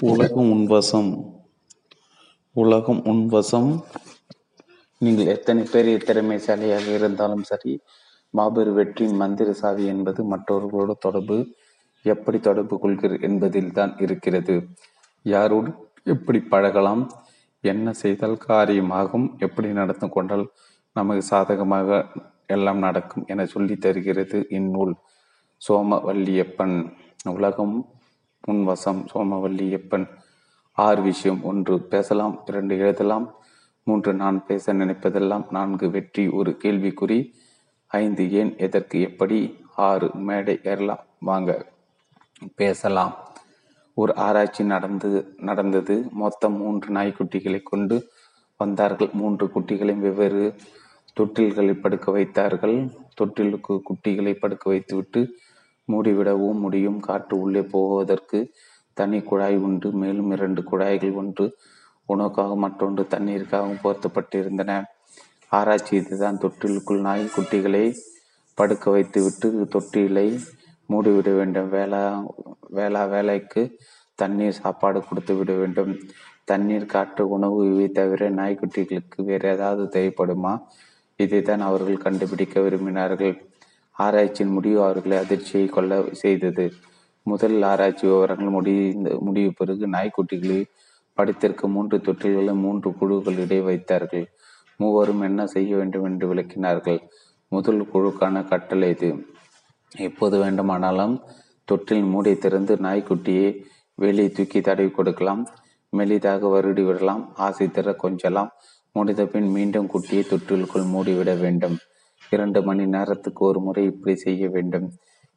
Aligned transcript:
உலகம் 0.00 0.52
உன்வசம். 0.52 1.24
உலகம் 2.52 3.02
உன்வசம். 3.04 3.82
நீங்கள் 4.98 5.26
எத்தனை 5.26 5.62
பெரிய 5.72 5.96
திறமைசாலியாக 5.96 6.94
இருந்தாலும் 6.94 7.42
சரி 7.42 7.80
மாபெரும் 8.30 8.74
வெற்றியின் 8.74 9.16
மந்திர 9.16 9.52
சாவி 9.52 9.86
என்பது 9.86 10.36
மற்றவர்களோட 10.36 10.92
தொடர்பு. 10.98 11.46
எப்படி 12.02 12.40
தொடர்பு 12.40 12.78
கொள்கிற 12.78 13.16
என்பதில் 13.20 13.72
தான் 13.72 13.96
இருக்கிறது. 13.98 14.68
யாரோடு 15.24 15.74
எப்படி 16.04 16.40
பழகலாம்? 16.40 17.10
என்ன 17.60 17.92
செய்தால் 17.92 18.38
காரியமாகும்? 18.48 19.38
எப்படி 19.38 19.72
நடந்து 19.72 20.08
கொண்டால் 20.08 20.48
நமக்கு 20.92 21.22
சாதகமாக 21.22 22.06
எல்லாம் 22.46 22.78
நடக்கும் 22.78 23.24
என 23.26 23.46
சொல்லி 23.46 23.76
தருகிறது 23.76 24.46
இந்நூல். 24.50 24.94
சோமவல்லியப்பன். 25.68 26.92
உலகம் 27.24 27.95
முன்வசம் 28.46 29.06
சோமவல்லியப்பன் 29.14 30.08
ஆறு 30.72 31.02
விஷயம். 31.02 31.44
ஒன்று 31.44 31.80
பேசலாம். 31.80 32.42
இரண்டு 32.46 32.78
எழுதலாம். 32.78 33.34
மூன்று 33.82 34.14
நான் 34.14 34.46
பேச 34.46 34.74
நினைப்பதெல்லாம். 34.74 35.50
நான்கு 35.50 35.90
வெற்றி. 35.90 36.28
ஒரு 36.28 36.58
கேள்விக்குறி. 36.62 37.32
ஐந்து 37.86 38.32
ஏன் 38.32 38.58
எதற்கு 38.58 39.00
எப்படி? 39.00 39.56
ஆறு 39.74 40.10
மேடை 40.14 40.60
ஏறலாம் 40.64 41.04
வாங்க 41.18 41.72
பேசலாம். 42.54 43.16
ஒரு 43.94 44.14
ஆராய்ச்சி 44.14 44.64
நடந்து 44.64 45.34
நடந்தது. 45.36 46.08
மொத்தம் 46.10 46.56
மூன்று 46.56 46.94
நாய்க்குட்டிகளை 46.94 47.62
கொண்டு 47.62 48.10
வந்தார்கள். 48.56 49.08
மூன்று 49.12 49.50
குட்டிகளையும் 49.54 49.98
வெவ்வேறு 49.98 50.54
தொட்டில்களில் 51.20 51.80
படுக்க 51.80 52.12
வைத்தார்கள். 52.12 52.90
தொட்டிலுக்கு 53.14 53.80
குட்டிகளை 53.82 54.34
படுக்க 54.34 54.70
வைத்துவிட்டு 54.70 55.38
மூடிவிடவும் 55.92 56.60
முடியும். 56.64 57.00
காற்று 57.00 57.40
உள்ளே 57.40 57.62
போவதற்கு 57.62 58.50
தனி 58.92 59.20
குழாய் 59.20 59.56
உண்டு. 59.56 59.92
மேலும் 59.92 60.30
இரண்டு 60.30 60.62
குழாய்கள் 60.62 61.12
ஒன்று 61.12 61.56
உணவுக்காக 62.08 62.56
மற்றொன்று 62.56 63.06
தண்ணீருக்காகவும் 63.10 63.82
பொருத்தப்பட்டிருந்தன. 63.84 64.82
ஆராய்ச்சி 65.48 65.96
இதுதான். 65.96 66.38
தொட்டிலுக்குள் 66.38 67.00
நாய் 67.00 67.30
குட்டிகளை 67.36 67.94
படுக்க 68.54 68.90
வைத்துவிட்டு 68.90 69.68
தொட்டிலை 69.70 70.40
மூடிவிட 70.88 71.34
வேண்டும். 71.34 71.68
வேளா 71.68 72.02
வேளா 72.70 73.04
வேலைக்கு 73.04 73.78
தண்ணீர் 74.14 74.52
சாப்பாடு 74.52 75.04
கொடுத்து 75.04 75.34
விட 75.34 75.52
வேண்டும். 75.52 75.98
தண்ணீர் 76.44 76.86
காற்று 76.86 77.28
உணவு 77.28 77.74
இவை 77.74 77.88
தவிர 77.88 78.30
நாய்க்குட்டிகளுக்கு 78.30 79.24
வேறு 79.24 79.48
ஏதாவது 79.48 79.84
தேவைப்படுமா? 79.84 80.62
இதைத்தான் 81.16 81.60
அவர்கள் 81.60 81.96
கண்டுபிடிக்க 81.96 82.60
விரும்பினார்கள். 82.60 83.36
ஆராய்ச்சியின் 83.98 84.52
முடிவு 84.52 84.82
அவர்களை 84.82 85.16
அதிர்ச்சியை 85.16 85.66
கொள்ள 85.66 86.04
செய்தது. 86.12 86.72
முதல் 87.22 87.62
ஆராய்ச்சி 87.62 88.06
விவரங்கள் 88.06 88.48
முடிந்த 88.48 89.16
முடிவு 89.20 89.52
பிறகு 89.56 89.86
நாய்க்குட்டிகளை 89.88 90.64
படித்திருக்க 91.12 91.68
மூன்று 91.68 91.96
தொட்டில்களை 91.96 92.54
மூன்று 92.54 92.90
குழுக்களிடையே 92.90 93.62
வைத்தார்கள். 93.62 94.26
மூவரும் 94.76 95.20
என்ன 95.20 95.46
செய்ய 95.46 95.76
வேண்டும் 95.76 96.04
என்று 96.04 96.34
விளக்கினார்கள். 96.34 97.00
முதல் 97.48 97.88
குழுக்கான 97.94 98.48
கட்டளை 98.48 98.88
இது. 98.88 99.26
எப்போது 99.96 100.38
வேண்டுமானாலும் 100.38 101.22
தொற்றில் 101.72 102.10
மூடி 102.10 102.36
திறந்து 102.36 102.76
நாய்க்குட்டியை 102.76 103.62
வெளியே 103.94 104.30
தூக்கி 104.30 104.60
தடவி 104.60 104.90
கொடுக்கலாம். 104.90 105.48
மெலிதாக 105.96 106.42
வருடி 106.54 106.84
விடலாம். 106.84 107.32
ஆசை 107.34 107.70
தர 107.70 107.96
கொஞ்சலாம். 108.02 108.48
முடிந்த 108.92 109.26
பின் 109.26 109.48
மீண்டும் 109.48 109.90
குட்டியை 109.94 110.22
தொற்றிலுக்குள் 110.26 110.90
மூடிவிட 110.94 111.40
வேண்டும். 111.40 111.76
இரண்டு 112.30 112.60
மணி 112.62 112.84
நேரத்துக்கு 112.86 113.42
ஒரு 113.44 113.60
முறை 113.60 113.84
இப்படி 113.84 114.14
செய்ய 114.16 114.48
வேண்டும். 114.48 114.86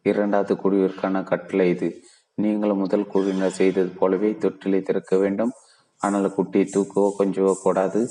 இரண்டாவது 0.06 0.54
குழுவிற்கான 0.56 1.24
கட்டளை 1.24 1.70
இது. 1.70 1.90
நீங்களும் 2.36 2.78
முதல் 2.78 3.08
குழுவினர் 3.08 3.58
செய்தது 3.60 3.90
போலவே 3.90 4.30
தொட்டிலை 4.32 4.82
திறக்க 4.82 5.18
வேண்டும். 5.18 5.52
ஆனால் 6.02 6.34
குட்டியை 6.38 6.66
தூக்கவோ 6.76 7.10
கொஞ்சவோ 7.20 7.54
கூடாது 7.64 8.02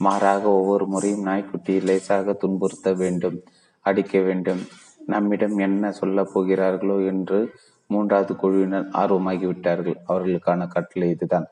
மாறாக 0.00 0.44
ஒவ்வொரு 0.50 0.86
முறையும் 0.86 1.26
நாய்க்குட்டியை 1.26 1.82
லேசாக 1.82 2.32
துன்புறுத்த 2.32 2.96
வேண்டும். 2.96 3.36
அடிக்க 3.80 4.18
வேண்டும். 4.20 4.62
நம்மிடம் 5.06 5.56
என்ன 5.58 5.92
சொல்ல 5.92 6.22
போகிறார்களோ 6.24 6.96
என்று 7.06 7.38
மூன்றாவது 7.86 8.36
குழுவினர் 8.36 8.86
ஆர்வமாகிவிட்டார்கள். 8.92 9.98
அவர்களுக்கான 10.08 10.66
கட்டளை 10.66 11.08
இதுதான். 11.10 11.46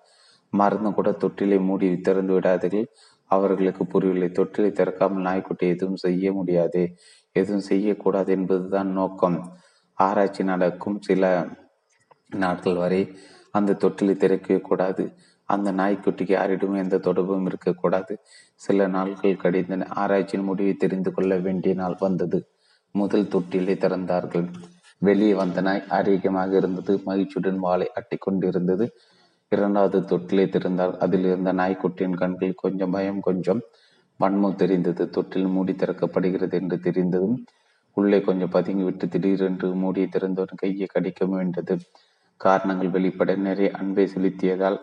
மருந்து 0.53 0.91
கூட 0.93 1.11
தொட்டிலை 1.11 1.59
மூடி 1.61 2.01
திறந்து 2.01 2.33
விடாதீர்கள். 2.39 2.89
அவர்களுக்கு 3.37 3.83
புரியவில்லை 3.87 4.29
தொற்றிலை 4.31 4.71
திறக்காமல் 4.71 5.27
நாய்க்குட்டி 5.29 5.67
எதுவும் 5.69 6.03
செய்ய 6.05 6.33
முடியாது. 6.33 6.83
எதுவும் 7.37 7.67
செய்யக்கூடாது 7.71 8.31
என்பதுதான் 8.33 8.91
நோக்கம். 8.93 9.39
ஆராய்ச்சி 9.99 10.43
நடக்கும் 10.45 10.99
சில 11.01 11.25
நாட்கள் 12.37 12.77
வரை 12.77 13.01
அந்த 13.51 13.77
தொட்டிலை 13.83 14.15
திறக்கவே 14.17 14.61
கூடாது. 14.61 15.05
அந்த 15.49 15.69
நாய்க்குட்டிக்கு 15.73 16.33
யாரிடமும் 16.33 16.83
எந்த 16.85 16.97
தொடர்பும் 16.99 17.47
இருக்கக்கூடாது. 17.47 18.15
சில 18.65 18.87
நாட்கள் 18.87 19.43
கடிந்தன. 19.43 19.89
ஆராய்ச்சியின் 20.03 20.49
முடிவை 20.49 20.75
தெரிந்து 20.75 21.11
கொள்ள 21.13 21.33
வேண்டிய 21.47 21.75
நாள் 21.75 21.97
வந்தது. 21.99 22.39
முதல் 22.95 23.31
தொட்டிலை 23.35 23.75
திறந்தார்கள். 23.85 24.47
வெளியே 25.03 25.35
வந்த 25.35 25.61
நாய் 25.61 25.85
ஆரோக்கியமாக 25.89 26.57
இருந்தது. 26.57 26.93
மகிழ்ச்சியுடன் 27.05 27.59
வாளை 27.59 27.89
அட்டி 27.95 28.17
கொண்டிருந்தது 28.17 28.87
இரண்டாவது 29.49 29.99
தொட்டிலை 30.01 30.47
திறந்தால் 30.49 30.97
அதில் 30.97 31.25
இருந்த 31.25 31.53
நாய்க்குட்டியின் 31.53 32.17
கண்களில் 32.17 32.55
கொஞ்சம் 32.55 32.91
பயம் 32.91 33.21
கொஞ்சம் 33.21 33.61
வன்மம் 34.21 34.55
தெரிந்தது. 34.55 35.11
தொட்டில் 35.11 35.47
மூடி 35.47 35.73
திறக்கப்படுகிறது 35.73 36.53
என்று 36.53 36.79
தெரிந்ததும் 36.79 37.45
உள்ளே 37.93 38.21
கொஞ்சம் 38.21 38.53
பதுங்கிவிட்டு 38.53 39.09
திடீரென்று 39.09 39.75
மூடியை 39.75 40.09
திறந்தவன் 40.09 40.57
கையை 40.57 40.87
கடிக்க 40.87 41.25
வேண்டது 41.25 41.81
காரணங்கள் 42.37 42.91
வெளிப்பட 42.91 43.35
நிறைய 43.35 43.71
அன்பை 43.73 44.11
செலுத்தியதால் 44.15 44.79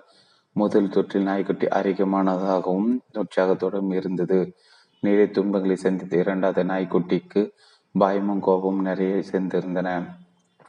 முதல் 0.53 0.89
தொற்றில் 0.89 1.21
நாய்க்குட்டி 1.21 1.65
ஆரோக்கியமானதாகவும் 1.65 2.97
உற்சாகத்தோடும் 3.13 3.93
இருந்தது. 3.93 4.55
நிறைய 4.99 5.29
துன்பங்களை 5.31 5.75
சந்தித்த 5.75 6.17
இரண்டாவது 6.17 6.63
நாய்க்குட்டிக்கு 6.63 7.51
பயமும் 7.99 8.39
கோபமும் 8.39 8.81
நிறைய 8.81 9.23
சேர்ந்திருந்தன. 9.31 9.89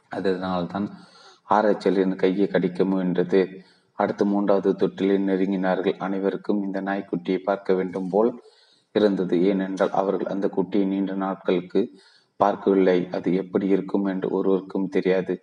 அதனால்தான் 0.09 0.87
ஆராய்ச்சியாளரின் 1.49 2.15
கையை 2.15 2.47
கடிக்க 2.47 2.83
முயன்றது. 2.83 3.41
அடுத்து 3.99 4.23
மூன்றாவது 4.25 4.69
தொட்டிலில் 4.75 5.27
நெருங்கினார்கள் 5.27 5.97
அனைவருக்கும் 5.97 6.63
இந்த 6.63 6.79
நாய்க்குட்டியை 6.81 7.39
பார்க்க 7.43 7.73
வேண்டும் 7.73 8.09
போல் 8.09 8.31
இருந்தது. 8.95 9.35
ஏனென்றால் 9.41 9.93
அவர்கள் 10.01 10.31
அந்த 10.33 10.47
குட்டியை 10.55 10.85
நீண்ட 10.85 11.13
நாட்களுக்கு 11.15 11.81
பார்க்கவில்லை. 12.39 12.97
அது 13.11 13.29
எப்படி 13.33 13.67
இருக்கும் 13.67 14.05
என்று 14.05 14.27
ஒருவருக்கும் 14.29 14.89
தெரியாது. 14.89 15.35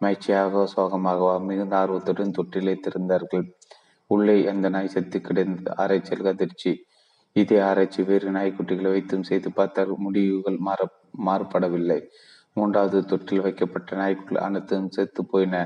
மகிழ்ச்சியாக 0.00 0.64
சோகமாக 0.66 1.38
மிகுந்த 1.40 1.74
ஆர்வத்துடன் 1.76 2.36
தொட்டிலை 2.38 2.74
திறந்தார்கள் 2.86 3.44
உள்ளே 4.10 4.36
அந்த 4.46 4.66
நாய் 4.68 4.92
செத்து 4.94 5.18
கிடந்தது. 5.20 5.70
ஆராய்ச்சியல் 5.76 6.30
அதிர்ச்சி 6.32 6.72
இதே 7.36 7.58
ஆராய்ச்சி 7.60 8.02
வேறு 8.02 8.28
நாய்க்குட்டிகளை 8.30 8.90
வைத்தும் 8.90 9.22
செய்து 9.22 9.48
பார்த்தால் 9.52 9.92
முடிவுகள் 9.98 10.58
மாற 10.68 10.80
மாறுபடவில்லை. 11.26 11.98
மூன்றாவது 12.56 12.98
தொட்டில் 13.04 13.44
வைக்கப்பட்ட 13.46 13.90
நாய்க்குட்டிகள் 13.96 14.46
அனைத்தும் 14.46 14.88
செத்து 14.88 15.22
போயின. 15.24 15.56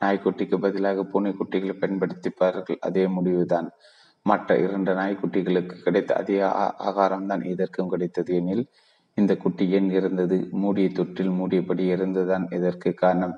நாய்க்குட்டிக்கு 0.00 0.56
பதிலாக 0.58 1.04
பூனைக்குட்டிகளை 1.12 1.74
பயன்படுத்திப்பார்கள். 1.80 2.78
அதே 2.80 3.04
முடிவுதான். 3.06 3.68
மற்ற 4.26 4.56
இரண்டு 4.58 4.92
நாய்க்குட்டிகளுக்கு 4.94 5.76
கிடைத்த 5.82 6.14
அதே 6.14 6.38
ஆகாரம்தான் 6.88 7.44
இதற்கும் 7.44 7.88
கிடைத்தது 7.88 8.34
எனில் 8.34 8.64
இந்த 9.14 9.36
குட்டி 9.36 9.64
ஏன் 9.68 9.90
இருந்தது 9.90 10.36
மூடிய 10.52 10.88
தொட்டில் 10.88 11.30
மூடியபடி 11.30 11.84
இருந்ததுதான் 11.94 12.46
இதற்கு 12.50 12.90
காரணம்? 12.94 13.34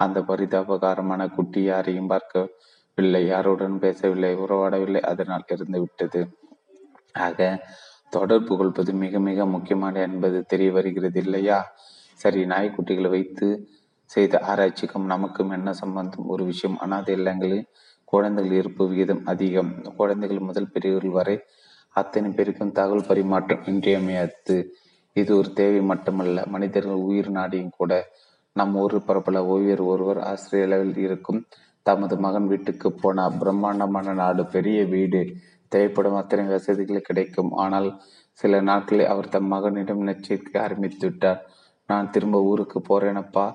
அந்த 0.00 0.18
பரிதாபகாரமான 0.20 1.22
குட்டி 1.28 1.62
யாரையும் 1.62 2.06
பார்க்கவில்லை 2.06 3.22
யாருடன் 3.26 3.76
பேசவில்லை 3.78 4.32
உறவாடவில்லை 4.36 5.00
அதனால் 5.00 5.44
இருந்து 5.48 5.80
விட்டது. 5.80 6.20
ஆக 7.26 7.40
தொடர்பு 8.10 8.52
கொள்வது 8.56 8.92
மிக 8.94 9.18
மிக 9.18 9.46
முக்கியமான 9.46 10.00
என்பது 10.00 10.38
தெரிய 10.44 10.72
வருகிறது 10.72 11.18
இல்லையா 11.20 11.58
சரி 12.20 12.40
நாய்க்குட்டிகளை 12.44 13.08
வைத்து 13.08 13.48
செய்த 14.12 14.34
ஆராய்ச்சிக்கும் 14.46 15.04
நமக்கும் 15.04 15.50
என்ன 15.50 15.72
சம்பந்தம்? 15.72 16.26
ஒரு 16.26 16.44
விஷயம். 16.44 16.78
அனாதை 16.78 17.14
இல்லங்களில் 17.14 17.64
குழந்தைகள் 18.04 18.58
இருப்பு 18.58 18.84
விகிதம் 18.88 19.24
அதிகம். 19.24 19.72
குழந்தைகள் 19.96 20.38
முதல் 20.38 20.72
பெரியவர்கள் 20.72 21.16
வரை 21.18 21.36
அத்தனை 21.96 22.28
பேருக்கும் 22.30 22.72
தகவல் 22.72 23.08
பரிமாற்றம் 23.08 23.64
இன்றியமையாது. 23.64 24.56
இது 25.16 25.30
ஒரு 25.36 25.52
தேவை 25.52 25.80
மட்டுமல்ல. 25.82 26.44
மனிதர்கள் 26.46 27.04
உயிர் 27.08 27.30
நாடியும் 27.32 27.76
கூட 27.76 27.92
நம் 28.56 28.74
ஊர் 28.74 28.96
பரப்பல 28.96 29.38
ஓவியர் 29.46 29.82
ஒருவர் 29.82 30.20
ஆஸ்திரேலியாவில் 30.22 30.96
இருக்கும் 30.96 31.40
தமது 31.86 32.14
மகன் 32.16 32.46
வீட்டுக்கு 32.46 32.88
போன 32.92 33.28
பிரம்மாண்டமான 33.40 34.12
நாடு 34.12 34.46
பெரிய 34.46 34.78
வீடு. 34.84 35.20
தேவைப்படும் 35.72 36.14
அத்தனை 36.14 36.44
வசதிகள் 36.46 37.00
கிடைக்கும். 37.00 37.50
ஆனால் 37.64 37.88
சில 38.38 38.60
நாட்களில் 38.60 39.06
அவர் 39.06 39.28
தம் 39.28 39.52
மகனிடம் 39.52 40.02
நெச்சரிக்கை 40.06 40.58
ஆரம்பித்து 40.60 41.04
விட்டார். 41.08 41.40
நான் 41.88 42.10
திரும்ப 42.10 42.38
ஊருக்கு 42.42 42.78
போறேனப்பா. 42.80 43.46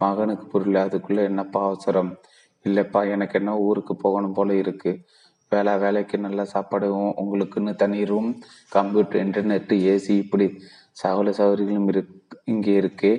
மகனுக்கு 0.00 0.46
புரியல. 0.46 0.84
அதுக்குள்ள 0.86 1.22
என்னப்பா 1.22 1.60
அவசரம் 1.64 2.10
இல்லைப்பா 2.64 3.00
எனக்கு 3.14 3.34
என்ன 3.38 3.52
ஊருக்கு 3.58 3.94
போகணும் 3.96 4.32
போல 4.32 4.54
இருக்கு. 4.54 4.92
வேலை 5.52 5.72
வேலைக்கு 5.78 6.16
நல்ல 6.18 6.40
சாப்பாடு 6.44 6.86
உங்களுக்குன்னு 7.22 7.72
தனி 7.74 8.00
ரூம் 8.04 8.30
கம்ப்யூட்டர் 8.68 9.20
இன்டர்நெட்டு 9.26 9.76
ஏசி 9.92 10.12
இப்படி 10.24 10.46
சகல 10.92 11.30
சௌகரியங்களும் 11.30 11.88
இரு 11.88 12.02
இங்கே 12.44 12.74
இருக்கு. 12.74 13.10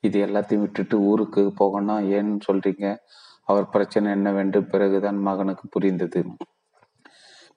இது 0.00 0.18
எல்லாத்தையும் 0.26 0.64
விட்டுட்டு 0.64 0.96
ஊருக்கு 1.10 1.42
போகணும் 1.56 2.10
ஏன்னு 2.10 2.38
சொல்றீங்க? 2.48 2.86
அவர் 3.48 3.66
பிரச்சனை 3.68 4.08
என்னவென்று 4.12 4.60
பிறகுதான் 4.64 5.18
மகனுக்கு 5.28 5.64
புரிந்தது. 5.68 6.20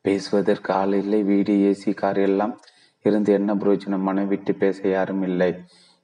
பேசுவதற்கு 0.06 0.74
ஆள் 0.74 0.94
இல்லை. 0.94 1.20
வீடு 1.24 1.54
ஏசி 1.70 1.92
கார் 1.94 2.20
எல்லாம் 2.20 2.54
இருந்து 3.06 3.32
என்ன 3.34 3.52
பிரயோஜனம்? 3.56 4.08
மனைவிட்டு 4.10 4.54
பேச 4.64 4.88
யாரும் 4.90 5.22
இல்லை. 5.22 5.52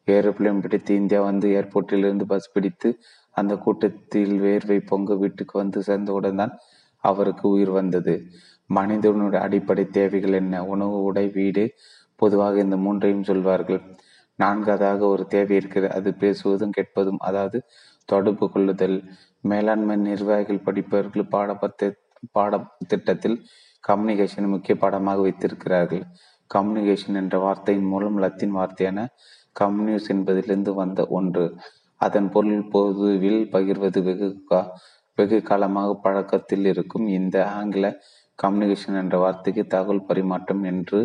ஏரோப்ளேன் 0.07 0.61
பிடித்து 0.61 0.95
இந்தியா 0.95 1.23
வந்து 1.23 1.47
ஏர்போர்ட்டில் 1.49 2.05
இருந்து 2.05 2.25
பஸ் 2.25 2.51
பிடித்து 2.51 2.99
அந்த 3.35 3.57
கூட்டத்தில் 3.57 4.41
வேர்வை 4.41 4.85
பொங்க 4.85 5.15
வீட்டுக்கு 5.15 5.57
வந்து 5.59 5.83
சேர்ந்தவுடன் 5.83 6.35
தான் 6.35 6.57
அவருக்கு 7.03 7.49
உயிர் 7.49 7.69
வந்தது. 7.69 8.13
மனிதனுடைய 8.69 9.45
அடிப்படை 9.45 9.85
தேவைகள் 9.87 10.31
என்ன? 10.31 10.65
உணவு 10.65 11.03
உடை 11.03 11.27
வீடு. 11.27 11.63
பொதுவாக 12.15 12.59
இந்த 12.59 12.77
மூன்றையும் 12.77 13.23
சொல்வார்கள். 13.23 13.81
நான்காவதாக 14.35 15.05
ஒரு 15.05 15.27
தேவை 15.27 15.55
இருக்கிறது. 15.55 15.93
அது 15.95 16.15
பேசுவதும் 16.19 16.69
கேட்பதும் 16.69 17.19
அதாவது 17.19 17.63
தொடர்பு 18.05 18.49
கொள்ளுதல். 18.49 19.03
மேலாண்மை 19.41 19.95
நிர்வாகிகள் 19.95 20.65
படிப்பவர்கள் 20.65 21.31
பாடப்பத்த 21.31 21.91
பாட 22.31 22.59
திட்டத்தில் 22.87 23.37
கம்யூனிகேஷன் 23.87 24.47
முக்கிய 24.47 24.77
பாடமாக 24.77 25.21
வைத்திருக்கிறார்கள். 25.21 26.03
கம்யூனிகேஷன் 26.55 27.15
என்ற 27.15 27.37
வார்த்தையின் 27.37 27.85
மூலம் 27.85 28.17
லத்தீன் 28.17 28.51
வார்த்தையான 28.51 28.99
கம்யூனிஸ் 29.55 30.09
என்பதிலிருந்து 30.13 30.71
வந்த 30.81 31.01
ஒன்று. 31.17 31.45
அதன் 32.01 32.29
பொருள் 32.35 32.61
பொதுவில் 32.73 33.41
பகிர்வது 33.53 33.99
வெகு 34.07 34.29
கா 34.49 34.59
வெகு 35.17 35.37
காலமாக 35.49 35.89
பழக்கத்தில் 36.05 36.65
இருக்கும். 36.71 37.05
இந்த 37.19 37.35
ஆங்கில 37.57 37.85
கம்யூனிகேஷன் 38.39 38.97
என்ற 39.01 39.15
வார்த்தைக்கு 39.23 39.63
தகவல் 39.73 40.07
பரிமாற்றம் 40.09 40.63
என்று 40.71 40.99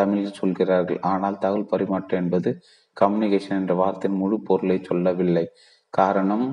தமிழில் 0.00 0.36
சொல்கிறார்கள். 0.40 1.00
ஆனால் 1.12 1.40
தகவல் 1.44 1.70
பரிமாற்றம் 1.72 2.20
என்பது 2.22 2.50
கம்யூனிகேஷன் 2.96 3.58
என்ற 3.60 3.74
வார்த்தையின் 3.80 4.20
முழு 4.22 4.36
பொருளை 4.48 4.78
சொல்லவில்லை. 4.90 5.44
காரணம் 5.94 6.46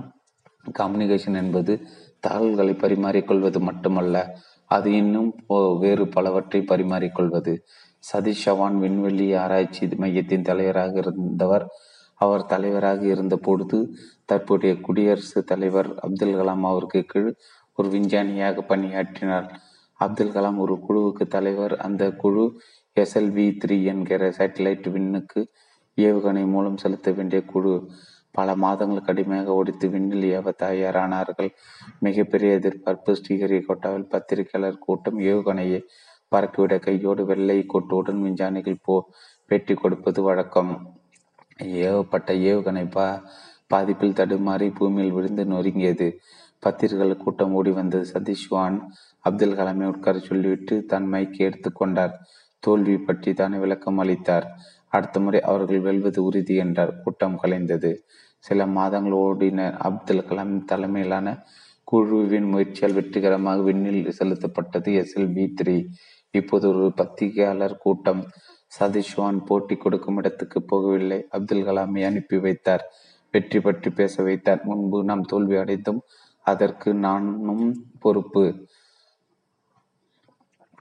கம்யூனிகேஷன் 0.80 1.40
என்பது 1.44 1.74
தகவல்களை 2.28 2.74
பரிமாறிக்கொள்வது 2.84 3.60
மட்டுமல்ல 3.70 4.18
அது 4.72 4.90
இன்னும் 5.02 5.30
வேறு 5.84 6.06
பலவற்றை 6.16 6.60
பரிமாறிக்கொள்வது. 6.72 7.54
சதீஷ் 8.14 8.44
சவான் 8.46 8.80
விண்வெளி 8.80 9.34
ஆராய்ச்சி 9.34 9.88
மையத்தின் 9.96 10.42
தலைவராக 10.42 10.98
இருந்தவர். 10.98 11.66
அவர் 12.16 12.46
தலைவராக 12.46 13.06
இருந்த 13.06 13.36
பொழுது 13.38 13.96
தற்போதைய 14.26 14.82
குடியரசுத் 14.82 15.48
தலைவர் 15.48 15.90
அப்துல் 16.00 16.36
கலாம் 16.36 16.64
அவருக்கு 16.64 17.04
கீழ் 17.04 17.36
ஒரு 17.74 17.90
விஞ்ஞானியாக 17.90 18.62
பணியாற்றினார். 18.62 19.48
அப்துல் 20.00 20.32
கலாம் 20.32 20.58
ஒரு 20.58 20.76
குழுவுக்கு 20.88 21.28
தலைவர். 21.28 21.78
அந்த 21.78 22.12
குழு 22.12 22.60
எஸ்எல்வி 22.96 23.58
த்ரீ 23.66 23.84
என்கிற 23.84 24.30
சேட்டலைட் 24.30 24.90
விண்ணுக்கு 24.90 25.48
ஏவுகணை 25.98 26.46
மூலம் 26.48 26.78
செலுத்த 26.78 27.12
வேண்டிய 27.12 27.42
குழு. 27.46 27.90
பல 28.32 28.56
மாதங்கள் 28.56 29.02
கடுமையாக 29.02 29.54
ஒடித்து 29.54 29.90
விண்ணில் 29.90 30.40
ஏவ 30.40 30.52
தயாரானார்கள். 30.64 31.50
மிகப்பெரிய 32.00 32.54
எதிர்பார்ப்பு 32.54 33.18
ஸ்ரீஹரிகோட்டாவில் 33.22 34.10
பத்திரிகையாளர் 34.10 34.78
கூட்டம் 34.78 35.20
ஏவுகணையை 35.20 35.82
பறக்கிவிட 36.36 36.76
கையோடு 36.88 37.24
வெள்ளை 37.32 37.58
கொட்டுடன் 37.74 38.22
விஞ்ஞானிகள் 38.26 38.84
போ 38.88 38.96
பேட்டி 39.52 39.74
கொடுப்பது 39.74 40.22
வழக்கம். 40.22 40.72
ஏவப்பட்ட 41.88 42.30
ஏவுகணை 42.52 42.86
பா 42.96 43.06
பாதிப்பில் 43.74 44.18
தடுமாறி 44.20 44.68
பூமியில் 44.78 45.16
விழுந்து 45.18 45.44
நொறுங்கியது. 45.46 46.08
பத்திரிகைகள் 46.64 47.24
கூட்டம் 47.24 47.54
ஓடி 47.60 47.72
வந்தது. 47.72 48.06
சதீஷ்வான் 48.14 48.78
அப்துல் 49.26 49.58
கலாமை 49.60 49.86
உட்கார 49.94 50.18
சொல்லிவிட்டு 50.28 50.76
தன் 50.92 51.08
மைக்கு 51.14 51.40
எடுத்துக்கொண்டார் 51.48 52.14
தோல்வி 52.64 52.96
பற்றி 53.08 53.32
தானே 53.34 53.58
விளக்கம் 53.64 54.00
அளித்தார். 54.04 54.46
அடுத்த 54.94 55.20
முறை 55.20 55.40
அவர்கள் 55.50 55.86
வெல்வது 55.88 56.20
உறுதி 56.28 56.56
என்றார். 56.64 56.94
கூட்டம் 57.04 57.40
கலைந்தது. 57.44 57.92
சில 58.44 58.66
மாதங்கள் 58.78 59.16
ஓடின 59.24 59.62
அப்துல் 59.88 60.28
கலாம் 60.30 60.54
தலைமையிலான 60.72 61.28
குழுவின் 61.88 62.48
முயற்சியால் 62.52 62.98
வெற்றிகரமாக 62.98 63.64
விண்ணில் 63.68 64.02
செலுத்தப்பட்டது 64.20 64.92
எஸ்எல்பி 65.02 65.46
த்ரீ. 65.60 65.78
இப்போது 66.36 66.66
ஒரு 66.74 66.86
பத்திரிகையாளர் 66.96 67.78
கூட்டம் 67.78 68.22
சதீஷ்வான் 68.80 69.40
போட்டி 69.46 69.76
கொடுக்கும் 69.76 70.18
இடத்துக்கு 70.18 70.60
போகவில்லை. 70.72 71.20
அப்துல் 71.30 71.68
கலாமை 71.68 72.02
அனுப்பி 72.06 72.38
வைத்தார். 72.38 72.84
வெற்றி 73.34 73.60
பற்றி 73.60 73.90
பேச 73.90 74.24
வைத்தார். 74.24 74.62
முன்பு 74.64 74.98
நாம் 75.04 75.30
தோல்வி 75.32 75.56
அடைந்தும். 75.56 76.02
அதற்கு 76.46 76.90
நானும் 77.06 77.68
பொறுப்பு. 78.00 78.44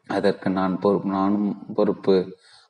அதற்கு 0.09 0.49
நான் 0.51 0.75
பொறுப்பு 0.79 1.09
நானும் 1.09 1.51
பொறுப்பு. 1.75 2.17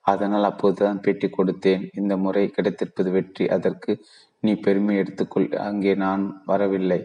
அதனால் 0.04 0.44
அப்போதுதான் 0.44 1.00
பேட்டி 1.00 1.28
கொடுத்தேன். 1.28 1.84
இந்த 1.94 2.14
முறை 2.16 2.44
கிடைத்திருப்பது 2.56 3.10
வெற்றி. 3.10 3.44
அதற்கு 3.48 3.92
நீ 4.40 4.52
பெருமை 4.66 4.94
எடுத்துக்கொள். 5.02 5.48
அங்கே 5.68 5.92
நான் 6.04 6.24
வரவில்லை. 6.46 7.00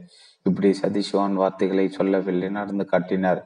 இப்படி 0.45 0.69
சதீஷ்வான் 0.81 1.35
வார்த்தைகளை 1.41 1.85
சொல்லவில்லை. 1.89 2.49
நடந்து 2.49 2.85
காட்டினார். 2.85 3.41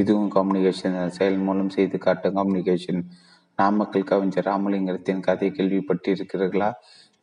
இதுவும் 0.00 0.30
கம்யூனிகேஷன் 0.34 0.96
செயல் 1.08 1.44
மூலம் 1.46 1.74
செய்து 1.76 1.98
காட்டும் 1.98 2.36
கம்யூனிகேஷன் 2.36 3.02
நாமக்கல் 3.58 4.10
கவிஞர் 4.10 4.48
ராமலிங்கத்தின் 4.48 5.20
கதை 5.20 5.48
கேள்விப்பட்டிருக்கிறீர்களா? 5.50 6.68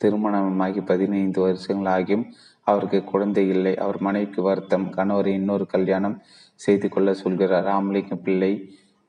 திருமணமாகி 0.02 0.82
பதினைந்து 0.82 1.40
வருஷங்கள் 1.42 1.92
ஆகியும் 1.96 2.26
அவருக்கு 2.68 3.00
குழந்தை 3.04 3.44
இல்லை. 3.50 3.74
அவர் 3.78 4.00
மனைவிக்கு 4.00 4.42
வருத்தம் 4.42 4.88
கணவரை 4.98 5.34
இன்னொரு 5.40 5.66
கல்யாணம் 5.66 6.18
செய்து 6.60 6.88
கொள்ள 6.90 7.10
சொல்கிறார். 7.14 7.66
ராமலிங்க 7.66 8.16
பிள்ளை 8.26 8.52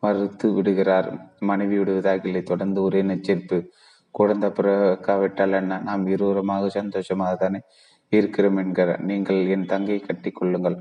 மறுத்து 0.03 0.47
விடுகிறார். 0.53 1.09
மனைவி 1.41 1.77
விடுவதாக 1.79 2.29
இல்லை. 2.29 2.43
தொடர்ந்து 2.43 2.81
ஒரே 2.83 3.03
நெச்சரிப்பு 3.03 3.59
குழந்தை 4.11 4.49
பிறக்காவிட்டால் 4.51 5.57
என்ன? 5.61 5.79
நாம் 5.79 6.05
இருவருமாக 6.07 6.69
சந்தோஷமாக 6.79 7.35
தானே 7.35 7.61
இருக்கிறோம் 8.13 8.59
என்கிறார். 8.63 9.03
நீங்கள் 9.11 9.41
என் 9.47 9.67
தங்கை 9.67 9.99
கட்டி 10.01 10.31
கொள்ளுங்கள். 10.31 10.77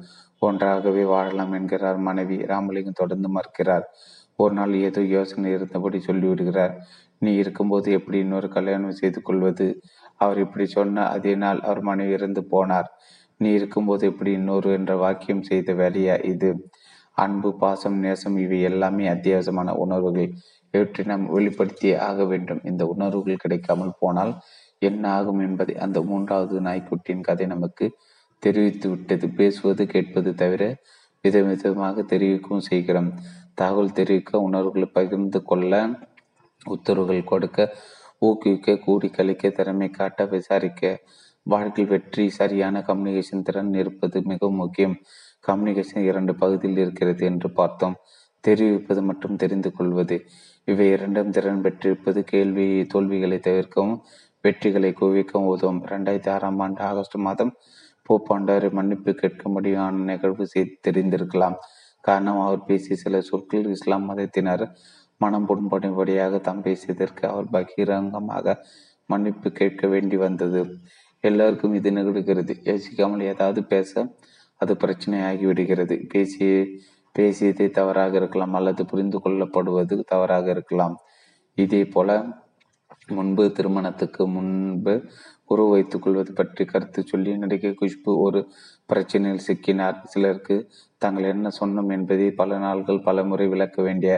ஒன்றாகவே 0.47 1.03
வாழலாம் 1.03 1.53
என்கிறார் 1.53 1.99
மனைவி. 2.07 2.37
ராமலிங்கம் 2.45 3.01
தொடர்ந்து 3.01 3.29
மறுக்கிறார். 3.29 3.85
ஒரு 4.39 4.53
நாள் 4.53 4.73
ஏதோ 4.87 5.01
யோசனை 5.15 5.49
இருந்தபடி 5.51 5.99
சொல்லிவிடுகிறார். 6.07 6.73
நீ 7.21 7.31
இருக்கும்போது 7.35 7.87
எப்படி 7.91 8.17
இன்னொரு 8.17 8.47
கல்யாணம் 8.49 8.99
செய்து 9.01 9.19
கொள்வது 9.21 9.67
அவர் 10.15 10.39
இப்படி 10.39 10.65
சொன்ன 10.67 11.05
அதே 11.07 11.33
நாள் 11.35 11.59
அவர் 11.59 11.81
மனைவி 11.81 12.11
இறந்து 12.11 12.41
போனார். 12.51 12.89
நீ 13.39 13.49
இருக்கும்போது 13.51 14.03
எப்படி 14.07 14.31
இன்னொரு 14.31 14.69
என்ற 14.71 14.91
வாக்கியம் 14.95 15.43
செய்த 15.43 15.69
வேலையா 15.73 16.15
இது? 16.25 16.49
அன்பு 17.17 17.49
பாசம் 17.57 17.97
நேசம் 17.99 18.37
இவை 18.37 18.59
எல்லாமே 18.61 19.05
அத்தியாவசியமான 19.07 19.71
உணர்வுகள். 19.83 20.29
இவற்றை 20.73 21.03
நாம் 21.05 21.25
வெளிப்படுத்தியே 21.35 21.95
ஆக 22.07 22.19
வேண்டும். 22.25 22.61
இந்த 22.63 22.83
உணர்வுகள் 22.93 23.43
கிடைக்காமல் 23.43 23.97
போனால் 23.99 24.33
என்ன 24.81 25.03
ஆகும் 25.17 25.41
என்பதை 25.47 25.73
அந்த 25.77 25.97
மூன்றாவது 26.01 26.55
நாய்க்குட்டியின் 26.61 27.27
கதை 27.27 27.45
நமக்கு 27.47 27.85
தெரிவித்து 28.45 28.87
விட்டது. 28.89 29.25
பேசுவது 29.39 29.83
கேட்பது 29.93 30.31
தவிர 30.41 30.63
விதவிதமாக 31.23 32.03
தெரிவிக்கவும் 32.11 32.67
செய்கிறோம். 32.69 33.11
தகவல் 33.59 33.95
தெரிவிக்க 33.99 34.39
உணர்வுகளை 34.47 34.87
பகிர்ந்து 34.97 35.39
கொள்ள 35.49 35.73
உத்தரவுகள் 36.73 37.29
கொடுக்க 37.31 37.59
ஊக்குவிக்க 38.25 38.77
கூடி 38.85 39.07
கழிக்க 39.09 39.49
திறமை 39.57 39.87
காட்ட 39.89 40.25
விசாரிக்க 40.33 40.91
வாழ்க்கை 41.53 41.83
வெற்றி 41.85 42.23
சரியான 42.39 42.75
கம்யூனிகேஷன் 42.87 43.45
திறன் 43.47 43.73
இருப்பது 43.81 44.17
மிகவும் 44.31 44.61
முக்கியம். 44.61 44.95
கம்யூனிகேஷன் 45.47 46.05
இரண்டு 46.11 46.33
பகுதியில் 46.35 46.81
இருக்கிறது 46.83 47.23
என்று 47.31 47.49
பார்த்தோம். 47.59 47.97
தெரிவிப்பது 48.45 49.01
மற்றும் 49.09 49.39
தெரிந்து 49.41 49.69
கொள்வது. 49.77 50.17
இவை 50.71 50.87
இரண்டும் 50.95 51.33
திறன் 51.35 51.63
பெற்றிருப்பது. 51.65 52.19
கேள்வி 52.31 52.67
தோல்விகளை 52.93 53.39
தவிர்க்கவும் 53.39 53.97
வெற்றிகளை 54.43 54.91
குவிக்கவும் 55.01 55.49
உதவும். 55.53 55.81
இரண்டாயிரத்தி 55.85 56.29
ஆறாம் 56.29 56.59
ஆண்டு 56.59 56.81
ஆகஸ்ட் 56.89 57.17
மாதம் 57.27 57.53
போப்பாண்டாரை 58.09 58.71
மன்னிப்பு 58.71 59.13
கேட்க 59.13 59.49
முடியாத 59.49 59.97
நிகழ்வு 60.11 60.45
செய்து 60.47 60.79
தெரிந்திருக்கலாம். 60.87 61.57
காரணம் 62.01 62.39
அவர் 62.39 62.63
பேசிய 62.63 62.95
சில 62.95 63.21
சொற்கள் 63.21 63.65
இஸ்லாம் 63.65 64.09
மதத்தினர் 64.09 64.65
மனம் 65.17 65.47
புண்படும்படியாக 65.47 66.39
தாம் 66.41 66.63
பேசியதற்கு 66.63 67.23
அவர் 67.25 67.47
பகிரங்கமாக 67.49 68.55
மன்னிப்பு 69.05 69.51
கேட்க 69.51 69.87
வேண்டி 69.87 70.17
வந்தது. 70.17 70.61
எல்லாருக்கும் 71.19 71.73
இது 71.73 71.91
நிகழ்கிறது. 71.91 72.53
யோசிக்காமல் 72.63 73.23
ஏதாவது 73.23 73.63
பேச 73.63 73.91
அது 74.61 74.73
பிரச்சனையாகிவிடுகிறது. 74.73 75.95
பேசிய 76.09 76.65
பேசியதே 77.15 77.69
தவறாக 77.69 78.15
இருக்கலாம் 78.15 78.53
அல்லது 78.53 78.85
புரிந்து 78.85 79.17
கொள்ளப்படுவது 79.23 79.95
தவறாக 80.05 80.49
இருக்கலாம். 80.49 80.95
இதே 81.57 81.85
போல 81.85 82.09
முன்பு 83.07 83.51
திருமணத்துக்கு 83.51 84.27
முன்பு 84.27 84.93
உறவு 85.47 85.69
வைத்துக் 85.69 86.03
கொள்வது 86.03 86.31
பற்றி 86.33 86.63
கருத்து 86.65 87.01
சொல்லி 87.03 87.31
நடிகை 87.37 87.71
குஷ்பு 87.81 88.11
ஒரு 88.25 88.39
பிரச்சனையில் 88.89 89.45
சிக்கினார். 89.47 89.97
சிலருக்கு 90.13 90.55
தாங்கள் 91.01 91.31
என்ன 91.33 91.47
சொன்னோம் 91.59 91.91
என்பதை 91.97 92.27
பல 92.41 92.57
நாள்கள் 92.57 93.05
பல 93.07 93.23
முறை 93.23 93.47
விளக்க 93.53 93.77
வேண்டிய 93.81 94.13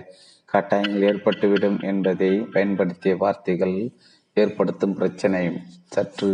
கட்டாயங்கள் 0.54 1.08
ஏற்பட்டுவிடும் 1.10 1.80
என்பதை 1.92 2.32
பயன்படுத்திய 2.54 3.16
வார்த்தைகள் 3.24 3.76
ஏற்படுத்தும் 4.38 4.98
பிரச்சனை. 5.00 5.44
சற்று 5.96 6.32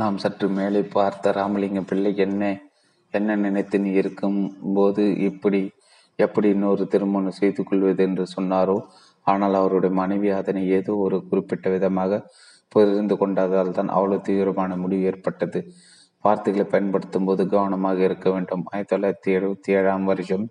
நாம் 0.00 0.16
சற்று 0.18 0.46
மேலே 0.58 0.80
பார்த்த 0.96 1.32
ராமலிங்க 1.32 1.80
பிள்ளை 1.90 2.12
என்ன 2.26 2.42
என்ன 3.14 3.36
நினைத்து 3.36 3.76
நீ 3.80 3.90
இருக்கும் 4.00 4.38
போது 4.76 5.02
இப்படி 5.28 5.60
எப்படி 6.18 6.48
இன்னொரு 6.54 6.84
திருமணம் 6.92 7.36
செய்து 7.38 7.62
கொள்வது 7.64 8.02
என்று 8.04 8.24
சொன்னாரோ? 8.36 8.76
ஆனால் 9.26 9.54
அவருடைய 9.54 9.92
மனைவி 9.94 10.28
அதனை 10.40 10.62
ஏதோ 10.78 10.92
ஒரு 11.04 11.16
குறிப்பிட்ட 11.28 11.68
விதமாக 11.70 12.20
புரிந்து 12.72 13.14
கொண்டதால் 13.20 13.76
தான் 13.78 13.90
அவ்வளவு 13.96 14.24
தீவிரமான 14.28 14.76
முடிவு 14.76 15.06
ஏற்பட்டது. 15.10 15.60
வார்த்தைகளை 16.24 16.66
பயன்படுத்தும் 16.66 17.26
போது 17.28 17.42
கவனமாக 17.48 17.98
இருக்க 18.08 18.26
வேண்டும். 18.30 18.62
ஆயிரத்தி 18.72 18.94
தொள்ளாயிரத்தி 18.94 19.30
எழுபத்தி 19.38 19.72
ஏழாம் 19.78 20.04
வருஷம் 20.04 20.46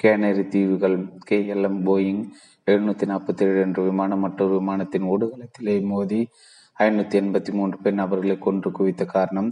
கேனரி 0.00 0.44
தீவுகள் 0.48 0.96
கே 1.28 1.38
எல் 1.54 1.66
எம் 1.68 1.80
போயிங் 1.86 2.22
எழுநூத்தி 2.66 3.06
நாற்பத்தி 3.06 3.42
ஏழு 3.46 3.58
என்ற 3.60 3.80
விமானம் 3.82 4.22
மற்றொரு 4.24 4.54
விமானத்தின் 4.60 5.06
ஓடுகளத்திலே 5.12 5.74
மோதி 5.90 6.20
ஐநூத்தி 6.76 7.16
எண்பத்தி 7.20 7.52
மூன்று 7.52 7.76
பெண் 7.82 7.94
நபர்களை 7.94 8.36
கொன்று 8.38 8.70
குவித்த 8.70 9.04
காரணம் 9.04 9.50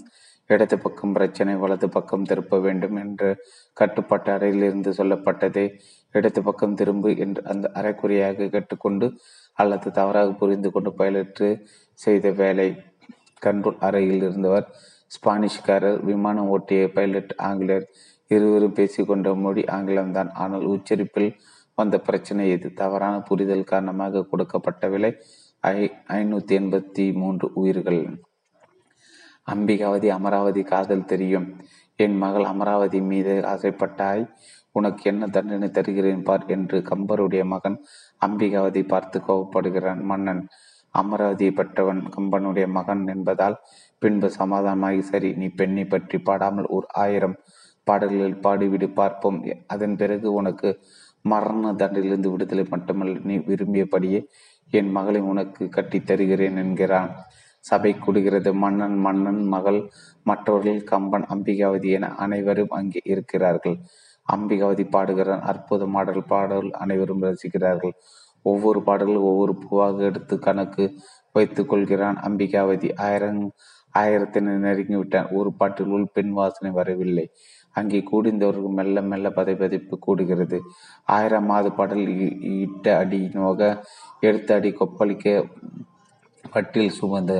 இடது 0.50 0.76
பக்கம் 0.78 1.14
பிரச்சனை 1.16 1.54
வலது 1.62 1.88
பக்கம் 1.96 2.26
திருப்ப 2.30 2.58
வேண்டும் 2.66 2.96
என்று 2.96 3.30
கட்டுப்பாட்டு 3.76 4.30
அறையிலிருந்து 4.34 4.90
சொல்லப்பட்டதை 4.98 5.64
இடது 6.14 6.40
பக்கம் 6.42 6.76
திரும்பு 6.80 7.10
என்று 7.24 7.40
அந்த 7.52 7.66
அரைக்குறையாக 7.74 8.48
கேட்டுக்கொண்டு 8.54 9.08
அல்லது 9.58 9.88
தவறாக 9.90 10.30
புரிந்து 10.32 10.68
கொண்டு 10.70 10.90
பயலற்று 11.00 11.48
செய்த 11.98 12.30
வேலை. 12.42 12.68
கண்ட்ரோல் 13.42 13.82
அறையில் 13.86 14.22
இருந்தவர் 14.22 14.66
ஸ்பானிஷ்காரர் 15.10 15.98
விமானம் 16.02 16.50
ஓட்டிய 16.54 16.88
பைலட் 16.96 17.34
ஆங்கிலர் 17.48 17.84
இருவரும் 18.30 18.76
பேசிக்கொண்ட 18.78 19.28
மொழி 19.34 19.62
ஆங்கிலம்தான் 19.76 20.30
ஆனால் 20.34 20.64
உச்சரிப்பில் 20.66 21.30
வந்த 21.78 21.96
பிரச்சனை 21.98 22.44
இது 22.50 22.68
தவறான 22.74 23.14
புரிதல் 23.20 23.68
காரணமாக 23.72 24.24
கொடுக்கப்பட்ட 24.30 24.88
விலை 24.88 25.12
ஐ 25.64 25.78
ஐநூற்றி 26.16 26.54
எண்பத்தி 26.56 27.04
மூன்று 27.12 27.46
உயிர்கள். 27.54 28.02
அம்பிகாவதி 29.52 30.08
அமராவதி 30.16 30.62
காதல் 30.62 31.08
தெரியும். 31.12 31.46
என் 31.98 32.16
மகள் 32.16 32.44
அமராவதி 32.44 33.00
மீது 33.10 33.34
ஆசைப்பட்டாய். 33.52 34.24
உனக்கு 34.72 35.04
என்ன 35.10 35.26
தண்டனை 35.26 35.68
தருகிறேன் 35.70 36.22
பார் 36.22 36.44
என்று 36.46 36.78
கம்பருடைய 36.90 37.42
மகன் 37.44 37.76
அம்பிகாவதி 38.26 38.82
பார்த்து 38.92 39.18
கோபப்படுகிறான் 39.28 40.02
மன்னன். 40.10 40.42
அமராவதியை 40.94 41.52
பெற்றவன் 41.52 42.02
கம்பனுடைய 42.14 42.66
மகன் 42.76 43.02
என்பதால் 43.06 43.56
பின்பு 44.02 44.28
சமாதானமாகி 44.38 45.02
சரி 45.02 45.30
நீ 45.40 45.46
பெண்ணை 45.60 45.84
பற்றி 45.84 46.18
பாடாமல் 46.18 46.68
ஒரு 46.76 46.86
ஆயிரம் 47.04 47.36
பாடல்களில் 47.86 48.42
பாடிவிடு 48.44 48.88
பார்ப்போம். 49.00 49.38
அதன் 49.66 49.96
பிறகு 49.96 50.28
உனக்கு 50.32 50.70
மரண 51.24 51.72
தண்டிலிருந்து 51.72 52.28
விடுதலை 52.32 52.64
மட்டுமல்ல 52.70 53.20
நீ 53.30 53.36
விரும்பியபடியே 53.48 54.20
என் 54.72 54.90
மகளை 54.90 55.20
உனக்கு 55.32 55.62
கட்டி 55.68 55.98
தருகிறேன் 56.00 56.56
என்கிறான். 56.56 57.10
சபை 57.68 57.92
கூடுகிறது. 58.04 58.50
மன்னன் 58.64 58.98
மன்னன் 59.06 59.42
மகள் 59.54 59.80
மற்றவர்கள் 60.22 60.80
கம்பன் 60.92 61.26
அம்பிகாவதி 61.34 61.90
என 61.98 62.10
அனைவரும் 62.24 62.74
அங்கே 62.78 63.00
இருக்கிறார்கள். 63.04 63.76
அம்பிகாவதி 64.28 64.84
பாடுகிறான் 64.94 65.44
அற்புத 65.50 65.82
மாடல் 65.86 66.24
பாடல் 66.32 66.70
அனைவரும் 66.82 67.24
ரசிக்கிறார்கள். 67.28 67.94
ஒவ்வொரு 68.44 68.80
பாடலும் 68.82 69.26
ஒவ்வொரு 69.30 69.54
பூவாக 69.62 70.04
எடுத்து 70.10 70.34
கணக்கு 70.38 70.84
வைத்துக் 71.36 71.70
கொள்கிறான். 71.70 72.18
அம்பிகாவதி 72.28 72.88
ஆயிரம் 73.06 73.42
ஆயிரத்தினை 73.94 74.52
நெருங்கிவிட்டான் 74.64 75.30
ஒரு 75.38 75.50
பாட்டில் 75.58 75.92
உள் 75.96 76.12
பெண் 76.12 76.32
வாசனை 76.38 76.70
வரவில்லை. 76.78 77.24
அங்கே 77.76 77.98
கூடிந்தவர்கள் 78.10 78.76
மெல்ல 78.78 79.02
மெல்ல 79.10 79.28
பதைப்பதைப்பு 79.28 79.96
கூடுகிறது. 80.06 80.58
ஆயிரம் 81.16 81.48
மாத 81.50 81.66
பாடல் 81.70 82.04
இட்ட 82.62 82.86
அடி 83.02 83.20
நோக 83.34 83.60
எடுத்த 84.20 84.54
அடி 84.54 84.70
கொப்பளிக்க 84.72 85.26
பட்டில் 86.52 86.92
சுமந்த 87.00 87.32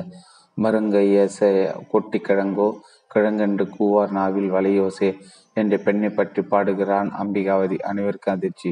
மருங்கைய 0.62 1.18
கொட்டி 1.90 2.18
கிழங்கோ 2.18 2.68
கிழங்கென்று 3.14 3.64
கூவார் 3.78 4.10
நாவில் 4.10 4.52
வலையோசே 4.52 5.10
என்ற 5.54 5.76
பெண்ணை 5.76 6.08
பற்றி 6.10 6.42
பாடுகிறான் 6.42 7.10
அம்பிகாவதி. 7.22 7.76
அனைவருக்கும் 7.90 8.34
அதிர்ச்சி. 8.34 8.70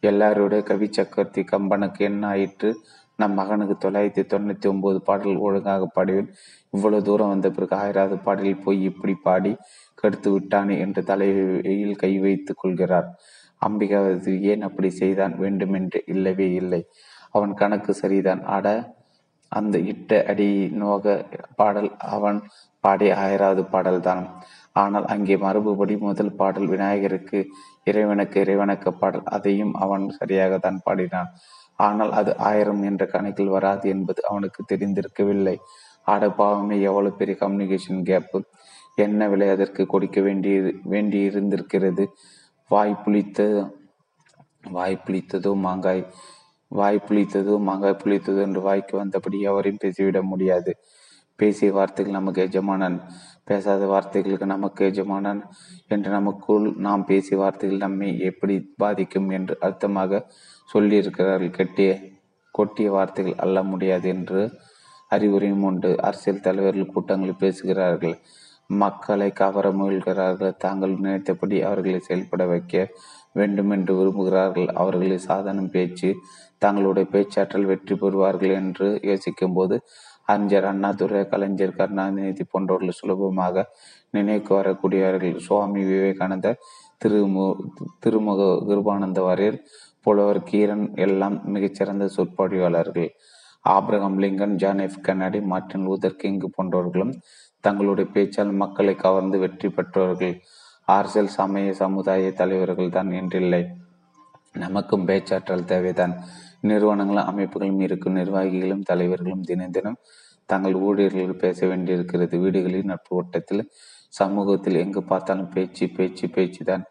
எல்லாருடைய 0.00 0.62
கவி 0.62 0.88
சக்கரவர்த்தி 0.90 1.42
கம்பனுக்கு 1.42 1.98
என்ன 1.98 2.26
ஆயிற்று? 2.26 2.70
நம் 3.16 3.32
மகனுக்கு 3.32 3.74
தொள்ளாயிரத்தி 3.84 4.22
தொண்ணூற்றி 4.32 4.66
ஒன்பது 4.68 4.98
பாடல் 5.02 5.36
ஒழுங்காக 5.36 5.88
பாடுவேன் 5.94 6.28
இவ்வளவு 6.70 7.02
தூரம் 7.02 7.28
வந்த 7.28 7.50
பிறகு 7.50 7.74
ஆயிராவது 7.76 8.18
பாடலில் 8.22 8.62
போய் 8.64 8.82
இப்படி 8.82 9.14
பாடி 9.22 9.56
கெடுத்து 9.94 10.30
விட்டானே 10.30 10.78
என்று 10.78 11.02
தலையில் 11.04 11.96
கை 11.96 12.18
வைத்துக் 12.18 12.60
கொள்கிறார். 12.60 13.08
அம்பிகாவதி 13.68 14.40
ஏன் 14.40 14.62
அப்படி 14.62 14.90
செய்தான்? 14.90 15.38
வேண்டுமென்று 15.38 16.02
இல்லவே 16.06 16.48
இல்லை. 16.52 16.82
அவன் 17.30 17.54
கணக்கு 17.54 17.94
சரிதான். 17.94 18.44
ஆட 18.44 18.66
அந்த 19.52 19.76
இட்ட 19.92 20.10
அடி 20.30 20.48
நோக 20.82 21.04
பாடல் 21.56 21.90
அவன் 22.16 22.38
பாடிய 22.84 23.10
ஆயிராவது 23.24 23.62
பாடல்தான். 23.74 24.24
ஆனால் 24.72 25.06
அங்கே 25.06 25.36
மரபுபடி 25.36 25.94
முதல் 26.00 26.34
பாடல் 26.40 26.68
விநாயகருக்கு 26.68 27.38
இறைவனுக்கு 27.84 28.38
இறைவனுக்கு 28.40 28.90
பாடல் 28.94 29.26
அதையும் 29.36 29.72
அவன் 29.74 30.04
சரியாகத்தான் 30.18 30.80
பாடினான். 30.84 31.30
ஆனால் 31.78 32.12
அது 32.12 32.30
ஆயிரம் 32.50 32.82
என்ற 32.82 33.02
கணக்கில் 33.06 33.54
வராது 33.56 33.86
என்பது 33.88 34.20
அவனுக்கு 34.30 34.60
தெரிந்திருக்கவில்லை. 34.72 35.56
ஆட 36.06 36.24
பாவமே 36.40 36.76
எவ்வளவு 36.80 37.18
பெரிய 37.20 37.36
கம்யூனிகேஷன் 37.40 38.02
கேப்பு 38.10 38.38
என்ன 38.98 39.28
விலை 39.28 39.48
அதற்கு 39.50 39.82
கொடுக்க 39.86 40.18
வேண்டி 40.20 40.52
வேண்டி 40.84 41.18
இருந்திருக்கிறது 41.28 42.04
வாய் 42.70 43.00
புளித்த 43.04 43.40
வாய் 44.70 45.02
புளித்ததோ 45.06 45.50
மாங்காய் 45.66 46.02
வாய் 46.70 47.04
புளித்தது 47.06 47.52
மகை 47.58 47.92
புளித்தது 47.94 48.40
என்று 48.40 48.60
வாய்க்கு 48.60 48.94
வந்தபடி 49.02 49.38
எவரையும் 49.50 49.82
பேசிவிட 49.84 50.18
முடியாது. 50.22 50.72
பேசிய 51.38 51.72
வார்த்தைகள் 51.72 52.12
நமக்கு 52.12 52.40
எஜமானன் 52.42 52.96
பேசாத 53.44 53.82
வார்த்தைகளுக்கு 53.86 54.46
நமக்கு 54.46 54.84
எஜமானன் 54.84 55.40
என்று 55.88 56.10
நமக்குள் 56.10 56.66
நாம் 56.76 57.04
பேசிய 57.04 57.36
வார்த்தைகள் 57.38 57.78
நம்மை 57.78 58.08
எப்படி 58.20 58.54
பாதிக்கும் 58.76 59.30
என்று 59.30 59.54
அர்த்தமாக 59.60 60.20
சொல்லியிருக்கிறார்கள். 60.74 61.54
கெட்டிய 61.58 61.90
கொட்டிய 62.54 62.88
வார்த்தைகள் 62.90 63.40
அல்ல 63.44 63.62
முடியாது 63.62 64.08
என்று 64.08 64.42
அறிவுரையும் 65.10 65.62
உண்டு. 65.62 65.90
அரசியல் 66.02 66.40
தலைவர்கள் 66.40 66.92
கூட்டங்களில் 66.92 67.42
பேசுகிறார்கள். 67.44 68.16
மக்களை 68.70 69.28
கவர 69.32 69.66
முயல்கிறார்கள். 69.70 70.56
தாங்கள் 70.56 70.94
நினைத்தபடி 70.96 71.56
அவர்களை 71.62 72.00
செயல்பட 72.00 72.42
வைக்க 72.46 72.74
வேண்டும் 73.32 73.70
என்று 73.70 73.92
விரும்புகிறார்கள். 74.00 74.68
அவர்களின் 74.74 75.26
சாதனம் 75.28 75.70
பேச்சு 75.70 76.10
தங்களுடைய 76.62 77.06
பேச்சாற்றல் 77.14 77.68
வெற்றி 77.70 77.94
பெறுவார்கள் 77.94 78.54
என்று 78.60 78.86
யோசிக்கும் 79.10 79.56
போது 79.58 79.76
அறிஞர் 80.32 80.68
அண்ணாதுரை 80.70 81.20
கலைஞர் 81.32 81.76
கருணாநிதி 81.78 82.44
போன்றவர்கள் 82.52 82.98
சுலபமாக 83.00 83.64
நினைவுக்கு 84.16 84.52
வரக்கூடியவர்கள் 84.58 85.36
சுவாமி 85.46 85.82
விவேகானந்தர் 85.90 86.58
திருமு 87.02 87.46
திருமுக 88.04 88.42
கிருபானந்த 88.68 89.20
வாரியர் 89.26 89.58
புலவர் 90.06 90.40
கீரன் 90.50 90.86
எல்லாம் 91.04 91.36
மிகச்சிறந்த 91.54 92.04
சொற்பொழிவாளர்கள். 92.16 93.10
Abraham 93.64 94.18
Lincoln 94.22 94.54
John 94.62 94.82
F 94.84 95.02
Kennedy 95.06 95.38
Martin 95.50 95.84
Luther 95.86 96.20
King 96.20 96.38
போன்றவர்களும் 96.56 97.12
தங்களுடைய 97.64 98.06
பேச்சால் 98.14 98.52
மக்களை 98.62 98.94
கவர்ந்து 99.04 99.38
வெற்றி 99.44 99.68
பெற்றவர்கள். 99.68 100.34
அரசியல் 100.88 101.34
சமய 101.36 101.72
சமுதாய 101.82 102.30
தலைவர்கள் 102.40 102.94
தான் 102.96 103.10
என்றில்லை. 103.20 103.62
நமக்கும் 104.64 105.06
பேச்சாற்றல் 105.08 105.68
தேவைதான். 105.72 106.14
நிறுவனங்களும் 106.62 107.28
அமைப்புகளும் 107.30 107.82
இருக்கும். 107.86 108.18
நிர்வாகிகளும் 108.20 108.86
தலைவர்களும் 108.90 109.44
தினம் 109.44 109.70
தினம் 109.70 109.98
தங்கள் 110.48 110.76
ஊழியர்கள் 110.86 111.42
பேச 111.44 111.66
வேண்டியிருக்கிறது. 111.66 112.34
வீடுகளில் 112.38 112.90
நட்பு 112.92 113.12
வட்டத்தில் 113.16 113.64
சமூகத்தில் 114.12 114.80
எங்கு 114.84 115.00
பார்த்தாலும் 115.02 115.50
பேச்சு 115.54 115.86
பேச்சு 115.96 116.26
பேச்சு 116.28 116.62
தான் 116.64 116.84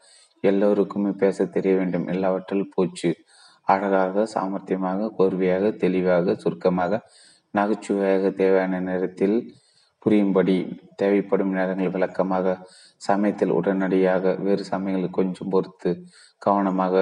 எல்லோருக்குமே 0.44 1.12
பேச 1.16 1.46
தெரிய 1.48 1.74
வேண்டும். 1.76 2.08
எல்லாவற்றிலும் 2.08 2.74
போச்சு. 2.76 3.12
அழகாக 3.68 4.26
சாமர்த்தியமாக 4.34 5.10
கோர்வையாக 5.18 5.72
தெளிவாக 5.78 6.36
சுருக்கமாக 6.36 7.00
நகைச்சுவையாக 7.54 8.30
தேவையான 8.32 8.80
நேரத்தில் 8.80 9.38
புரியும்படி 10.06 10.56
தேவைப்படும் 10.96 11.54
நேரங்கள் 11.54 11.92
விளக்கமாக 11.92 12.54
சமயத்தில் 12.98 13.52
உடனடியாக 13.52 14.34
வேறு 14.40 14.64
சமயங்கள் 14.64 15.18
கொஞ்சம் 15.18 15.50
பொறுத்து 15.50 15.92
கவனமாக 16.42 16.96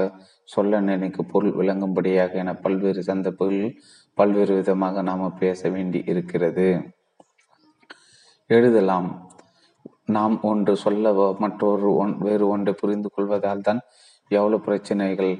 சொல்ல 0.46 0.80
நினைக்கு 0.80 1.22
பொருள் 1.25 1.56
விளங்கும்படியாக 1.56 2.34
என 2.34 2.54
பல்வேறு 2.56 3.02
சந்தர்ப்பங்களில் 3.04 3.78
பல்வேறு 4.18 4.54
விதமாக 4.56 5.02
நாம் 5.02 5.38
பேச 5.40 5.70
வேண்டி 5.70 6.00
இருக்கிறது. 6.06 6.68
எழுதலாம். 8.50 9.08
நாம் 10.06 10.36
ஒன்று 10.42 10.74
சொல்ல 10.75 11.14
மற்றொரு 11.40 11.90
ஒன் 11.96 12.14
வேறு 12.18 12.46
ஒன்றை 12.48 12.74
புரிந்து 12.82 13.10
கொள்வதால் 13.10 13.62
தான் 13.62 13.80
எவ்வளவு 14.32 14.64
பிரச்சனைகள். 14.64 15.34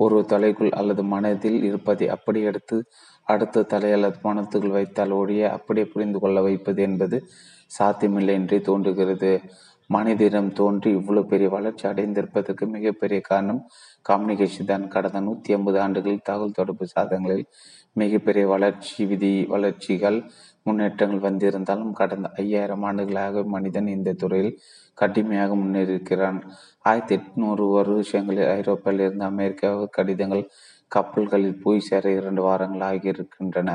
ஒரு 0.00 0.18
தலைக்குள் 0.28 0.70
அல்லது 0.70 1.02
மனதில் 1.04 1.58
இருப்பதை 1.64 2.06
அப்படி 2.08 2.40
எடுத்து 2.42 2.76
அடுத்த 3.24 3.62
தலை 3.62 3.90
அல்லது 3.92 4.18
மனத்துக்குள் 4.22 4.76
வைத்தால் 4.76 5.10
ஒழிய 5.10 5.50
அப்படியே 5.52 5.86
புரிந்து 5.86 6.18
கொள்ள 6.18 6.38
வைப்பது 6.42 6.80
என்பது 6.82 7.16
சாத்தியமில்லை 7.78 8.34
என்றே 8.34 8.58
தோன்றுகிறது. 8.60 9.32
மனிதனிடம் 9.90 10.52
தோன்றி 10.52 10.90
இவ்வளவு 10.90 11.26
பெரிய 11.26 11.48
வளர்ச்சி 11.48 11.88
அடைந்திருப்பதற்கு 11.88 12.64
மிகப்பெரிய 12.66 13.20
காரணம் 13.20 13.62
கம்யூனிகேஷன் 14.08 14.64
தான். 14.64 14.88
கடந்த 14.88 15.20
நூத்தி 15.20 15.50
ஐம்பது 15.50 15.80
ஆண்டுகளில் 15.80 16.26
தகவல் 16.28 16.58
தொடர்பு 16.58 16.86
சாதனங்களில் 16.94 17.44
மிகப்பெரிய 17.92 18.46
வளர்ச்சி 18.46 19.06
விதி 19.06 19.44
வளர்ச்சிகள் 19.44 20.18
முன்னேற்றங்கள் 20.62 21.18
வந்திருந்தாலும் 21.18 21.92
கடந்த 21.92 22.30
ஐயாயிரம் 22.36 22.82
ஆண்டுகளாக 22.82 23.42
மனிதன் 23.44 23.86
இந்த 23.86 24.12
துறையில் 24.12 24.58
கடுமையாக 24.94 25.54
முன்னேறியிருக்கிறான். 25.54 26.38
ஆயிரத்தி 26.82 27.16
எட்நூறு 27.16 27.64
வருஷங்களில் 27.76 28.50
ஐரோப்பாவிலிருந்து 28.58 29.26
அமெரிக்காவுக்கு 29.32 29.88
கடிதங்கள் 29.90 30.44
கப்பல்களில் 30.88 31.60
போய் 31.62 31.80
சேர 31.80 32.10
இரண்டு 32.10 32.42
வாரங்கள் 32.42 32.86
ஆகியிருக்கின்றன. 32.90 33.70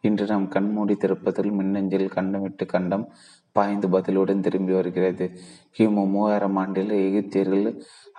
இன்று 0.00 0.26
நாம் 0.26 0.48
கண்மூடி 0.48 0.94
திருப்பதில் 0.94 1.50
மின்னஞ்சில் 1.50 2.14
கண்டமிட்டு 2.14 2.66
கண்டம் 2.66 3.04
பாய்ந்து 3.56 3.88
பதிலுடன் 3.88 4.44
திரும்பி 4.46 4.72
வருகிறது. 4.72 5.26
கிமு 5.76 6.02
மூவாயிரம் 6.14 6.56
ஆண்டில் 6.56 6.92
எகிப்தியர்கள் 7.08 7.66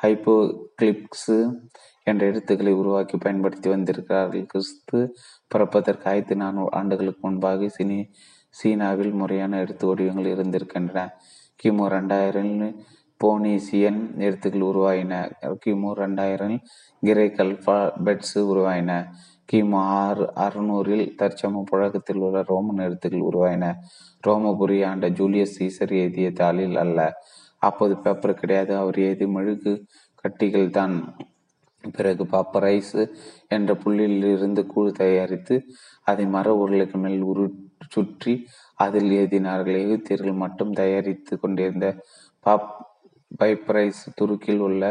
ஹைப்போகிளிப்ஸ் 0.04 1.36
என்ற 2.10 2.22
எழுத்துக்களை 2.26 2.74
உருவாக்கி 2.74 3.18
பயன்படுத்தி 3.18 3.70
வந்திருக்கிறார்கள். 3.70 4.46
கிறிஸ்து 4.46 5.00
பிறப்பதற்கு 5.48 6.10
ஆயிரத்தி 6.10 6.36
நானூறு 6.36 6.72
ஆண்டுகளுக்கு 6.72 7.28
முன்பாக 7.28 7.70
சினி 7.78 8.00
சீனாவில் 8.50 9.14
முறையான 9.22 9.60
எழுத்து 9.60 9.88
வடிவங்கள் 9.88 10.32
இருந்திருக்கின்றன. 10.34 11.00
கிமு 11.64 11.86
ரெண்டாயிரம் 11.96 12.54
போனீசியன் 13.22 14.00
எழுத்துக்கள் 14.26 14.68
உருவாயின. 14.72 15.14
கிமு 15.66 15.92
ரெண்டாயிரம் 16.02 16.58
கிரேக் 17.02 17.42
அல்பாபெட்ஸ் 17.46 18.36
உருவாயின. 18.52 18.92
கிமு 19.50 19.80
ஆறு 19.98 20.26
அறுநூறில் 20.36 21.06
தற்சம 21.20 21.62
புழக்கத்தில் 21.72 22.22
உள்ள 22.26 22.38
ரோமன் 22.48 22.78
எழுத்துக்கள் 22.78 23.28
உருவாயின. 23.30 23.66
ரோமபுரி 24.28 24.78
ஆண்ட 24.86 25.08
ஜூலியஸ் 25.10 25.56
சீசர் 25.58 25.94
எழுதிய 26.02 26.30
தாளில் 26.40 26.78
அல்ல. 26.78 27.00
அப்போது 27.62 27.94
பேப்பர் 27.98 28.40
கிடையாது. 28.40 28.72
அவர் 28.78 28.98
எழுதி 28.98 29.28
மெழுகு 29.28 29.74
கட்டிகள் 30.24 30.70
தான். 30.70 30.96
பிறகு 31.94 32.24
பாப்பரைஸ் 32.26 32.94
என்ற 33.48 33.72
புள்ளியில் 33.76 34.26
இருந்து 34.36 34.62
கூழ் 34.66 34.92
தயாரித்து 34.92 35.56
அதை 36.04 36.26
மர 36.26 36.48
உருளைக்கு 36.62 36.98
மேல் 36.98 37.22
உரு 37.22 37.46
சுற்றி 37.90 38.34
அதில் 38.76 39.12
எழுதினார்கள். 39.12 39.78
எகிப்தியர்கள் 39.84 40.42
மட்டும் 40.44 40.72
தயாரித்து 40.72 41.34
கொண்டிருந்த 41.40 41.88
பாப் 42.46 42.72
பைப்ரைஸ் 43.42 44.02
துருக்கில் 44.18 44.60
உள்ள 44.60 44.84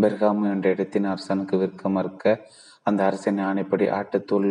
பெர்காமு 0.00 0.44
என்ற 0.50 0.66
இடத்தின் 0.70 1.04
அரசனுக்கு 1.04 1.56
விற்க 1.58 1.88
மறுக்க 1.88 2.24
அந்த 2.90 3.00
அரசின் 3.08 3.40
ஆணைப்படி 3.48 3.86
ஆட்டுத்தூள் 3.98 4.50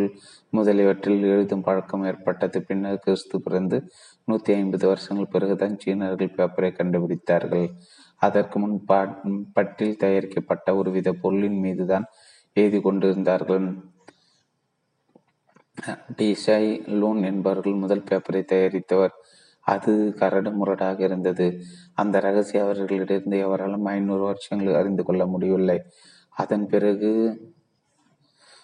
முதலியவற்றில் 0.58 1.28
எழுதும் 1.34 1.66
பழக்கம் 1.68 2.06
ஏற்பட்டது. 2.10 2.58
பின்னர் 2.70 3.04
கிறிஸ்து 3.06 3.38
பிறந்து 3.46 3.80
நூற்றி 4.28 4.54
ஐம்பது 4.60 4.86
வருஷங்கள் 4.88 5.34
பிறகுதான் 5.36 5.78
சீனர்கள் 5.84 6.36
பேப்பரை 6.38 6.72
கண்டுபிடித்தார்கள். 6.80 7.68
அதற்கு 8.22 8.58
முன் 8.60 8.78
பட்டில் 9.58 10.00
தயாரிக்கப்பட்ட 10.04 10.76
ஒருவித 10.80 11.10
பொருளின் 11.22 11.60
மீதுதான் 11.66 12.06
எழுதி 12.58 12.80
கொண்டிருந்தார்கள். 12.82 13.68
டிசை 16.18 16.64
லூன் 17.02 17.22
என்பவர்கள் 17.24 17.82
முதல் 17.84 18.08
பேப்பரை 18.10 18.42
தயாரித்தவர். 18.52 19.14
அது 19.68 19.94
கரடு 20.20 20.52
முரடாக 20.60 21.00
இருந்தது. 21.08 21.48
அந்த 22.02 22.16
ரகசிய 22.26 22.64
அவர்களிடந்து 22.66 23.38
எவராலும் 23.46 23.88
ஐநூறு 23.94 24.24
வருஷங்கள் 24.30 24.80
அறிந்து 24.80 25.04
கொள்ள 25.08 25.24
முடியவில்லை. 25.34 25.78
அதன் 26.38 26.66
பிறகு 26.74 27.12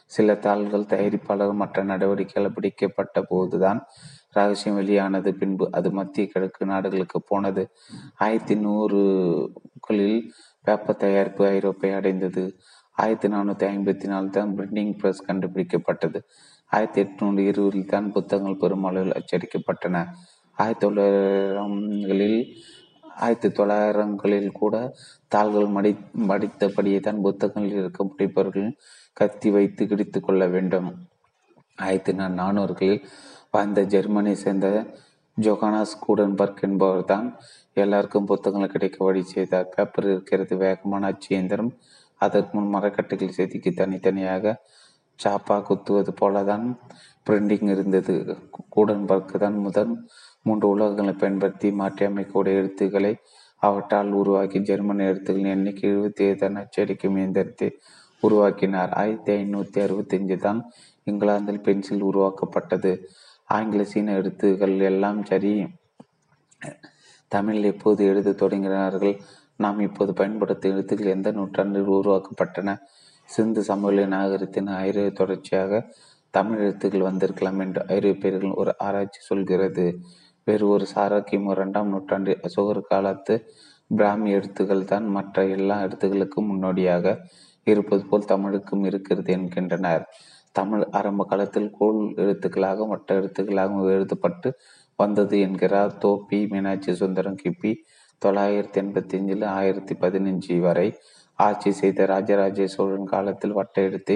சில 0.08 0.36
தாள்கள் 0.36 0.90
தயாரிப்பாளர் 0.94 1.54
மற்ற 1.54 1.84
நடவடிக்கைகள் 1.84 2.54
பிடிக்கப்பட்ட 2.54 3.22
போதுதான் 3.22 3.80
ரகசியம் 4.32 4.76
வெளியானது. 4.76 5.34
பின்பு 5.34 5.66
அது 5.72 5.92
மத்திய 5.92 6.28
கிழக்கு 6.28 6.66
நாடுகளுக்கு 6.66 7.22
போனது. 7.22 7.64
ஆயிரத்தி 8.16 8.56
நூறுகளில் 8.56 10.20
பேப்பர் 10.62 10.98
தயாரிப்பு 10.98 11.44
ஐரோப்பை 11.46 11.90
அடைந்தது. 11.96 12.44
ஆயிரத்தி 12.98 13.28
நானூற்றி 13.28 13.66
ஐம்பத்தி 13.76 14.08
நாலு 14.08 14.30
தான் 14.30 14.52
பிரிண்டிங் 14.58 14.94
பிரஸ் 14.98 15.26
கண்டுபிடிக்கப்பட்டது. 15.28 16.20
ஆயிரத்தி 16.72 17.02
எட்நூறு 17.02 17.42
இருபதில் 17.50 17.86
தான் 17.86 18.12
புத்தகங்கள் 18.12 18.62
பெருமளவில் 18.62 19.18
அச்சடிக்கப்பட்டன. 19.20 20.06
ஆயிரத்தி 20.58 20.86
தொள்ளாயிரங்களில் 20.88 22.40
ஆயிரத்தி 23.18 23.50
தொள்ளாயிரங்களில் 23.50 24.52
கூட 24.52 24.76
தாள்கள் 25.28 25.68
மடி 25.68 25.92
மடித்தபடியே 26.30 27.00
தான் 27.00 27.22
புத்தகங்களில் 27.22 27.80
இருக்க 27.82 28.04
படிப்பவர்கள் 28.04 28.70
கத்தி 29.20 29.50
வைத்து 29.52 29.84
கிடித்து 29.88 30.20
கொள்ள 30.20 30.44
வேண்டும். 30.48 30.90
ஆயிரத்தி 31.78 32.14
நானூறுகளில் 32.40 33.04
வாழ்ந்த 33.52 33.82
ஜெர்மனியை 33.94 34.38
சேர்ந்த 34.44 34.68
ஜொகானாஸ் 35.38 35.94
கூடன்பர்க் 36.06 36.62
என்பவர் 36.68 37.06
தான் 37.06 37.28
எல்லாருக்கும் 37.74 38.28
புத்தகங்கள் 38.32 38.74
கிடைக்க 38.74 38.98
வழி 39.06 39.22
செய்தார். 39.24 39.72
பேப்பர் 39.76 40.08
இருக்கிறது 40.12 40.56
வேகமான 40.58 41.08
அச்சு 41.12 41.30
இயந்திரம். 41.36 41.72
அதற்கு 42.22 42.54
முன் 42.58 42.74
மரக்கட்டைகள் 42.76 43.36
செதுக்கி 43.38 43.72
தனித்தனியாக 43.72 44.54
சாப்பா 45.20 45.58
குத்துவது 45.62 46.12
போல 46.14 46.44
தான் 46.44 46.66
பிரிண்டிங் 47.28 47.70
இருந்தது. 47.74 48.16
கூடன்பர்க் 48.70 49.36
தான் 49.44 49.58
முதல் 49.58 49.94
மூன்று 50.42 50.66
உலகங்களை 50.74 51.14
பயன்படுத்தி 51.22 51.68
மாற்றி 51.72 52.04
அமைக்கக்கூடிய 52.06 52.60
எழுத்துக்களை 52.62 53.14
அவற்றால் 53.62 54.12
உருவாக்கி 54.12 54.60
ஜெர்மன் 54.60 55.06
எழுத்துக்களின் 55.10 55.54
எண்ணிக்கை 55.56 55.86
எழுபத்தி 55.92 56.24
ஏழு 56.28 56.50
அச்சடிக்கும் 56.64 57.18
இயந்திரத்தை 57.20 57.70
உருவாக்கினார். 58.26 58.92
ஆயிரத்தி 59.02 59.32
ஐநூற்றி 59.34 59.80
அறுபத்தஞ்சு 59.86 60.38
தான் 60.38 60.60
இங்கிலாந்தில் 61.08 61.64
பென்சில் 61.68 62.08
உருவாக்கப்பட்டது. 62.10 62.92
ஆங்கில 63.50 63.82
சீன 63.92 64.14
எழுத்துக்கள் 64.20 64.76
எல்லாம் 64.92 65.22
சரி. 65.24 65.54
தமிழில் 67.32 67.72
எப்போது 67.74 68.02
எழுத 68.12 68.36
தொடங்கினார்கள்? 68.42 69.16
நாம் 69.60 69.80
இப்போது 69.80 70.12
பயன்படுத்தும் 70.14 70.74
எழுத்துக்கள் 70.76 71.16
எந்த 71.16 71.30
நூற்றாண்டில் 71.32 71.96
உருவாக்கப்பட்டன? 71.98 72.70
சிந்து 73.30 73.62
சமவெளி 73.64 74.04
நாகரிகத்தின் 74.16 74.70
ஐரோப்பிய 74.86 75.12
தொடர்ச்சியாக 75.20 75.82
தமிழ் 76.34 76.62
எழுத்துக்கள் 76.64 77.08
வந்திருக்கலாம் 77.10 77.60
என்று 77.66 77.82
ஐரோப்பியர்கள் 77.96 78.58
ஒரு 78.62 78.72
ஆராய்ச்சி 78.78 79.22
சொல்கிறது. 79.22 79.86
வேறு 80.48 80.66
ஒரு 80.68 80.86
சாரா 80.86 81.18
கிமு 81.30 81.52
இரண்டாம் 81.52 81.92
நூற்றாண்டு 81.94 82.34
அசோகர் 82.48 82.90
காலத்து 82.92 83.36
பிராமி 83.92 84.30
எழுத்துக்கள் 84.38 84.90
தான் 84.92 85.08
மற்ற 85.16 85.46
எல்லா 85.56 85.76
எழுத்துக்களுக்கும் 85.86 86.50
முன்னோடியாக 86.52 87.16
இருப்பது 87.66 88.06
போல் 88.06 88.26
தமிழுக்கும் 88.26 88.84
இருக்கிறது 88.84 89.34
என்கின்றனர். 89.34 90.04
தமிழ் 90.52 90.84
ஆரம்ப 90.92 91.26
காலத்தில் 91.26 91.72
கோல் 91.78 92.02
எழுத்துக்களாக 92.16 92.88
மற்ற 92.88 93.16
எழுத்துக்களாக 93.20 93.90
எழுதப்பட்டு 93.90 94.52
வந்தது 94.96 95.40
என்கிறார் 95.40 95.98
தோப்பி 95.98 96.48
மீனாட்சி 96.48 96.96
சுந்தரம் 96.96 97.38
கிபி. 97.44 97.72
தொள்ளாயிரத்தி 98.26 98.80
எண்பத்தி 98.82 99.16
அஞ்சில் 99.18 99.44
ஆயிரத்தி 99.44 99.96
பதினஞ்சு 99.96 100.60
வரை 100.60 100.88
ஆட்சி 101.40 101.72
செய்த 101.72 102.06
ராஜராஜ 102.06 102.68
சோழன் 102.68 103.06
காலத்தில் 103.06 103.52
வட்ட 103.52 103.82
எடுத்து 103.82 104.16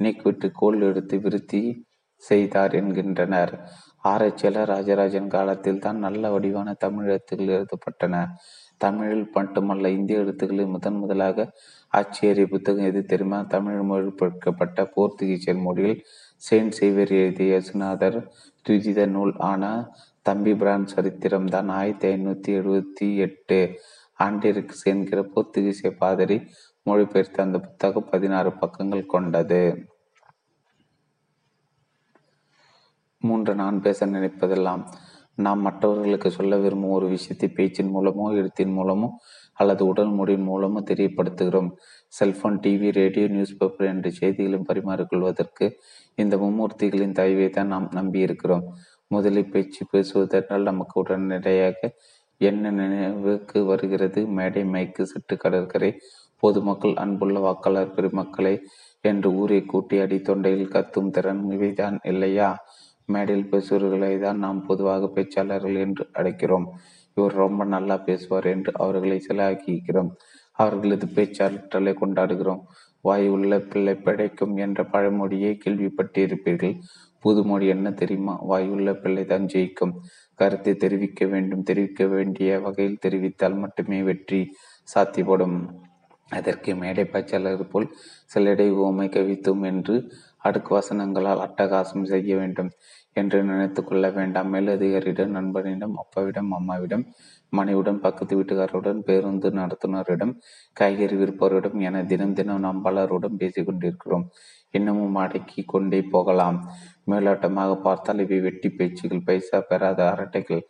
நீக்கிவிட்டு 0.00 0.50
கோல் 0.52 0.80
எடுத்து 0.80 1.16
விருத்தி 1.18 1.86
செய்தார் 2.22 2.74
என்கின்றனர். 2.74 3.52
ஆராய்ச்சியாளர் 4.02 4.68
ராஜராஜன் 4.68 5.28
காலத்தில் 5.28 5.78
தான் 5.78 5.98
நல்ல 5.98 6.30
வடிவான 6.30 6.72
தமிழ் 6.72 7.06
எழுத்துக்கள் 7.06 7.54
எழுதப்பட்டன. 7.56 8.24
தமிழில் 8.80 9.30
மட்டுமல்ல 9.34 9.90
இந்திய 9.90 10.18
எழுத்துக்களில் 10.18 10.66
முதன் 10.66 10.98
முதலாக 10.98 11.46
ஆட்சியேறிய 11.92 12.46
புத்தகம் 12.46 12.84
எது 12.84 13.04
தெரியுமா? 13.04 13.38
தமிழ் 13.42 13.78
மொழிபெயர்க்கப்பட்ட 13.90 14.84
போர்த்துகீசியர் 14.96 15.60
மொழியில் 15.60 16.02
செயின்ட் 16.42 16.76
சேவியர் 16.78 17.12
எழுதிய 17.20 17.60
யசுநாதர் 17.60 18.18
துதித 18.68 19.06
நூல் 19.06 19.34
ஆன 19.50 19.92
தம்பி 20.22 20.54
பிரான் 20.54 20.86
சரித்திரம் 20.86 21.46
தான் 21.46 21.68
ஆயிரத்தி 21.68 22.08
ஐநூத்தி 22.08 22.50
எழுபத்தி 22.58 23.08
எட்டு 23.16 23.58
ஆண்டிற்கு 24.18 24.76
என்கிற 24.92 25.20
போர்த்துகீசிய 25.34 25.90
பாதிரி 25.98 26.38
மொழிபெயர்த்த 26.86 27.46
அந்த 27.46 27.58
புத்தகம் 27.58 28.08
பதினாறு 28.10 28.52
பக்கங்கள் 28.52 29.12
கொண்டது. 29.14 29.60
மூன்று 33.22 33.52
நான் 33.54 33.82
பேச 33.82 34.06
நினைப்பதெல்லாம் 34.06 34.82
நாம் 35.38 35.60
மற்றவர்களுக்கு 35.60 36.28
சொல்ல 36.30 36.56
விரும்பும் 36.56 36.94
ஒரு 36.98 37.06
விஷயத்தை 37.06 37.48
பேச்சின் 37.50 37.92
மூலமோ 37.94 38.26
எழுத்தின் 38.40 38.74
மூலமோ 38.78 39.08
அல்லது 39.58 39.82
உடல் 39.86 40.12
மொழியின் 40.18 40.48
மூலமோ 40.48 40.80
தெரியப்படுத்துகிறோம். 40.90 41.70
Cellphone 42.12 42.58
TV 42.64 42.88
radio 42.98 43.26
news 43.28 43.56
paper 43.58 43.90
என்ற 43.92 44.08
செய்திகளும் 44.20 44.66
பரிமாறிக்கொள்வதற்கு 44.68 45.66
இந்த 46.18 46.34
மும்மூர்த்திகளின் 46.36 47.16
தயவை 47.20 47.48
தான் 47.50 47.72
நாம் 47.74 47.88
நம்பி 47.92 48.20
இருக்கிறோம் 48.26 48.64
முதலில் 49.10 49.50
பேச்சு 49.50 49.82
பேசுவதென்றால் 49.92 50.68
நமக்கு 50.70 50.94
உடனடியாக 51.02 51.80
என்ன 52.40 52.70
நினைவுக்கு 52.80 53.58
வருகிறது? 53.70 54.20
மேடை 54.38 54.62
மைக்கு 54.72 55.02
சிட்டு 55.12 55.34
கடற்கரை 55.44 55.90
பொதுமக்கள் 56.42 56.94
அன்புள்ள 57.02 57.36
வாக்காளர் 57.40 57.94
பெருமக்களை 57.96 58.54
என்று 59.04 59.28
ஊரை 59.40 59.60
கூட்டி 59.64 59.96
அடி 60.04 60.18
தொண்டையில் 60.20 60.72
கத்தும் 60.74 61.12
திறன் 61.16 61.42
இவைதான் 61.54 61.96
இல்லையா? 62.10 62.48
மேடையில் 63.06 63.50
பேசுபவர்களை 63.50 64.18
தான் 64.18 64.38
நாம் 64.38 64.66
பொதுவாக 64.66 65.10
பேச்சாளர்கள் 65.14 65.76
என்று 65.76 66.04
அழைக்கிறோம். 66.12 66.66
இவர் 67.14 67.32
ரொம்ப 67.32 67.64
நல்லா 67.64 67.96
பேசுவார் 67.96 68.44
என்று 68.44 68.72
அவர்களை 68.74 69.18
சிலாக்கிக்கிறோம். 69.28 70.10
அவர்களது 70.52 71.06
பேச்சாற்றலை 71.06 71.94
கொண்டாடுகிறோம். 72.00 72.62
வாய் 73.00 73.28
உள்ள 73.28 73.60
பிள்ளை 73.60 73.94
படைக்கும் 73.94 74.56
என்ற 74.56 74.84
பழமொழியை 74.84 75.58
கேள்விப்பட்டிருப்பீர்கள். 75.64 76.76
புதுமொழி 77.20 77.66
என்ன 77.66 77.90
தெரியுமா? 77.90 78.34
வாயுள்ள 78.48 78.92
பிள்ளை 78.94 79.24
தான் 79.24 79.46
ஜெயிக்கும். 79.46 79.94
கருத்தை 80.34 80.74
தெரிவிக்க 80.74 81.26
வேண்டும் 81.26 81.62
தெரிவிக்க 81.62 82.04
வேண்டிய 82.06 82.60
வகையில் 82.60 83.02
தெரிவித்தால் 83.06 83.58
மட்டுமே 83.58 84.02
வெற்றி 84.02 84.40
சாத்தியப்படும். 84.94 85.56
அதற்கு 86.28 86.74
மேடை 86.74 87.04
பேச்சாளர் 87.04 87.70
போல் 87.70 87.88
சிலடை 88.34 88.72
ஓமை 88.72 89.08
கவித்தும் 89.08 89.62
என்று 89.62 89.96
அடுக்கு 90.46 90.70
வசனங்களால் 90.78 91.42
அட்டகாசம் 91.46 92.08
செய்ய 92.12 92.36
வேண்டும் 92.40 92.70
என்று 93.20 93.38
நினைத்து 93.48 93.80
கொள்ள 93.82 94.06
வேண்டாம். 94.18 94.50
மேலதிகாரியிடம் 94.54 95.36
நண்பனிடம் 95.36 95.94
அப்பாவிடம் 96.02 96.50
அம்மாவிடம் 96.58 97.04
மனைவிடம் 97.52 98.00
பக்கத்து 98.04 98.36
வீட்டுக்காரருடன் 98.38 99.00
பேருந்து 99.08 99.48
நடத்துனரிடம் 99.58 100.32
காய்கறி 100.76 101.16
விற்பவரிடம் 101.20 101.78
என 101.88 102.02
தினம் 102.12 102.36
தினம் 102.38 102.64
நாம் 102.66 102.82
பலருடன் 102.86 103.40
பேசிக்கொண்டிருக்கிறோம் 103.42 104.26
இன்னமும் 104.76 105.18
அடக்கி 105.24 105.60
கொண்டே 105.72 106.00
போகலாம். 106.14 106.58
மேலோட்டமாக 107.10 107.72
பார்த்தால் 107.86 108.22
இவை 108.24 108.38
வெட்டி 108.46 108.68
பேச்சுகள் 108.78 109.26
பைசா 109.28 109.58
பெறாத 109.70 110.00
அரட்டைகள். 110.12 110.62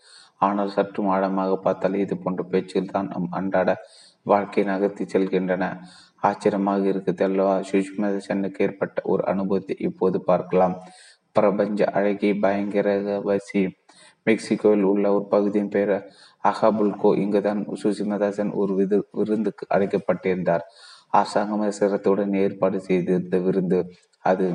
ஆனால் 0.46 0.74
சற்றும் 0.76 1.10
ஆழமாக 1.14 1.52
பார்த்தால் 1.66 2.02
இது 2.04 2.14
போன்ற 2.24 2.42
பேச்சுகள் 2.52 2.92
தான் 2.94 3.10
நம் 3.12 3.30
அன்றாட 3.38 3.70
வாழ்க்கையை 4.26 4.64
நகர்த்தி 4.70 5.04
செல்கின்றன. 5.14 5.64
ஆச்சரியமாக 6.28 6.84
இருக்குது. 6.92 7.24
அல்லவா? 7.28 7.54
சுஷ்மித 7.70 8.16
சென்னுக்கு 8.28 8.64
ஏற்பட்ட 8.64 9.02
ஒரு 9.04 9.22
அனுபவத்தை 9.26 9.76
இப்போது 9.78 10.18
பார்க்கலாம். 10.30 10.76
பிரபஞ்ச 11.36 11.84
அழகி 11.98 12.30
பயங்கர 12.44 12.88
வசி. 13.30 13.62
மெக்சிகோவில் 14.26 14.86
உள்ள 14.92 15.06
ஒரு 15.14 15.26
பகுதியின் 15.26 15.72
பெயர் 15.74 15.96
அகாபுல்கோ. 16.44 17.10
இங்குதான் 17.16 17.60
சுஷ்மிதா 17.82 18.30
ஒரு 18.62 18.72
விது 18.74 18.96
விருந்துக்கு 19.12 19.64
அழைக்கப்பட்டிருந்தார். 19.74 20.64
அரசாங்கம் 21.10 21.70
சிரத்துடன் 21.70 22.34
ஏற்பாடு 22.44 22.78
செய்திருந்த 22.80 23.36
விருந்து 23.38 23.78
அது. 24.24 24.48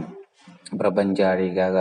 பிரபஞ்ச 0.77 1.19
அழகாக 1.29 1.77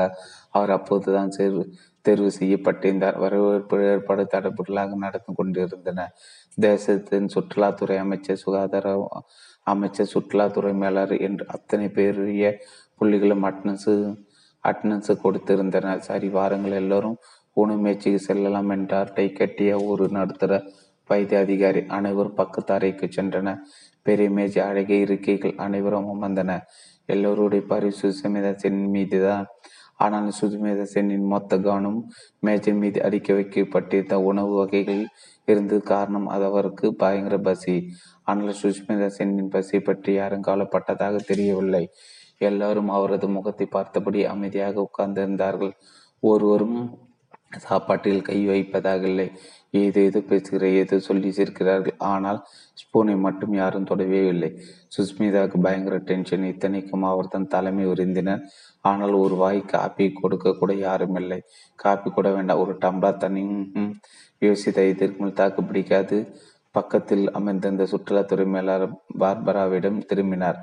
அவர் 0.51 0.71
அப்போதுதான் 0.71 1.33
தேர்வு 1.37 1.63
தேர்வு 2.07 2.31
செய்யப்பட்டிருந்தார். 2.39 3.17
வரவேற்பு 3.19 3.79
ஏற்பாடு 3.91 4.23
தடபுடலாக 4.35 4.97
நடந்து 5.05 5.33
கொண்டிருந்தன. 5.35 6.07
தேசத்தின் 6.59 7.29
சுற்றுலாத்துறை 7.35 7.97
அமைச்சர் 7.97 8.43
சுகாதார 8.45 8.87
அமைச்சர் 9.73 10.13
சுற்றுலாத்துறை 10.13 10.73
மேலர் 10.83 11.15
என்று 11.27 11.45
அத்தனை 11.57 11.87
பெரிய 11.99 12.53
புள்ளிகளும் 13.01 13.45
அட்னன்ஸு 13.51 13.95
அட்னன்ஸு 14.65 15.13
கொடுத்திருந்தனர். 15.25 16.01
சரி 16.09 16.29
வாரங்கள் 16.39 16.81
எல்லோரும் 16.83 17.19
உணவுமேய்ச்சிக்கு 17.57 18.21
செல்லலாம் 18.29 18.71
என்றார். 18.77 19.11
டை 19.17 19.27
கட்டிய 19.33 19.71
ஒரு 19.91 20.05
நடுத்தர 20.17 20.53
வைத்திய 21.11 21.39
அதிகாரி 21.45 21.81
அனைவரும் 21.97 22.39
பக்கத்து 22.41 22.73
அறைக்கு 22.77 23.07
சென்றனர். 23.17 23.63
பெரிய 24.07 24.29
மேஜ் 24.37 24.59
அழகிய 24.69 25.07
இருக்கைகள் 25.07 25.55
அனைவரும் 25.67 26.11
அமர்ந்தன 26.13 26.53
எல்லோருடைய 27.15 27.63
பரிசு 27.73 28.09
சுமிதா 28.21 28.53
சென் 28.63 28.83
மீதுதான். 28.95 29.47
ஆனால் 30.05 30.29
சுமிதா 30.39 30.85
சென்னின் 30.93 31.27
மொத்த 31.33 31.59
கவனம் 31.65 31.99
மேஜின் 32.47 32.81
மீது 32.83 32.99
அடிக்க 33.07 33.29
வைக்கப்பட்டிருந்த 33.39 34.17
உணவு 34.31 34.53
வகைகள் 34.61 35.03
இருந்தது 35.49 35.83
காரணம் 35.93 36.29
அது 36.35 36.45
அவருக்கு 36.51 36.87
பயங்கர 37.03 37.37
பசி. 37.49 37.75
ஆனால் 38.31 38.59
சுஷ்மிதா 38.63 39.09
சென்னின் 39.19 39.53
பசி 39.55 39.81
பற்றி 39.89 40.13
யாரும் 40.21 40.47
கவலைப்பட்டதாக 40.49 41.17
தெரியவில்லை. 41.31 41.85
எல்லாரும் 42.49 42.91
அவரது 42.97 43.27
முகத்தை 43.37 43.67
பார்த்தபடி 43.77 44.21
அமைதியாக 44.35 44.89
உட்கார்ந்திருந்தார்கள். 44.89 45.73
ஒருவரும் 46.23 46.79
சாப்பாட்டில் 47.65 48.27
கை 48.29 48.39
வைப்பதாக 48.49 49.03
இல்லை. 49.11 49.27
ஏதோ 49.81 50.01
ஏதோ 50.09 50.21
பேசுகிற 50.31 50.65
ஏதோ 50.83 50.97
சொல்லி 51.07 51.31
சிரிக்கிறார்கள். 51.39 51.97
ஆனால் 52.13 52.39
ஸ்பூனை 52.81 53.15
மட்டும் 53.25 53.55
யாரும் 53.61 53.89
தொடவே 53.91 54.21
இல்லை. 54.35 54.51
சுஸ்மிதாவுக்கு 54.97 55.59
பயங்கர 55.67 55.97
டென்ஷன். 56.11 56.45
இத்தனைக்கும் 56.53 57.07
அவர் 57.11 57.33
தன் 57.35 57.53
தலைமை 57.55 57.85
உறிந்தினர். 57.93 58.45
ஆனால் 58.91 59.15
ஒரு 59.23 59.35
வாய் 59.43 59.61
காப்பி 59.75 60.07
கொடுக்க 60.21 60.55
கூட 60.61 60.73
யாரும் 60.87 61.19
இல்லை. 61.23 61.39
காப்பி 61.85 62.11
கூட 62.11 62.29
வேண்டாம். 62.37 62.63
ஒரு 62.65 62.75
டம்ளர் 62.85 63.23
தண்ணி. 63.25 63.45
யோசித்த 64.43 64.87
இதற்கு 64.93 65.31
தாக்கு 65.41 65.63
பிடிக்காது. 65.71 66.19
பக்கத்தில் 66.75 67.25
அமைந்திருந்த 67.39 67.85
சுற்றுலாத்துறை 67.93 68.45
மேலாளர் 68.47 68.93
பார்பராவிடம் 69.21 69.99
திரும்பினார். 70.11 70.59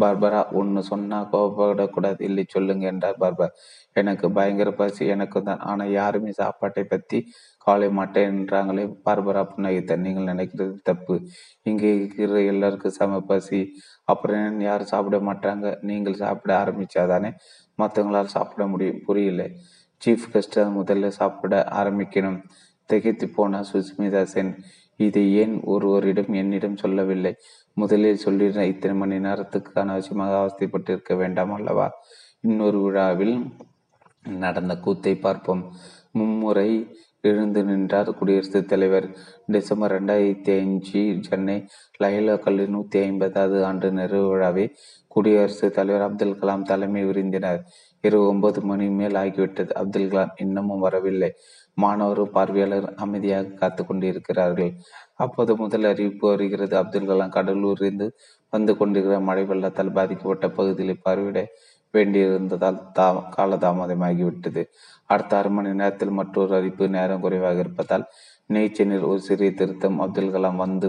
பார்பரா 0.00 0.40
ஒன்று 0.52 0.80
சொன்னா 0.90 1.18
கோபப்படக்கூடாது 1.32 2.20
இல்லை 2.28 2.44
சொல்லுங்க 2.48 2.84
என்றார் 2.92 3.18
பார்பர். 3.22 3.52
எனக்கு 3.96 4.26
பயங்கர 4.32 4.70
பசி 4.72 5.04
எனக்கு 5.14 5.38
தான். 5.42 5.62
ஆனால் 5.70 5.92
யாருமே 6.00 6.32
சாப்பாட்டை 6.40 6.84
பற்றி 6.84 7.18
கவலை 7.66 7.88
மாட்டேன் 7.98 8.30
என்றாங்களே 8.32 8.84
பார்பரா 9.06 9.42
புன்னகித்தார். 9.52 10.04
நீங்கள் 10.06 10.30
நினைக்கிறது 10.32 10.76
தப்பு. 10.82 11.16
இங்கே 11.62 11.90
இருக்கிற 11.98 12.40
எல்லாருக்கும் 12.52 12.96
சம 13.00 13.20
பசி. 13.32 13.60
அப்புறம் 14.04 14.60
யாரும் 14.68 14.92
சாப்பிட 14.94 15.18
மாட்டாங்க? 15.28 15.66
நீங்கள் 15.82 16.20
சாப்பிட 16.24 16.52
ஆரம்பிச்சாதானே 16.62 17.32
மற்றவங்களால் 17.78 18.34
சாப்பிட 18.36 18.64
முடியும். 18.66 19.02
புரியல. 19.08 19.42
சீஃப் 20.02 20.26
கெஸ்ட் 20.32 20.58
முதல்ல 20.78 21.08
சாப்பிட 21.20 21.54
ஆரம்பிக்கணும். 21.80 22.38
திகைத்து 22.90 23.26
போன 23.36 23.60
சுஸ்மிதா 23.72 24.22
சென். 24.34 24.52
இதை 25.06 25.24
ஏன் 25.34 25.54
ஒருவரிடம் 25.64 26.32
என்னிடம் 26.32 26.76
சொல்லவில்லை? 26.76 27.32
முதலில் 27.74 28.24
சொல்லியிருந்த 28.24 28.64
இத்தனை 28.72 28.96
மணி 28.96 29.18
நேரத்துக்கு 29.18 29.80
அனாவசியமாக 29.80 30.34
அவஸ்தைப்பட்டிருக்க 30.42 31.16
வேண்டாம் 31.16 31.52
அல்லவா? 31.52 31.86
இன்னொரு 32.40 32.80
விழாவில் 32.82 33.36
நடந்த 34.40 34.74
கூத்தை 34.76 35.14
பார்ப்போம். 35.16 35.62
மும்முறை 36.12 36.70
எழுந்து 37.22 37.60
நின்றார் 37.64 38.10
குடியரசுத் 38.14 38.68
தலைவர். 38.68 39.06
டிசம்பர் 39.46 39.94
ரெண்டாயிரத்தி 39.96 40.52
அஞ்சு 40.60 41.02
சென்னை 41.20 41.56
லயலோ 42.02 42.34
கல்லூரி 42.38 42.72
நூத்தி 42.72 43.02
ஐம்பதாவது 43.02 43.58
ஆண்டு 43.64 43.88
நிறைவு 43.92 44.28
விழாவை 44.28 44.64
குடியரசுத் 45.08 45.74
தலைவர் 45.74 46.06
அப்துல் 46.06 46.38
கலாம் 46.40 46.68
தலைமை 46.70 47.02
விருந்தினர். 47.04 47.60
இரவு 48.04 48.26
ஒன்பது 48.28 48.60
மணி 48.60 48.86
மேல் 49.00 49.16
ஆகிவிட்டது. 49.22 49.72
அப்துல் 49.80 50.08
கலாம் 50.08 50.36
இன்னமும் 50.36 50.84
வரவில்லை. 50.86 51.30
மாணவரும் 51.76 52.32
பார்வையாளர் 52.32 52.88
அமைதியாக 52.96 53.54
காத்து 53.60 53.82
கொண்டிருக்கிறார்கள். 53.84 54.72
அப்போது 55.16 55.52
முதல் 55.56 55.88
அறிவிப்பு 55.92 56.26
வருகிறது. 56.28 56.74
அப்துல் 56.76 57.10
கலாம் 57.10 57.34
கடலூரிலிருந்து 57.36 58.08
வந்து 58.52 58.72
கொண்டிருக்கிற 58.76 59.18
மழை 59.20 59.44
வெள்ளத்தால் 59.44 59.96
பாதிக்கப்பட்ட 59.98 60.48
பகுதிகளை 60.50 60.96
பார்வையிட 61.06 61.40
வேண்டியிருந்ததால் 61.94 62.80
தா 62.92 63.06
காலதாமதமாகிவிட்டது. 63.36 64.62
அடுத்த 65.10 65.38
அரை 65.38 65.50
மணி 65.50 65.70
நேரத்தில் 65.74 66.18
மற்றொரு 66.18 66.52
அறிவிப்பு 66.56 66.84
நேரம் 66.88 67.24
குறைவாக 67.24 67.58
இருப்பதால் 67.64 68.04
நீச்சனில் 68.50 69.08
ஒரு 69.10 69.20
சிறிய 69.20 69.50
திருத்தம் 69.52 69.98
அப்துல் 70.04 70.32
கலாம் 70.34 70.60
வந்து 70.64 70.88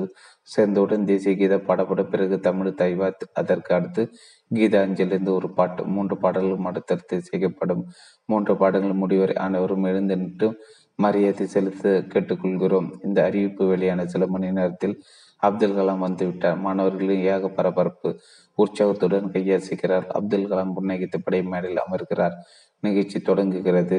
சேர்ந்தவுடன் 0.50 1.06
தேசிய 1.06 1.34
கீத 1.36 1.56
பாடப்பட 1.68 2.02
பிறகு 2.04 2.38
தமிழ் 2.40 2.78
தைவா 2.82 3.08
அதற்கு 3.34 3.72
அடுத்து 3.76 4.04
கீதாஞ்சலிருந்து 4.52 5.30
ஒரு 5.30 5.50
பாட்டு. 5.54 5.82
மூன்று 5.86 6.18
பாடல்களும் 6.18 6.66
அடுத்தடுத்து 6.66 7.22
செய்யப்படும் 7.22 7.84
மூன்று 8.26 8.58
பாடல்கள் 8.58 9.02
முடிவரை 9.04 9.36
அனைவரும் 9.36 9.84
எழுந்து 9.84 10.18
நின்று 10.18 10.50
மரியாதை 10.96 11.46
செலுத்த 11.48 12.06
கேட்டுக்கொள்கிறோம். 12.14 12.90
இந்த 13.04 13.20
அறிவிப்பு 13.24 13.64
வெளியான 13.68 14.06
சில 14.06 14.28
மணி 14.28 14.52
நேரத்தில் 14.52 14.96
அப்துல் 15.42 15.78
கலாம் 15.78 16.04
வந்துவிட்டார். 16.08 16.60
மாணவர்களின் 16.60 17.24
ஏக 17.34 17.48
பரபரப்பு 17.50 18.10
உற்சாகத்துடன் 18.58 19.32
கையசிக்கிறார். 19.32 20.06
அப்துல் 20.08 20.50
கலாம் 20.52 20.76
புன்னகித்தபடி 20.78 21.40
மேடையில் 21.44 21.84
அமர்கிறார். 21.86 22.36
நிகழ்ச்சி 22.84 23.20
தொடங்குகிறது. 23.22 23.98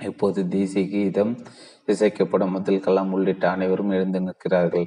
இப்போது 0.00 0.48
தேசிய 0.48 0.84
கீதம் 0.88 1.32
இசைக்கப்படும். 1.86 2.54
அப்துல் 2.54 2.84
கலாம் 2.86 3.10
உள்ளிட்ட 3.10 3.44
அனைவரும் 3.50 3.90
எழுந்து 3.90 4.20
நிற்கிறார்கள். 4.20 4.86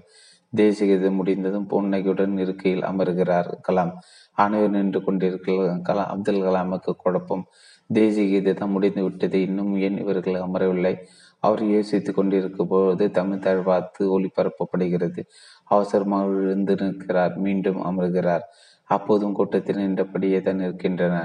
தேசிய 0.53 0.97
கீதம் 0.97 1.15
முடிந்ததும் 1.15 1.65
புன்னகையுடன் 1.65 2.37
இருக்கையில் 2.37 2.83
அமர்கிறார் 2.83 3.49
கலாம். 3.67 3.91
அனைவரும் 4.33 4.71
நின்று 4.71 5.03
கொண்டிருக்கிற 5.03 5.75
கலாம் 5.89 6.11
அப்துல் 6.13 6.41
கலாமுக்கு 6.41 6.91
குழப்பம். 6.97 7.45
தேசிய 7.87 8.53
தான் 8.53 8.69
முடிந்து 8.69 9.03
விட்டது. 9.03 9.41
இன்னும் 9.41 9.77
ஏன் 9.77 9.97
இவர்கள் 9.97 10.33
அமரவில்லை? 10.33 10.93
அவர் 11.39 11.63
யோசித்துக் 11.63 12.15
கொண்டிருக்கும் 12.15 12.67
போது 12.67 13.11
தமிழ் 13.11 13.63
பார்த்து 13.63 14.03
ஒளிபரப்பப்படுகிறது. 14.15 15.21
அவசரமாக 15.65 16.25
எழுந்து 16.25 16.75
நிற்கிறார் 16.75 17.37
மீண்டும் 17.37 17.79
அமர்கிறார். 17.89 18.45
அப்போதும் 18.85 19.33
கூட்டத்தில் 19.33 19.75
நின்றபடியே 19.75 20.41
தான் 20.41 20.59
இருக்கின்றன. 20.59 21.15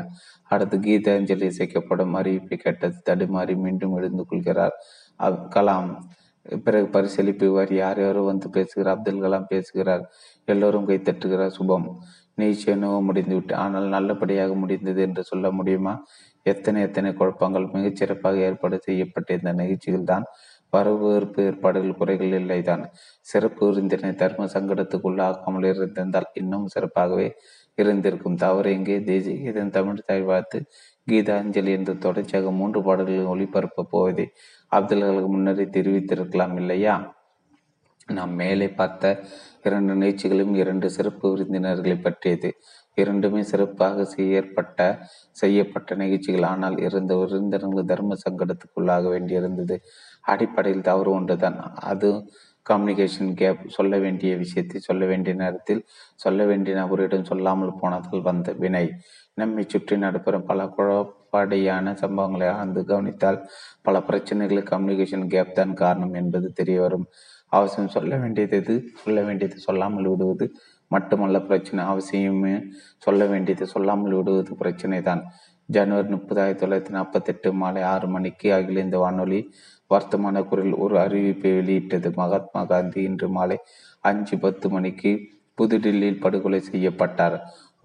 அடுத்து 0.42 0.78
கீதாஞ்சலி 0.78 1.50
இசைக்கப்படும். 1.50 2.12
அறிவிப்பை 2.20 2.56
கேட்டது 2.56 2.96
தடுமாறி 3.10 3.56
மீண்டும் 3.56 3.96
எழுந்து 3.96 4.26
கொள்கிறார் 4.26 4.76
கலாம். 5.56 5.90
பிறகு 6.64 6.86
பரிசீலிப்புவார் 6.96 7.72
யார் 7.74 8.00
யாரோ 8.00 8.20
வந்து 8.22 8.48
பேசுகிறார் 8.50 8.94
அப்துல் 8.94 9.22
கலாம் 9.24 9.48
பேசுகிறார் 9.48 10.04
எல்லோரும் 10.48 10.88
கைத்தட்டுகிறார் 10.88 11.54
சுபம். 11.58 11.86
நிச்சயனவோ 12.38 12.98
முடிந்துவிட்டு 13.08 13.54
ஆனால் 13.54 13.88
நல்லபடியாக 13.88 14.52
முடிந்தது 14.54 15.00
என்று 15.02 15.22
சொல்ல 15.22 15.50
முடியுமா? 15.50 15.94
எத்தனை 16.46 16.78
எத்தனை 16.82 17.10
குழப்பங்கள் 17.14 17.66
மிகச் 17.74 18.00
சிறப்பாக 18.00 18.38
ஏற்பாடு 18.48 18.78
செய்யப்பட்டிருந்த 18.86 19.52
நிகழ்ச்சிகள் 19.62 20.10
தான் 20.12 20.26
வரவேற்பு 20.72 21.40
ஏற்பாடுகள் 21.48 21.98
குறைகள் 22.00 22.34
இல்லைதான். 22.40 22.82
சிறப்பு 23.26 23.62
விருந்தினை 23.68 24.10
தர்ம 24.14 24.48
சங்கடத்துக்குள்ளாக்காமல் 24.54 25.68
இருந்திருந்தால் 25.72 26.28
இன்னும் 26.34 26.66
சிறப்பாகவே 26.74 27.28
இருந்திருக்கும். 27.78 28.36
தவறு 28.36 28.68
எங்கே 28.78 28.96
தேசி 29.10 29.34
இதன் 29.50 29.74
தமிழ் 29.76 30.06
தாய் 30.06 30.26
வாழ்த்து 30.30 30.58
கீதாஞ்சலி 31.08 31.72
என்று 31.78 31.94
தொடர்ச்சியாக 31.98 32.50
மூன்று 32.50 32.80
பாடல்களை 32.82 33.24
ஒளிபரப்ப 33.32 33.86
போவதை 33.90 34.26
அப்துல்களுக்கு 34.76 35.28
முன்னரே 35.28 35.66
தெரிவித்திருக்கலாம் 35.76 36.56
இல்லையா? 36.56 36.94
நாம் 38.08 38.32
மேலே 38.34 38.68
பார்த்த 38.70 39.04
இரண்டு 39.62 39.92
நிகழ்ச்சிகளும் 39.94 40.54
இரண்டு 40.54 40.86
சிறப்பு 40.90 41.26
விருந்தினர்களை 41.30 41.96
பற்றியது. 41.96 42.50
இரண்டுமே 42.98 43.42
சிறப்பாக 43.42 44.04
செய்யப்பட்ட 44.04 44.80
செய்யப்பட்ட 45.32 45.94
நிகழ்ச்சிகள். 45.94 46.42
ஆனால் 46.44 46.76
இருந்த 46.78 47.12
விருந்தினர்கள் 47.16 47.90
தர்ம 47.92 48.16
சங்கடத்துக்குள்ளாக 48.24 49.04
வேண்டியிருந்தது. 49.14 49.76
அடிப்படையில் 50.24 50.88
தவறு 50.90 51.10
ஒன்றுதான். 51.10 51.58
அது 51.92 52.10
கம்யூனிகேஷன் 52.66 53.32
கேப் 53.34 53.64
சொல்ல 53.68 53.94
வேண்டிய 53.98 54.32
விஷயத்தை 54.36 54.78
சொல்ல 54.80 55.04
வேண்டிய 55.06 55.34
நேரத்தில் 55.34 55.82
சொல்ல 56.14 56.44
வேண்டிய 56.44 56.74
நபரிடம் 56.76 57.28
சொல்லாமல் 57.32 57.78
போனதால் 57.80 58.22
வந்த 58.22 58.52
வினை. 58.62 58.86
நம்மை 59.34 59.64
சுற்றி 59.68 59.96
நடைபெறும் 59.98 60.44
பல 60.44 60.66
குழப்ப 60.76 61.23
குழப்படியான 61.34 61.94
சம்பவங்களை 62.00 62.48
ஆழ்ந்து 62.48 62.84
கவனித்தால் 62.84 63.38
பல 63.82 63.98
பிரச்சனைகளுக்கு 64.08 64.72
கம்யூனிகேஷன் 64.72 65.26
கேப் 65.26 65.54
தான் 65.54 65.72
காரணம் 65.74 66.14
என்பது 66.14 66.48
தெரிய 66.52 66.80
வரும். 66.80 67.06
அவசியம் 67.48 67.88
சொல்ல 67.88 68.16
வேண்டியது 68.16 68.74
சொல்ல 69.04 69.22
வேண்டியது 69.22 69.58
சொல்லாமல் 69.58 70.08
விடுவது 70.08 70.46
மட்டுமல்ல 70.88 71.40
பிரச்சனை 71.40 71.80
அவசியமே. 71.84 72.54
சொல்ல 72.98 73.24
வேண்டியது 73.24 73.66
சொல்லாமல் 73.66 74.12
விடுவது 74.12 74.56
பிரச்சனை 74.56 75.02
தான். 75.02 75.22
ஜனவரி 75.68 76.08
முப்பது 76.08 76.40
ஆயிரத்தி 76.40 76.66
தொள்ளாயிரத்தி 76.66 76.94
நாற்பத்தி 76.96 77.30
எட்டு 77.32 77.52
மாலை 77.52 77.82
ஆறு 77.82 78.06
மணிக்கு 78.08 78.48
அகில 78.54 78.80
இந்த 78.80 78.98
வானொலி 78.98 79.40
வர்த்தமான 79.90 80.42
குரல் 80.48 80.72
ஒரு 80.72 80.98
அறிவிப்பை 80.98 81.52
வெளியிட்டது. 81.54 82.10
மகாத்மா 82.16 82.64
காந்தி 82.64 83.02
இன்று 83.02 83.28
மாலை 83.28 83.58
அஞ்சு 84.00 84.38
பத்து 84.38 84.70
மணிக்கு 84.70 85.12
புதுடில்லியில் 85.58 86.20
படுகொலை 86.20 86.60
செய்யப்பட்டார். 86.60 87.36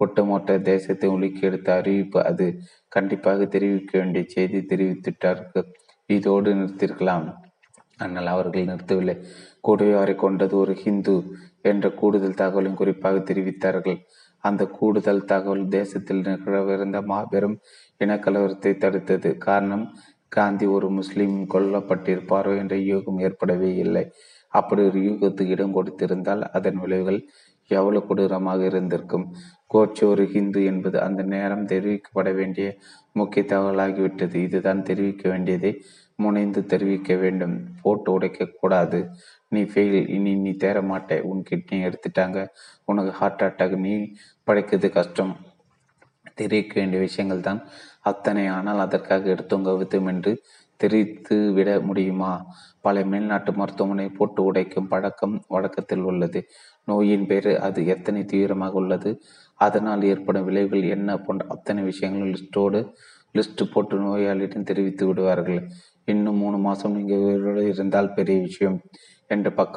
ஒட்டுமொத்த 0.04 0.58
தேசத்தை 0.70 1.08
உலுக்கி 1.16 1.42
எடுத்த 1.48 1.68
அறிவிப்பு 1.80 2.18
அது. 2.30 2.46
கண்டிப்பாக 2.96 3.46
தெரிவிக்க 3.54 3.92
வேண்டிய 4.00 4.24
செய்தி 4.34 4.60
தெரிவித்துட்டார்கள் 4.72 5.68
இதோடு 6.10 6.50
நிறுத்திருக்கலாம் 6.60 7.26
ஆனால் 8.04 8.28
அவர்கள் 8.34 8.68
நிறுத்தவில்லை. 8.70 9.16
கூடவே 9.66 9.92
அவரை 9.98 10.14
கொண்டது 10.24 10.54
ஒரு 10.62 10.74
ஹிந்து 10.82 11.14
என்ற 11.70 11.86
கூடுதல் 12.00 12.40
தகவலையும் 12.42 12.78
குறிப்பாக 12.80 13.16
தெரிவித்தார்கள். 13.30 13.98
அந்த 14.44 14.62
கூடுதல் 14.78 15.26
தகவல் 15.32 15.64
தேசத்தில் 15.76 16.24
நிகழவிருந்த 16.28 16.98
மாபெரும் 17.10 17.56
இனக்கலவரத்தை 18.00 18.72
தடுத்தது. 18.84 19.30
காரணம் 19.46 19.84
காந்தி 20.32 20.66
ஒரு 20.76 20.88
முஸ்லீம் 20.98 21.36
கொல்லப்பட்டிருப்பாரோ 21.54 22.52
என்ற 22.62 22.74
யூகம் 22.90 23.20
ஏற்படவே 23.26 23.70
இல்லை. 23.84 24.04
அப்படி 24.52 24.82
ஒரு 24.90 25.00
யூகத்துக்கு 25.08 25.54
இடம் 25.56 25.76
கொடுத்திருந்தால் 25.76 26.42
அதன் 26.58 26.78
விளைவுகள் 26.84 27.20
எவ்வளவு 27.70 28.06
கொடூரமாக 28.08 28.60
இருந்திருக்கும். 28.70 29.26
கோட்சே 29.70 30.04
ஒரு 30.06 30.24
ஹிந்து 30.26 30.60
என்பது 30.64 30.96
அந்த 31.06 31.22
நேரம் 31.34 31.66
தெரிவிக்கப்பட 31.66 32.28
வேண்டிய 32.34 32.66
முக்கிய 33.12 33.42
தகவலாகிவிட்டது. 33.48 34.36
இதுதான் 34.46 34.82
தெரிவிக்க 34.82 35.24
வேண்டியதை 35.28 35.72
முனைந்து 36.16 36.60
தெரிவிக்க 36.66 37.12
வேண்டும். 37.14 37.54
போட்டு 37.82 38.08
உடைக்கக்கூடாது 38.18 38.98
நீ 39.48 39.60
ஃபெயில் 39.62 40.08
இனி 40.16 40.32
நீ 40.36 40.50
தேர 40.64 40.78
மாட்டே 40.90 41.16
உன் 41.30 41.42
கிட்னி 41.50 41.78
எடுத்துட்டாங்க. 41.86 42.38
உனக்கு 42.84 43.12
ஹார்ட் 43.12 43.44
அட்டாக் 43.46 43.76
நீ 43.78 43.94
படைக்கிறது 44.46 44.90
கஷ்டம். 44.90 45.32
தெரிவிக்க 46.34 46.74
வேண்டிய 46.80 47.00
விஷயங்கள் 47.00 47.46
தான் 47.48 47.60
அத்தனை. 48.10 48.44
ஆனால் 48.56 48.78
அதற்காக 48.78 49.30
எடுத்தோங்க 49.34 49.72
வித்தும் 49.80 50.10
என்று 50.12 50.32
தெரிவித்து 50.80 51.36
விட 51.52 51.70
முடியுமா? 51.80 52.32
பல 52.80 53.00
மேல்நாட்டு 53.04 53.50
மருத்துவமனை 53.54 54.06
போட்டு 54.18 54.40
உடைக்கும் 54.42 54.88
பழக்கம் 54.88 55.34
வழக்கத்தில் 55.48 56.04
உள்ளது. 56.10 56.40
நோயின் 56.88 57.26
பேர் 57.26 57.50
அது 57.66 57.80
எத்தனை 57.86 58.20
தீவிரமாக 58.24 58.80
உள்ளது? 58.82 59.10
அதனால் 59.66 60.02
ஏற்படும் 60.12 60.46
விளைவுகள் 60.48 60.92
என்ன 60.96 61.16
போன்ற 61.24 61.44
அத்தனை 61.54 61.80
விஷயங்களும் 61.90 62.32
லிஸ்டோடு 62.34 62.80
லிஸ்ட் 63.34 63.62
போட்டு 63.72 63.96
நோயாளியிடம் 64.04 64.68
தெரிவித்து 64.70 65.04
விடுவார்கள். 65.08 65.60
இன்னும் 66.12 66.40
மூணு 66.42 66.58
மாதம் 66.66 66.96
நீங்கள் 66.98 67.24
உயிரோடு 67.26 67.62
இருந்தால் 67.72 68.14
பெரிய 68.16 68.36
விஷயம் 68.46 68.78
என்று 69.30 69.50
பக்க 69.60 69.76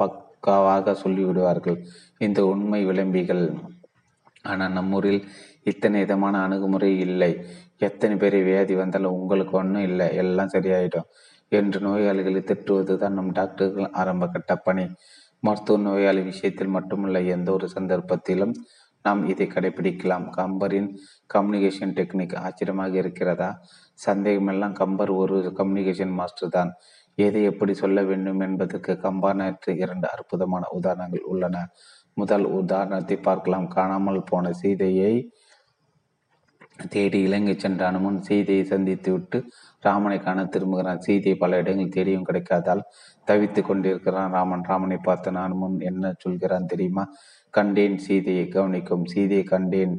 பக்காவாக 0.00 0.94
சொல்லிவிடுவார்கள். 1.02 1.78
இந்த 2.26 2.40
உண்மை 2.52 2.80
விளம்பிகள். 2.90 3.44
ஆனால் 4.50 4.74
நம்மூரில் 4.78 5.20
இத்தனை 5.70 5.98
விதமான 6.04 6.34
அணுகுமுறை 6.44 6.90
இல்லை. 7.06 7.32
எத்தனை 7.88 8.14
பேர் 8.22 8.36
வியாதி 8.48 8.74
வந்தாலும் 8.82 9.16
உங்களுக்கு 9.20 9.54
ஒன்றும் 9.60 9.86
இல்லை. 9.90 10.06
எல்லாம் 10.22 10.52
சரியாயிடும் 10.54 11.08
என்று 11.52 11.78
நோயாளிகளை 11.86 12.40
திட்டுவது 12.50 12.94
தான் 13.02 13.16
நம் 13.18 13.34
டாக்டர்கள் 13.38 13.88
ஆரம்ப 14.00 14.28
கட்ட 14.34 14.54
பணி. 14.66 14.84
மருத்துவ 15.42 15.78
நோயாளி 15.86 16.22
விஷயத்தில் 16.30 16.74
மட்டுமல்ல 16.76 17.20
எந்த 17.34 17.48
ஒரு 17.56 17.66
சந்தர்ப்பத்திலும் 17.76 18.52
நாம் 19.04 19.20
இதை 19.28 19.46
கடைபிடிக்கலாம் 19.46 20.26
கம்பரின் 20.38 20.88
கம்யூனிகேஷன் 21.34 21.94
டெக்னிக் 21.98 22.34
ஆச்சரியமாக 22.36 22.96
இருக்கிறதா? 22.96 23.50
சந்தேகமெல்லாம் 23.98 24.72
கம்பர் 24.72 25.12
ஒரு 25.22 25.36
கம்யூனிகேஷன் 25.58 26.14
மாஸ்டர் 26.20 26.54
தான். 26.58 26.72
எதை 27.18 27.42
எப்படி 27.42 27.72
சொல்ல 27.74 28.02
வேண்டும் 28.02 28.40
என்பதற்கு 28.40 28.92
கம்பானற்று 29.02 29.70
இரண்டு 29.76 30.06
அற்புதமான 30.14 30.64
உதாரணங்கள் 30.78 31.28
உள்ளன. 31.32 31.56
முதல் 32.14 32.46
உதாரணத்தை 32.60 33.16
பார்க்கலாம். 33.28 33.68
காணாமல் 33.68 34.28
போன 34.30 34.52
சீதையை 34.52 35.14
தேடி 36.92 37.18
இலங்கை 37.22 37.54
சென்ற 37.56 37.86
அனுமன் 37.86 38.18
சீதையை 38.22 38.64
சந்தித்து 38.64 39.10
விட்டு 39.12 39.38
ராமனை 39.80 40.18
காண 40.18 40.38
திரும்புகிறான். 40.44 41.02
சீதையை 41.06 41.36
பல 41.38 41.58
இடங்களில் 41.62 41.94
தேடியும் 41.96 42.26
கிடைக்காதால் 42.28 42.82
தவித்து 43.28 43.60
கொண்டிருக்கிறான் 43.62 44.32
ராமன். 44.32 44.64
ராமனை 44.64 44.98
பார்த்த 45.08 45.30
அனுமன் 45.46 45.76
என்ன 45.80 46.12
சொல்கிறான் 46.18 46.66
தெரியுமா? 46.66 47.04
கண்டேன் 47.50 47.98
சீதையை 47.98 48.48
கவனிக்கும் 48.48 49.04
சீதையை 49.04 49.44
கண்டேன் 49.44 49.94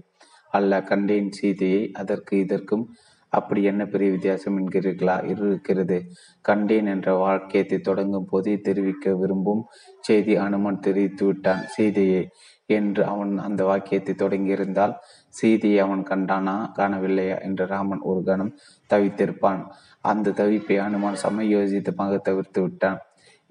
அல்ல 0.49 0.81
கண்டேன் 0.81 1.31
சீதையை 1.31 1.91
அதற்கு 1.91 2.37
இதற்கும் 2.37 2.85
அப்படி 3.33 3.63
என்ன 3.63 3.85
பெரிய 3.85 4.11
வித்தியாசம் 4.11 4.57
என்கிறீர்களா? 4.59 5.15
இருக்கிறது. 5.29 5.97
கண்டேன் 6.41 6.85
என்ற 6.85 7.13
வாக்கியத்தை 7.13 7.77
தொடங்கும் 7.79 8.25
போதே 8.25 8.55
தெரிவிக்க 8.57 9.13
விரும்பும் 9.15 9.61
செய்தி 9.99 10.35
அனுமன் 10.35 10.79
தெரிவித்து 10.79 11.25
விட்டான். 11.25 11.61
சீதையை 11.65 12.23
என்று 12.65 13.05
அவன் 13.05 13.37
அந்த 13.37 13.63
வாக்கியத்தை 13.63 14.15
தொடங்கியிருந்தால் 14.15 14.95
சீதையை 15.29 15.79
அவன் 15.79 16.03
கண்டானா? 16.03 16.55
காணவில்லையா? 16.77 17.41
என்று 17.41 17.65
ராமன் 17.65 17.99
ஒரு 17.99 18.23
கணம் 18.23 18.53
தவித்திருப்பான். 18.89 19.63
அந்த 20.01 20.31
தவிப்பை 20.31 20.77
அனுமான் 20.79 21.21
சமயோசிதமாக 21.23 22.19
தவிர்த்து 22.21 22.61
விட்டான். 22.61 22.99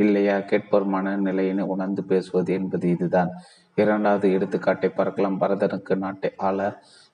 இல்லையா? 0.00 0.36
கேட்போர் 0.40 0.86
மனநிலையினை 0.94 1.64
உணர்ந்து 1.74 2.02
பேசுவது 2.04 2.50
என்பது 2.52 2.86
இதுதான். 2.88 3.30
இரண்டாவது 3.78 4.26
எடுத்துக்காட்டை 4.36 4.88
பார்க்கலாம் 4.94 5.38
பரதனுக்கு 5.40 5.94
நாட்டை 5.96 6.30
ஆள 6.48 6.58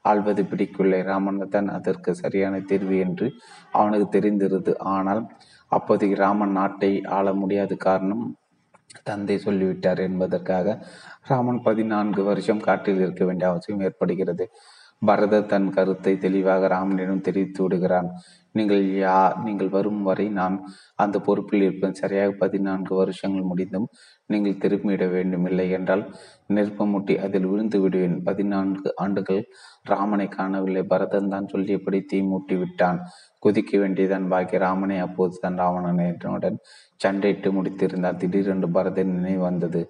ஆள்வது 0.05 0.43
பிடிக்கவில்லை. 0.51 1.01
ராமன் 1.03 1.41
தான் 1.49 1.69
அதற்கு 1.69 2.11
சரியான 2.15 2.61
தீர்வு 2.61 2.97
என்று 2.99 3.27
அவனுக்கு 3.73 4.09
தெரிந்திருது. 4.17 4.73
ஆனால் 4.95 5.23
அப்போதைக்கு 5.73 6.17
ராமன் 6.17 6.53
நாட்டை 6.53 6.91
ஆள 7.19 7.33
முடியாத 7.35 7.75
காரணம் 7.87 8.25
தந்தை 9.05 9.37
சொல்லிவிட்டார் 9.39 10.01
என்பதற்காக 10.09 10.77
ராமன் 11.29 11.61
பதினான்கு 11.63 12.23
வருஷம் 12.23 12.65
காட்டில் 12.69 13.01
இருக்க 13.01 13.23
வேண்டிய 13.25 13.49
அவசியம் 13.51 13.81
ஏற்படுகிறது. 13.81 14.45
பரதர் 15.03 15.51
தன் 15.53 15.69
கருத்தை 15.77 16.13
தெளிவாக 16.19 16.69
ராமனிடம் 16.75 17.25
தெரிவித்து 17.27 17.61
விடுகிறான். 17.63 18.09
நீங்கள் 18.53 18.83
யா 19.01 19.17
நீங்கள் 19.47 19.71
வரும் 19.75 20.03
வரை 20.03 20.27
நான் 20.39 20.55
அந்த 21.03 21.17
பொறுப்பில் 21.27 21.65
இருப்பேன். 21.67 21.97
சரியாக 22.01 22.31
பதினான்கு 22.43 22.93
வருஷங்கள் 23.01 23.49
முடிந்தும் 23.51 23.87
நீங்கள் 24.33 24.61
திரும்பிவிட 24.63 25.05
வேண்டும் 25.15 25.47
இல்லை 25.51 25.67
என்றால் 25.79 26.05
நெருப்பமுட்டி 26.57 27.17
அதில் 27.27 27.49
விழுந்து 27.51 27.81
விடுவேன். 27.85 28.17
பதினான்கு 28.29 28.89
ஆண்டுகள் 29.05 29.43
ராமனை 29.93 30.29
காணவில்லை. 30.39 30.85
பரதன் 30.93 31.33
தான் 31.35 31.51
சொல்லியபடி 31.55 32.01
தீ 32.13 32.21
மூட்டி 32.31 32.57
விட்டான். 32.63 33.01
குதிக்க 33.45 33.73
வேண்டியதான் 33.83 34.29
பாக்கி. 34.33 34.59
ராமனை 34.67 34.99
அப்போது 35.07 35.43
தான் 35.45 35.61
ராவணனுடன் 35.63 36.59
சண்டையிட்டு 37.05 37.49
முடித்திருந்தார் 37.59 38.21
திடீரென்று 38.23 38.71
பரதன் 38.79 39.15
நினைவு 39.17 39.43
வந்தது. 39.49 39.83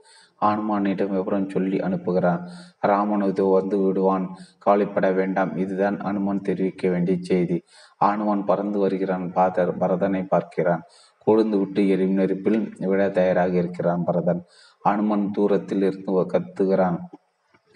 ஆனுமானிடம் 0.45 1.09
விவரம் 1.09 1.49
சொல்லி 1.49 1.77
அனுப்புகிறான் 1.77 2.49
ராமன் 2.81 3.23
இதோ 3.23 3.45
வந்து 3.45 3.79
விடுவான். 3.79 4.37
கவலைப்பட 4.59 5.13
வேண்டாம். 5.13 5.57
இதுதான் 5.57 6.01
அனுமன் 6.01 6.41
தெரிவிக்க 6.41 6.89
வேண்டிய 6.89 7.17
செய்தி. 7.21 7.63
ஆனுமான் 8.05 8.45
பறந்து 8.45 8.79
வருகிறான். 8.79 9.33
பாதர் 9.33 9.79
பரதனை 9.79 10.27
பார்க்கிறான். 10.29 10.83
கொழுந்து 11.27 11.59
விட்டு 11.59 11.89
எரியும் 11.89 12.19
நெருப்பில் 12.19 12.77
விட 12.79 13.09
தயாராக 13.09 13.57
இருக்கிறான் 13.57 14.05
பரதன். 14.05 14.45
அனுமன் 14.83 15.31
தூரத்தில் 15.31 15.83
இருந்து 15.83 16.13
கத்துகிறான். 16.13 16.99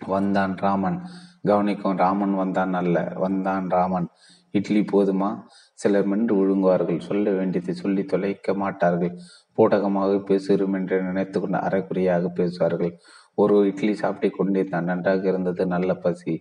வந்தான் 0.06 0.56
ராமன். 0.56 1.02
கவனிக்கும் 1.42 1.96
ராமன் 1.96 2.34
வந்தான் 2.34 2.74
அல்ல. 2.74 3.12
வந்தான் 3.16 3.68
ராமன். 3.68 4.08
இட்லி 4.50 4.84
போதுமா? 4.92 5.42
சிலர் 5.80 6.08
மென்று 6.12 6.34
விழுங்குவார்கள் 6.40 7.06
சொல்ல 7.08 7.30
வேண்டியதை 7.30 7.72
சொல்லி 7.74 8.02
தொலைக்க 8.12 8.54
மாட்டார்கள். 8.62 9.14
பூடகமாக 9.58 10.12
பேசுகிறோம் 10.30 10.76
என்று 10.78 10.96
நினைத்து 11.02 11.38
கொண்டு 11.40 11.58
அரைக்குறையாக 11.66 12.32
பேசுவார்கள். 12.40 12.92
ஒரு 13.34 13.56
இட்லி 13.70 13.94
சாப்பிட்டு 13.94 14.36
கொண்டே 14.36 14.62
தான் 14.64 14.90
நன்றாக 14.90 15.24
இருந்தது. 15.32 15.62
நல்ல 15.74 15.90
பசி. 15.94 16.34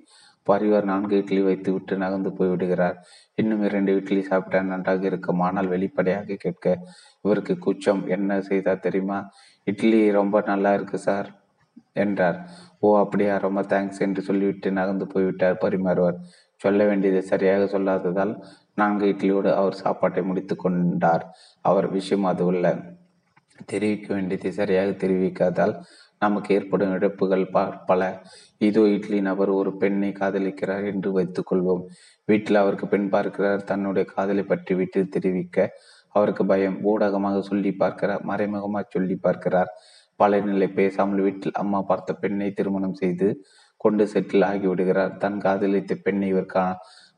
பரிவார் 0.47 0.89
நான்கு 0.91 1.15
இட்லி 1.21 1.41
வைத்து 1.47 1.69
விட்டு 1.73 1.93
நகர்ந்து 2.03 2.31
போய்விடுகிறார் 2.37 2.97
இன்னும் 3.35 3.63
இரண்டு 3.63 3.91
இட்லி 3.95 4.21
சாப்பிட்டா 4.29 4.59
நன்றாக 4.71 5.03
இருக்கும். 5.05 5.41
ஆனால் 5.47 5.71
வெளிப்படையாக 5.73 6.37
கேட்க 6.43 6.65
இவருக்கு 7.25 7.55
குச்சம். 7.57 8.03
என்ன 8.07 8.39
செய்தார் 8.41 8.85
தெரியுமா? 8.87 9.19
இட்லி 9.67 10.01
ரொம்ப 10.19 10.41
நல்லா 10.51 10.71
இருக்கு 10.73 10.99
சார் 11.07 11.29
என்றார். 12.03 12.39
ஓ 12.79 12.89
அப்படியா? 13.03 13.33
ரொம்ப 13.37 13.61
தேங்க்ஸ் 13.73 14.03
என்று 14.05 14.21
சொல்லிவிட்டு 14.21 14.69
நகர்ந்து 14.79 15.07
போய்விட்டார் 15.13 15.61
பரிமாறுவார். 15.65 16.19
சொல்ல 16.61 16.85
வேண்டியதை 16.85 17.21
சரியாக 17.31 17.65
சொல்லாததால் 17.73 18.33
நான்கு 18.81 19.05
இட்லியோடு 19.13 19.49
அவர் 19.59 19.81
சாப்பாட்டை 19.83 20.21
முடித்து 20.29 20.55
கொண்டார். 20.63 21.23
அவர் 21.65 21.87
விஷயம் 21.97 22.27
அது 22.31 22.43
உள்ள 22.49 22.65
தெரிவிக்க 23.71 24.07
வேண்டியதை 24.15 24.51
சரியாக 24.59 24.91
தெரிவிக்காதால் 25.03 25.73
நமக்கு 26.21 26.49
ஏற்படும் 26.57 26.93
இழப்புகள் 26.95 27.45
பல. 27.89 28.01
இதோ 28.67 28.81
இட்லி 28.95 29.19
நபர் 29.27 29.51
ஒரு 29.59 29.71
பெண்ணை 29.81 30.09
காதலிக்கிறார் 30.19 30.85
என்று 30.91 31.09
வைத்துக் 31.17 31.49
கொள்வோம். 31.49 31.83
வீட்டில் 32.29 32.61
அவருக்கு 32.61 32.87
பெண் 32.93 33.07
பார்க்கிறார். 33.15 33.61
தன்னுடைய 33.69 34.05
காதலை 34.15 34.43
பற்றி 34.51 34.73
வீட்டில் 34.79 35.13
தெரிவிக்க 35.15 35.57
அவருக்கு 36.15 36.43
பயம். 36.51 36.77
ஊடகமாக 36.91 37.39
சொல்லி 37.49 37.71
பார்க்கிறார். 37.83 38.23
மறைமுகமாக 38.29 38.85
சொல்லி 38.95 39.15
பார்க்கிறார். 39.25 39.71
பல 40.19 40.39
நிலை 40.47 40.67
பேசாமல் 40.79 41.23
வீட்டில் 41.25 41.59
அம்மா 41.61 41.79
பார்த்த 41.89 42.15
பெண்ணை 42.23 42.49
திருமணம் 42.57 42.99
செய்து 43.01 43.27
கொண்டு 43.81 44.05
செட்டில் 44.13 44.45
ஆகிவிடுகிறார். 44.49 45.13
தன் 45.23 45.37
காதலித்த 45.45 45.95
பெண்ணை 46.05 46.29
இவர் 46.33 46.51
கா 46.53 46.63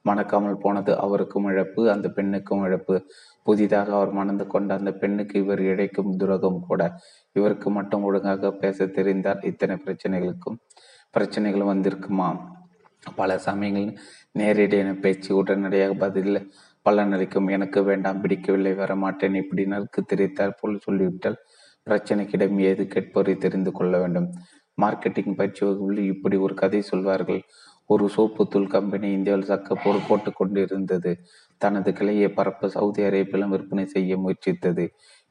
மணக்காமல் 0.02 0.58
போனது 0.58 0.92
அவருக்கும் 1.00 1.46
இழப்பு 1.46 1.82
அந்த 1.92 2.08
பெண்ணுக்கும் 2.10 2.64
இழப்பு. 2.64 2.96
புதிதாக 3.44 3.94
அவர் 3.96 4.12
மணந்து 4.12 4.48
கொண்ட 4.48 4.72
அந்த 4.74 4.92
பெண்ணுக்கு 4.94 5.40
இவர் 5.40 5.62
இழைக்கும் 5.62 6.16
துரோகம் 6.16 6.60
கூட 6.68 6.82
இவருக்கு 7.34 7.70
மட்டும் 7.72 8.04
ஒழுங்காக 8.04 8.52
பேச 8.52 8.86
தெரிந்தால் 8.86 9.44
இத்தனை 9.44 9.78
பிரச்சனைகளுக்கும் 9.86 10.58
பிரச்சனைகள் 11.12 11.70
வந்திருக்குமா? 11.72 12.30
பல 13.16 13.38
சமயங்களில் 13.38 14.00
நேரடியான 14.32 14.94
பேச்சு 14.94 15.36
உடனடியாக 15.36 15.94
பதில் 15.94 16.52
பலனளிக்கும். 16.86 17.50
எனக்கு 17.52 17.80
வேண்டாம் 17.84 18.22
பிடிக்கவில்லை 18.22 18.74
வரமாட்டேன். 18.74 19.36
இப்படி 19.36 19.66
நறுக்கு 19.66 20.02
தெரிவித்தார் 20.14 20.58
போல் 20.60 20.80
சொல்லிவிட்டால் 20.80 21.38
பிரச்சனைக்கிடம் 21.90 22.60
ஏது 22.62 22.84
கேட்போரை 22.86 23.34
தெரிந்து 23.38 23.72
கொள்ள 23.72 24.00
வேண்டும். 24.00 24.30
மார்க்கெட்டிங் 24.82 25.36
பயிற்சி 25.36 25.66
வகுப்பில் 25.66 26.04
இப்படி 26.14 26.38
ஒரு 26.38 26.54
கதை 26.54 26.82
சொல்வார்கள். 26.82 27.42
ஒரு 27.92 28.06
சோப்பு 28.16 28.44
தூள் 28.48 28.68
கம்பெனி 28.68 29.08
இந்தியாவில் 29.12 29.50
சக்க 29.50 29.76
பொருள் 29.84 30.08
போட்டுக் 30.08 30.36
கொண்டிருந்தது. 30.36 31.12
தனது 31.62 31.90
கிளையை 31.94 32.30
பரப்ப 32.30 32.70
சவுதி 32.76 33.02
அரேபியாவிலும் 33.04 33.54
விற்பனை 33.56 33.86
செய்ய 33.86 34.18
முயற்சித்தது. 34.18 34.86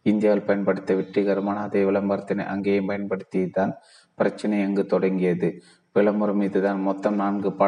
இந்தியாவில் 0.06 0.46
பயன்படுத்த 0.48 0.90
வெற்றிகரமான 0.94 1.58
அதே 1.60 1.80
விளம்பரத்தினை 1.84 2.44
அங்கேயும் 2.44 2.88
பயன்படுத்தியதுதான் 2.88 3.72
பிரச்சனை 4.18 4.58
அங்கு 4.62 4.84
தொடங்கியது. 4.86 5.48
விளம்பரம் 5.96 6.44
இதுதான். 6.48 6.80
மொத்தம் 6.80 7.14
நான்கு 7.14 7.50
ப 7.52 7.64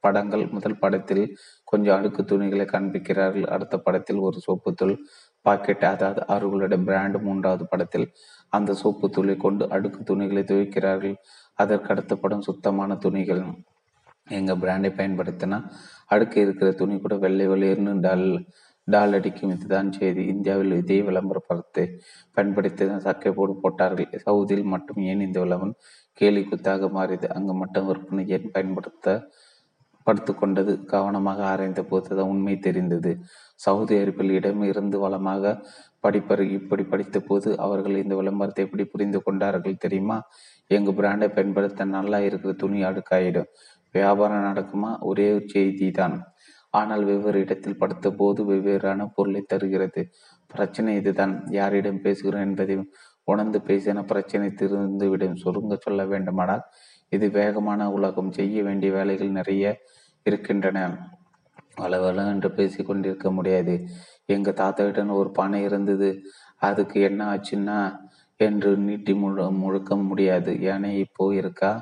படங்கள். 0.00 0.44
முதல் 0.48 0.80
படத்தில் 0.82 1.24
கொஞ்சம் 1.70 1.96
அடுக்கு 1.98 2.22
துணிகளை 2.24 2.66
காண்பிக்கிறார்கள். 2.72 3.46
அடுத்த 3.54 3.76
படத்தில் 3.78 4.24
ஒரு 4.26 4.40
சோப்பு 4.40 4.70
தூள் 4.74 4.96
பாக்கெட் 5.46 5.84
அதாவது 5.84 6.20
அவர்களுடைய 6.34 6.78
பிராண்ட் 6.88 7.18
மூன்றாவது 7.26 7.64
படத்தில் 7.72 8.06
அந்த 8.52 8.74
சோப்பு 8.82 9.06
தூளை 9.08 9.36
கொண்டு 9.36 9.64
அடுக்கு 9.76 10.00
துணிகளை 10.02 10.42
துவைக்கிறார்கள். 10.42 11.16
அதற்கு 11.58 11.90
அடுத்த 11.94 12.14
படம் 12.16 12.46
சுத்தமான 12.48 12.94
துணிகள். 13.06 13.42
எங்கள் 14.26 14.60
பிராண்டை 14.62 14.90
பயன்படுத்தினா 15.00 15.58
அடுக்கு 16.14 16.38
இருக்கிற 16.40 16.68
துணி 16.72 16.96
கூட 16.98 17.14
வெள்ளை 17.24 17.46
வெளியேறுன்னு 17.52 17.94
டால் 18.06 18.26
டால் 18.88 19.14
அடிக்கும். 19.18 19.52
இதுதான் 19.54 19.88
செய்தி. 19.98 20.22
இந்தியாவில் 20.32 20.74
இதே 20.82 20.98
விளம்பர 21.08 21.38
படத்தை 21.48 21.84
பயன்படுத்தி 22.36 22.82
தான் 22.86 23.04
சக்கை 23.06 23.30
போடு 23.38 23.52
போட்டார்கள். 23.62 24.10
சவுதியில் 24.26 24.70
மட்டும் 24.74 25.00
ஏன் 25.10 25.24
இந்த 25.26 25.38
விளம்பரம் 25.44 25.78
கேலி 26.20 26.42
குத்தாக 26.50 26.90
மாறியது? 26.98 27.28
அங்கு 27.36 27.54
மட்டும் 27.62 27.88
விற்பனை 27.90 28.24
ஏன் 28.36 28.52
பயன்படுத்த 28.54 29.16
படுத்து 30.06 30.32
கொண்டது? 30.34 30.72
கவனமாக 30.92 31.40
ஆராய்ந்த 31.52 31.82
போதுதான் 31.90 32.30
உண்மை 32.32 32.54
தெரிந்தது. 32.66 33.12
சவுதி 33.56 33.94
அரேபியில் 34.02 34.36
இடம் 34.38 34.62
இருந்து 34.62 34.98
வளமாக 34.98 35.54
படிப்பர் 36.04 36.42
இப்படி 36.58 36.82
படித்த 36.82 37.20
போது 37.20 37.48
அவர்கள் 37.58 38.02
இந்த 38.02 38.14
விளம்பரத்தை 38.14 38.64
எப்படி 38.64 38.84
புரிந்து 38.84 39.22
கொண்டார்கள் 39.22 39.82
தெரியுமா? 39.84 40.18
எங்கள் 40.66 40.96
பிராண்டை 41.00 41.28
பயன்படுத்த 41.28 41.84
நல்லா 41.96 42.18
இருக்கிற 42.28 42.52
துணி 42.52 42.84
அடுக்காயிடும். 42.84 43.50
வியாபாரம் 43.96 44.46
நடக்குமா? 44.48 44.90
ஒரே 45.00 45.28
செய்தி 45.46 45.88
தான் 45.90 46.16
ஆனால் 46.70 47.04
வெவ்வேறு 47.04 47.38
இடத்தில் 47.40 47.78
படுத்த 47.78 48.06
போது 48.10 48.40
வெவ்வேறான 48.50 49.06
பொருளை 49.14 49.42
தருகிறது. 49.42 50.02
பிரச்சனை 50.50 50.90
இதுதான். 50.96 51.34
யாரிடம் 51.58 52.04
பேசுகிறோம் 52.04 52.44
என்பதை 52.48 52.76
உணர்ந்து 53.28 53.58
பேசின 53.68 54.04
பிரச்சனை 54.04 54.48
திருந்துவிடும். 54.60 55.36
சுருங்க 55.44 55.76
சொல்ல 55.76 56.00
வேண்டுமானால் 56.04 56.64
இது 57.12 57.26
வேகமான 57.30 57.82
உலகம். 57.96 58.32
செய்ய 58.32 58.62
வேண்டிய 58.62 58.90
வேலைகள் 58.92 59.36
நிறைய 59.38 59.64
இருக்கின்றன. 60.26 60.78
வளவள 61.80 62.20
என்று 62.34 62.48
பேசி 62.58 62.80
கொண்டிருக்க 62.82 63.30
முடியாது. 63.30 63.74
எங்க 64.34 64.50
தாத்தாவிடம் 64.60 65.18
ஒரு 65.22 65.30
பானை 65.38 65.58
இருந்தது. 65.62 66.08
அதுக்கு 66.60 66.98
என்ன 67.08 67.20
ஆச்சுன்னா 67.32 67.78
என்று 68.40 68.70
நீட்டி 68.76 69.12
முழு 69.14 69.44
முழுக்க 69.62 69.96
முடியாது. 70.08 70.52
ஏன்னா 70.70 70.90
இப்போ 71.04 71.24
இருக்கா? 71.34 71.72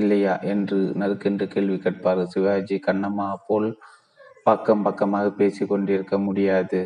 இல்லையா 0.00 0.34
என்று 0.52 0.78
நறுக்கென்று 0.94 1.46
கேள்வி 1.48 1.78
கேட்பார். 1.78 2.22
சிவாஜி 2.26 2.76
கண்ணம்மா 2.86 3.28
போல் 3.46 3.68
பக்கம் 4.44 4.82
பக்கமாக 4.82 5.30
பேசி 5.30 5.62
கொண்டிருக்க 5.66 6.14
முடியாது. 6.18 6.80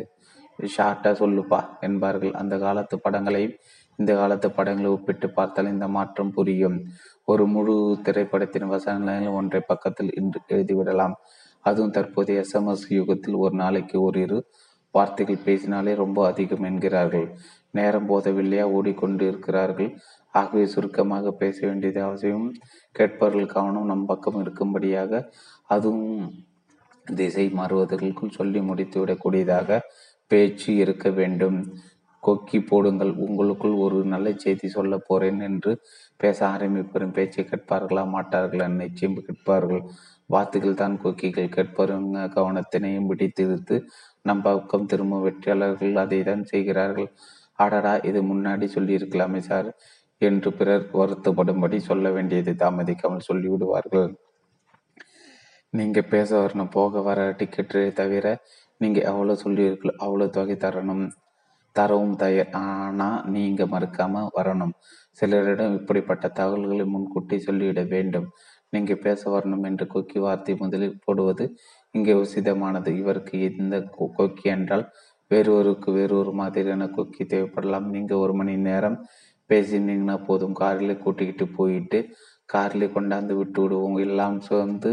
ஷார்ட்டா 0.77 1.11
சொல்லுப்பா 1.23 1.61
என்பார்கள். 1.81 2.33
அந்த 2.33 2.55
காலத்து 2.59 2.97
படங்களையும் 3.01 3.57
இந்த 3.97 4.13
காலத்து 4.15 4.49
படங்களை 4.51 4.91
ஒப்பிட்டு 4.91 5.29
பார்த்தால் 5.31 5.73
இந்த 5.73 5.89
மாற்றம் 5.89 6.33
புரியும். 6.33 6.79
ஒரு 7.25 7.47
முழு 7.47 7.75
திரைப்படத்தின் 8.03 8.71
வசனங்களில் 8.71 9.33
ஒன்றை 9.33 9.61
பக்கத்தில் 9.67 10.11
இன்று 10.15 10.41
எழுதிவிடலாம். 10.49 11.15
அதுவும் 11.65 11.91
தற்போதைய 11.91 12.45
எஸ்எம்எஸ் 12.45 12.85
யுகத்தில் 12.89 13.35
ஒரு 13.35 13.55
நாளைக்கு 13.55 13.97
ஒரு 14.03 14.21
இரு 14.21 14.39
வார்த்தைகள் 14.91 15.45
பேசினாலே 15.45 15.95
ரொம்ப 15.95 16.19
அதிகம் 16.27 16.63
என்கிறார்கள். 16.63 17.27
நேரம் 17.71 18.09
போதவில்லையா? 18.09 18.63
ஓடிக்கொண்டு 18.77 19.25
இருக்கிறார்கள் 19.29 19.91
ஆகவே 20.35 20.65
சுருக்கமாக 20.67 21.33
பேச 21.43 21.57
வேண்டியது 21.67 22.01
அவசியம். 22.07 22.47
கேட்பவர்கள் 22.97 23.53
கவனம் 23.55 23.91
நம் 23.93 24.09
பக்கம் 24.11 24.41
இருக்கும்படியாக 24.45 25.23
அதுவும் 25.75 26.19
திசை 27.07 27.45
மாறுவதற்குள் 27.59 28.37
சொல்லி 28.39 28.61
முடித்துவிடக்கூடியதாக 28.71 29.79
பேச்சு 30.31 30.71
இருக்க 30.83 31.09
வேண்டும். 31.21 31.59
கொக்கி 32.23 32.59
போடுங்கள் 32.71 33.13
உங்களுக்குள் 33.25 33.75
ஒரு 33.85 33.99
நல்ல 34.13 34.29
செய்தி 34.45 34.69
சொல்ல 34.69 34.95
போறேன் 35.09 35.41
என்று 35.49 35.73
பேச 36.23 36.39
ஆரம்பிப்பெறும் 36.55 37.15
பேச்சை 37.19 37.43
கேட்பார்களா 37.45 38.03
மாட்டார்களா 38.15 38.67
நிச்சயம் 38.83 39.17
கேட்பார்கள். 39.29 39.83
வார்த்தைகள் 40.31 40.81
தான் 40.83 40.97
கொக்கிகள். 41.03 41.55
கேட்பவருங்க 41.57 42.25
கவனத்தினையும் 42.37 43.09
பிடித்திருத்து 43.11 43.77
நம் 44.29 44.43
பக்கம் 44.47 44.89
திரும்ப 44.93 45.21
வெற்றியாளர்கள் 45.27 45.95
அதை 46.05 46.21
தான் 46.23 46.45
செய்கிறார்கள். 46.53 47.09
அடடா 47.59 47.95
இது 48.09 48.21
முன்னாடி 48.33 48.67
சொல்லியிருக்கலாமே 48.77 49.41
சார். 49.51 49.69
என்று 50.23 50.51
பிறர் 50.59 50.87
வருத்தப்படும்படி 51.01 51.79
சொல்ல 51.89 52.11
வேண்டியதை 52.17 52.55
தாமதிக்காமல் 52.63 53.29
சொல்லிவிடுவார்கள். 53.29 54.11
நீங்க 55.75 55.99
பேச 56.13 56.29
வரணும் 56.43 56.75
போக 56.77 57.01
வர 57.09 57.21
டிக்கெட்டு 57.41 57.81
தவிர 58.01 58.27
நீங்க 58.81 58.99
எவ்வளோ 59.11 59.35
சொல்லியிருக்கீங்களோ 59.45 59.95
அவ்வளவு 60.05 60.35
தொகை 60.37 60.57
தரணும் 60.65 61.05
தரவும் 61.77 62.15
தயார் 62.23 62.53
ஆனா 62.61 63.09
நீங்க 63.35 63.63
மறுக்காம 63.73 64.23
வரணும். 64.37 64.73
சிலரிடம் 65.19 65.77
இப்படிப்பட்ட 65.81 66.27
தகவல்களை 66.39 66.85
முன்கூட்டி 66.95 67.37
சொல்லிவிட 67.47 67.81
வேண்டும். 67.95 68.27
நீங்க 68.73 68.95
பேச 69.05 69.21
வரணும் 69.35 69.67
என்று 69.69 69.85
கொக்கி 69.95 70.19
வார்த்தை 70.25 70.55
முதலில் 70.63 71.03
போடுவது 71.05 71.45
இங்கே 71.95 72.15
உசிதமானது. 72.23 72.91
இவருக்கு 73.03 73.39
இந்த 73.63 73.77
கொக்கி 74.19 74.49
என்றால் 74.57 74.85
வேறொருக்கு 75.31 75.91
வேறொரு 75.99 76.33
மாதிரியான 76.41 76.85
கொக்கி 76.97 77.25
தேவைப்படலாம். 77.33 77.87
நீங்க 77.95 78.13
ஒரு 78.25 78.35
மணி 78.41 78.55
நேரம் 78.69 78.99
பேசினீங்கன்னா 79.49 80.25
போதும். 80.25 80.53
காரில் 80.53 80.99
கூட்டிக்கிட்டு 80.99 81.47
போயிட்டு 81.49 82.01
காரில் 82.45 82.95
கொண்டாந்து 82.95 83.33
விட்டு 83.33 83.63
விடுவோம். 83.63 83.97
எல்லாம் 83.97 84.41
சேர்ந்து 84.41 84.91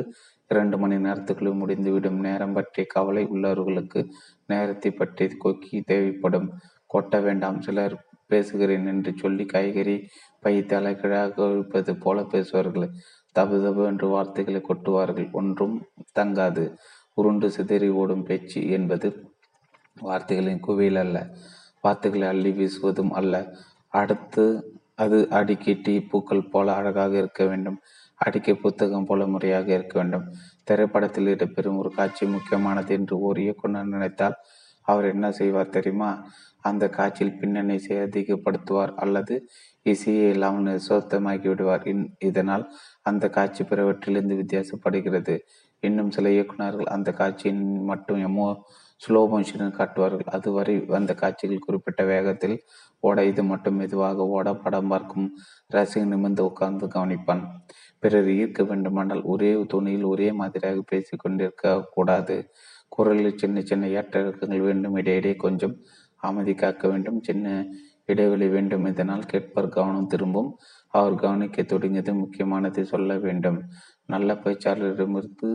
இரண்டு 0.47 0.77
மணி 0.77 0.97
முடிந்து 0.97 1.53
முடிந்துவிடும். 1.53 2.19
நேரம் 2.19 2.53
பற்றிய 2.53 2.87
கவலை 2.89 3.23
உள்ளவர்களுக்கு 3.25 4.01
நேரத்தை 4.47 4.91
பற்றி 4.91 5.25
கொக்கி 5.43 5.83
தேவைப்படும். 5.85 6.49
கொட்ட 6.93 7.21
வேண்டாம். 7.23 7.61
சிலர் 7.61 7.95
பேசுகிறேன் 8.27 8.87
என்று 8.87 9.11
சொல்லி 9.15 9.45
காய்கறி 9.45 10.07
பை 10.39 10.65
தலைகீழாக 10.65 11.47
வைப்பது 11.47 11.95
போல 11.95 12.23
பேசுவார்கள். 12.23 12.89
தபு 13.39 13.55
தபு 13.65 13.85
என்று 13.85 14.07
வார்த்தைகளை 14.07 14.61
கொட்டுவார்கள். 14.61 15.31
ஒன்றும் 15.31 15.75
தங்காது. 16.19 16.65
உருண்டு 17.13 17.51
சிதறி 17.51 17.89
ஓடும் 17.89 18.23
பேச்சு 18.23 18.69
என்பது 18.69 19.07
வார்த்தைகளின் 20.01 20.59
குவியல் 20.59 20.95
அல்ல. 20.95 21.17
வார்த்தைகளை 21.81 22.27
அள்ளி 22.27 22.51
வீசுவதும் 22.51 23.09
அல்ல. 23.09 23.35
அடுத்து 24.01 24.45
அது 24.95 25.17
அடிக்கி 25.31 25.73
டீ 25.81 25.93
பூக்கள் 26.09 26.49
போல 26.51 26.67
அழகாக 26.73 27.13
இருக்க 27.17 27.43
வேண்டும். 27.45 27.77
அடிக்கை 28.19 28.53
புத்தகம் 28.55 29.07
போல 29.09 29.21
முறையாக 29.27 29.67
இருக்க 29.73 29.95
வேண்டும். 29.99 30.25
திரைப்படத்தில் 30.63 31.31
இடம்பெறும் 31.33 31.79
ஒரு 31.81 31.89
காட்சி 31.91 32.25
முக்கியமானது 32.25 32.93
என்று 32.93 33.15
ஓர் 33.19 33.39
இயக்குனர் 33.39 33.93
நினைத்தால் 33.95 34.37
அவர் 34.87 35.05
என்ன 35.05 35.27
செய்வார் 35.31 35.75
தெரியுமா? 35.77 36.11
அந்த 36.61 36.85
காட்சியில் 36.89 37.37
பின்னணி 37.39 37.75
அதிகப்படுத்துவார் 38.05 38.93
அல்லது 38.95 39.35
இசையை 39.85 40.27
இல்லாமல் 40.29 40.67
நிசப்தமாக்கி 40.69 41.47
விடுவார். 41.51 41.85
இதனால் 42.29 42.65
அந்த 43.03 43.25
காட்சி 43.29 43.63
பிறவற்றிலிருந்து 43.63 44.37
வித்தியாசப்படுகிறது. 44.41 45.35
இன்னும் 45.83 46.11
சில 46.11 46.29
இயக்குநர்கள் 46.29 46.93
அந்த 46.95 47.09
காட்சியின் 47.11 47.63
மட்டும் 47.83 48.21
எமோ 48.27 48.47
ஸ்லோ 49.01 49.21
மோஷனில் 49.31 49.77
காட்டுவார்கள். 49.79 50.27
அதுவரை 50.35 50.75
அந்த 50.99 51.13
காட்சிகள் 51.13 51.65
குறிப்பிட்ட 51.67 52.01
வேகத்தில் 52.13 52.55
ஓட 53.07 53.25
இது 53.31 53.43
மட்டும் 53.43 53.75
மெதுவாக 53.75 54.27
ஓட 54.27 54.47
படம் 54.55 54.87
பார்க்கும் 54.87 55.27
ரசிகன் 55.73 56.11
நிமிர்ந்து 56.13 56.43
உட்கார்ந்து 56.45 56.87
கவனிப்பான். 56.87 57.43
பிறர் 58.03 58.29
ஈர்க்க 58.35 58.67
வேண்டுமானால் 58.67 59.23
ஒரே 59.33 59.51
துணியில் 59.73 60.07
ஒரே 60.13 60.29
மாதிரியாக 60.31 60.83
பேசி 60.85 61.17
கொண்டிருக்க 61.17 61.73
கூடாது. 61.91 62.37
குரலில் 62.95 63.37
சின்ன 63.37 63.61
சின்ன 63.61 63.87
ஏற்ற 63.89 64.15
இறக்கங்கள் 64.21 64.65
வேண்டும். 64.67 64.95
இடையிடையே 64.95 65.35
கொஞ்சம் 65.35 65.75
அமைதி 66.23 66.53
காக்க 66.55 66.87
வேண்டும். 66.87 67.19
சின்ன 67.21 67.47
இடைவெளி 68.05 68.47
வேண்டும். 68.49 68.85
இதனால் 68.85 69.29
கேட்பர் 69.31 69.73
கவனம் 69.75 70.07
திரும்பும். 70.07 70.49
அவர் 70.93 71.15
கவனிக்க 71.15 71.63
தொடங்கியது 71.63 72.11
முக்கியமானதை 72.13 72.83
சொல்ல 72.83 73.17
வேண்டும். 73.17 73.59
நல்ல 74.05 74.31
பேச்சாளரிடமிருந்து 74.43 75.49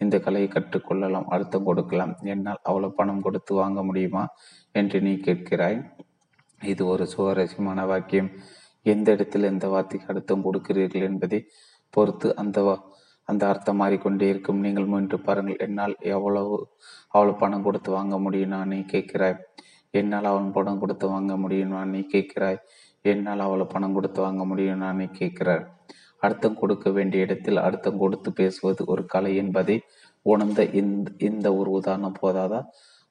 இந்த 0.00 0.16
கலையை 0.20 0.48
கற்றுக்கொள்ளலாம். 0.48 1.28
அழுத்தம் 1.28 1.64
கொடுக்கலாம். 1.64 2.12
என்னால் 2.24 2.62
அவ்வளவு 2.62 2.94
பணம் 2.94 3.22
கொடுத்து 3.22 3.52
வாங்க 3.54 3.80
முடியுமா? 3.84 4.24
என்று 4.74 4.98
நீ 5.00 5.12
கேட்கிறாய். 5.26 5.78
இது 6.72 6.82
ஒரு 6.92 7.04
சுவாரஸ்யமான 7.14 7.80
வாக்கியம். 7.92 8.30
எந்த 8.86 9.08
இடத்தில் 9.16 9.50
எந்த 9.52 9.66
வார்த்தைக்கு 9.74 10.10
அர்த்தம் 10.12 10.44
கொடுக்கிறீர்கள் 10.46 11.06
என்பதை 11.10 11.40
பொறுத்து 11.94 12.28
அந்த 12.42 12.58
அந்த 13.28 13.42
அர்த்தம் 13.50 13.78
மாறிக்கொண்டே 13.82 14.26
இருக்கும். 14.32 14.62
நீங்கள் 14.64 14.88
முயன்று 14.92 15.18
பாருங்கள் 15.26 15.62
என்னால் 15.66 15.94
எவ்வளவு 16.14 16.56
அவ்வளவு 17.14 17.34
பணம் 17.42 17.64
கொடுத்து 17.66 17.90
வாங்க 17.96 18.14
முடியும்னா 18.24 18.58
நீ 18.72 18.78
கேட்கிறாய். 18.94 19.38
என்னால் 20.00 20.30
அவன் 20.32 20.50
பணம் 20.56 20.80
கொடுத்து 20.82 21.06
வாங்க 21.14 21.34
முடியும்னா 21.44 21.80
நீ 21.92 22.00
கேட்கிறாய். 22.14 22.58
என்னால் 23.12 23.44
அவ்வளவு 23.46 23.72
பணம் 23.74 23.94
கொடுத்து 23.96 24.20
வாங்க 24.26 24.42
முடியும்னா 24.50 24.90
நீ 25.00 25.06
கேட்கிறார் 25.20 25.64
அர்த்தம் 26.26 26.58
கொடுக்க 26.60 26.86
வேண்டிய 26.96 27.24
இடத்தில் 27.26 27.58
அர்த்தம் 27.66 28.00
கொடுத்து 28.02 28.28
பேசுவது 28.40 28.82
ஒரு 28.92 29.02
கலை 29.14 29.32
என்பதை 29.42 29.76
உணர்ந்த 30.26 30.60
இந்த 30.80 31.10
இந்த 31.28 31.46
ஒரு 31.60 31.70
உதாரணம் 31.78 32.20
போதாதா? 32.22 32.60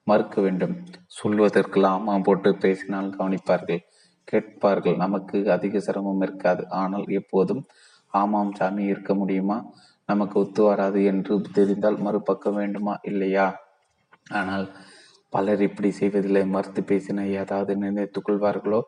மறுக்க 0.08 0.42
வேண்டும். 0.42 0.76
சொல்வதற்கெல்லாம் 1.18 2.22
போட்டு 2.22 2.58
பேசினால் 2.58 3.16
கவனிப்பார்கள். 3.20 3.82
கேட்பார்கள் 4.24 4.96
நமக்கு 4.96 5.52
அதிக 5.52 5.80
சிரமம் 5.80 6.22
இருக்காது. 6.22 6.64
ஆனால் 6.70 7.06
எப்போதும் 7.08 7.64
ஆமாம் 8.14 8.54
சாமி 8.54 8.84
இருக்க 8.84 9.16
முடியுமா? 9.16 9.58
நமக்கு 10.06 10.40
ஒத்து 10.40 10.64
வராது 10.64 11.04
என்று 11.04 11.42
தெரிந்தால் 11.52 11.98
மறுபக்கம் 11.98 12.54
வேண்டுமா? 12.54 13.00
இல்லையா? 13.02 13.48
ஆனால் 14.30 14.66
பலர் 15.30 15.62
இப்படி 15.62 15.92
செய்வதில்லை. 15.92 16.44
மறுத்து 16.46 16.82
பேசின 16.82 17.26
ஏதாவது 17.32 17.78
நினைத்துக் 17.78 18.28
கொள்வார்களோ? 18.28 18.82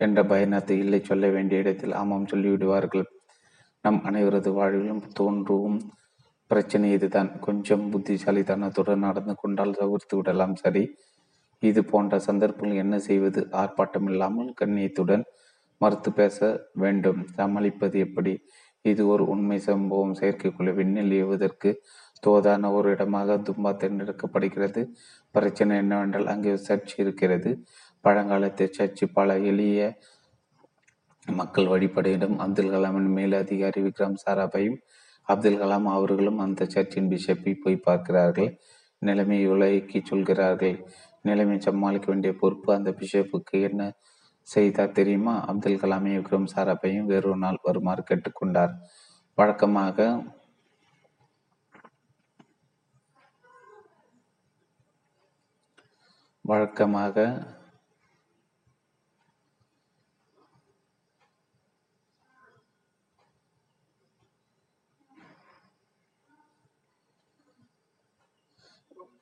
என்ற 0.00 0.24
பயணத்தை 0.24 0.78
இல்லை 0.78 1.00
சொல்ல 1.04 1.28
வேண்டிய 1.28 1.60
இடத்தில் 1.60 1.92
ஆமாம் 1.92 2.26
சொல்லிவிடுவார்கள். 2.26 3.06
நம் 3.84 4.00
அனைவரது 4.04 4.50
வாழ்விலும் 4.58 5.02
தோன்றும் 5.12 5.80
பிரச்சனை 6.50 6.92
இதுதான். 6.92 7.30
கொஞ்சம் 7.40 7.84
புத்திசாலித்தனத்துடன் 7.92 9.04
நடந்து 9.06 9.34
கொண்டால் 9.34 9.78
தவிர்த்து 9.80 10.16
விடலாம் 10.16 10.56
சரி. 10.56 10.84
இது 11.62 11.80
போன்ற 11.84 12.18
சந்தர்ப்பங்கள் 12.18 12.82
என்ன 12.84 12.96
செய்வது? 12.98 13.40
ஆர்ப்பாட்டம் 13.52 14.08
இல்லாமல் 14.10 14.50
கண்ணியத்துடன் 14.60 15.24
மறுத்து 15.80 16.10
பேச 16.12 16.38
வேண்டும். 16.74 17.20
சமாளிப்பது 17.36 17.98
எப்படி? 17.98 18.32
இது 18.84 19.02
ஒரு 19.06 19.24
உண்மை 19.28 19.58
சம்பவம். 19.58 20.14
செயற்கைக்குழு 20.14 20.72
விண்ணில் 20.74 21.12
ஏவுவதற்கு 21.20 21.70
தோதான 22.26 22.70
ஒரு 22.72 22.88
இடமாக 22.90 23.36
தும்பா 23.48 23.70
தேர்ந்தெடுக்கப்படுகிறது. 23.76 24.80
பிரச்சனை 25.34 25.76
என்னவென்றால் 25.76 26.26
அங்கே 26.26 26.52
சர்ச் 26.56 26.94
இருக்கிறது. 26.98 27.50
பழங்காலத்து 28.04 28.64
சர்ச்சு 28.78 29.04
பல 29.12 29.38
எளிய 29.50 29.80
மக்கள் 31.28 31.66
வழிபடையிடும் 31.66 32.36
அப்துல் 32.36 32.72
கலாமின் 32.74 33.10
மேலதிகாரி 33.16 33.80
விக்ரம் 33.82 34.20
சாராபையும் 34.24 34.78
அப்துல் 35.32 35.60
கலாம் 35.62 35.88
அவர்களும் 35.96 36.40
அந்த 36.44 36.66
சர்ச்சின் 36.74 37.10
பிஷப்பை 37.12 37.52
போய் 37.62 37.84
பார்க்கிறார்கள். 37.88 38.50
நிலைமையை 39.02 39.46
விலக்கி 39.52 39.98
சொல்கிறார்கள். 40.10 40.76
நிலைமை 41.28 41.56
சமாளிக்க 41.66 42.06
வேண்டிய 42.12 42.32
பொறுப்பு 42.42 42.68
அந்த 42.78 42.90
பிஷப்புக்கு 43.00 43.56
என்ன 43.68 43.82
செய்தார் 44.48 44.96
தெரியுமா? 44.98 45.34
அப்துல் 45.50 45.80
கலாமை 45.82 46.12
விக்ரம் 46.16 46.50
சாராபையும் 46.54 47.10
வேறொரு 47.12 47.40
நாள் 47.44 47.64
வருமாறு 47.66 48.02
கேட்டுக்கொண்டார். 48.10 48.74
வழக்கமாக 49.38 49.98
வழக்கமாக 56.44 57.16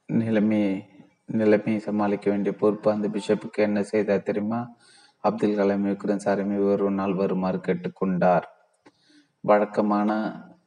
நிலைமையை 0.08 0.84
நிலைமையை 1.26 1.80
சமாளிக்க 1.80 2.30
வேண்டிய 2.30 2.56
பொறுப்பு 2.56 2.90
அந்த 2.90 3.08
பிஷப்புக்கு 3.08 3.56
என்ன 3.56 3.82
செய்தார் 3.82 4.22
தெரியுமா? 4.22 4.60
அப்துல் 5.24 5.58
கலாம் 5.58 5.84
விக்ரம் 5.86 6.24
சாரமி 6.24 6.56
ஒரு 6.70 6.90
நாள் 6.90 7.14
வருமாறு 7.14 7.58
கேட்டுக்கொண்டார். 7.58 8.46
வழக்கமான 9.40 10.10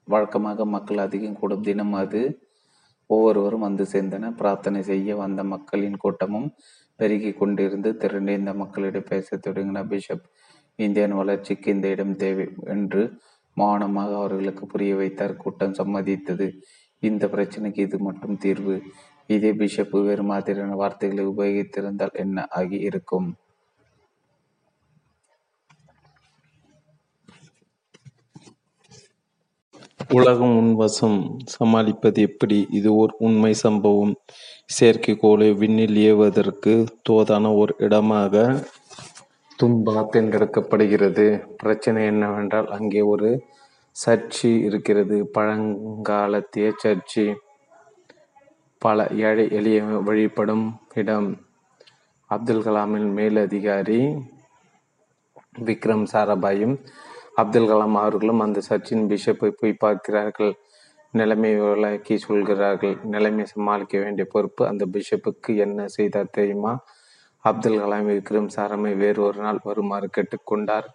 வழக்கமாக 0.04 0.66
மக்கள் 0.66 0.98
அதிகம் 0.98 1.40
கூடும் 1.40 1.62
தினம் 1.62 1.94
அது. 1.94 2.22
ஒவ்வொருவரும் 3.06 3.60
வந்து 3.60 3.84
சேர்ந்தன. 3.92 4.32
பிரார்த்தனை 4.36 4.82
செய்ய 4.82 5.16
வந்த 5.16 5.44
மக்களின் 5.44 5.98
கூட்டமும் 5.98 6.54
பெருகி 6.96 7.30
கொண்டிருந்து 7.30 7.98
திரண்டு 7.98 8.34
இந்த 8.34 8.54
மக்களிடம் 8.54 9.10
பேச 9.10 9.38
தொடங்கின 9.38 9.88
பிஷப் 9.88 10.26
இந்தியன் 10.76 11.14
வளர்ச்சிக்கு 11.14 11.72
இந்த 11.72 11.88
இடம் 11.88 12.16
தேவை 12.16 12.50
என்று 12.64 13.02
மௌனமாக 13.54 14.16
அவர்களுக்கு 14.16 14.66
புரிய 14.66 14.96
வைத்தார். 14.96 15.36
கூட்டம் 15.36 15.74
சம்மதித்தது. 15.74 16.50
இந்த 17.00 17.28
பிரச்சனைக்கு 17.28 17.80
இது 17.80 17.98
மட்டும் 18.00 18.38
தீர்வு. 18.38 18.82
இதே 19.32 19.52
பிஷப் 19.54 19.96
வேறு 20.08 20.24
மாதிரியான 20.24 20.76
வார்த்தைகளை 20.76 21.26
உபயோகித்திருந்தால் 21.28 22.18
என்ன 22.24 22.46
ஆகி 22.60 22.80
இருக்கும் 22.90 23.30
உலகம் 30.10 30.54
உன்வசம் 30.62 31.18
சமாளிப்பது 31.54 32.22
எப்படி? 32.22 32.58
இது 32.70 32.90
ஒரு 32.96 33.14
உண்மை 33.20 33.52
சம்பவம். 33.54 34.14
செயற்கைக்கோளை 34.70 35.48
விண்ணில் 35.58 35.98
ஏவுவதற்கு 36.10 36.74
தோதான 37.10 37.54
ஒரு 37.58 37.74
இடமாக 37.78 38.34
தும்பா 39.60 40.02
தேர்ந்தெடுக்கப்படுகிறது 40.14 41.26
பிரச்சனை 41.58 42.02
என்னவென்றால் 42.06 42.70
அங்கே 42.78 43.02
ஒரு 43.14 43.30
சர்ச்சி 43.96 44.52
இருக்கிறது. 44.68 45.18
பழங்காலத்திய 45.38 46.68
சர்ச்சி. 46.78 47.26
பல 48.82 49.08
ஏழை 49.28 49.44
எளிய 49.52 49.80
வழிபடும் 50.08 50.66
இடம். 50.94 51.30
அப்துல் 52.30 52.64
கலாமின் 52.64 53.10
மேலதிகாரி 53.18 54.00
விக்ரம் 55.68 56.06
சாராபாயும் 56.14 56.76
அப்துல் 57.36 57.70
கலாம் 57.72 57.96
அவர்களும் 57.96 58.40
அந்த 58.40 58.60
சச்சின் 58.70 59.06
பிஷப்பை 59.10 59.50
போய் 59.50 59.74
பார்க்கிறார்கள். 59.74 60.54
நிலைமை 61.14 61.52
விளக்கி 61.60 62.18
சொல்கிறார்கள். 62.18 62.96
நிலைமை 63.04 63.46
சமாளிக்க 63.46 64.00
வேண்டிய 64.00 64.26
பொறுப்பு 64.30 64.68
அந்த 64.68 64.86
பிஷப்புக்கு 64.86 65.54
என்ன 65.58 65.88
செய்தார் 65.88 66.30
தெரியுமா? 66.32 66.74
அப்துல் 67.46 67.80
கலாம் 67.80 68.10
விக்ரம் 68.12 68.52
சாரமை 68.56 68.98
வேறு 68.98 69.22
ஒரு 69.22 69.40
நாள் 69.42 69.60
வருமாறு 69.64 70.10
கேட்டுக்கொண்டார். 70.18 70.88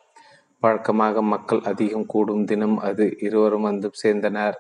வழக்கமாக 0.62 1.22
மக்கள் 1.22 1.61
அதிகம் 1.61 2.07
கூடும் 2.07 2.45
தினம் 2.45 2.78
அது 2.78 3.05
இருவரும் 3.18 3.62
வந்து 3.62 3.91
சேர்ந்தனர். 4.05 4.57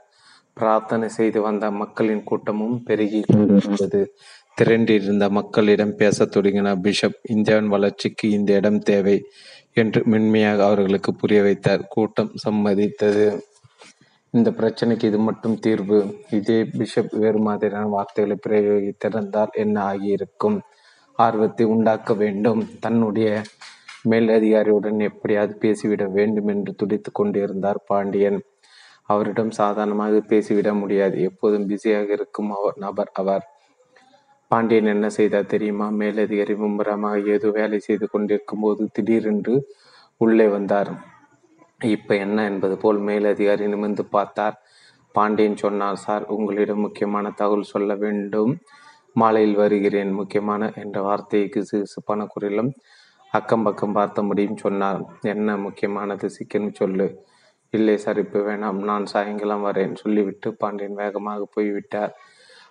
பிரார்த்தனை 0.60 1.08
செய்து 1.08 1.40
வந்த 1.40 1.70
மக்களின் 1.70 2.22
கூட்டமும் 2.24 2.82
பெருகி 2.82 3.20
கொண்டிருந்தது. 3.20 4.14
திரண்டிருந்த 4.60 5.30
மக்களிடம் 5.30 5.94
பேசத் 5.96 6.36
தொடங்கின 6.36 6.80
பிஷப் 6.80 7.18
இந்தியாவின் 7.22 7.68
வளர்ச்சிக்கு 7.68 8.30
இந்த 8.30 8.52
இடம் 8.52 8.78
தேவை 8.78 9.24
என்று 9.72 10.02
மென்மையாக 10.04 10.64
அவர்களுக்கு 10.64 11.14
புரிய 11.14 11.42
வைத்தார். 11.42 11.86
கூட்டம் 11.88 12.32
சம்மதித்தது. 12.48 13.40
இந்த 14.30 14.50
பிரச்சனைக்கு 14.50 15.04
இது 15.04 15.18
மட்டும் 15.18 15.58
தீர்வு. 15.58 16.18
இதே 16.30 16.64
பிஷப் 16.64 17.12
வேறு 17.12 17.38
மாதிரியான 17.38 17.86
வார்த்தைகளை 17.86 18.38
பிரயோகித்திருந்தால் 18.46 19.52
என்ன 19.52 19.82
ஆகியிருக்கும்? 19.82 20.60
ஆர்வத்தை 21.12 21.66
உண்டாக்க 21.66 22.14
வேண்டும். 22.14 22.68
தன்னுடைய 22.80 23.42
மேலதிகாரியுடன் 24.08 24.98
எப்படியாவது 24.98 25.54
பேசிவிட 25.60 26.04
வேண்டும் 26.12 26.46
என்று 26.46 26.74
துடித்து 26.74 27.12
கொண்டிருந்தார் 27.12 27.82
பாண்டியன். 27.86 28.42
அவரிடம் 29.08 29.50
சாதாரணமாக 29.50 30.20
பேசிவிட 30.28 30.74
முடியாது. 30.74 31.22
எப்போதும் 31.22 31.66
பிஸியாக 31.66 32.12
இருக்கும் 32.12 32.50
அவர் 32.50 32.76
நபர் 32.76 33.10
அவர். 33.12 33.44
பாண்டியன் 34.48 34.86
என்ன 34.86 35.08
செய்தார் 35.08 35.46
தெரியுமா? 35.46 35.88
மேலதிகாரி 35.88 36.54
மும்பரமாக 36.54 37.26
ஏதோ 37.26 37.50
வேலை 37.50 37.78
செய்து 37.78 38.08
கொண்டிருக்கும் 38.08 38.60
போது 38.60 38.88
திடீரென்று 38.92 39.54
உள்ளே 40.16 40.46
வந்தார். 40.48 40.90
இப்ப 41.84 42.16
என்ன? 42.16 42.44
என்பது 42.44 42.76
போல் 42.76 42.98
மேலதிகாரி 42.98 43.66
நிமிர்ந்து 43.66 44.04
பார்த்தார். 44.04 44.56
பாண்டியன் 45.12 45.56
சொன்னார் 45.56 45.96
சார் 45.96 46.24
உங்களிடம் 46.26 46.80
முக்கியமான 46.80 47.30
தகவல் 47.30 47.62
சொல்ல 47.62 47.94
வேண்டும். 47.94 48.58
மாலையில் 49.12 49.54
வருகிறேன். 49.54 50.12
முக்கியமான 50.12 50.72
என்ற 50.76 51.00
வார்த்தைக்கு 51.00 51.64
சிசுப்பான 51.64 52.26
குரலும் 52.26 52.74
அக்கம் 53.32 53.62
பக்கம் 53.62 53.92
பார்த்த 53.92 54.22
முடியும் 54.22 54.56
சொன்னார். 54.56 55.00
என்ன 55.22 55.56
முக்கியமானது? 55.56 56.30
சிக்கன் 56.38 56.72
சொல்லு. 56.72 57.26
இல்லை 57.72 57.94
சார் 57.96 58.18
இப்போ 58.18 58.38
வேணாம் 58.38 58.80
நான் 58.82 59.06
சாயங்காலம் 59.06 59.66
வரேன் 59.66 59.94
சொல்லிவிட்டு 59.94 60.48
பாண்டியன் 60.54 60.94
வேகமாக 60.94 61.46
போய்விட்டார். 61.54 62.12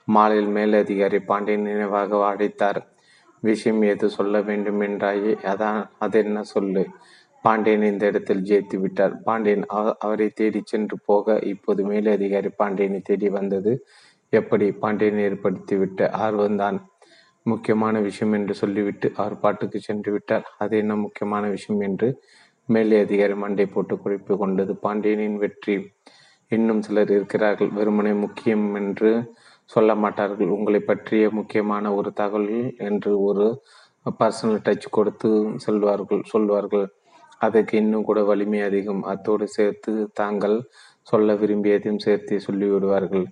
மாலையில் 0.08 0.52
மேலதிகாரி 0.58 1.20
பாண்டியன் 1.22 1.68
நினைவாக 1.70 2.20
அழைத்தார் 2.32 2.80
விஷயம் 3.43 3.82
எது 3.84 4.08
சொல்ல 4.10 4.36
வேண்டும் 4.41 4.82
என்றாயே 4.82 5.34
அதான் 5.43 5.80
அது 5.98 6.18
என்ன 6.20 6.39
சொல்லு? 6.43 6.84
பாண்டியன் 7.46 7.84
இந்த 7.84 8.04
இடத்தில் 8.06 8.46
ஜெயித்து 8.46 8.78
விட்டார். 8.80 9.14
பாண்டியன் 9.24 9.66
அவரை 10.06 10.28
தேடி 10.30 10.62
சென்று 10.66 10.98
போக 11.06 11.38
இப்போது 11.43 11.82
மேலதிகாரி 11.86 12.52
பாண்டியனை 12.58 13.00
தேடி 13.04 13.30
வந்தது 13.30 13.74
எப்படி? 14.34 14.68
பாண்டியன் 14.84 15.22
ஏற்படுத்திவிட்ட 15.28 16.10
ஆர்வம்தான் 16.26 16.80
முக்கியமான 17.46 17.96
விஷயம் 18.00 18.34
என்று 18.34 18.54
சொல்லிவிட்டு 18.54 19.08
அவர் 19.16 19.39
பாட்டுக்கு 19.39 19.80
சென்று 19.80 20.12
விட்டார். 20.12 20.46
அது 20.58 20.74
என்ன 20.78 20.93
முக்கியமான 20.96 21.43
விஷயம்? 21.50 21.82
என்று 21.82 22.08
மேலே 22.70 22.99
அதிகாரி 23.05 23.36
மண்டை 23.36 23.66
போட்டு 23.66 23.95
குறிப்பு 23.99 24.34
கொண்டது. 24.38 24.74
பாண்டியனின் 24.76 25.38
வெற்றி 25.38 25.76
இன்னும் 26.51 26.82
சிலர் 26.82 27.11
இருக்கிறார்கள். 27.11 27.70
வெறுமனை 27.78 28.13
முக்கியம் 28.20 28.66
என்று 28.76 29.11
சொல்ல 29.70 29.91
மாட்டார்கள். 29.95 30.47
உங்களை 30.47 30.80
பற்றிய 30.80 31.30
முக்கியமான 31.30 31.93
ஒரு 31.95 32.09
தகவல் 32.13 32.76
என்று 32.78 33.11
ஒரு 33.22 33.45
பர்சனல் 34.20 34.63
டச் 34.66 34.88
கொடுத்து 34.89 35.30
சொல்வார்கள் 35.55 36.22
சொல்வார்கள். 36.34 36.86
அதற்கு 37.39 37.74
இன்னும் 37.78 38.03
கூட 38.03 38.20
வலிமை 38.24 38.61
அதிகம். 38.61 39.01
அத்தோடு 39.03 39.45
சேர்த்து 39.47 39.93
தாங்கள் 40.13 40.57
சொல்ல 41.01 41.34
விரும்பியதையும் 41.34 42.03
சேர்த்து 42.05 42.36
சொல்லிவிடுவார்கள். 42.47 43.26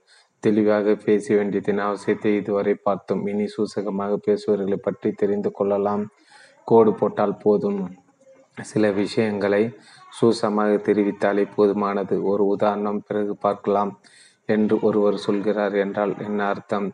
தெளிவாக 0.43 0.95
பேச 1.05 1.25
வேண்டியதின் 1.35 1.81
அவசியத்தை 1.87 2.31
இதுவரை 2.37 2.73
பார்த்தோம். 2.87 3.21
இனி 3.27 3.45
சூசகமாக 3.55 4.13
பேசுவர்களை 4.27 4.77
பற்றி 4.77 5.11
தெரிந்து 5.11 5.51
கொள்ளலாம். 5.51 6.03
கோடு 6.67 6.91
போட்டால் 6.93 7.37
போதும். 7.37 7.81
சில 8.57 8.91
விஷயங்களை 8.91 9.63
சூசமாக 10.17 10.73
தெரிவித்தாலே 10.87 11.43
போதுமானது. 11.55 12.15
ஒரு 12.21 12.43
உதாரணம் 12.45 13.01
பிறகு 13.07 13.33
பார்க்கலாம் 13.35 13.91
என்று 14.45 14.75
ஒருவர் 14.79 15.17
சொல்கிறார் 15.17 15.75
என்றால் 15.75 16.13
என்ன 16.17 16.39
அர்த்தம்? 16.47 16.87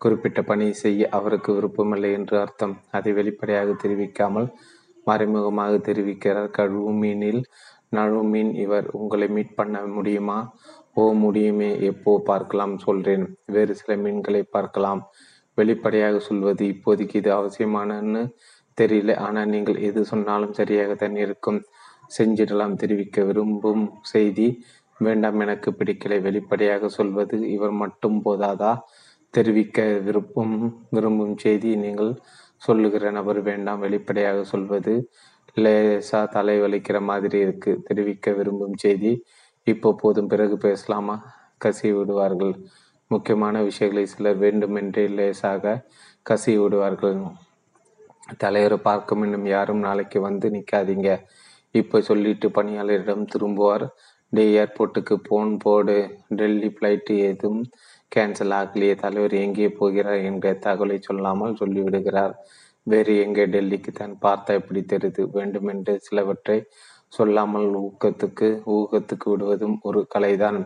குறிப்பிட்ட 0.00 0.40
பணி 0.42 0.66
செய்ய 0.72 1.08
அவருக்கு 1.10 1.50
விருப்பமில்லை 1.54 2.10
என்று 2.12 2.36
அர்த்தம். 2.38 2.74
அதை 2.90 3.12
வெளிப்படையாக 3.12 3.70
தெரிவிக்காமல் 3.84 4.48
மறைமுகமாக 5.06 5.74
தெரிவிக்கிறார். 5.88 6.50
கழுவு 6.58 6.92
மீனில் 7.02 7.40
நழுவு 7.96 8.22
மீன் 8.32 8.52
இவர். 8.64 8.86
உங்களை 8.92 9.28
மீட் 9.28 9.54
பண்ண 9.54 9.80
முடியுமா? 9.96 10.38
ஓ 10.94 11.02
முடியுமே. 11.24 11.70
எப்போ 11.82 12.12
பார்க்கலாம் 12.24 12.74
சொல்றேன். 12.78 13.24
வேறு 13.46 13.72
சில 13.74 13.92
மீன்களை 13.96 14.42
பார்க்கலாம். 14.56 15.02
வெளிப்படையாக 15.58 16.16
சொல்வது 16.18 16.64
இப்போதைக்கு 16.66 17.16
இது 17.16 17.30
அவசியமானன்னு 17.34 18.22
தெரியல. 18.80 19.16
ஆனால் 19.16 19.48
நீங்கள் 19.48 19.78
எது 19.78 20.04
சொன்னாலும் 20.04 20.52
சரியாகத்தான் 20.52 21.16
இருக்கும். 21.16 21.64
செஞ்சிடலாம் 22.18 22.74
தெரிவிக்க 22.74 23.22
விரும்பும் 23.22 23.84
செய்தி. 24.02 24.62
வேண்டாம் 24.98 25.40
எனக்கு 25.40 25.70
பிடிக்கலை. 25.70 26.20
வெளிப்படையாக 26.20 26.88
சொல்வது 26.88 27.50
இவர் 27.50 27.70
மட்டும் 27.70 28.22
போதாதா? 28.24 28.78
தெரிவிக்க 29.30 29.82
விருப்பம் 30.04 30.86
விரும்பும் 30.90 31.36
செய்தி 31.36 31.76
நீங்கள் 31.76 32.12
சொல்லுகிற 32.56 33.10
நபர் 33.10 33.40
வேண்டாம். 33.42 33.80
வெளிப்படையாக 33.80 34.44
சொல்வது 34.44 35.10
லேசா 35.56 36.20
தலைவலிக்கிற 36.36 37.00
மாதிரி 37.00 37.38
இருக்கு. 37.38 37.80
தெரிவிக்க 37.84 38.32
விரும்பும் 38.32 38.76
செய்தி. 38.76 39.24
இப்போ 39.64 39.94
போதும். 40.00 40.26
பிறகு 40.26 40.56
பேசலாமா? 40.58 41.16
கசி 41.64 41.98
விடுவார்கள். 41.98 42.54
முக்கியமான 43.08 43.62
விஷயங்களை 43.62 44.06
சிலர் 44.06 44.36
வேண்டுமென்றே 44.36 45.08
லேசாக 45.08 45.84
கசி 46.30 46.62
விடுவார்கள். 46.62 47.20
தலைவரை 48.42 48.78
பார்க்கும் 48.88 49.22
இன்னும் 49.26 49.46
யாரும் 49.54 49.84
நாளைக்கு 49.86 50.18
வந்து 50.20 50.46
நிற்காதீங்க 50.56 51.10
இப்போ 51.74 51.96
சொல்லிட்டு 52.00 52.46
பணியாளரிடம் 52.58 53.24
திரும்புவார். 53.32 53.84
டே 54.32 54.44
ஏர்போர்ட்டுக்கு 54.60 55.14
போன் 55.28 55.52
போடு. 55.64 55.96
டெல்லி 56.38 56.68
ஃப்ளைட்டு 56.76 57.14
எதுவும் 57.30 57.62
கேன்சல் 58.12 58.54
ஆகலையே. 58.60 58.94
தலைவர் 59.04 59.34
எங்கே 59.44 59.68
போகிறார் 59.80 60.20
என்கிற 60.28 60.52
தகவலை 60.66 60.98
சொல்லாமல் 61.08 61.58
சொல்லிவிடுகிறார். 61.60 62.34
வேறு 62.86 63.12
எங்கே 63.24 63.44
டெல்லிக்கு 63.54 63.92
தான் 63.92 64.14
பார்த்தா 64.24 64.52
எப்படி 64.60 64.80
தெரியுது 64.92 65.22
வேண்டுமென்று 65.36 65.94
சிலவற்றை 66.06 66.58
சொல்லாமல் 67.12 67.68
ஊக்கத்துக்கு 67.84 68.48
ஊகத்துக்கு 68.76 69.26
விடுவதும் 69.32 69.76
ஒரு 69.88 70.00
கலைதான். 70.14 70.60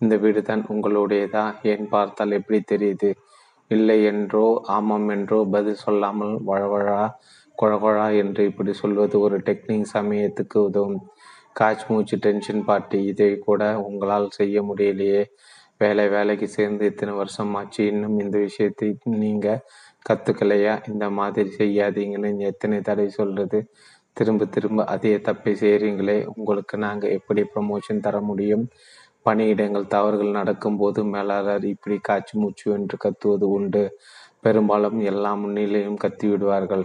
இந்த 0.00 0.14
வீடு 0.16 0.40
தான் 0.42 0.62
உங்களுடையதா? 0.74 1.44
ஏன் 1.72 1.86
பார்த்தால் 1.94 2.36
எப்படி 2.40 2.60
தெரியுது? 2.72 3.10
இல்லை 3.70 3.96
என்றோ 4.10 4.44
ஆமாம் 4.76 5.08
என்றோ 5.14 5.38
பதில் 5.54 5.82
சொல்லாமல் 5.84 6.34
வழவழா 6.46 7.02
குழகுழா 7.58 8.06
என்று 8.22 8.42
இப்படி 8.50 8.72
சொல்வது 8.72 9.16
ஒரு 9.20 9.36
டெக்னிக் 9.48 9.92
சமயத்துக்கு 9.94 10.58
உதவும். 10.68 10.98
காய்ச் 11.56 11.84
மூச்சு 11.88 12.16
டென்ஷன் 12.26 12.62
பார்ட்டி 12.64 12.98
இதை 13.04 13.30
கூட 13.38 13.62
உங்களால் 13.88 14.28
செய்ய 14.38 14.62
முடியலையே. 14.62 15.22
வேலை 15.80 16.04
வேலைக்கு 16.08 16.46
சேர்ந்து 16.48 16.84
இத்தனை 16.84 17.12
வருஷம் 17.14 17.54
ஆச்சு. 17.54 17.82
இன்னும் 17.92 18.16
இந்த 18.18 18.36
விஷயத்தை 18.46 18.88
நீங்கள் 19.24 19.62
கற்றுக்கலையா 20.06 20.74
இந்த 20.92 21.06
மாதிரி 21.18 21.50
செய்யாதீங்கன்னு 21.58 22.48
எத்தனை 22.52 22.78
தடவை 22.80 23.10
சொல்கிறது 23.20 23.58
திரும்ப 24.16 24.46
திரும்ப 24.54 24.84
அதே 24.94 25.12
தப்பை 25.28 25.52
செய்கிறீங்களே 25.62 26.16
உங்களுக்கு 26.34 26.76
நாங்கள் 26.86 27.14
எப்படி 27.18 27.42
ப்ரமோஷன் 27.54 28.04
தர 28.06 28.16
முடியும்? 28.30 28.64
பணியிடங்கள் 29.24 29.86
தவறுகள் 29.86 30.30
நடக்கும்போது 30.30 31.04
மேலாளர் 31.04 31.64
இப்படி 31.64 31.98
காய்ச்சி 31.98 32.38
மூச்சு 32.38 32.72
என்று 32.72 32.96
கத்துவது 32.96 33.42
உண்டு. 33.42 34.00
பெரும்பாலும் 34.40 35.00
எல்லா 35.00 35.34
முன்னிலையும் 35.34 35.98
கத்திவிடுவார்கள் 36.04 36.84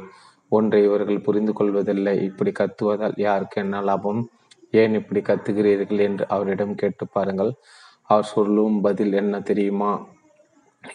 ஒன்றை 0.50 0.84
இவர்கள் 0.84 1.20
புரிந்து 1.20 1.54
கொள்வதில்லை. 1.54 2.24
இப்படி 2.24 2.52
கத்துவதால் 2.52 3.14
யாருக்கு 3.16 3.62
என்ன 3.62 3.82
லாபம்? 3.82 4.30
ஏன் 4.72 4.94
இப்படி 4.94 5.22
கத்துகிறீர்கள் 5.22 6.00
என்று 6.00 6.26
அவரிடம் 6.28 6.76
கேட்டு 6.76 7.08
பாருங்கள். 7.08 7.54
அவர் 8.02 8.24
சொல்லும் 8.24 8.82
பதில் 8.82 9.14
என்ன 9.14 9.42
தெரியுமா? 9.42 10.08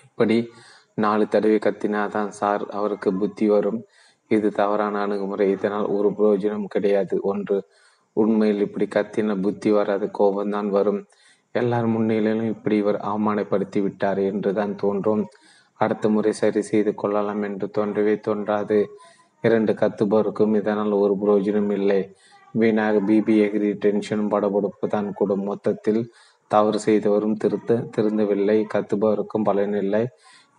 இப்படி 0.05 0.49
நாலு 0.95 1.29
தடவை 1.29 1.59
கத்தினாதான் 1.59 2.29
சார் 2.29 2.67
அவருக்கு 2.67 3.15
புத்தி 3.15 3.49
வரும். 3.49 3.85
இது 4.29 4.51
தவறான 4.51 5.01
அணுகுமுறை. 5.01 5.51
இதனால் 5.51 5.87
ஒரு 5.87 6.09
பிரயோஜனம் 6.09 6.65
கிடையாது. 6.65 7.19
ஒன்று 7.23 7.65
உண்மையில் 8.13 8.61
இப்படி 8.61 8.87
கத்தின 8.87 9.41
புத்தி 9.41 9.71
வராது 9.71 10.11
கோபம்தான் 10.19 10.69
வரும். 10.69 11.07
எல்லார் 11.55 11.87
முன்னிலையிலும் 11.87 12.51
இப்படி 12.55 12.77
இவர் 12.77 12.99
அவமானப்படுத்தி 13.05 13.81
விட்டார் 13.83 14.21
என்றுதான் 14.31 14.75
தோன்றும். 14.75 15.23
அடுத்த 15.81 16.09
முறை 16.09 16.33
சரி 16.33 16.63
செய்து 16.63 16.93
கொள்ளலாம் 16.95 17.43
என்று 17.43 17.67
தோன்றவே 17.79 18.15
தோன்றாது. 18.21 18.79
இரண்டு 19.45 19.73
கத்துபவருக்கும் 19.73 20.55
இதனால் 20.55 20.93
ஒரு 21.03 21.15
புரோஜனம் 21.23 21.71
இல்லை. 21.71 22.01
வீணாக 22.55 23.01
பிபி 23.09 23.35
எகிரி 23.47 23.71
டென்ஷன் 23.79 24.25
படபடுப்பு 24.29 24.87
தான் 24.89 25.09
கூடும். 25.13 25.45
மொத்தத்தில் 25.45 26.03
தவறு 26.51 26.79
செய்தவரும் 26.87 27.37
திருத்த 27.37 27.81
திருந்தவில்லை. 27.97 28.59
கத்துபவருக்கும் 28.75 29.47
பலனில்லை 29.49 30.05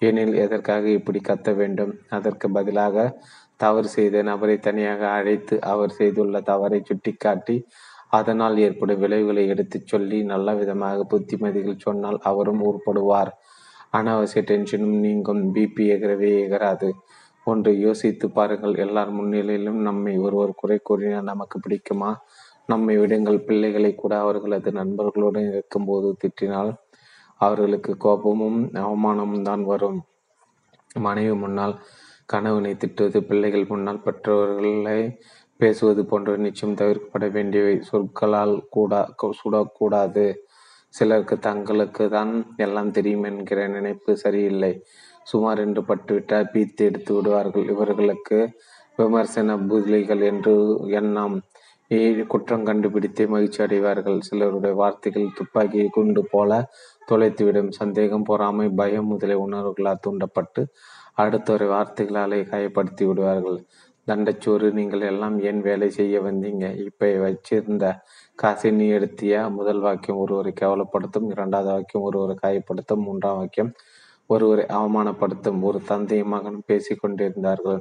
எனில் 0.02 0.36
எதற்காக 0.36 0.86
இப்படி 0.90 1.20
கத்த 1.30 1.50
வேண்டும்? 1.56 1.94
அதற்கு 2.10 2.48
பதிலாக 2.52 2.96
தவறு 3.56 3.88
செய்த 3.88 4.22
நபரை 4.22 4.56
தனியாக 4.58 5.02
அழைத்து 5.18 5.56
அவர் 5.72 5.92
செய்துள்ள 5.92 6.36
தவறை 6.42 6.80
சுட்டிக்காட்டி 6.84 7.56
அதனால் 8.12 8.58
ஏற்படும் 8.58 9.02
விளைவுகளை 9.04 9.44
எடுத்துச் 9.48 9.90
சொல்லி 9.92 10.18
நல்ல 10.24 10.54
விதமாக 10.54 11.06
புத்திமதிகள் 11.12 11.84
சொன்னால் 11.86 12.20
அவரும் 12.22 12.64
உருப்படுவார் 12.70 13.32
அனாவசிய 13.98 14.42
டென்ஷனும் 14.50 14.98
நீங்கும். 15.06 15.42
பிபி 15.56 15.86
எகரவே 15.96 16.32
எகராது. 16.44 16.90
ஒன்று 17.48 17.72
யோசித்து 17.80 18.26
பாருங்கள். 18.32 18.76
எல்லார் 18.78 19.12
முன்னிலையிலும் 19.14 19.80
நம்மை 19.88 20.14
ஒருவர் 20.18 20.60
குறை 20.62 20.78
கூறினால் 20.84 21.30
நமக்கு 21.32 21.58
பிடிக்குமா? 21.64 22.12
நம்மை 22.66 22.96
விடுங்கள். 22.98 23.40
பிள்ளைகளை 23.48 23.92
கூட 23.96 24.14
அவர்களது 24.20 24.72
நண்பர்களுடன் 24.72 25.50
இருக்கும்போது 25.52 26.10
திட்டினால் 26.22 26.72
அவர்களுக்கு 27.42 27.92
கோபமும் 27.98 28.60
அவமானமும் 28.86 29.48
தான் 29.50 29.64
வரும். 29.64 30.00
மனைவி 31.00 31.34
முன்னால் 31.34 31.76
கணவனை 32.26 32.72
திட்டுவது 32.74 33.20
பிள்ளைகள் 33.20 33.70
முன்னால் 33.70 34.04
பெற்றவர்களை 34.06 35.00
பேசுவது 35.62 36.02
போன்ற 36.12 36.32
நிச்சயம் 36.46 36.78
தவிர்க்கப்பட 36.82 37.26
வேண்டியவை. 37.38 37.76
சொற்களால் 37.90 38.56
கூட 38.76 38.94
சுடக்கூடாது. 39.42 40.26
சிலருக்கு 40.94 41.36
தங்களுக்கு 41.48 42.06
தான் 42.16 42.32
எல்லாம் 42.66 42.94
தெரியும் 42.98 43.26
என்கிற 43.30 43.60
நினைப்பு 43.76 44.12
சரியில்லை. 44.24 44.74
சுமார் 45.32 45.60
என்று 45.66 45.82
பட்டுவிட்டால் 45.90 46.50
பீத்து 46.54 46.82
எடுத்து 46.90 47.12
விடுவார்கள். 47.16 47.66
இவர்களுக்கு 47.74 48.40
விமர்சன 49.00 49.58
புதிலிகள் 49.70 50.24
என்று 50.32 50.54
எண்ணம். 51.00 51.38
குற்றம் 52.32 52.66
கண்டுபிடித்தே 52.68 53.24
மகிழ்ச்சி 53.34 53.60
அடைவார்கள். 53.64 54.20
சிலருடைய 54.28 54.74
வார்த்தைகள் 54.82 55.36
துப்பாக்கியை 55.38 55.88
குண்டு 55.96 56.22
போல 56.34 56.52
தொலைத்துவிடும். 57.10 57.72
சந்தேகம் 57.80 58.28
பொறாமை 58.30 58.68
பயம் 58.82 59.10
முதலிய 59.12 59.46
உணர்வுகளால் 59.48 60.04
தூண்டப்பட்டு 60.06 60.64
அடுத்தவரை 61.22 61.68
வார்த்தைகளாலே 61.76 62.40
காயப்படுத்தி 62.52 63.04
விடுவார்கள். 63.10 63.60
தண்டச்சோறு 64.08 64.68
நீங்கள் 64.72 65.02
எல்லாம் 65.02 65.36
ஏன் 65.40 65.62
வேலை 65.62 65.90
செய்ய 65.90 66.22
வந்தீங்க? 66.22 66.66
இப்ப 66.86 67.10
வச்சிருந்த 67.26 67.86
காசை 68.36 68.72
நீ 68.72 68.86
எடுத்தியா? 68.92 69.42
முதல் 69.52 69.80
வாக்கியம் 69.80 70.18
ஒருவரை 70.18 70.52
கேவலப்படுத்தும் 70.62 71.28
இரண்டாவது 71.30 71.70
வாக்கியம் 71.72 72.06
ஒருவரை 72.06 72.36
காயப்படுத்தும் 72.44 73.06
மூன்றாம் 73.06 73.38
வாக்கியம் 73.38 73.72
ஒருவரை 74.30 74.66
அவமானப்படுத்தும். 74.80 75.62
ஒரு 75.62 75.80
தந்தையும் 75.86 76.34
மகனும் 76.36 76.68
பேசிக்கொண்டிருந்தார்கள் 76.68 77.80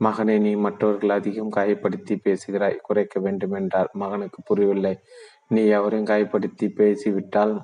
மகனை 0.00 0.38
நீ 0.38 0.52
மற்றவர்கள் 0.54 1.10
அதிகம் 1.10 1.54
காயப்படுத்தி 1.56 2.14
பேசுகிறாய் 2.22 2.82
குறைக்க 2.82 3.20
வேண்டும் 3.20 3.52
என்றார். 3.52 3.90
மகனுக்கு 3.92 4.38
புரியவில்லை. 4.42 4.94
நீ 5.48 5.62
எவரையும் 5.78 6.10
காயப்படுத்தி 6.12 6.66
பேசிவிட்டால் 6.74 7.54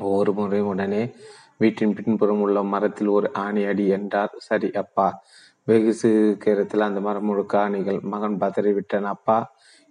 ஒவ்வொரு 0.00 0.32
முறையும் 0.32 0.66
உடனே 0.66 1.02
வீட்டின் 1.58 1.94
பின்புறம் 1.94 2.40
உள்ள 2.40 2.58
மரத்தில் 2.62 3.08
ஒரு 3.08 3.28
ஆணி 3.34 3.62
அடி 3.64 3.84
என்றார். 3.88 4.32
சரி 4.38 4.70
அப்பா 4.82 5.08
வெகு 5.68 5.92
சீக்கிரத்தில் 5.94 6.86
அந்த 6.86 7.00
மரம் 7.00 7.24
முழுக்க 7.24 7.54
ஆணிகள் 7.58 7.98
மகன் 8.12 8.38
பதறிவிட்டான் 8.40 9.06
அப்பா 9.14 9.36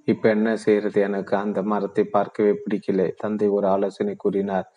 இப்ப 0.07 0.29
என்ன 0.29 0.49
செய்யறது 0.57 0.99
எனக்கு? 1.01 1.33
அந்த 1.35 1.59
மரத்தை 1.63 2.03
பார்க்கவே 2.15 2.53
பிடிக்கலை. 2.63 3.07
தந்தை 3.15 3.47
ஒரு 3.49 3.67
ஆலோசனை 3.67 4.13
கூறினார். 4.15 4.67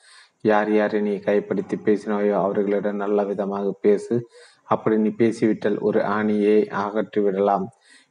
யார் 0.40 0.70
யாரை 0.72 0.98
நீ 1.00 1.14
கைப்படுத்தி 1.26 1.76
பேசினாயோ 1.86 2.34
அவர்களிடம் 2.42 3.02
நல்ல 3.04 3.24
விதமாக 3.24 3.72
பேசு. 3.80 4.16
அப்படி 4.64 4.96
நீ 4.98 5.10
பேசிவிட்டால் 5.22 5.78
ஒரு 5.78 6.00
ஆணியை 6.18 6.58
அகற்றி 6.82 7.20
விடலாம். 7.20 7.66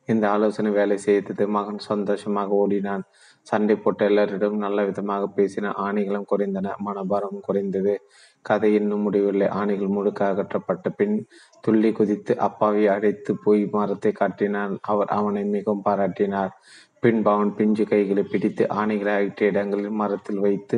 இந்த 0.05 0.25
ஆலோசனை 0.29 0.71
வேலை 0.71 0.97
செய்தது 0.97 1.43
மகன் 1.47 1.81
சந்தோஷமாக 1.89 2.55
ஓடினான். 2.63 3.03
சண்டை 3.47 3.75
போட்ட 3.75 4.01
எல்லாரிடம் 4.09 4.63
நல்ல 4.65 4.79
விதமாக 4.83 5.29
பேசின 5.37 5.71
ஆணிகளும் 5.85 6.29
குறைந்தன. 6.31 6.73
மனபாரமும் 6.87 7.45
குறைந்தது. 7.47 7.95
கதை 8.43 8.73
இன்னும் 8.73 9.01
முடியவில்லை 9.01 9.47
ஆணிகள் 9.59 9.95
முழுக்க 9.95 10.21
அகற்றப்பட்ட 10.25 10.89
பின் 10.89 11.15
துள்ளி 11.61 11.91
குதித்து 11.91 12.33
அப்பாவை 12.39 12.83
அழைத்து 12.87 13.31
போய் 13.43 13.61
மரத்தை 13.71 14.11
காட்டினான். 14.11 14.77
அவர் 14.81 15.07
அவனை 15.07 15.43
மிகவும் 15.45 15.85
பாராட்டினார். 15.85 16.51
பின்பு 16.99 17.29
அவன் 17.31 17.55
பிஞ்சு 17.55 17.83
கைகளை 17.85 18.23
பிடித்து 18.23 18.63
ஆணைகளை 18.73 19.13
அகற்றிய 19.15 19.51
இடங்களில் 19.51 19.99
மரத்தில் 20.01 20.39
வைத்து 20.39 20.77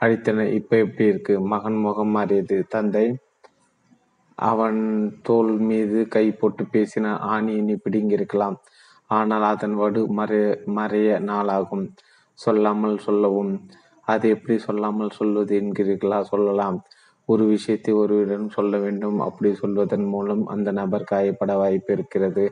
அழித்தனர் 0.00 0.52
இப்ப 0.52 0.76
எப்படி 0.76 1.04
இருக்கு? 1.08 1.34
மகன் 1.40 1.78
முகம் 1.78 2.08
மாறியது. 2.08 2.56
தந்தை. 2.68 3.06
அவன் 4.38 4.80
தோல் 5.22 5.52
மீது 5.60 5.98
கை 6.08 6.26
போட்டு 6.32 6.62
பேசின 6.72 7.06
ஆணி 7.32 7.52
இனி 7.52 7.74
பிடுங்கியிருக்கலாம். 7.74 8.56
ஆனால் 9.10 9.42
அதன் 9.42 9.74
வடு 9.74 10.00
மறைய 10.16 10.46
மறைய 10.76 11.08
நாளாகும். 11.30 11.86
சொல்லாமல் 12.38 12.98
சொல்லவும். 12.98 13.52
அது 14.06 14.28
எப்படி 14.28 14.58
சொல்லாமல் 14.58 15.10
சொல்வது 15.10 15.52
என்கிறீர்களா? 15.60 16.20
சொல்லலாம். 16.22 16.78
ஒரு 17.28 17.44
விஷயத்தை 17.46 17.92
ஒருவரிடம் 17.94 18.48
சொல்ல 18.48 18.78
வேண்டும். 18.78 19.18
அப்படி 19.20 19.50
சொல்வதன் 19.54 20.04
மூலம் 20.04 20.42
அந்த 20.46 20.70
நபர் 20.72 21.10
காயப்பட 21.12 21.52
வாய்ப்பு 21.56 21.92
இருக்கிறது. 21.92 22.44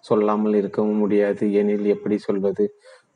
சொல்லாமல் 0.00 0.54
இருக்கவும் 0.54 0.96
முடியாது. 0.96 1.44
எனில் 1.52 1.86
எப்படி 1.86 2.16
சொல்வது? 2.18 2.64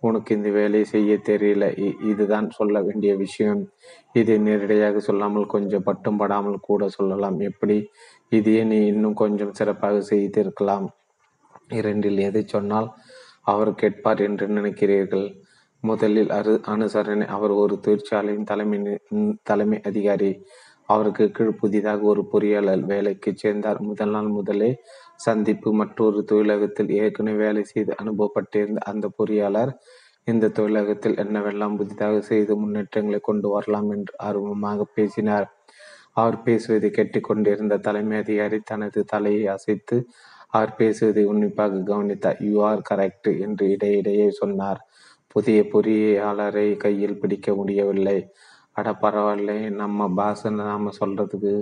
உனக்கு 0.01 0.31
இந்த 0.37 0.49
வேலையை 0.51 0.85
செய்ய 0.85 1.13
தெரியல. 1.29 1.65
இதுதான் 2.11 2.49
சொல்ல 2.51 2.83
வேண்டிய 2.83 3.13
விஷயம். 3.17 3.63
இதை 4.13 4.37
நேரடியாக 4.39 5.01
சொல்லாமல் 5.01 5.47
கொஞ்சம் 5.47 5.83
பட்டும் 5.83 6.17
படாமல் 6.17 6.59
கூட 6.61 6.89
சொல்லலாம். 6.89 7.39
எப்படி? 7.41 7.79
இதையே 8.33 8.63
நீ 8.65 8.79
இன்னும் 8.87 9.15
கொஞ்சம் 9.15 9.53
சிறப்பாக 9.53 10.01
செய்திருக்கலாம். 10.03 10.87
இரண்டில் 11.69 12.19
எதை 12.19 12.43
சொன்னால் 12.47 12.89
அவர் 13.43 13.73
கேட்பார் 13.75 14.21
என்று 14.21 14.47
நினைக்கிறீர்கள். 14.49 15.27
முதலில் 15.85 16.31
அரு 16.31 16.53
அனுசரணை 16.67 17.27
அவர் 17.27 17.53
ஒரு 17.63 17.75
தொழிற்சாலையின் 17.87 18.49
தலைமை 18.51 18.79
தலைமை 19.43 19.79
அதிகாரி. 19.81 20.31
அவருக்கு 20.89 21.25
கீழ் 21.31 21.59
புதிதாக 21.61 22.01
ஒரு 22.13 22.23
பொறியாளர் 22.33 22.85
வேலைக்கு 22.93 23.31
சேர்ந்தார். 23.37 23.81
முதல் 23.81 24.11
நாள் 24.11 24.29
முதலே 24.29 24.71
சந்திப்பு 25.27 25.71
மற்றொரு 25.75 26.21
தொழிலகத்தில் 26.31 26.91
ஏற்கனவே 27.01 27.39
வேலை 27.39 27.65
செய்து 27.65 27.93
அனுபவப்பட்டிருந்த 28.03 28.83
அந்த 28.93 29.07
பொறியாளர் 29.19 29.73
இந்த 30.25 30.53
தொழிலகத்தில் 30.59 31.19
என்னவெல்லாம் 31.25 31.77
புதிதாக 31.77 32.17
செய்து 32.21 32.53
முன்னேற்றங்களை 32.57 33.21
கொண்டு 33.23 33.49
வரலாம் 33.49 33.91
என்று 33.91 34.15
ஆர்வமாக 34.29 34.87
பேசினார். 34.95 35.47
அவர் 36.13 36.37
பேசுவதை 36.43 36.89
கேட்டுக்கொண்டிருந்த 36.91 37.79
தலைமை 37.79 38.17
அதிகாரி 38.19 38.59
தனது 38.65 39.01
தலையை 39.05 39.45
அசைத்து 39.47 39.97
அவர் 40.49 40.73
பேசுவதை 40.75 41.25
உன்னிப்பாக 41.25 41.83
கவனித்தார் 41.91 42.39
யூ 42.47 42.55
ஆர் 42.63 42.83
கரெக்ட் 42.91 43.31
என்று 43.41 43.65
இடையிடையே 43.71 44.29
சொன்னார். 44.31 44.81
புதிய 45.27 45.59
பொறியாளரை 45.73 46.69
கையில் 46.77 47.21
பிடிக்க 47.21 47.55
முடியவில்லை. 47.55 48.19
அட 48.79 48.89
பரவாயில்ல 49.03 49.53
நம்ம 49.81 50.09
பாஸ் 50.19 50.45
நாம 50.59 50.91
சொல்றதுக்கு 51.01 51.53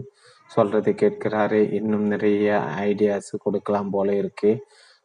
சொல்றதை 0.50 0.92
கேட்கிறாரே. 1.02 1.60
இன்னும் 1.72 2.06
நிறைய 2.06 2.48
ஐடியாஸ் 2.88 3.30
கொடுக்கலாம் 3.44 3.90
போல 3.90 4.08
இருக்கே. 4.22 4.52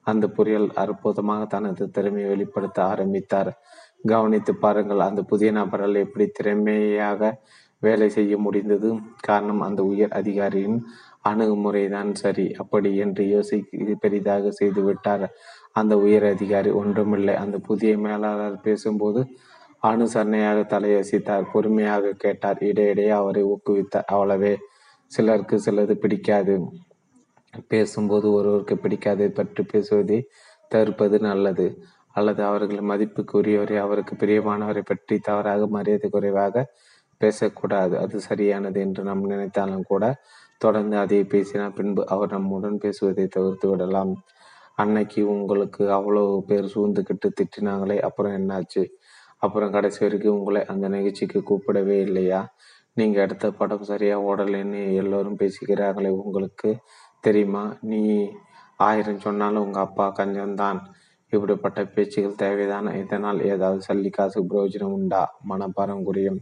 அந்த 0.08 0.26
புரியல் 0.28 0.68
அற்புதமாக 0.74 1.42
தனது 1.46 1.84
திறமையை 1.90 2.30
வெளிப்படுத்த 2.30 2.80
ஆரம்பித்தார். 2.84 3.52
கவனித்து 4.08 4.54
பாருங்கள் 4.56 5.08
அந்த 5.08 5.22
புதிய 5.24 5.50
நபரால் 5.52 6.04
எப்படி 6.06 6.26
திறமையாக 6.28 7.32
வேலை 7.84 8.08
செய்ய 8.10 8.34
முடிந்தது? 8.38 8.90
காரணம் 9.22 9.62
அந்த 9.68 9.82
உயர் 9.84 10.12
அதிகாரியின் 10.12 10.80
அணுகுமுறை 11.22 11.84
தான் 11.90 12.12
சரி. 12.16 12.46
அப்படி 12.54 12.92
என்று 12.98 13.24
யோசி 13.34 13.58
பெரிதாக 14.00 14.52
செய்துவிட்டார். 14.60 15.26
அந்த 15.72 15.94
உயர் 15.98 16.28
அதிகாரி 16.34 16.72
ஒன்றுமில்லை. 16.82 17.36
அந்த 17.36 17.58
புதிய 17.70 17.92
மேலாளர் 17.98 18.58
பேசும்போது 18.62 19.22
அனுசரணையாக 19.84 20.60
தலையசித்தார் 20.74 21.50
பொறுமையாக 21.54 22.12
கேட்டார். 22.18 22.60
இடையிடையே 22.60 23.10
அவரை 23.10 23.44
ஊக்குவித்தார். 23.44 24.10
அவ்வளவே. 24.12 24.54
சிலருக்கு 25.12 25.56
சிலது 25.66 25.94
பிடிக்காது. 25.94 26.56
பேசும்போது 27.68 28.32
ஒருவருக்கு 28.32 28.76
பிடிக்காதை 28.76 29.28
பற்றி 29.30 29.64
பேசுவதை 29.64 30.20
தவிர்ப்பது 30.68 31.20
நல்லது. 31.20 31.66
அல்லது 32.12 32.44
அவர்கள் 32.44 32.80
மதிப்புக்குரியவரை 32.80 33.78
அவருக்கு 33.78 34.16
பிரியமானவரை 34.16 34.84
பற்றி 34.86 35.20
தவறாக 35.20 35.68
மரியாதை 35.68 36.10
குறைவாக 36.10 36.66
பேசக்கூடாது. 37.18 37.98
அது 37.98 38.20
சரியானது 38.20 38.80
என்று 38.82 39.04
நாம் 39.04 39.24
நினைத்தாலும் 39.24 39.84
கூட 39.84 40.06
தொடர்ந்து 40.58 40.98
அதை 40.98 41.24
பேசினால் 41.24 41.74
பின்பு 41.74 42.08
அவர் 42.08 42.32
நம்முடன் 42.32 42.78
பேசுவதை 42.78 43.28
தவிர்த்து 43.28 43.70
விடலாம். 43.70 44.14
அன்னைக்கு 44.76 45.22
உங்களுக்கு 45.30 45.92
அவ்வளவு 45.92 46.44
பேர் 46.48 46.72
சூழ்ந்துக்கிட்டு 46.76 47.28
திட்டினாங்களே 47.40 47.98
அப்புறம் 48.00 48.36
என்னாச்சு? 48.40 48.84
அப்புறம் 49.42 49.72
கடைசி 49.72 50.00
வரைக்கும் 50.06 50.38
உங்களை 50.40 50.62
அந்த 50.66 50.88
நிகழ்ச்சிக்கு 50.88 51.40
கூப்பிடவே 51.50 51.98
இல்லையா? 52.02 52.42
நீங்கள் 52.98 53.24
எடுத்த 53.24 53.52
படம் 53.52 53.84
சரியாக 53.84 54.26
ஓடலைன்னு 54.30 54.82
எல்லோரும் 54.94 55.38
பேசிக்கிறாங்களே 55.38 56.12
உங்களுக்கு. 56.22 56.72
தெரியுமா? 57.24 57.64
நீ 57.82 58.02
ஆயிரம் 58.78 59.20
சொன்னாலும் 59.20 59.64
உங்கள் 59.64 59.82
அப்பா 59.82 60.06
கஞ்சம்தான். 60.18 60.80
இப்படிப்பட்ட 61.34 61.80
பேச்சுகள் 61.86 62.40
தேவைதான? 62.44 62.94
இதனால் 63.04 63.40
ஏதாவது 63.44 63.82
சல்லி 63.88 64.10
காசு 64.10 64.40
பிரயோஜனம் 64.44 64.96
உண்டா? 64.98 65.24
மனப்பாரம் 65.50 66.04
குறையும் 66.04 66.40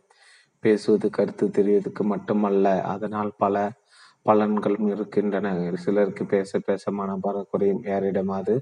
பேசுவது 0.64 1.10
கருத்து 1.10 1.46
தெரிவதற்கு 1.48 2.04
மட்டுமல்ல 2.04 2.68
அதனால் 2.94 3.32
பல 3.38 3.56
பலன்களும் 4.26 4.88
இருக்கின்றன. 4.88 5.48
சிலருக்கு 5.78 6.24
பேச 6.26 6.60
பேச 6.60 6.92
மனப்பாரம் 6.92 7.50
குறையும் 7.52 7.84
யாரிடமாவது 7.84 8.56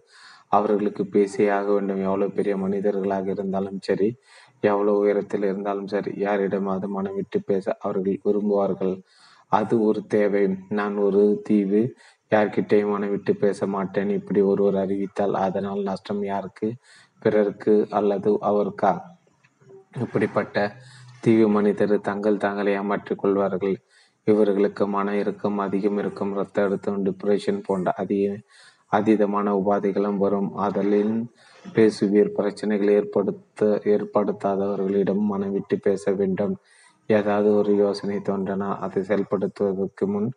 அவர்களுக்கு 0.48 1.06
பேசியே 1.06 1.50
ஆக 1.50 1.72
வேண்டும். 1.74 2.02
எவ்வளவு 2.02 2.32
பெரிய 2.32 2.58
மனிதர்களாக 2.58 3.32
இருந்தாலும் 3.32 3.80
சரி 3.82 4.16
எவ்வளவு 4.60 4.98
உயரத்தில் 4.98 5.44
இருந்தாலும் 5.44 5.88
சரி 5.88 6.12
யாரிடமாவது 6.16 6.88
மனம் 6.88 7.16
விட்டு 7.16 7.44
பேச 7.44 7.78
அவர்கள் 7.80 8.20
விரும்புவார்கள். 8.26 9.02
அது 9.48 9.82
ஒரு 9.82 10.06
தேவை. 10.08 10.56
நான் 10.70 10.96
ஒரு 10.98 11.42
தீவு 11.44 11.82
யார்கிட்டையும் 12.36 12.92
மனம் 12.92 13.10
விட்டு 13.10 13.36
பேச 13.36 13.68
மாட்டேன். 13.68 14.10
இப்படி 14.10 14.42
ஒருவர் 14.42 14.76
அறிவித்தால் 14.76 15.34
அதனால் 15.34 15.82
நஷ்டம் 15.82 16.24
யாருக்கு? 16.24 16.76
பிறருக்கு 17.20 17.88
அல்லது 17.90 18.38
அவருக்கா? 18.42 19.00
இப்படிப்பட்ட 20.00 20.76
தீவு 21.20 21.48
மனிதர் 21.50 22.02
தங்கள் 22.02 22.38
தாங்களை 22.38 22.68
ஏமாற்றிக் 22.68 23.18
கொள்வார்கள். 23.18 23.78
இவர்களுக்கு 24.24 24.88
மன 24.88 25.16
இறுக்கம் 25.16 25.58
அதிகம் 25.58 25.98
இருக்கும். 25.98 26.34
ரத்த 26.34 26.64
அழுத்தம் 26.64 27.06
டிப்ரெஷன் 27.06 27.64
போன்ற 27.64 27.94
அதிக 27.96 28.40
அதீதமான 28.92 29.48
உபாதைகளும் 29.62 30.18
வரும். 30.18 30.50
அதலின் 30.58 31.16
பேசுவீர் 31.76 32.30
பிரச்சனைகள் 32.30 32.88
ஏற்படுத்த 32.88 33.82
ஏற்படுத்தாதவர்களிடம் 33.84 35.24
மனம் 35.32 35.52
விட்டு 35.52 35.80
பேச 35.80 36.12
வேண்டும். 36.12 36.56
ஏதாவது 37.10 37.56
ஒரு 37.56 37.76
யோசனை 37.76 38.18
தோன்றனா 38.18 38.70
அதை 38.78 39.04
செயல்படுத்துவதற்கு 39.04 40.06
முன் 40.06 40.30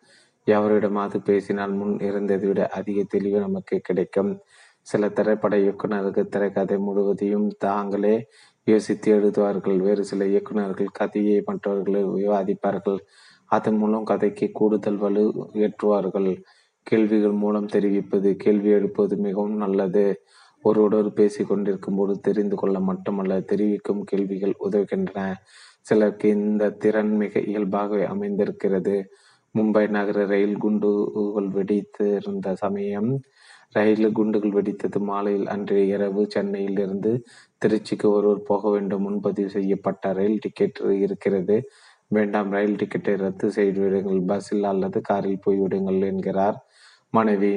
எவரிடமாவது 0.47 1.19
பேசினால் 1.25 1.73
முன் 1.73 1.95
இருந்ததை 2.01 2.49
விட 2.49 2.67
அதிக 2.69 3.03
தெளிவு 3.09 3.39
நமக்கு 3.39 3.81
கிடைக்கும். 3.83 4.39
சில 4.81 5.09
திரைப்பட 5.09 5.55
இயக்குநர்கள் 5.59 6.29
திரைக்கதை 6.29 6.79
முழுவதையும் 6.79 7.49
தாங்களே 7.59 8.15
யோசித்து 8.67 9.09
எழுதுவார்கள். 9.19 9.79
வேறு 9.79 10.05
சில 10.05 10.27
இயக்குநர்கள் 10.27 10.91
கதையை 10.93 11.43
மற்றவர்களை 11.47 12.03
விவாதிப்பார்கள். 12.05 12.99
அதன் 13.51 13.77
மூலம் 13.77 14.05
கதைக்கு 14.05 14.47
கூடுதல் 14.53 14.97
வலு 14.97 15.25
ஏற்றுவார்கள். 15.55 16.31
கேள்விகள் 16.87 17.37
மூலம் 17.43 17.67
தெரிவிப்பது 17.67 18.37
கேள்வி 18.37 18.71
எழுப்பது 18.71 19.17
மிகவும் 19.17 19.57
நல்லது. 19.57 20.05
ஒருவரோடு 20.65 21.13
பேசி 21.13 21.43
கொண்டிருக்கும் 21.45 21.97
போது 21.97 22.15
தெரிந்து 22.21 22.57
கொள்ள 22.57 22.81
மட்டுமல்ல 22.81 23.41
தெரிவிக்கும் 23.41 24.05
கேள்விகள் 24.05 24.55
உதவுகின்றன. 24.67 25.21
சிலருக்கு 25.81 26.29
இந்த 26.29 26.71
திறன் 26.71 27.13
மிக 27.17 27.41
இயல்பாகவே 27.41 28.05
அமைந்திருக்கிறது. 28.05 28.97
மும்பை 29.55 29.85
நகர 29.89 30.25
ரயில் 30.27 30.59
குண்டுகள் 30.59 31.49
வெடித்திருந்த 31.49 32.49
சமயம் 32.55 33.11
ரயிலில் 33.73 34.13
குண்டுகள் 34.13 34.53
வெடித்தது 34.53 34.99
மாலையில் 35.01 35.47
அன்றைய 35.47 35.95
இரவு 35.95 36.23
சென்னையில் 36.29 36.79
இருந்து 36.79 37.13
திருச்சிக்கு 37.63 38.07
ஒருவர் 38.07 38.43
போக 38.43 38.71
வேண்டும் 38.71 39.03
முன்பதிவு 39.03 39.51
செய்யப்பட்ட 39.51 40.13
ரயில் 40.13 40.41
டிக்கெட் 40.41 40.81
இருக்கிறது. 41.05 41.57
வேண்டாம் 42.09 42.51
ரயில் 42.51 42.77
டிக்கெட்டை 42.77 43.13
ரத்து 43.17 43.49
செய்துவிடுங்கள். 43.49 44.21
பஸ்ஸில் 44.27 44.65
அல்லது 44.65 45.01
காரில் 45.01 45.43
போய்விடுங்கள் 45.47 46.01
என்கிறார். 46.07 46.59
மனைவி 47.15 47.53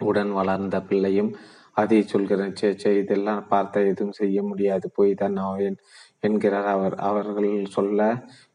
உடன் 0.00 0.32
வளர்ந்த 0.38 0.76
பிள்ளையும் 0.88 1.30
அதை 1.76 1.98
சொல்கிறேன் 2.04 2.56
சே 2.60 2.68
சே 2.82 2.90
இதெல்லாம் 3.02 3.42
பார்த்த 3.48 3.84
எதுவும் 3.90 4.16
செய்ய 4.18 4.38
முடியாது 4.48 4.86
போய் 4.96 5.12
தான் 5.14 5.36
ஆவேன் 5.46 5.78
என்கிறார் 6.20 6.68
அவர். 6.74 6.96
அவர்கள் 7.08 7.48
சொல்ல 7.76 8.00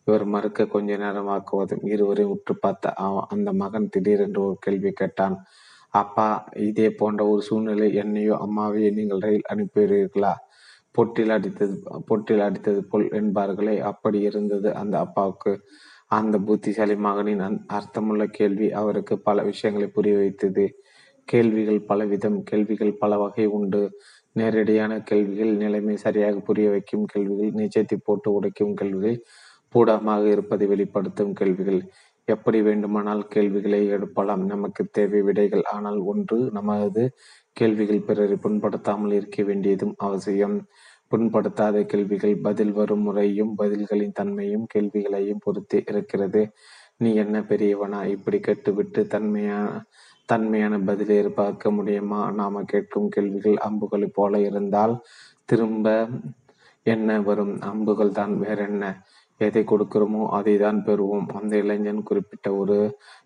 இவர் 0.08 0.26
மறுக்க 0.34 0.66
கொஞ்ச 0.76 0.98
நேரம் 0.98 1.32
ஆக்குவதும் 1.36 1.86
இருவரையும் 1.94 2.34
உற்று 2.36 2.54
பார்த்த 2.58 2.94
அந்த 3.36 3.50
மகன் 3.62 3.90
திடீரென்று 3.94 4.42
ஒரு 4.46 4.58
கேள்வி 4.66 4.92
கேட்டான். 4.94 5.38
அப்பா 5.94 6.28
இதே 6.68 6.88
போன்ற 7.00 7.22
ஒரு 7.32 7.42
சூழ்நிலை 7.50 7.90
என்னையோ 8.04 8.36
அம்மாவையோ 8.46 8.90
நீங்கள் 9.00 9.24
ரயில் 9.26 9.50
அனுப்பிடுவீர்களா 9.54 10.34
பொட்டில் 10.96 11.34
அடித்தது 11.36 11.76
பொட்டில் 12.10 12.44
அடித்தது 12.46 12.82
போல் 12.92 13.08
என்பார்களே 13.20 13.76
அப்படி 13.92 14.20
இருந்தது 14.30 14.70
அந்த 14.82 14.96
அப்பாவுக்கு. 15.06 15.54
அந்த 16.12 16.36
புத்திசாலி 16.40 16.96
மகனின் 16.96 17.42
அர்த்தமுள்ள 17.68 18.26
கேள்வி 18.28 18.68
அவருக்கு 18.72 19.16
பல 19.20 19.44
விஷயங்களை 19.44 19.88
புரிய 19.88 20.16
வைத்தது. 20.18 20.66
கேள்விகள் 21.28 21.82
பலவிதம். 21.90 22.38
கேள்விகள் 22.44 22.94
பல 22.94 23.18
வகை 23.18 23.46
உண்டு. 23.58 23.82
நேரடியான 24.32 24.94
கேள்விகள் 25.02 25.54
நிலைமை 25.56 25.96
சரியாக 25.98 26.40
புரிய 26.40 26.70
வைக்கும் 26.70 27.06
கேள்விகள் 27.06 27.52
நிச்சயத்தை 27.54 27.98
போட்டு 28.04 28.32
உடைக்கும் 28.32 28.74
கேள்விகள் 28.74 29.18
பூடமாக 29.76 30.24
இருப்பதை 30.32 30.68
வெளிப்படுத்தும் 30.68 31.34
கேள்விகள். 31.34 31.82
எப்படி 32.28 32.60
வேண்டுமானால் 32.62 33.24
கேள்விகளை 33.28 33.82
எடுப்பலாம். 33.92 34.46
நமக்கு 34.46 34.84
தேவை 34.92 35.22
விடைகள். 35.22 35.66
ஆனால் 35.76 36.00
ஒன்று 36.14 36.40
நமது 36.52 37.04
கேள்விகள் 37.54 38.06
பிறரை 38.08 38.38
புண்படுத்தாமல் 38.44 39.14
இருக்க 39.14 39.44
வேண்டியதும் 39.44 39.96
அவசியம். 39.98 40.58
புண்படுத்தாத 41.12 41.86
கேள்விகள் 41.86 42.36
பதில் 42.42 42.72
வரும் 42.72 43.02
முறையும் 43.02 43.54
பதில்களின் 43.58 44.14
தன்மையும் 44.14 44.66
கேள்விகளையும் 44.74 45.44
பொறுத்து 45.44 45.84
இருக்கிறது. 45.88 46.42
நீ 46.98 47.10
என்ன 47.16 47.38
பெரியவனா? 47.40 48.00
இப்படி 48.06 48.40
கெட்டுவிட்டு 48.40 49.02
தன்மையா 49.04 49.60
தன்மையான 50.30 50.76
பதிலை 50.80 51.16
எதிர்பார்க்க 51.16 51.72
முடியுமா? 51.72 52.22
நாம 52.32 52.64
கேட்கும் 52.64 53.10
கேள்விகள் 53.10 53.58
அம்புகளைப் 53.58 54.14
போல 54.14 54.40
இருந்தால் 54.40 54.96
திரும்ப 55.46 55.88
என்ன 56.86 57.20
வரும்? 57.22 57.54
அம்புகள் 57.62 58.12
தான் 58.12 58.34
வேற 58.38 58.58
என்ன? 58.64 58.86
எதை 59.42 59.64
கொடுக்கிறோமோ 59.64 60.22
அதை 60.30 60.58
தான் 60.58 60.80
பெறுவோம். 60.86 61.28
அந்த 61.40 61.54
இளைஞன் 61.58 62.04
குறிப்பிட்ட 62.04 62.48
ஒரு 62.56 62.78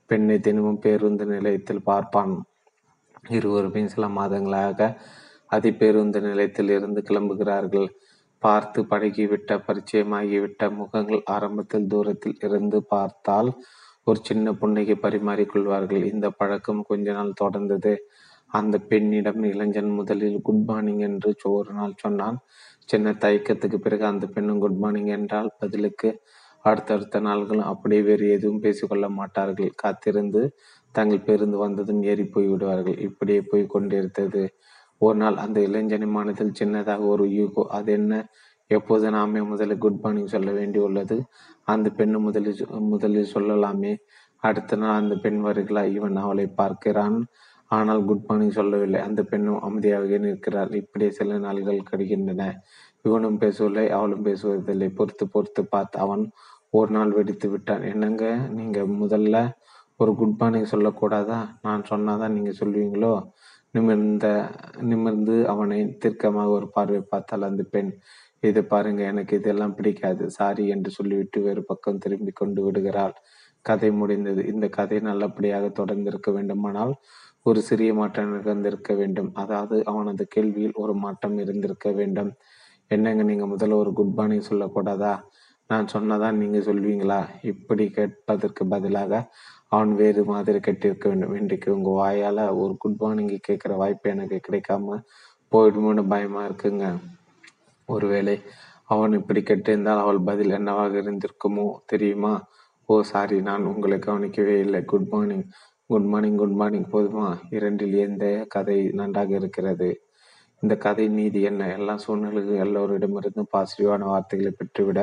பெண்ணை 0.06 0.38
தினமும் 0.40 0.80
பேருந்து 0.80 1.26
நிலையத்தில் 1.26 1.84
பார்ப்பான். 1.84 2.34
இருவருமே 3.30 3.82
சில 3.86 4.06
மாதங்களாக 4.08 4.80
அதிபேருந்து 5.52 6.20
நிலையத்தில் 6.22 6.70
இருந்து 6.70 7.02
கிளம்புகிறார்கள். 7.10 7.88
பார்த்து 8.44 8.80
பழகிவிட்ட 8.84 9.52
பரிச்சயமாகிவிட்ட 9.68 10.70
முகங்கள் 10.72 11.22
ஆரம்பத்தில் 11.28 11.88
தூரத்தில் 11.88 12.40
இருந்து 12.40 12.78
பார்த்தால் 12.86 13.52
ஒரு 14.08 14.20
சின்ன 14.24 14.54
புன்னகை 14.54 14.96
பரிமாறிக்கொள்வார்கள் 15.02 16.04
இந்த 16.04 16.28
பழக்கம் 16.30 16.82
கொஞ்ச 16.84 17.08
நாள் 17.12 17.40
தொடர்ந்தது. 17.42 17.94
அந்த 18.52 18.76
பெண்ணிடம் 18.90 19.44
இளைஞன் 19.44 19.92
முதலில் 19.92 20.40
குட் 20.42 20.64
மார்னிங் 20.66 21.04
என்று 21.10 21.30
ஒரு 21.52 21.74
நாள் 21.74 21.94
சொன்னான். 21.96 22.38
சின்ன 22.90 23.14
தயக்கத்துக்கு 23.24 23.78
பிறகு 23.78 24.06
அந்த 24.06 24.26
பெண்ணும் 24.28 24.60
குட் 24.60 24.80
மார்னிங் 24.80 25.12
என்றால் 25.18 25.50
பதிலுக்கு 25.60 26.10
அடுத்தடுத்த 26.66 27.20
நாள்களும் 27.20 27.70
அப்படியே 27.70 28.02
வேறு 28.02 28.26
எதுவும் 28.30 28.64
பேசிக்கொள்ள 28.64 29.06
மாட்டார்கள். 29.20 29.72
காத்திருந்து 29.76 30.42
தங்கள் 30.96 31.26
பேருந்து 31.26 31.58
வந்ததும் 31.58 32.02
ஏறி 32.04 32.26
போய் 32.26 32.48
விடுவார்கள் 32.48 32.98
இப்படியே 33.00 33.42
போய் 33.42 33.64
கொண்டிருந்தது. 33.68 34.44
ஒரு 35.02 35.18
நாள் 35.18 35.38
அந்த 35.38 35.58
இளைஞனின் 35.62 36.16
மனதில் 36.16 36.58
சின்னதாக 36.60 37.06
ஒரு 37.08 37.26
யூகோ 37.38 37.64
அது 37.70 37.92
என்ன? 37.92 38.14
எப்போது 38.72 39.06
நாமே 39.12 39.42
முதலில் 39.42 39.78
குட் 39.78 40.02
மார்னிங் 40.02 40.34
சொல்ல 40.34 40.50
வேண்டியுள்ளது 40.52 41.18
அந்த 41.66 41.88
பெண்ணு 41.98 42.18
முதலில் 42.20 42.60
முதலில் 42.90 43.32
சொல்லலாமே. 43.34 43.94
அடுத்த 44.44 44.76
நாள் 44.76 45.00
அந்த 45.00 45.16
பெண் 45.16 45.40
வருகிறா 45.46 45.82
இவன் 45.94 46.16
அவளை 46.16 46.46
பார்க்கிறான். 46.48 47.18
ஆனால் 47.72 48.02
குட் 48.06 48.26
மார்னிங் 48.28 48.58
சொல்லவில்லை. 48.60 49.02
அந்த 49.02 49.22
பெண்ணும் 49.24 49.62
அமைதியாக 49.62 50.18
நிற்கிறாள். 50.18 50.72
இப்படியே 50.74 51.12
சில 51.12 51.38
நாள்கள் 51.38 51.88
கடுகின்றன 51.92 52.46
இவனும் 53.02 53.38
பேசவில்லை. 53.38 53.86
அவளும் 53.90 54.26
பேசுவதில்லை. 54.26 54.90
பொறுத்து 54.96 55.26
பொறுத்து 55.28 55.64
பார்த்து 55.66 56.00
அவன் 56.00 56.24
ஒரு 56.70 56.92
நாள் 56.92 57.12
வெடித்து 57.12 57.48
விட்டான். 57.50 57.84
என்னங்க? 57.84 58.26
நீங்க 58.50 58.80
முதல்ல 59.02 59.38
ஒரு 59.98 60.12
குட் 60.16 60.38
மார்னிங் 60.40 60.72
சொல்லக்கூடாதா? 60.72 61.40
நான் 61.62 61.84
சொன்னாதான் 61.90 62.36
நீங்க 62.36 62.52
சொல்லுவீங்களோ? 62.60 63.14
நிமிர்ந்த 63.74 64.26
நிமிர்ந்து 64.82 65.36
அவனை 65.48 65.80
தீர்க்கமாக 66.04 66.56
ஒரு 66.58 66.68
பார்வை 66.70 67.02
பார்த்தால் 67.14 67.48
அந்த 67.50 67.64
பெண் 67.74 67.92
இது 68.44 68.62
பாருங்க 68.66 69.02
எனக்கு 69.04 69.34
இதெல்லாம் 69.40 69.76
பிடிக்காது. 69.76 70.24
சாரி 70.30 70.64
என்று 70.68 70.90
சொல்லிவிட்டு 70.92 71.40
வேறு 71.42 71.62
பக்கம் 71.64 71.98
திரும்பி 71.98 72.32
கொண்டு 72.32 72.62
விடுகிறாள். 72.64 73.16
கதை 73.66 73.90
முடிந்தது. 73.92 74.42
இந்த 74.54 74.66
கதை 74.70 75.00
நல்லபடியாக 75.00 75.66
தொடர்ந்திருக்க 75.80 76.30
வேண்டுமானால் 76.32 76.94
ஒரு 77.46 77.60
சிறிய 77.62 77.92
மாற்றம் 77.94 78.34
நிகழ்ந்திருக்க 78.38 78.92
வேண்டும். 78.96 79.30
அதாவது 79.34 79.78
அவனது 79.86 80.24
கேள்வியில் 80.36 80.76
ஒரு 80.84 80.94
மாற்றம் 80.96 81.38
இருந்திருக்க 81.38 81.90
வேண்டும். 81.92 82.32
என்னங்க 82.88 83.24
நீங்க 83.24 83.46
முதல்ல 83.46 83.78
ஒரு 83.84 83.92
குட் 83.94 84.16
மார்னிங் 84.18 84.50
சொல்லக்கூடாதா? 84.50 85.14
நான் 85.70 85.88
சொன்னதான் 85.88 86.40
நீங்க 86.42 86.60
சொல்வீங்களா? 86.60 87.20
இப்படி 87.42 87.86
கேட்பதற்கு 87.90 88.64
பதிலாக 88.68 89.22
அவன் 89.72 89.92
வேறு 89.96 90.22
மாதிரி 90.26 90.60
கட்டியிருக்க 90.60 91.06
வேண்டும். 91.08 91.36
இன்றைக்கு 91.36 91.70
உங்க 91.76 91.90
வாயால 92.00 92.40
ஒரு 92.56 92.74
குட் 92.78 92.98
மார்னிங் 93.00 93.30
கேட்கிற 93.42 93.76
வாய்ப்பு 93.76 94.10
எனக்கு 94.10 94.38
கிடைக்காம 94.48 94.98
போயிடுமோன்னு 95.52 96.04
பயமா 96.08 96.42
இருக்குங்க. 96.46 96.86
ஒருவேளை 97.90 98.36
அவன் 98.86 99.14
இப்படி 99.14 99.42
கெட்டிருந்தால் 99.42 100.02
அவள் 100.02 100.20
பதில் 100.20 100.50
என்னவாக 100.50 101.02
இருந்திருக்குமோ 101.02 101.66
தெரியுமா? 101.86 102.34
ஓ 102.90 103.02
சாரி 103.02 103.42
நான் 103.42 103.64
உங்களை 103.64 104.00
கவனிக்கவே 104.00 104.60
இல்லை. 104.60 104.86
Good 104.86 105.10
morning 105.12 105.46
good 105.86 106.06
morning 106.06 106.38
good 106.38 106.58
morning 106.62 106.90
போதுமா? 106.92 107.28
இரண்டில் 107.50 107.96
எந்த 108.08 108.26
கதை 108.48 108.78
நன்றாக 108.92 109.32
இருக்கிறது? 109.36 109.90
இந்த 110.64 110.76
கதை 110.78 111.08
நீதி 111.10 111.42
என்ன? 111.42 111.72
எல்லா 111.78 111.96
சூழ்நிலைகளும் 112.08 112.64
எல்லோரிடமிருந்தும் 112.66 113.52
பாசிட்டிவான 113.56 114.04
வார்த்தைகளை 114.06 114.52
பெற்றுவிட 114.58 115.00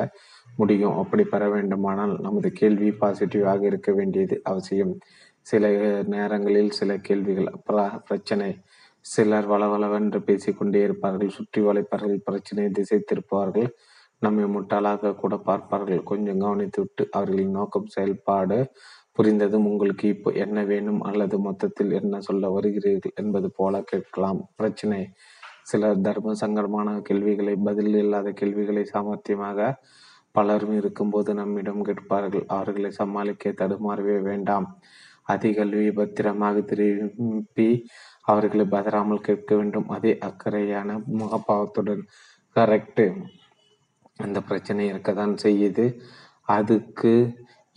முடியும். 0.59 0.97
அப்படி 1.01 1.23
பெற 1.23 1.43
வேண்டுமானால் 1.49 2.13
நமது 2.25 2.49
கேள்வி 2.51 2.89
பாசிட்டிவாக 3.01 3.61
இருக்க 3.71 3.91
வேண்டியது 3.91 4.35
அவசியம். 4.43 4.93
சில 5.47 5.67
நேரங்களில் 6.15 6.71
சில 6.79 6.97
கேள்விகள் 7.07 7.49
பிரச்சனை. 8.07 8.49
சிலர் 9.05 9.47
வளவளவென்று 9.51 10.19
பேசிக்கொண்டே 10.29 10.79
இருப்பார்கள். 10.87 11.35
சுற்றி 11.37 11.59
வளைப்பார்கள் 11.61 12.25
பிரச்சனையை 12.27 12.71
திசை 12.71 12.99
திருப்பார்கள் 13.11 13.69
நம்மை 14.21 14.45
முட்டாளாக 14.55 15.13
கூட 15.15 15.33
பார்ப்பார்கள். 15.49 16.01
கொஞ்சம் 16.03 16.41
கவனித்து 16.43 16.79
விட்டு 16.81 17.03
அவர்களின் 17.17 17.55
நோக்கம் 17.59 17.91
செயல்பாடு 17.95 18.57
புரிந்ததும் 19.17 19.67
உங்களுக்கு 19.69 20.05
இப்போ 20.07 20.29
என்ன 20.43 20.57
வேணும் 20.63 20.99
அல்லது 21.01 21.35
மொத்தத்தில் 21.47 21.91
என்ன 21.99 22.19
சொல்ல 22.27 22.49
வருகிறீர்கள் 22.55 23.17
என்பது 23.21 23.47
போல 23.59 23.81
கேட்கலாம். 23.91 24.39
பிரச்சனை. 24.59 24.99
சிலர் 25.61 26.03
தர்ம 26.07 26.35
சங்கடமான 26.43 26.89
கேள்விகளை 27.07 27.53
பதில் 27.67 27.97
இல்லாத 28.03 28.27
கேள்விகளை 28.39 28.83
சாமர்த்தியமாக 28.93 29.67
பலரும் 30.31 30.75
இருக்கும்போது 30.75 31.33
நம்மிடம் 31.33 31.81
கேட்பார்கள் 31.81 32.45
அவர்களை 32.47 32.91
சமாளிக்க 32.91 33.49
தடுமாறவே 33.49 34.17
வேண்டாம். 34.21 34.67
அதிகல்வி 35.23 35.91
பத்திரமாக 35.91 36.61
திருப்பி 36.61 37.69
அவர்களை 38.21 38.65
பதறாமல் 38.65 39.25
கேட்க 39.27 39.55
வேண்டும். 39.55 39.87
அதே 39.89 40.17
அக்கறையான 40.17 40.99
முகபாவத்துடன் 41.19 42.03
கரெக்டு. 42.55 43.05
அந்த 44.17 44.41
பிரச்சனை 44.41 44.85
இருக்கத்தான் 44.87 45.35
செய்யுது. 45.43 45.85
அதுக்கு 46.41 47.13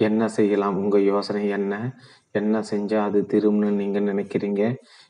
என்ன 0.01 0.29
செய்யலாம்? 0.29 0.77
உங்கள் 0.77 1.03
யோசனை 1.03 1.49
என்ன? 1.49 1.75
என்ன 2.31 2.63
செஞ்சால் 2.71 3.07
அது 3.07 3.21
திரும்புன்னு 3.29 3.71
நீங்கள் 3.71 4.09
நினைக்கிறீங்க? 4.13 4.63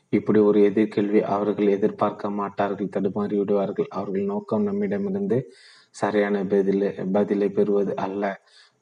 இப்படி 0.09 0.39
ஒரு 0.39 0.59
எதிர்கேள்வி 0.69 1.21
அவர்கள் 1.35 1.67
எதிர்பார்க்க 1.67 2.29
மாட்டார்கள் 2.29 2.93
தடுமாறி 2.95 3.35
விடுவார்கள் 3.37 3.87
அவர்கள் 3.89 4.23
நோக்கம் 4.23 4.63
நம்மிடமிருந்து 4.63 5.37
சரியான 5.95 6.37
பதிலை 6.45 6.89
பதிலை 7.13 7.49
பெறுவது 7.49 7.93
அல்ல. 7.95 8.23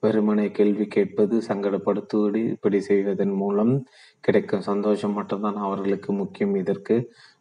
வெறுமனை 0.04 0.46
கேள்வி 0.52 0.86
கேட்பது 0.88 1.36
சங்கடப்படுத்துவது 1.48 2.40
இப்படி 2.54 2.80
செய்வதன் 2.82 3.36
மூலம் 3.42 3.74
கிடைக்கும் 4.22 4.68
சந்தோஷம் 4.70 5.14
மட்டும்தான் 5.14 5.60
அவர்களுக்கு 5.66 6.12
முக்கியம். 6.14 6.56
இதற்கு 6.56 6.96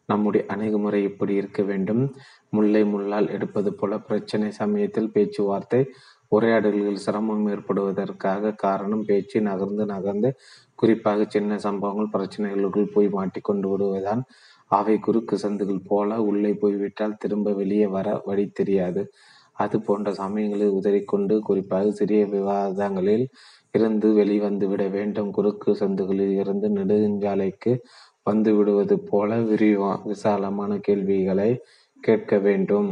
நம்முடைய 0.06 0.42
அணுகுமுறை 0.52 1.00
இப்படி 1.02 1.34
இருக்க 1.34 1.62
வேண்டும். 1.62 2.02
முல்லை 2.50 2.82
முள்ளால் 2.84 3.28
எடுப்பது 3.30 3.70
போல 3.74 3.98
பிரச்சனை 3.98 4.48
சமயத்தில் 4.50 5.12
பேச்சுவார்த்தை 5.12 5.80
உரையாடல்கள் 6.28 7.02
சிரமம் 7.04 7.46
ஏற்படுவதற்காக 7.48 8.54
காரணம் 8.64 9.04
பேச்சு 9.04 9.38
நகர்ந்து 9.40 9.84
நகர்ந்து 9.86 10.30
குறிப்பாக 10.74 11.24
சின்ன 11.28 11.58
சம்பவங்கள் 11.58 12.12
பிரச்சனைகளுக்குள் 12.14 12.92
போய் 12.94 13.08
மாட்டிக்கொண்டு 13.08 13.68
விடுவதுதான். 13.70 14.22
அவை 14.70 14.96
குறுக்கு 14.98 15.36
சந்துகள் 15.38 15.86
போல 15.86 16.18
உள்ளே 16.22 16.52
போய்விட்டால் 16.54 17.18
திரும்ப 17.18 17.52
வெளியே 17.52 17.86
வர 17.96 18.08
வழி 18.24 18.44
தெரியாது. 18.60 19.02
அது 19.60 19.76
போன்ற 19.80 20.08
சமயங்களில் 20.12 20.76
உதறிக்கொண்டு 20.78 21.34
குறிப்பாக 21.48 21.90
சிறிய 21.90 22.22
விவாதங்களில் 22.26 23.26
இருந்து 23.74 24.08
வெளிவந்து 24.12 24.66
விட 24.68 24.84
வேண்டும். 24.88 25.30
குறுக்கு 25.30 25.70
சந்துகளில் 25.74 26.34
இருந்து 26.42 26.68
நெடுஞ்சாலைக்கு 26.68 27.72
வந்து 28.22 28.50
விடுவது 28.56 28.96
போல 29.10 29.36
விரிவா 29.50 29.92
விசாலமான 30.04 30.72
கேள்விகளை 30.78 31.50
கேட்க 32.00 32.34
வேண்டும். 32.38 32.90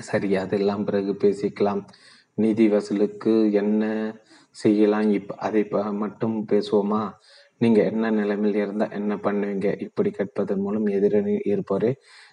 சரி 0.00 0.28
அதெல்லாம் 0.36 0.84
பிறகு 0.84 1.12
பேசிக்கலாம். 1.24 1.82
நிதி 2.38 2.66
வசூலுக்கு 2.68 3.32
என்ன 3.52 3.82
செய்யலாம்? 4.56 5.08
இப் 5.10 5.32
அதை 5.46 5.62
மட்டும் 6.02 6.36
பேசுவோமா? 6.52 7.02
நீங்க 7.60 7.80
என்ன 7.90 8.10
நிலைமையில் 8.10 8.60
இருந்தால் 8.62 8.94
என்ன 8.98 9.12
பண்ணுவீங்க? 9.26 9.68
இப்படி 9.86 10.10
கேட்பதன் 10.10 10.62
மூலம் 10.64 10.86
எதிரணி 10.96 11.34
இருப்பவரை 11.52 11.92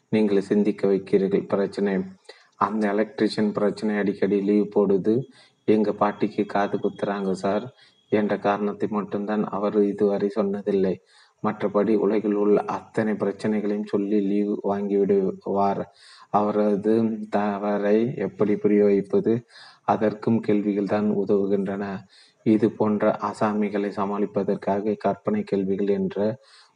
நீங்கள் 0.10 0.48
சிந்திக்க 0.52 0.82
வைக்கிறீர்கள். 0.94 1.46
பிரச்சனை. 1.48 1.94
அந்த 2.60 2.84
எலக்ட்ரிஷியன் 2.94 3.52
பிரச்சனை 3.52 3.94
அடிக்கடி 3.98 4.38
லீவ் 4.42 4.74
போடுது. 4.76 5.16
எங்கள் 5.68 6.00
பாட்டிக்கு 6.02 6.44
காது 6.46 6.76
குத்துறாங்க 6.78 7.32
சார். 7.44 7.66
என்ற 8.12 8.34
காரணத்தை 8.38 8.88
மட்டும்தான் 8.92 9.44
அவர் 9.48 9.78
இதுவரை 9.84 10.28
சொன்னதில்லை. 10.36 10.96
மற்றபடி 11.44 11.94
உலகில் 11.96 12.34
உள்ள 12.34 12.58
அத்தனை 12.78 13.14
பிரச்சனைகளையும் 13.14 13.86
சொல்லி 13.86 14.18
லீவ் 14.22 14.54
வாங்கிவிடுவார் 14.64 15.84
அவரது 16.30 16.94
தவறை 17.30 17.98
எப்படி 18.16 18.56
புரிய 18.56 18.82
வைப்பது? 18.84 19.34
அதற்கும் 19.86 20.40
கேள்விகள் 20.40 20.92
தான் 20.96 21.08
உதவுகின்றன. 21.18 21.86
இது 22.46 22.68
போன்ற 22.72 23.18
அசாமிகளை 23.30 23.90
சமாளிப்பதற்காக 23.96 24.96
கற்பனை 24.98 25.42
கேள்விகள் 25.44 25.92
என்ற 26.00 26.18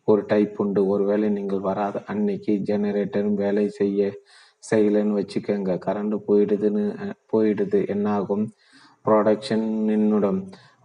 ஒரு 0.07 0.21
டைப் 0.25 0.55
உண்டு. 0.57 0.81
ஒருவேளை 0.87 1.29
நீங்கள் 1.29 1.59
வராத 1.59 1.97
அன்னைக்கு 2.05 2.53
ஜெனரேட்டரும் 2.69 3.37
வேலை 3.43 3.65
செய்ய 3.69 4.09
செய்யலைன்னு 4.71 5.17
வச்சுக்கோங்க. 5.19 5.71
கரண்ட் 5.85 6.15
போயிடுதுன்னு 6.27 6.85
போயிடுது. 7.33 7.87
என்னாகும்? 7.87 8.45
ப்ரொடக்ஷன் 9.05 9.65
நின்னுடும். 9.89 10.39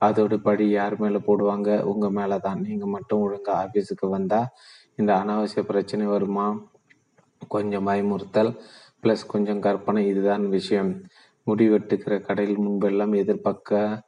அதோட 0.05 0.37
படி 0.37 0.69
யார் 0.71 0.97
மேலே 0.97 1.21
போடுவாங்க? 1.27 1.81
உங்கள் 1.83 2.11
மேலே 2.11 2.39
தான் 2.39 2.61
நீங்கள் 2.61 2.89
மட்டும் 2.89 3.21
ஒழுங்காக 3.21 3.59
ஆஃபீஸுக்கு 3.65 4.09
வந்தால் 4.09 4.49
இந்த 4.97 5.13
அனாவசிய 5.15 5.63
பிரச்சனை 5.63 6.07
வருமா? 6.07 6.47
கொஞ்சம் 7.49 7.87
பயமுறுத்தல் 7.87 8.53
ப்ளஸ் 9.03 9.25
கொஞ்சம் 9.29 9.61
கற்பனை 9.61 10.07
இதுதான் 10.07 10.49
விஷயம். 10.49 10.93
முடி 11.45 11.71
வெட்டுக்கிற 11.71 12.15
கடையில் 12.21 12.59
முன்பெல்லாம் 12.59 13.15
எதிர்பார்க்க 13.17 14.07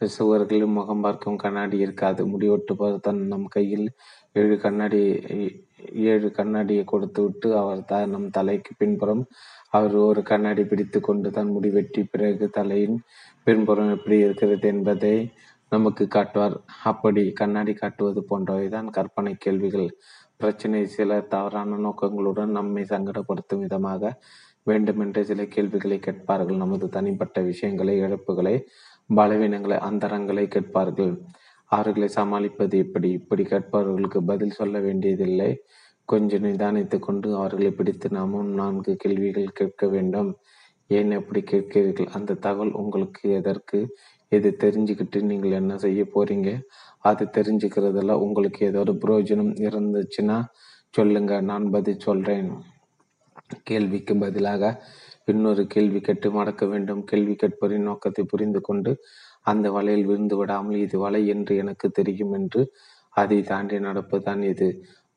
சுவர்களில் 0.00 0.66
முகம் 0.66 1.00
பார்க்கும் 1.00 1.36
கண்ணாடி 1.36 1.78
இருக்காது. 1.78 2.22
முடிவெட்டு 2.26 2.98
தன் 3.00 3.22
நம் 3.26 3.46
கையில் 3.46 3.86
ஏழு 4.32 4.56
கண்ணாடி 4.58 5.02
ஏழு 5.94 6.30
கண்ணாடியை 6.30 6.84
கொடுத்து 6.84 7.22
விட்டு 7.22 7.48
அவர் 7.56 7.84
த 7.84 8.06
நம் 8.06 8.30
தலைக்கு 8.30 8.72
பின்புறம் 8.78 9.22
அவர் 9.70 9.94
ஒரு 9.94 10.22
கண்ணாடி 10.22 10.64
பிடித்து 10.64 11.00
கொண்டு 11.00 11.30
தன் 11.30 11.50
முடி 11.50 11.70
வெட்டி 11.70 12.02
பிறகு 12.04 12.46
தலையின் 12.50 12.98
பின்புறம் 13.44 13.90
எப்படி 13.90 14.16
இருக்கிறது 14.18 14.68
என்பதை 14.68 15.14
நமக்கு 15.68 16.04
காட்டுவார். 16.08 16.56
அப்படி 16.84 17.22
கண்ணாடி 17.32 17.72
காட்டுவது 17.74 18.20
போன்றவைதான் 18.30 18.88
கற்பனை 18.90 19.34
கேள்விகள். 19.38 19.88
பிரச்சனை 20.36 20.86
சில 20.86 21.20
தவறான 21.20 21.76
நோக்கங்களுடன் 21.76 22.56
நம்மை 22.58 22.82
சங்கடப்படுத்தும் 22.82 23.58
விதமாக 23.58 24.12
வேண்டுமென்றே 24.62 25.22
சில 25.22 25.44
கேள்விகளை 25.44 25.98
கேட்பார்கள். 25.98 26.56
நமது 26.56 26.88
தனிப்பட்ட 26.88 27.40
விஷயங்களை 27.40 27.94
இழப்புகளை 28.00 28.54
பலவீனங்களை 29.10 29.78
அந்தரங்களை 29.78 30.48
கேட்பார்கள். 30.48 31.14
அவர்களை 31.72 32.08
சமாளிப்பது 32.08 32.76
எப்படி? 32.78 33.08
இப்படி 33.10 33.42
கேட்பவர்களுக்கு 33.42 34.18
பதில் 34.26 34.50
சொல்ல 34.50 34.78
வேண்டியதில்லை. 34.80 35.50
கொஞ்சம் 36.08 36.44
நிதானித்து 36.44 36.98
கொண்டு 36.98 37.28
அவர்களை 37.36 37.70
பிடித்து 37.70 38.08
நாமும் 38.10 38.50
நான்கு 38.54 38.92
கேள்விகள் 38.96 39.56
கேட்க 39.60 39.86
வேண்டும். 39.88 40.30
ஏன் 40.90 41.10
எப்படி 41.10 41.40
கேட்கிறீர்கள்? 41.50 42.10
அந்த 42.12 42.34
தகவல் 42.34 42.72
உங்களுக்கு 42.72 43.30
எதற்கு? 43.30 43.78
இது 44.28 44.48
தெரிஞ்சுக்கிட்டு 44.60 45.18
நீங்கள் 45.22 45.50
என்ன 45.50 45.72
செய்ய 45.78 46.02
போறீங்க? 46.14 46.50
அது 46.98 47.24
தெரிஞ்சுக்கிறதுல 47.36 48.12
உங்களுக்கு 48.26 48.60
ஏதாவது 48.66 48.92
பிரயோஜனம் 49.04 49.52
இருந்துச்சுன்னா 49.68 50.38
சொல்லுங்க. 50.94 51.32
நான் 51.40 51.66
பதில் 51.70 51.98
சொல்றேன். 51.98 52.50
கேள்விக்கு 53.62 54.14
பதிலாக 54.16 54.64
இன்னொரு 55.24 55.62
கேள்வி 55.66 56.00
கேட்டு 56.00 56.28
மடக்க 56.30 56.66
வேண்டும். 56.66 57.02
கேள்வி 57.04 57.34
கேட்பவரின் 57.34 57.88
நோக்கத்தை 57.88 58.24
புரிந்து 58.24 58.60
கொண்டு 58.60 58.92
அந்த 59.46 59.70
வலையில் 59.70 60.04
விழுந்து 60.04 60.36
விடாமல் 60.36 60.76
இது 60.76 60.98
வலை 60.98 61.22
என்று 61.26 61.56
எனக்கு 61.56 61.90
தெரியும் 61.90 62.32
என்று 62.32 62.62
அதை 63.16 63.42
தாண்டி 63.42 63.78
நடப்புதான் 63.78 64.42
இது. 64.42 64.68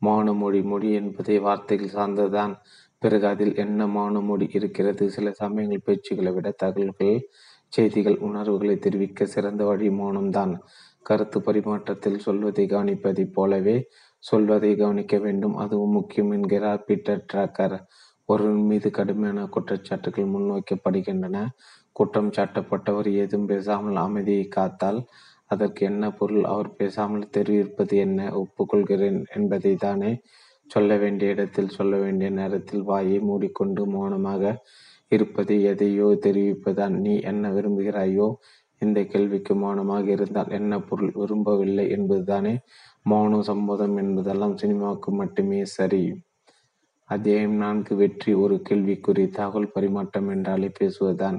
மௌன 0.02 0.34
மொழி 0.36 0.62
மொழி 0.62 0.90
என்பதை 0.92 1.40
வார்த்தைகள் 1.40 1.94
சார்ந்ததுதான். 1.94 2.54
பிறகு 3.02 3.26
அதில் 3.28 3.56
என்ன 3.56 3.86
மௌன 3.88 4.22
மொழி 4.24 4.46
இருக்கிறது? 4.52 5.10
சில 5.10 5.32
சமயங்கள் 5.32 5.86
பேச்சுகளை 5.86 6.34
விட 6.34 6.50
தகவல்கள் 6.52 7.20
செய்திகள் 7.68 8.18
உணர்வுகளை 8.18 8.76
தெரிவிக்க 8.78 9.26
சிறந்த 9.26 9.66
வழி 9.66 9.88
மௌனம்தான் 9.90 10.54
கருத்து 11.04 11.40
பரிமாற்றத்தில் 11.40 12.18
சொல்வதை 12.18 12.66
கவனிப்பதைப் 12.66 13.34
போலவே 13.34 13.78
சொல்வதை 14.24 14.76
கவனிக்க 14.76 15.18
வேண்டும். 15.18 15.56
அதுவும் 15.56 15.92
முக்கியம் 15.92 16.32
என்கிறார் 16.32 16.84
பீட்டர் 16.84 17.26
ட்ராக்கர். 17.34 17.78
ஒருவன் 18.30 18.64
மீது 18.64 18.92
கடுமையான 18.92 19.42
குற்றச்சாட்டுகள் 19.56 20.32
முன்வைக்கப்படுகின்றன. 20.36 21.40
குற்றம் 21.96 22.32
சாட்டப்பட்டவர் 22.38 23.10
ஏதும் 23.22 23.46
பேசாமல் 23.46 23.98
அமைதியை 23.98 24.46
காத்தால் 24.48 25.00
அதற்கு 25.52 25.82
என்ன 25.86 26.04
பொருள்? 26.12 26.44
அவர் 26.44 26.70
பேசாமல் 26.76 27.32
தெரிவிப்பது 27.36 27.96
என்ன? 27.98 28.20
ஒப்புக்கொள்கிறேன் 28.42 29.20
என்பதை 29.38 29.74
தானே 29.86 30.12
சொல்ல 30.68 30.92
வேண்டிய 30.98 31.34
இடத்தில் 31.36 31.76
சொல்ல 31.78 31.96
வேண்டிய 31.98 32.30
நேரத்தில் 32.40 32.84
வாயை 32.84 33.18
மூடிக்கொண்டு 33.20 33.82
மௌனமாக 33.86 34.44
இருப்பது 35.12 35.56
எதையோ 35.72 36.08
தெரிவிப்பதான் 36.26 36.96
நீ 37.06 37.14
என்ன 37.32 37.52
விரும்புகிறாயோ 37.52 38.28
இந்த 38.82 39.00
கேள்விக்கு 39.04 39.54
மௌனமாக 39.56 40.06
இருந்தால் 40.12 40.52
என்ன 40.52 40.80
பொருள் 40.80 41.12
விரும்பவில்லை 41.16 41.86
என்பதுதானே 41.98 42.54
மௌன 43.06 43.40
சம்மதம் 43.50 43.96
என்பதெல்லாம் 43.98 44.56
சினிமாவுக்கு 44.58 45.12
மட்டுமே 45.12 45.60
சரி. 45.78 46.04
அத்தியாயம் 47.10 47.58
நான்கு 47.58 47.94
வெற்றி 47.96 48.32
ஒரு 48.44 48.56
கேள்விக்குறி. 48.70 49.24
தகவல் 49.38 49.74
பரிமாற்றம் 49.76 50.30
என்றாலே 50.30 50.70
பேசுவதுதான். 50.80 51.38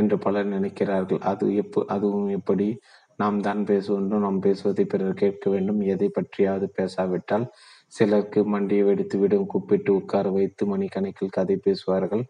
என்று 0.00 0.16
பலர் 0.18 0.48
நினைக்கிறார்கள். 0.48 1.20
அது 1.30 1.46
எப்ப 1.54 1.84
அதுவும் 1.88 2.30
எப்படி? 2.38 2.68
நாம் 3.16 3.38
தான் 3.40 3.62
பேச 3.64 3.86
வேண்டும் 3.94 4.24
நாம் 4.26 4.38
பேசுவதை 4.38 4.84
பிறர் 4.84 5.20
கேட்க 5.22 5.46
வேண்டும். 5.50 5.80
எதை 5.94 6.08
பற்றியாவது 6.18 6.66
பேசாவிட்டால் 6.72 7.46
சிலருக்கு 7.92 8.40
மண்டியை 8.52 8.82
வெடித்துவிடும் 8.88 9.46
கூப்பிட்டு 9.46 9.90
உட்கார 9.94 10.28
வைத்து 10.30 10.64
மணிக்கணக்கில் 10.66 11.36
கதை 11.38 11.56
பேசுவார்கள். 11.56 12.24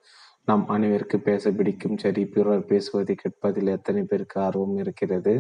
நாம் 0.49 0.65
அனைவருக்கு 0.69 1.19
பேச 1.21 1.51
பிடிக்கும். 1.51 1.99
சரி 1.99 2.23
பிறர் 2.27 2.65
பேசுவதை 2.65 3.15
கேட்பதில் 3.15 3.75
எத்தனை 3.77 4.03
பேருக்கு 4.03 4.39
ஆர்வம் 4.41 4.77
இருக்கிறது? 4.77 5.35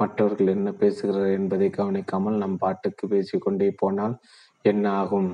மற்றவர்கள் 0.00 0.52
என்ன 0.56 0.68
பேசுகிறார் 0.72 1.32
என்பதை 1.38 1.68
கவனிக்காமல் 1.70 2.36
நம் 2.36 2.56
பாட்டுக்கு 2.56 3.04
பேசிக்கொண்டே 3.08 3.68
போனால் 3.76 4.14
என்ன 4.64 4.84
ஆகும்? 4.92 5.30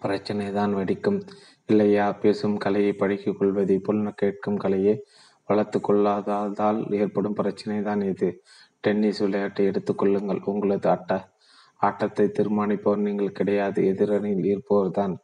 பிரச்சனை 0.00 0.46
தான் 0.52 0.72
வெடிக்கும். 0.74 1.20
இல்லையா? 1.68 2.06
பேசும் 2.22 2.56
கலையை 2.56 2.92
பழக்கிக் 2.92 3.38
கொள்வதை 3.38 3.76
போல் 3.78 4.02
கேட்கும் 4.14 4.58
கலையை 4.64 4.94
வளர்த்து 5.48 5.78
கொள்ளாததால் 5.80 6.80
ஏற்படும் 7.00 7.38
பிரச்சனை 7.40 7.78
தான் 7.82 8.02
இது. 8.12 8.28
டென்னிஸ் 8.80 9.22
விளையாட்டை 9.24 9.64
எடுத்துக்கொள்ளுங்கள் 9.66 10.40
உங்களது 10.44 10.88
அட்ட 10.88 11.12
ஆட்டத்தை 11.80 12.26
தீர்மானிப்பவர் 12.38 13.06
நீங்கள் 13.06 13.36
கிடையாது. 13.38 13.80
எதிரணியில் 13.92 14.46
இருப்பவர் 14.52 14.90
தான் 14.90 15.14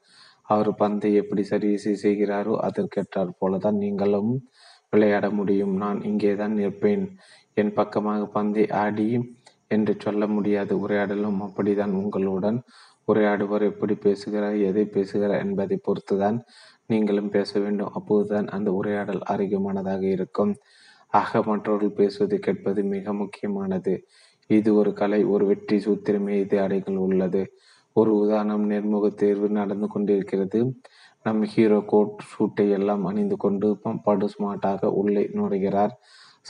அவர் 0.48 0.70
பந்தை 0.74 1.10
எப்படி 1.14 1.42
சரி 1.42 1.70
செய்கிறாரோ 2.04 2.54
அதற்கேற்றார் 2.68 3.30
போலதான் 3.40 3.78
நீங்களும் 3.84 4.32
விளையாட 4.90 5.26
முடியும். 5.30 5.74
நான் 5.76 5.98
இங்கேதான் 6.02 6.56
நிற்பேன். 6.58 7.04
என் 7.56 7.72
பக்கமாக 7.72 8.22
பந்தை 8.26 8.64
ஆடி 8.82 9.08
என்று 9.68 9.92
சொல்ல 9.98 10.22
முடியாது. 10.26 10.72
உரையாடலும் 10.84 11.40
அப்படிதான். 11.46 11.94
உங்களுடன் 12.02 12.58
உரையாடுவர் 13.08 13.64
எப்படி 13.70 13.94
பேசுகிறார் 13.96 14.56
எதை 14.68 14.84
பேசுகிறார் 14.86 15.42
என்பதை 15.44 15.76
பொறுத்துதான் 15.86 16.38
நீங்களும் 16.91 17.28
பேச 17.28 17.51
வேண்டும். 17.61 17.93
அப்போதுதான் 17.93 18.49
அந்த 18.49 18.68
உரையாடல் 18.72 19.22
ஆரோக்கியமானதாக 19.33 20.03
இருக்கும். 20.09 20.53
ஆக 21.12 21.43
மற்றவர்கள் 21.43 21.99
பேசுவதை 22.01 22.39
கேட்பது 22.39 22.80
மிக 22.85 23.12
முக்கியமானது. 23.12 23.95
இது 24.51 24.70
ஒரு 24.74 24.91
கலை 24.93 25.20
ஒரு 25.24 25.45
வெற்றி 25.47 25.76
சூத்திரமே 25.78 26.35
இது 26.41 26.57
அடைகள் 26.61 26.97
உள்ளது. 26.97 27.43
ஒரு 27.97 28.11
உதாரணம் 28.16 28.64
நேர்முக 28.70 29.07
தேர்வு 29.14 29.49
நடந்து 29.51 29.87
கொண்டிருக்கிறது. 29.89 30.61
நம் 31.26 31.43
ஹீரோ 31.43 31.78
கோட் 31.87 32.22
சூட்டை 32.30 32.70
எல்லாம் 32.70 33.05
அணிந்து 33.05 33.37
கொண்டு 33.37 33.68
படு 34.05 34.28
ஸ்மார்ட்டாக 34.35 34.91
உள்ளே 35.01 35.24
நுழைகிறார். 35.35 35.93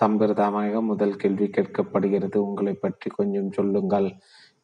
சம்பிரதாயமாக 0.00 0.80
முதல் 0.82 1.16
கேள்வி 1.16 1.46
கேட்கப்படுகிறது. 1.56 2.36
உங்களை 2.36 2.74
பற்றி 2.74 3.08
கொஞ்சம் 3.10 3.50
சொல்லுங்கள். 3.50 4.08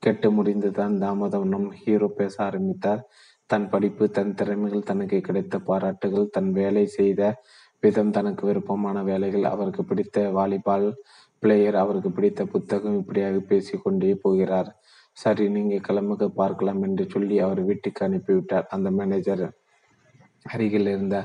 கெட்டு 0.03 0.29
முடிந்துதான் 0.31 0.95
தாமதம். 0.99 1.47
நம் 1.49 1.69
ஹீரோ 1.81 2.09
பேச 2.21 2.35
ஆரம்பித்தார். 2.45 3.03
தன் 3.51 3.69
படிப்பு 3.73 4.05
தன் 4.17 4.35
திறமைகள் 4.35 4.89
தனக்கு 4.91 5.19
கிடைத்த 5.21 5.59
பாராட்டுகள் 5.69 6.33
தன் 6.37 6.51
வேலை 6.53 6.85
செய்த 6.99 7.23
விதம் 7.83 8.13
தனக்கு 8.17 8.43
விருப்பமான 8.47 9.03
வேலைகள் 9.03 9.45
அவருக்கு 9.45 9.83
பிடித்த 9.85 10.27
வாலிபால் 10.37 10.87
பிளேயர் 11.43 11.77
அவருக்கு 11.83 12.11
பிடித்த 12.11 12.45
புத்தகம் 12.45 12.99
இப்படியாக 13.01 13.41
பேசிக்கொண்டே 13.51 14.13
போகிறார். 14.25 14.71
சரி 15.17 15.45
நீங்கள் 15.49 15.85
கிளம்புக 15.89 16.27
பார்க்கலாம் 16.41 16.83
என்று 16.83 17.05
சொல்லி 17.15 17.37
அவர் 17.41 17.61
வீட்டுக்கு 17.65 18.03
அனுப்பிவிட்டார். 18.07 18.67
அந்த 18.75 18.89
மேனேஜர் 18.99 19.45
அருகில் 20.47 20.91
இருந்த 20.95 21.17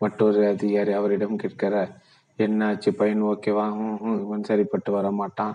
மற்றொரு 0.00 0.40
அதிகாரி 0.54 0.92
அவரிடம் 0.92 1.40
கேட்கிறார் 1.42 1.90
என்னாச்சு 2.38 2.90
பையன் 3.00 3.24
ஓகேவா? 3.32 3.66
இவன் 4.24 4.48
சரிப்பட்டு 4.50 4.90
வர 4.98 5.06
மாட்டான் 5.20 5.54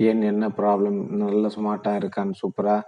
ஏன் 0.00 0.22
என்ன 0.22 0.44
ப்ராப்ளம் 0.58 0.98
நல்ல 1.22 1.48
ஸ்மார்ட்டாக 1.56 2.00
இருக்கான் 2.00 2.30
சூப்பராக 2.40 2.86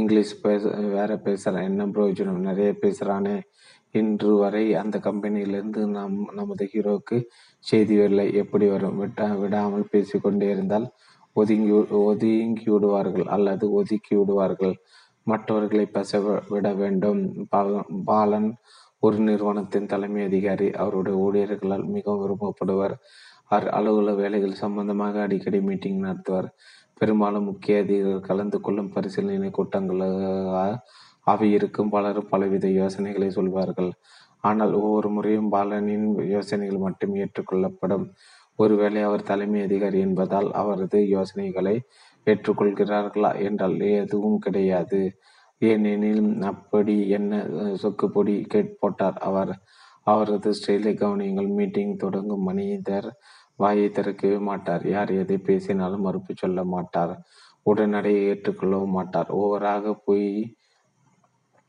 இங்கிலீஷ் 0.00 0.32
பேச 0.42 0.70
வேற 0.96 1.10
பேசுகிறேன் 1.18 1.66
என்ன 1.68 1.82
பிரயோஜனம்? 1.86 2.40
நிறைய 2.48 2.70
பேசுகிறானே 2.80 3.36
இன்று 3.98 4.30
வரை 4.36 4.64
அந்த 4.74 4.96
கம்பெனியிலிருந்து 4.98 5.82
நம் 5.96 6.16
நமது 6.34 6.64
ஹீரோவுக்கு 6.72 7.16
செய்தி 7.58 7.94
வரலை. 7.98 8.26
எப்படி 8.34 8.66
வரும்? 8.68 8.98
விட்டா 9.02 9.26
விடாமல் 9.40 9.90
பேசிக்கொண்டே 9.90 10.48
இருந்தால் 10.50 10.86
ஒதுங்கி 11.36 11.72
ஒதுங்கி 12.08 12.66
விடுவார்கள் 12.70 13.26
அல்லது 13.36 13.64
ஒதுக்கி 13.72 14.14
விடுவார்கள். 14.16 14.74
மற்றவர்களை 15.22 15.86
பேச 15.86 16.20
விட 16.48 16.66
வேண்டும். 16.72 17.22
பாலன் 18.10 18.50
ஒரு 18.98 19.18
நிறுவனத்தின் 19.18 19.90
தலைமை 19.92 20.22
அதிகாரி. 20.24 20.68
அவருடைய 20.82 21.16
ஊழியர்களால் 21.24 21.86
மிகவும் 21.96 22.22
விரும்பப்படுவர் 22.22 22.94
அவர் 23.48 23.66
அலுவலக 23.68 24.16
வேலைகள் 24.20 24.60
சம்பந்தமாக 24.62 25.20
அடிக்கடி 25.22 25.58
மீட்டிங் 25.60 26.00
நடத்துவார். 26.02 26.48
பெரும்பாலும் 27.00 27.44
முக்கிய 27.44 27.78
அதிகாரிகள் 27.78 28.28
கலந்து 28.28 28.58
கொள்ளும் 28.60 28.92
பரிசீலனை 28.94 29.50
கூட்டங்களாக 29.50 30.20
அவை 31.26 31.48
இருக்கும். 31.52 31.90
பலரும் 31.90 32.30
பலவித 32.30 32.66
யோசனைகளை 32.80 33.28
சொல்வார்கள். 33.30 33.90
ஆனால் 34.40 34.72
ஒவ்வொரு 34.72 35.08
முறையும் 35.10 35.52
பாலனின் 35.52 36.06
யோசனைகள் 36.30 36.84
மட்டும் 36.86 37.14
ஏற்றுக்கொள்ளப்படும். 37.14 38.06
ஒருவேளை 38.58 39.00
அவர் 39.02 39.22
தலைமை 39.22 39.60
அதிகாரி 39.62 39.98
என்பதால் 39.98 40.48
அவரது 40.52 40.98
யோசனைகளை 41.08 41.76
ஏற்றுக்கொள்கிறார்களா 42.26 43.30
என்றால் 43.40 43.76
எதுவும் 44.02 44.38
கிடையாது. 44.38 45.00
ஏனெனில் 45.62 46.24
அப்படி 46.42 46.96
என்ன 47.08 47.42
சொக்கு 47.82 48.06
பொடி 48.06 48.34
கேட் 48.48 48.78
போட்டார் 48.78 49.18
அவர். 49.28 49.52
அவரது 50.02 50.50
ஸ்டைலை 50.50 50.92
கவனியங்கள் 50.94 51.50
மீட்டிங் 51.58 51.94
தொடங்கும் 51.96 52.42
மனிதர் 52.42 53.08
வாயை 53.56 53.90
திறக்கவே 53.90 54.38
மாட்டார். 54.38 54.84
யார் 54.86 55.10
எதை 55.10 55.38
பேசினாலும் 55.38 56.00
மறுப்பு 56.00 56.34
சொல்ல 56.36 56.64
மாட்டார். 56.64 57.14
உடனடியை 57.66 58.22
ஏற்றுக்கொள்ளவும் 58.32 58.96
மாட்டார். 58.98 59.30
ஒவ்வொராக 59.30 59.94
போய் 60.04 60.56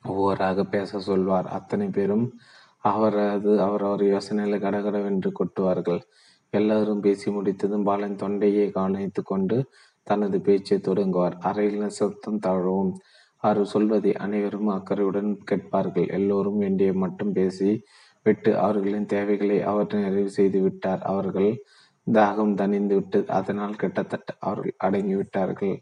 ஒவ்வொராக 0.04 0.64
பேச 0.64 1.00
சொல்வார். 1.00 1.48
அத்தனை 1.48 1.88
பேரும் 1.88 2.34
அவரது 2.80 3.62
அவரவர் 3.62 4.02
யோசனையில் 4.02 4.60
கடகடவென்று 4.60 5.32
கொட்டுவார்கள். 5.32 6.02
எல்லாரும் 6.50 7.00
பேசி 7.00 7.32
முடித்ததும் 7.32 7.84
பாலன் 7.84 8.16
தொண்டையை 8.16 8.72
கவனித்து 8.72 9.24
கொண்டு 9.24 9.66
தனது 10.04 10.42
பேச்சை 10.42 10.78
தொடங்குவார். 10.80 11.36
அறையில் 11.40 11.90
சத்தம் 11.90 12.40
தாழவும் 12.48 12.92
அவர் 13.38 13.66
சொல்வதை 13.66 14.16
அனைவரும் 14.16 14.68
அக்கறையுடன் 14.68 15.38
கேட்பார்கள். 15.44 16.08
எல்லோரும் 16.08 16.58
வேண்டிய 16.58 16.94
மட்டும் 16.94 17.32
பேசி 17.32 17.84
விட்டு 18.24 18.58
அவர்களின் 18.60 19.06
தேவைகளை 19.06 19.62
அவர் 19.62 19.96
நிறைவு 19.96 20.30
செய்து 20.30 20.62
விட்டார். 20.62 21.02
அவர்கள் 21.02 21.64
தாகம் 22.08 22.54
தணிந்து 22.56 22.94
விட்டது. 22.94 23.28
அதனால் 23.32 23.76
கிட்டத்தட்ட 23.76 24.30
அவர்கள் 24.40 24.76
அடங்கிவிட்டார்கள் 24.84 25.76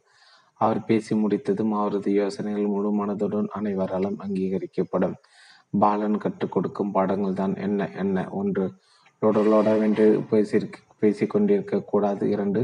அவர் 0.61 0.79
பேசி 0.83 1.13
முடித்ததும் 1.15 1.73
அவரது 1.73 2.09
யோசனைகள் 2.13 2.73
முழு 2.75 2.91
மனதுடன் 2.99 3.49
அனைவராலும் 3.51 4.19
அங்கீகரிக்கப்படும். 4.25 5.15
பாலன் 5.73 6.17
கற்றுக் 6.17 6.51
கொடுக்கும் 6.51 6.91
பாடங்கள் 6.91 7.33
தான் 7.33 7.55
என்ன 7.55 7.89
என்ன? 7.95 8.17
ஒன்று 8.31 8.65
லோடலோட 9.21 9.69
வென்று 9.79 10.05
பேசி 10.99 11.25
கொண்டிருக்க 11.27 11.83
கூடாது. 11.83 12.23
இரண்டு 12.29 12.61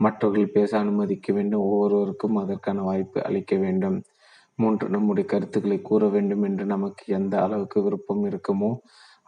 மற்றவர்கள் 0.00 0.54
பேச 0.56 0.70
அனுமதிக்க 0.78 1.28
வேண்டும். 1.32 1.64
ஒவ்வொருவருக்கும் 1.68 2.36
அதற்கான 2.36 2.82
வாய்ப்பு 2.82 3.18
அளிக்க 3.24 3.56
வேண்டும். 3.56 3.98
மூன்று 4.58 4.86
நம்முடைய 4.88 5.24
கருத்துக்களை 5.28 5.78
கூற 5.82 6.08
வேண்டும் 6.08 6.42
என்று 6.42 6.64
நமக்கு 6.64 7.04
எந்த 7.18 7.34
அளவுக்கு 7.42 7.78
விருப்பம் 7.82 8.24
இருக்குமோ 8.30 8.70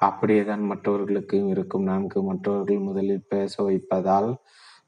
அப்படியேதான் 0.07 0.63
மற்றவர்களுக்கும் 0.63 1.49
இருக்கும். 1.49 1.83
நான்கு 1.83 2.19
மற்றவர்கள் 2.23 2.79
முதலில் 2.79 3.29
பேச 3.29 3.63
வைப்பதால் 3.63 4.31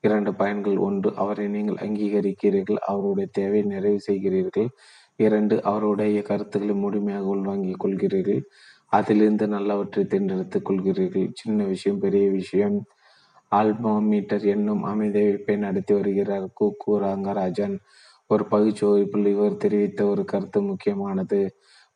இரண்டு 0.01 0.35
பயன்கள் 0.35 0.77
ஒன்று 0.77 1.11
அவரை 1.17 1.49
நீங்கள் 1.49 1.83
அங்கீகரிக்கிறீர்கள் 1.89 2.81
அவருடைய 2.87 3.29
தேவை 3.33 3.62
நிறைவு 3.62 4.01
செய்கிறீர்கள். 4.09 4.69
இரண்டு 5.17 5.62
அவருடைய 5.62 6.23
கருத்துக்களை 6.23 6.77
முழுமையாக 6.77 7.27
உள்வாங்கிக் 7.27 7.81
கொள்கிறீர்கள். 7.85 8.43
அதிலிருந்து 8.93 9.47
நல்லவற்றை 9.47 10.07
தேர்ந்தெடுத்துக் 10.07 10.71
கொள்கிறீர்கள். 10.71 11.29
சின்ன 11.35 11.64
விஷயம் 11.64 11.99
பெரிய 11.99 12.31
விஷயம். 12.31 12.77
ஆல்பாமீட்டர் 13.53 14.45
என்னும் 14.47 14.83
அமைதி 14.83 15.21
வைப்பை 15.27 15.57
நடத்தி 15.57 15.95
வருகிறார். 15.95 16.47
கு 16.61 16.67
கு 16.83 16.93
ரங்கராஜன். 17.07 17.77
ஒரு 18.31 18.45
பகுச்சோரிப்பில் 18.51 19.27
இவர் 19.27 19.57
தெரிவித்த 19.57 20.01
ஒரு 20.07 20.25
கருத்து 20.25 20.61
முக்கியமானது. 20.62 21.41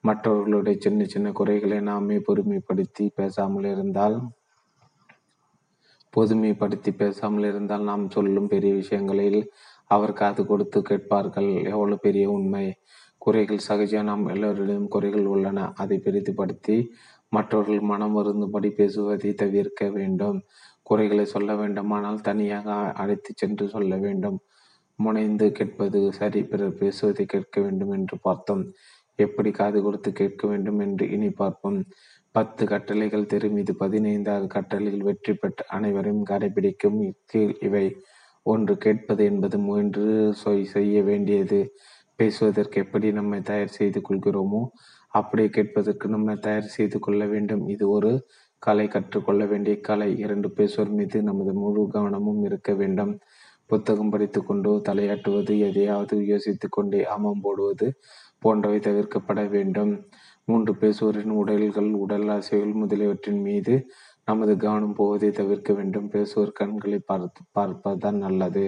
மற்றவர்களுடைய 0.05 0.78
சின்ன 0.80 1.05
சின்ன 1.05 1.32
குறைகளை 1.32 1.80
நாமே 1.80 2.16
பொறுமைப்படுத்தி 2.18 3.07
பேசாமல் 3.14 3.64
இருந்தால் 3.64 4.16
பொதுமைப்படுத்தி 6.16 6.90
பேசாமல் 6.96 7.44
இருந்தால் 7.44 7.82
நாம் 7.82 8.11
சொல்லும் 8.11 8.48
பெரிய 8.48 8.74
விஷயங்களில் 8.74 9.40
அவர் 9.86 10.12
காது 10.12 10.46
கொடுத்து 10.46 10.82
கேட்பார்கள். 10.82 11.51
எவ்வளவு 11.64 11.98
பெரிய 11.98 12.30
உண்மை. 12.30 12.64
குறைகள் 13.18 13.59
சகஜம். 13.59 14.05
நாம் 14.05 14.28
எல்லோரிடம் 14.28 14.88
குறைகள் 14.88 15.26
உள்ளன. 15.26 15.72
அதை 15.76 15.96
பெரிதுபடுத்தி 16.05 16.76
மற்றவர்கள் 17.28 17.80
மனம் 17.80 18.12
வருந்தும்படி 18.12 18.70
பேசுவதை 18.70 19.32
தவிர்க்க 19.34 19.88
வேண்டும். 19.90 20.38
குறைகளை 20.82 21.24
சொல்ல 21.24 21.55
வேண்டுமானால் 21.57 22.20
தனியாக 22.20 22.70
அழைத்து 22.92 23.32
சென்று 23.36 23.68
சொல்ல 23.68 23.96
வேண்டும். 23.96 24.38
முனைந்து 24.98 25.53
கேட்பது 25.53 26.12
சரி. 26.12 26.42
பிறர் 26.44 26.74
பேசுவதை 26.74 27.26
கேட்க 27.26 27.61
வேண்டும் 27.61 27.90
என்று 27.90 28.18
பார்த்தோம். 28.20 28.64
எப்படி 29.27 29.51
காது 29.51 29.79
கொடுத்து 29.83 30.11
கேட்க 30.12 30.43
வேண்டும் 30.49 30.81
என்று 30.87 31.05
இனி 31.16 31.31
பார்ப்போம். 31.41 31.79
பத்து 32.35 32.62
கட்டளைகள் 32.73 33.31
தெரு 33.33 33.49
மீது 33.51 33.73
பதினைந்தாவது 33.77 34.47
கட்டளையில் 34.47 35.07
வெற்றி 35.09 35.33
பெற்ற 35.35 35.64
அனைவரையும் 35.77 36.29
கடைபிடிக்கும் 36.31 36.99
கீழ் 37.33 37.55
இவை. 37.68 37.87
ஒன்று 38.47 38.75
கேட்பது 38.85 39.23
என்பது 39.31 39.57
முயன்று 39.59 40.07
செய்ய 40.75 41.03
வேண்டியது. 41.11 41.61
பேசுவதற்கு 42.18 42.79
எப்படி 42.85 43.09
நம்மை 43.18 43.41
தயார் 43.51 43.77
செய்து 43.79 44.01
கொள்கிறோமோ 44.09 44.62
அப்படியே 45.12 45.49
கேட்பதற்கு 45.49 46.07
நம்மை 46.09 46.35
தயார் 46.47 46.75
செய்து 46.77 46.99
கொள்ள 46.99 47.23
வேண்டும். 47.27 47.62
இது 47.75 47.85
ஒரு 47.97 48.12
கலை 48.62 48.87
கற்றுக்கொள்ள 48.89 49.43
வேண்டிய 49.53 49.75
கலை. 49.89 50.11
இரண்டு 50.25 50.49
பேசுவோர் 50.59 50.93
மீது 50.99 51.18
நமது 51.23 51.53
முழு 51.62 51.83
கவனமும் 51.95 52.43
இருக்க 52.49 52.71
வேண்டும். 52.75 53.14
புத்தகம் 53.71 54.12
படித்து 54.12 54.41
கொண்டோ 54.43 54.73
தலையாட்டுவது 54.89 55.55
எதையாவது 55.68 56.16
யோசித்து 56.31 56.66
கொண்டே 56.68 57.01
ஆமம் 57.14 57.43
போடுவது 57.43 57.89
போன்றவை 58.43 58.78
தவிர்க்கப்பட 58.78 59.41
வேண்டும். 59.49 59.93
மூன்று 60.45 60.72
பேசுவோரின் 60.80 61.34
உடல்கள் 61.41 61.91
உடல் 61.95 62.28
அசைவுகள் 62.28 62.80
முதலியவற்றின் 62.82 63.43
மீது 63.43 63.74
நமது 64.24 64.53
கவனம் 64.57 64.95
போவதை 64.95 65.30
தவிர்க்க 65.30 65.72
வேண்டும். 65.72 66.09
பேசுவோர் 66.11 66.53
கண்களை 66.53 66.99
பார்த்து 67.11 67.43
பார்ப்பதுதான் 67.59 68.18
நல்லது. 68.24 68.64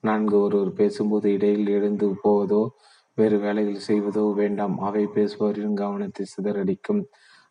நான்கு 0.00 0.36
ஒருவர் 0.40 0.72
பேசும்போது 0.72 1.26
இடையில் 1.32 1.68
எழுந்து 1.68 2.08
போவதோ 2.24 2.62
வேறு 3.18 3.36
வேலைகள் 3.38 3.86
செய்வதோ 3.88 4.24
வேண்டாம். 4.34 4.74
அவை 4.78 5.04
பேசுபவரின் 5.14 5.78
கவனத்தை 5.82 6.24
சிதறடிக்கும். 6.34 7.02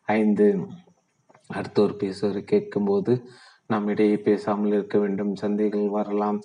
ஐந்து 0.08 0.46
அடுத்தோர் 1.50 2.00
பேசுவரை 2.02 2.42
கேட்கும்போது 2.44 3.12
நாம் 3.66 3.88
இடையே 3.88 4.16
பேசாமல் 4.18 4.72
இருக்க 4.72 4.96
வேண்டும். 4.98 5.32
சந்தைகள் 5.42 5.88
வரலாம். 5.88 6.38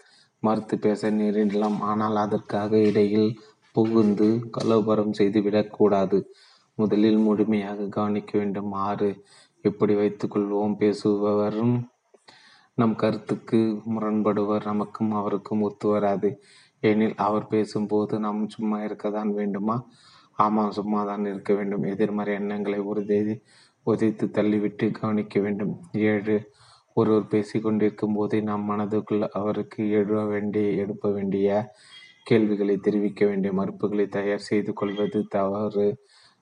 மறுத்து 0.43 0.75
பேச 0.79 1.11
நேரிடலாம். 1.11 1.77
ஆனால் 1.81 2.15
அதற்காக 2.15 2.77
இடையில் 2.89 3.29
புகுந்து 3.73 4.49
கலவரம் 4.49 5.13
செய்து 5.13 5.41
விடக்கூடாது. 5.41 6.33
முதலில் 6.75 7.17
முழுமையாக 7.17 7.87
கவனிக்க 7.87 8.37
வேண்டும். 8.37 8.71
ஆறு 8.71 9.23
இப்படி 9.61 9.95
வைத்துக் 9.95 10.35
கொள்வோம். 10.35 10.75
பேசுபவரும் 10.79 11.83
நம் 12.73 12.95
கருத்துக்கு 12.95 13.81
முரண்படுவர். 13.89 14.65
நமக்கும் 14.65 15.11
அவருக்கும் 15.11 15.61
ஒத்து 15.61 15.89
வராது. 15.89 16.41
ஏனில் 16.81 17.15
அவர் 17.15 17.47
பேசும்போது 17.47 18.19
நாம் 18.19 18.49
சும்மா 18.49 18.83
இருக்கத்தான் 18.83 19.33
வேண்டுமா? 19.33 19.87
ஆமாம் 20.31 20.71
சும்மா 20.71 21.03
தான் 21.03 21.25
இருக்க 21.25 21.53
வேண்டும். 21.53 21.83
எதிர்மறை 21.83 22.33
எண்ணங்களை 22.33 22.79
உறுதி 22.79 23.41
உதைத்து 23.85 24.25
தள்ளிவிட்டு 24.27 24.91
கவனிக்க 24.91 25.39
வேண்டும். 25.39 25.79
ஏழு 25.91 26.51
ஒருவர் 26.93 27.21
பேசிக்கொண்டிருக்கும் 27.21 28.13
போதே 28.13 28.41
நம் 28.41 28.69
மனதுக்குள் 28.69 29.27
அவருக்கு 29.29 29.89
எழுத 29.89 30.23
வேண்டிய 30.25 30.69
எழுப்ப 30.69 31.11
வேண்டிய 31.11 31.73
கேள்விகளை 32.23 32.77
தெரிவிக்க 32.77 33.25
வேண்டிய 33.25 33.53
மறுப்புகளை 33.53 34.07
தயார் 34.07 34.39
செய்து 34.39 34.73
கொள்வது 34.73 35.25
தவறு. 35.29 35.87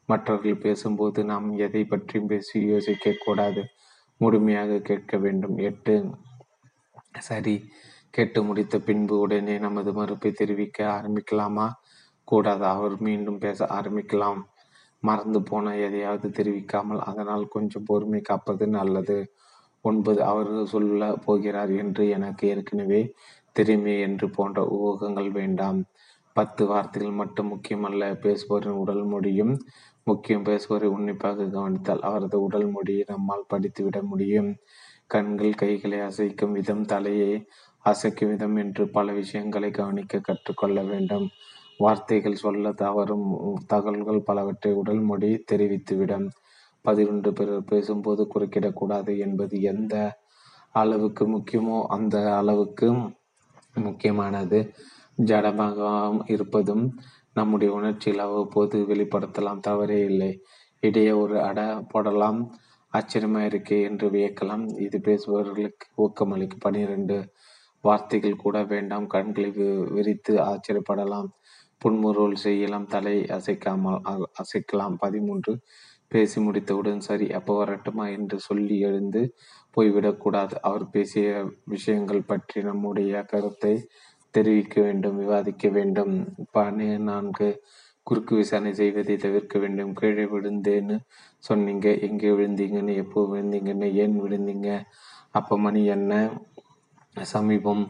மற்றவர்கள் 0.10 0.58
பேசும்போது 0.58 1.26
நாம் 1.26 1.58
எதை 1.58 1.86
பற்றியும் 1.86 2.28
பேசி 2.28 2.62
யோசிக்க 2.66 3.14
கூடாது. 3.26 3.64
முழுமையாக 4.22 4.80
கேட்க 4.80 5.18
வேண்டும். 5.18 5.58
எட்டு. 5.58 5.96
சரி. 7.20 7.56
கேட்டு 8.10 8.44
முடித்த 8.44 8.80
பின்பு 8.80 9.20
உடனே 9.20 9.58
நமது 9.58 9.94
மறுப்பை 9.94 10.32
தெரிவிக்க 10.32 10.80
ஆரம்பிக்கலாமா? 10.96 11.68
கூடாது. 12.28 12.66
அவர் 12.66 13.02
மீண்டும் 13.02 13.38
பேச 13.38 13.66
ஆரம்பிக்கலாம். 13.74 14.42
மறந்து 15.04 15.44
போன 15.44 15.78
எதையாவது 15.78 16.30
தெரிவிக்காமல் 16.30 17.02
அதனால் 17.02 17.48
கொஞ்சம் 17.48 17.86
பொறுமை 17.86 18.22
காப்பது 18.22 18.68
நல்லது. 18.68 19.20
ஒன்பது. 19.86 20.24
அவர் 20.24 20.66
சொல்ல 20.66 21.16
போகிறார் 21.26 21.72
என்று 21.76 22.10
எனக்கு 22.10 22.48
ஏற்கனவே 22.48 23.02
தெரியுமே 23.54 24.00
என்று 24.00 24.30
போன்ற 24.30 24.60
ஊகங்கள் 24.80 25.32
வேண்டாம். 25.32 25.80
பத்து 26.36 26.66
வார்த்தைகள் 26.66 27.12
மட்டும் 27.12 27.50
முக்கியமல்ல. 27.54 28.04
பேசுபவரின் 28.24 28.80
உடல் 28.84 29.04
மொழியும் 29.04 29.54
முக்கியம். 30.04 30.44
பேசுவதை 30.44 30.90
உன்னிப்பாக 30.90 31.46
கவனித்தால் 31.46 32.02
அவரது 32.02 32.42
உடல் 32.42 32.70
மொழியை 32.70 33.04
நம்மால் 33.08 33.50
படித்துவிட 33.54 34.02
முடியும். 34.02 34.50
கண்கள் 35.08 35.54
கைகளை 35.54 36.00
அசைக்கும் 36.00 36.52
விதம் 36.52 36.86
தலையை 36.86 37.34
அசைக்கும் 37.86 38.28
விதம் 38.28 38.56
என்று 38.56 38.84
பல 38.90 39.12
விஷயங்களை 39.12 39.72
கவனிக்க 39.72 40.20
கற்றுக்கொள்ள 40.20 40.82
வேண்டும். 40.84 41.28
வார்த்தைகள் 41.78 42.36
சொல்ல 42.36 42.72
தவறும் 42.72 43.28
தகவல்கள் 43.68 44.22
பலவற்றை 44.22 44.72
உடல் 44.74 45.00
மொழி 45.00 45.30
தெரிவித்துவிடும். 45.52 46.28
பதினொன்று 46.86 47.34
பிறர் 47.34 47.64
பேசும்போது 47.64 48.28
குறுக்கிடக்கூடாது 48.34 49.18
என்பது 49.18 49.56
எந்த 49.62 49.96
அளவுக்கு 50.72 51.24
முக்கியமோ 51.28 51.78
அந்த 51.88 52.38
அளவுக்கு 52.38 52.88
முக்கியமானது. 53.76 54.60
ஜடமாக 55.26 55.78
இருப்பதும் 56.26 56.86
நம்முடைய 57.34 57.74
உணர்ச்சியில் 57.74 58.20
அவ்வப்போது 58.20 58.86
வெளிப்படுத்தலாம். 58.88 59.60
தவறே 59.60 60.00
இல்லை. 60.06 60.32
இடையே 60.80 61.12
ஒரு 61.12 61.42
அட 61.42 61.86
போடலாம். 61.90 62.56
ஆச்சரியமா 62.94 63.42
இருக்கே 63.48 63.82
என்று 63.84 64.10
வியக்கலாம். 64.10 64.82
இது 64.82 64.98
பேசுபவர்களுக்கு 65.04 65.86
ஊக்கமளிக்கும். 65.98 66.60
பனிரெண்டு 66.60 67.18
வார்த்தைகள் 67.82 68.36
கூட 68.36 68.64
வேண்டாம். 68.64 69.08
கண்களை 69.08 69.52
விரித்து 69.90 70.38
ஆச்சரியப்படலாம். 70.38 71.28
புன்முறுவல் 71.78 72.36
செய்யலாம். 72.36 72.86
தலை 72.86 73.26
அசைக்காமல் 73.30 74.02
அசைக்கலாம். 74.42 74.96
பதிமூன்று 74.98 75.60
பேசி 76.12 76.38
முடித்தவுடன் 76.46 77.02
சரி 77.08 77.28
அப்போ 77.38 77.54
வரட்டுமா 77.60 78.06
என்று 78.18 78.38
சொல்லி 78.48 78.76
எழுந்து 78.90 79.22
போய்விடக்கூடாது 79.78 80.56
அவர் 80.70 80.86
பேசிய 80.96 81.28
விஷயங்கள் 81.74 82.30
பற்றி 82.32 82.60
நம்முடைய 82.70 83.22
கருத்தை 83.32 83.74
தெரிவிக்க 84.36 84.76
வேண்டும் 84.88 85.20
விவாதிக்க 85.24 85.68
வேண்டும். 85.78 86.16
நான்கு 87.10 87.48
குறுக்கு 88.08 88.34
விசாரணை 88.40 88.72
செய்வதை 88.82 89.16
தவிர்க்க 89.26 89.56
வேண்டும். 89.64 89.92
கீழே 90.00 90.26
விழுந்தேன்னு 90.34 90.96
சொன்னீங்க 91.44 91.88
எங்கே 92.08 92.30
விழுந்தீங்கன்னு 92.38 92.94
எப்போ 93.04 93.20
விழுந்தீங்கன்னு 93.32 93.88
ஏன் 94.04 94.16
விழுந்தீங்க? 94.24 94.70
அப்போ 95.40 95.54
மணி 95.66 95.82
என்ன? 95.96 96.14
சமீபம் 97.34 97.84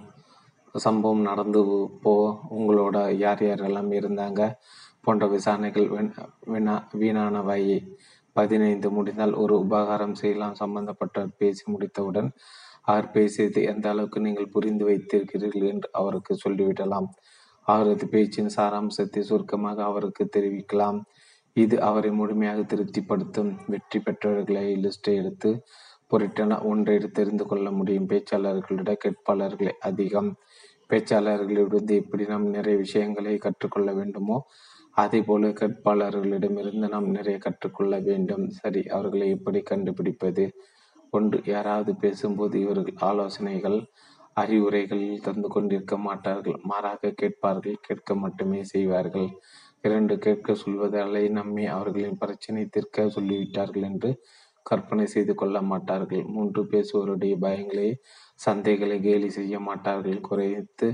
சம்பவம் 0.76 1.24
நடந்து 1.30 1.62
போ 2.04 2.14
உங்களோட 2.58 2.98
யார் 3.24 3.42
யாரெல்லாம் 3.48 3.92
இருந்தாங்க? 4.00 4.42
போன்ற 5.04 5.28
விசாரணைகள் 5.28 5.88
வீணா 6.54 6.76
வீணானவை 7.02 7.62
பதினைந்து 8.36 8.90
முடிந்தால் 8.92 9.34
ஒரு 9.34 9.54
உபகாரம் 9.66 10.14
செய்யலாம். 10.14 10.56
சம்பந்தப்பட்டவர் 10.60 11.38
பேசி 11.38 11.64
முடித்தவுடன் 11.72 12.30
அவர் 12.82 13.08
பேசியது 13.12 13.60
எந்த 13.64 13.86
அளவுக்கு 13.90 14.20
நீங்கள் 14.20 14.54
புரிந்து 14.54 14.84
வைத்திருக்கிறீர்கள் 14.90 15.70
என்று 15.74 15.90
அவருக்கு 15.92 16.34
சொல்லிவிடலாம். 16.44 17.08
அவரது 17.68 18.06
பேச்சின் 18.08 18.54
சாராம்சத்தை 18.56 19.22
சுருக்கமாக 19.22 19.84
அவருக்கு 19.84 20.24
தெரிவிக்கலாம். 20.36 21.00
இது 21.54 21.76
அவரை 21.82 22.12
முழுமையாக 22.12 22.60
திருப்திப்படுத்தும். 22.62 23.52
வெற்றி 23.68 24.00
பெற்றவர்களை 24.00 24.66
லிஸ்டை 24.86 25.14
எடுத்து 25.22 25.52
பொருட்டன 26.12 26.58
ஒன்றை 26.64 26.96
தெரிந்து 27.20 27.46
கொள்ள 27.46 27.68
முடியும். 27.72 28.08
பேச்சாளர்களிட 28.08 28.94
கேட்பாளர்களே 29.04 29.74
அதிகம். 29.90 30.32
பேச்சாளர்களிடம் 30.92 31.92
எப்படி 32.02 32.24
நாம் 32.26 32.48
நிறைய 32.50 32.78
விஷயங்களை 32.78 33.38
கற்றுக்கொள்ள 33.38 33.90
வேண்டுமோ 33.94 34.38
அதே 35.02 35.20
போல 35.22 35.50
கேட்பாளர்களிடமிருந்து 35.60 36.88
நாம் 36.90 37.08
நிறைய 37.10 37.38
கற்றுக்கொள்ள 37.38 37.96
வேண்டும். 38.00 38.46
சரி 38.50 38.82
அவர்களை 38.88 39.28
எப்படி 39.30 39.60
கண்டுபிடிப்பது? 39.62 40.46
ஒன்று 41.14 41.38
யாராவது 41.46 41.92
பேசும்போது 41.96 42.56
இவர்கள் 42.60 43.00
ஆலோசனைகள் 43.10 43.78
அறிவுரைகள் 44.34 45.06
தந்து 45.22 45.48
கொண்டிருக்க 45.48 45.96
மாட்டார்கள். 45.98 46.58
மாறாக 46.64 47.12
கேட்பார்கள் 47.22 47.84
கேட்க 47.88 48.16
மட்டுமே 48.16 48.60
செய்வார்கள். 48.64 49.30
இரண்டு 49.82 50.16
கேட்க 50.18 50.56
சொல்வதாலே 50.64 51.24
நம்மை 51.30 51.66
அவர்களின் 51.76 52.18
பிரச்சனை 52.18 52.64
தீர்க்க 52.66 53.06
சொல்லிவிட்டார்கள் 53.18 53.88
என்று 53.92 54.12
கற்பனை 54.66 55.06
செய்து 55.06 55.34
கொள்ள 55.36 55.58
மாட்டார்கள். 55.62 56.24
மூன்று 56.34 56.62
பேசுவோருடைய 56.64 57.36
பயங்களை 57.46 57.90
சந்தைகளை 58.46 58.98
கேலி 59.02 59.30
செய்ய 59.30 59.56
மாட்டார்கள். 59.60 60.20
குறைத்து 60.22 60.90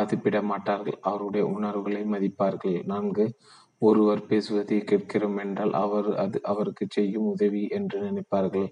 மதிப்பிட 0.00 0.38
மாட்டார்கள் 0.42 0.98
அவருடைய 1.02 1.44
உணர்வுகளை 1.56 2.02
மதிப்பார்கள். 2.12 2.78
நான்கு 2.84 3.24
ஒருவர் 3.82 4.22
பேசுவதை 4.26 4.78
கேட்கிறோம் 4.84 5.38
என்றால் 5.38 5.74
அவர் 5.74 6.08
அது 6.16 6.38
அவருக்கு 6.42 6.84
செய்யும் 6.90 7.30
உதவி 7.34 7.62
என்று 7.70 7.98
நினைப்பார்கள். 8.00 8.68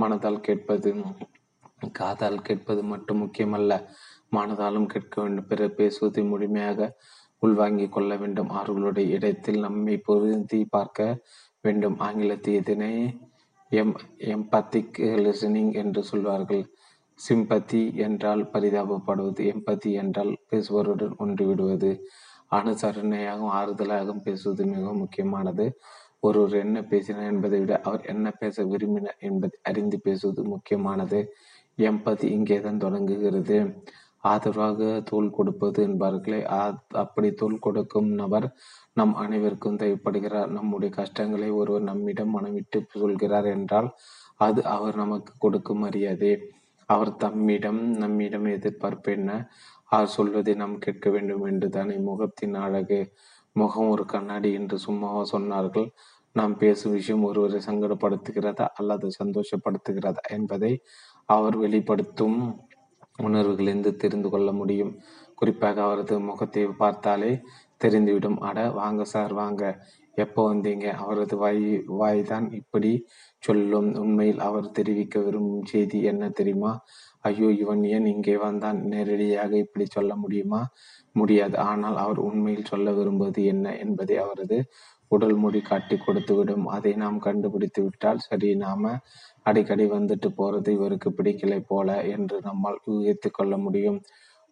மனதால் 0.00 0.40
கேட்பது 0.40 0.90
காதால் 1.92 2.42
கேட்பது 2.42 2.82
மட்டும் 2.84 3.20
முக்கியமல்ல. 3.22 3.72
மனதாலும் 4.36 4.86
கேட்க 4.86 5.16
வேண்டும். 5.22 5.48
பிற 5.48 5.68
பேசுவதை 5.70 6.22
முழுமையாக 6.24 6.88
உள்வாங்கிக் 7.42 7.92
கொள்ள 7.92 8.10
வேண்டும். 8.16 8.50
அவர்களுடைய 8.50 9.06
இடத்தில் 9.16 9.60
நம்மை 9.60 9.96
பொருந்தி 10.08 10.60
பார்க்க 10.70 11.18
வேண்டும். 11.64 11.96
ஆங்கிலத்தை 11.98 12.54
இதனை 12.54 12.92
எம் 13.72 13.94
எம்பத்திக் 14.32 15.00
லிசனிங் 15.24 15.72
என்று 15.82 16.02
சொல்வார்கள். 16.02 16.64
சிம்பத்தி 17.26 17.80
என்றால் 18.06 18.42
பரிதாபப்படுவது 18.52 19.42
எம்பத்தி 19.52 19.90
என்றால் 20.02 20.32
பேசுபவருடன் 20.50 21.16
ஒன்று 21.16 21.44
விடுவது 21.46 21.90
அனுசரணையாகவும் 22.50 23.54
ஆறுதலாகவும் 23.60 24.22
பேசுவது 24.22 24.62
மிகவும் 24.66 24.98
முக்கியமானது. 24.98 25.66
ஒருவர் 26.20 26.54
என்ன 26.64 26.78
பேசினார் 26.82 27.30
என்பதை 27.32 27.58
விட 27.60 27.74
அவர் 27.80 28.02
என்ன 28.04 28.30
பேச 28.30 28.64
விரும்பினார் 28.64 29.20
என்பதை 29.28 29.58
அறிந்து 29.62 29.98
பேசுவது 30.00 30.42
முக்கியமானது. 30.44 31.20
எம்பதி 31.78 32.26
இங்கேதான் 32.36 32.78
தொடங்குகிறது. 32.78 33.58
ஆதரவாக 34.24 34.80
தோல் 35.10 35.30
கொடுப்பது 35.30 35.80
என்பார்களே 35.88 36.40
அப்படி 37.02 37.28
தோல் 37.32 37.58
கொடுக்கும் 37.58 38.08
நபர் 38.12 38.46
நம் 38.92 39.14
அனைவருக்கும் 39.14 39.76
தேவைப்படுகிறார். 39.76 40.50
நம்முடைய 40.58 40.90
கஷ்டங்களை 40.94 41.50
ஒருவர் 41.60 41.82
நம்மிடம் 41.82 42.34
மனமிட்டு 42.36 42.80
சொல்கிறார் 43.02 43.48
என்றால் 43.56 43.88
அது 44.36 44.60
அவர் 44.64 44.96
நமக்கு 44.96 45.32
கொடுக்கும் 45.38 45.78
மரியாதை. 45.78 46.32
அவர் 46.90 47.10
தம்மிடம் 47.16 47.82
நம்மிடம் 47.94 48.46
எதிர்பார்ப்பு 48.48 49.10
என்ன? 49.12 49.30
அவர் 49.86 50.14
சொல்வதை 50.16 50.54
நாம் 50.54 50.76
கேட்க 50.78 51.06
வேண்டும் 51.10 51.44
என்று 51.44 51.68
தானே 51.68 51.96
முகத்தின் 52.00 52.56
அழகு 52.56 53.00
முகம் 53.56 53.88
ஒரு 53.88 54.04
கண்ணாடி 54.04 54.50
என்று 54.52 54.76
சும்மாவா 54.78 55.22
சொன்னார்கள்? 55.32 55.88
நாம் 56.36 56.54
பேசும் 56.56 56.92
விஷயம் 56.92 57.24
ஒருவரை 57.24 57.60
சங்கடப்படுத்துகிறதா 57.66 58.66
அல்லது 58.74 59.06
சந்தோஷப்படுத்துகிறதா 59.20 60.22
என்பதை 60.30 60.72
அவர் 61.28 61.56
வெளிப்படுத்தும் 61.56 62.38
உணர்வுகளிலிருந்து 63.22 63.90
தெரிந்து 63.96 64.28
கொள்ள 64.30 64.50
முடியும். 64.52 64.92
குறிப்பாக 65.34 65.82
அவரது 65.82 66.14
முகத்தை 66.20 66.62
பார்த்தாலே 66.78 67.32
தெரிந்துவிடும். 67.80 68.38
அட 68.40 68.58
வாங்க 68.72 69.02
சார் 69.04 69.32
வாங்க. 69.32 69.62
எப்போ 70.16 70.40
வந்தீங்க? 70.50 70.86
அவரது 71.02 71.34
வாய் 71.36 71.62
வாய் 72.00 72.22
தான் 72.22 72.46
இப்படி 72.52 72.90
சொல்லும். 73.42 73.90
உண்மையில் 73.96 74.40
அவர் 74.40 74.72
தெரிவிக்க 74.72 75.18
விரும்பும் 75.20 75.68
செய்தி 75.72 75.98
என்ன 76.02 76.24
தெரியுமா? 76.30 76.72
ஐயோ 77.24 77.48
இவன் 77.62 77.82
ஏன் 77.94 78.06
இங்கே 78.06 78.36
வந்தான்? 78.36 78.78
நேரடியாக 78.92 79.52
இப்படி 79.56 79.86
சொல்ல 79.88 80.12
முடியுமா? 80.16 80.60
முடியாது. 81.16 81.56
ஆனால் 81.70 81.96
அவர் 81.96 82.20
உண்மையில் 82.20 82.70
சொல்ல 82.72 82.90
விரும்புவது 82.92 83.42
என்ன 83.44 83.76
என்பதை 83.76 84.16
அவரது 84.16 84.58
உடல் 85.10 85.36
மொழி 85.36 85.60
காட்டி 85.60 85.96
கொடுத்துவிடும். 85.98 86.66
அதை 86.68 86.92
நாம் 86.94 87.18
கண்டுபிடித்து 87.18 87.80
விட்டால் 87.82 88.24
சரி 88.28 88.50
நாம 88.56 88.92
அடிக்கடி 89.42 89.86
வந்துட்டு 89.90 90.28
போறது 90.38 90.70
இவருக்கு 90.70 91.10
பிடிக்கலை 91.10 91.60
போல 91.66 91.88
என்று 92.14 92.36
நம்மால் 92.40 92.78
யூகித்து 92.88 93.28
கொள்ள 93.30 93.54
முடியும். 93.58 93.98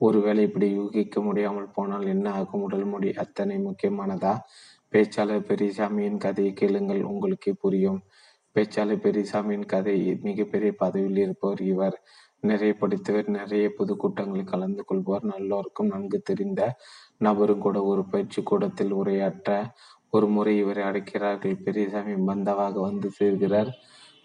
ஒருவேளை 0.01 0.43
இப்படி 0.49 0.67
யூகிக்க 0.75 1.21
முடியாமல் 1.23 1.73
போனால் 1.77 2.07
என்ன 2.07 2.27
ஆகும்? 2.33 2.65
உடல் 2.67 2.85
மொழி 2.85 3.09
அத்தனை 3.25 3.57
முக்கியமானதா? 3.59 4.35
பேச்சாளர் 4.93 5.47
பெரியசாமியின் 5.49 6.17
கதையை 6.17 6.53
கேளுங்கள் 6.53 7.03
உங்களுக்கே 7.03 7.53
புரியும். 7.53 7.99
பேச்சாளர் 8.55 9.03
பெரியசாமியின் 9.05 9.67
கதை 9.67 10.19
மிகப்பெரிய 10.23 10.71
பதவியில் 10.73 11.17
இருப்பவர் 11.17 11.61
இவர். 11.63 11.97
நிறைய 12.41 12.75
படித்தவர் 12.75 13.29
நிறைய 13.29 13.73
பொதுக்கூட்டங்களில் 13.79 14.45
கலந்து 14.45 14.85
கொள்பவர் 14.85 15.27
நல்லோருக்கும் 15.27 15.89
நன்கு 15.89 16.21
தெரிந்த 16.21 16.77
நபரும் 17.19 17.59
கூட 17.59 17.83
ஒரு 17.83 18.05
பயிற்சி 18.05 18.43
கூடத்தில் 18.43 18.95
உரையாற்ற 18.95 19.67
ஒரு 20.11 20.27
முறை 20.29 20.59
இவரை 20.59 20.85
அடைக்கிறார்கள் 20.85 21.63
பெரியசாமி 21.65 22.13
பந்தாவாக 22.13 22.81
வந்து 22.81 23.11
சேர்கிறார். 23.21 23.71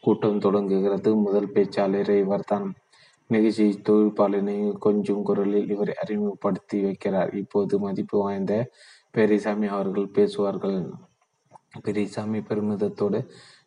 கூட்டம் 0.01 0.39
தொடங்குகிறது. 0.39 1.16
முதல் 1.16 1.51
பேச்சாளர் 1.51 2.18
இவர்தான் 2.18 2.74
நிகழ்ச்சி 3.28 3.82
தொழிற்பாளனை 3.89 4.78
கொஞ்சம் 4.78 5.24
குரலில் 5.24 5.70
இவரை 5.70 5.93
அறிமுகப்படுத்தி 6.01 6.84
வைக்கிறார். 6.84 7.34
இப்போது 7.36 7.80
மதிப்பு 7.80 8.20
வாய்ந்த 8.20 8.53
பெரியசாமி 9.16 9.68
அவர்கள் 9.68 10.07
பேசுவார்கள். 10.07 10.78
பெரியசாமி 11.82 12.39
பெருமிதத்தோடு 12.39 13.20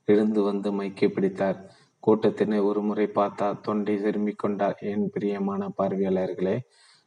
எழுந்து 0.04 0.42
வந்து 0.42 0.68
மைக்கை 0.72 1.08
பிடித்தார். 1.08 1.58
கூட்டத்தினை 2.06 2.58
ஒரு 2.64 2.80
முறை 2.82 3.06
பார்த்தார். 3.06 3.60
தொண்டை 3.60 3.94
திரும்பிக் 4.02 4.38
கொண்டார். 4.38 4.76
என் 4.80 5.10
பிரியமான 5.10 5.68
பார்வையாளர்களே 5.78 6.56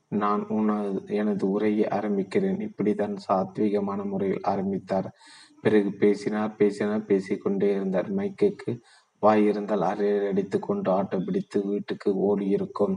நான் 0.07 0.47
உனது 0.47 1.01
எனது 1.05 1.49
உரையை 1.49 1.87
ஆரம்பிக்கிறேன். 1.91 2.61
இப்படித்தான் 2.61 3.17
சாத்வீகமான 3.27 4.05
முறையில் 4.05 4.41
ஆரம்பித்தார். 4.41 5.09
பிறகு 5.61 5.91
பேசினார் 5.93 6.55
பேசினார் 6.55 7.05
பேசிக்கொண்டே 7.05 7.69
இருந்தார். 7.71 8.09
மைக்குக்கு 8.15 8.73
வாய் 9.19 9.45
இருந்தால் 9.45 9.81
அறையில் 9.81 10.27
அடித்து 10.27 10.59
கொண்டு 10.59 10.91
ஆட்டோ 10.91 11.25
பிடித்து 11.25 11.65
வீட்டுக்கு 11.65 12.09
ஓடியிருக்கும். 12.27 12.95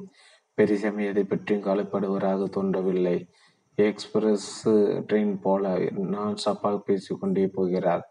பெரிசாமி 0.59 1.05
எதை 1.05 1.25
பற்றியும் 1.25 1.65
கவலைப்படுவராக 1.65 2.49
தோன்றவில்லை. 2.49 3.17
எக்ஸ்பிரஸ் 3.91 4.51
ட்ரெயின் 5.09 5.35
போல 5.45 5.73
நான் 6.15 6.37
சப்பாக 6.45 6.77
பேசிக்கொண்டே 6.89 7.47
போகிறார். 7.57 8.05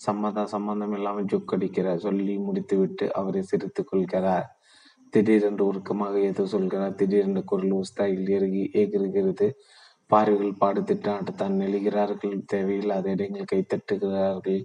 சம்மதம் 0.00 0.52
சம்பந்தம் 0.54 0.94
இல்லாமல் 0.98 1.28
ஜொக்கடிக்கிறார். 1.32 2.00
சொல்லி 2.06 2.34
முடித்துவிட்டு 2.46 3.06
அவரை 3.20 3.42
சிரித்து 3.50 3.82
கொள்கிறார். 3.84 4.46
திடீரென்று 5.14 5.64
உருக்கமாக 5.70 6.14
ஏதோ 6.30 6.44
சொல்கிறார். 6.54 6.94
திடீரென்று 7.00 7.42
குரல் 7.52 7.74
உஸ்தாயில் 7.80 8.28
எருகி 8.36 8.62
ஏகிருகிறது 8.82 9.48
பாறைகள் 10.10 10.58
பாடு 10.60 10.82
தான் 11.40 11.56
நெழுகிறார்கள் 11.60 12.36
தேவையில்லாத 12.52 13.08
இடங்கள் 13.16 13.50
கைத்தட்டுகிறார்கள் 13.52 14.60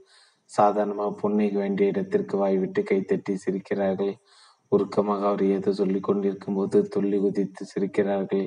சாதாரணமாக 0.52 1.12
புன்னைக்கு 1.22 1.58
வேண்டிய 1.64 1.92
இடத்திற்கு 1.92 2.36
வாய்விட்டு 2.42 2.82
கைத்தட்டி 2.92 3.34
சிரிக்கிறார்கள். 3.46 4.14
உருக்கமாக 4.72 5.26
அவர் 5.30 5.44
ஏதோ 5.56 5.72
சொல்லி 5.80 6.00
கொண்டிருக்கும் 6.00 6.58
போது 6.60 6.78
துள்ளி 6.94 7.18
குதித்து 7.24 7.64
சிரிக்கிறார்கள். 7.74 8.46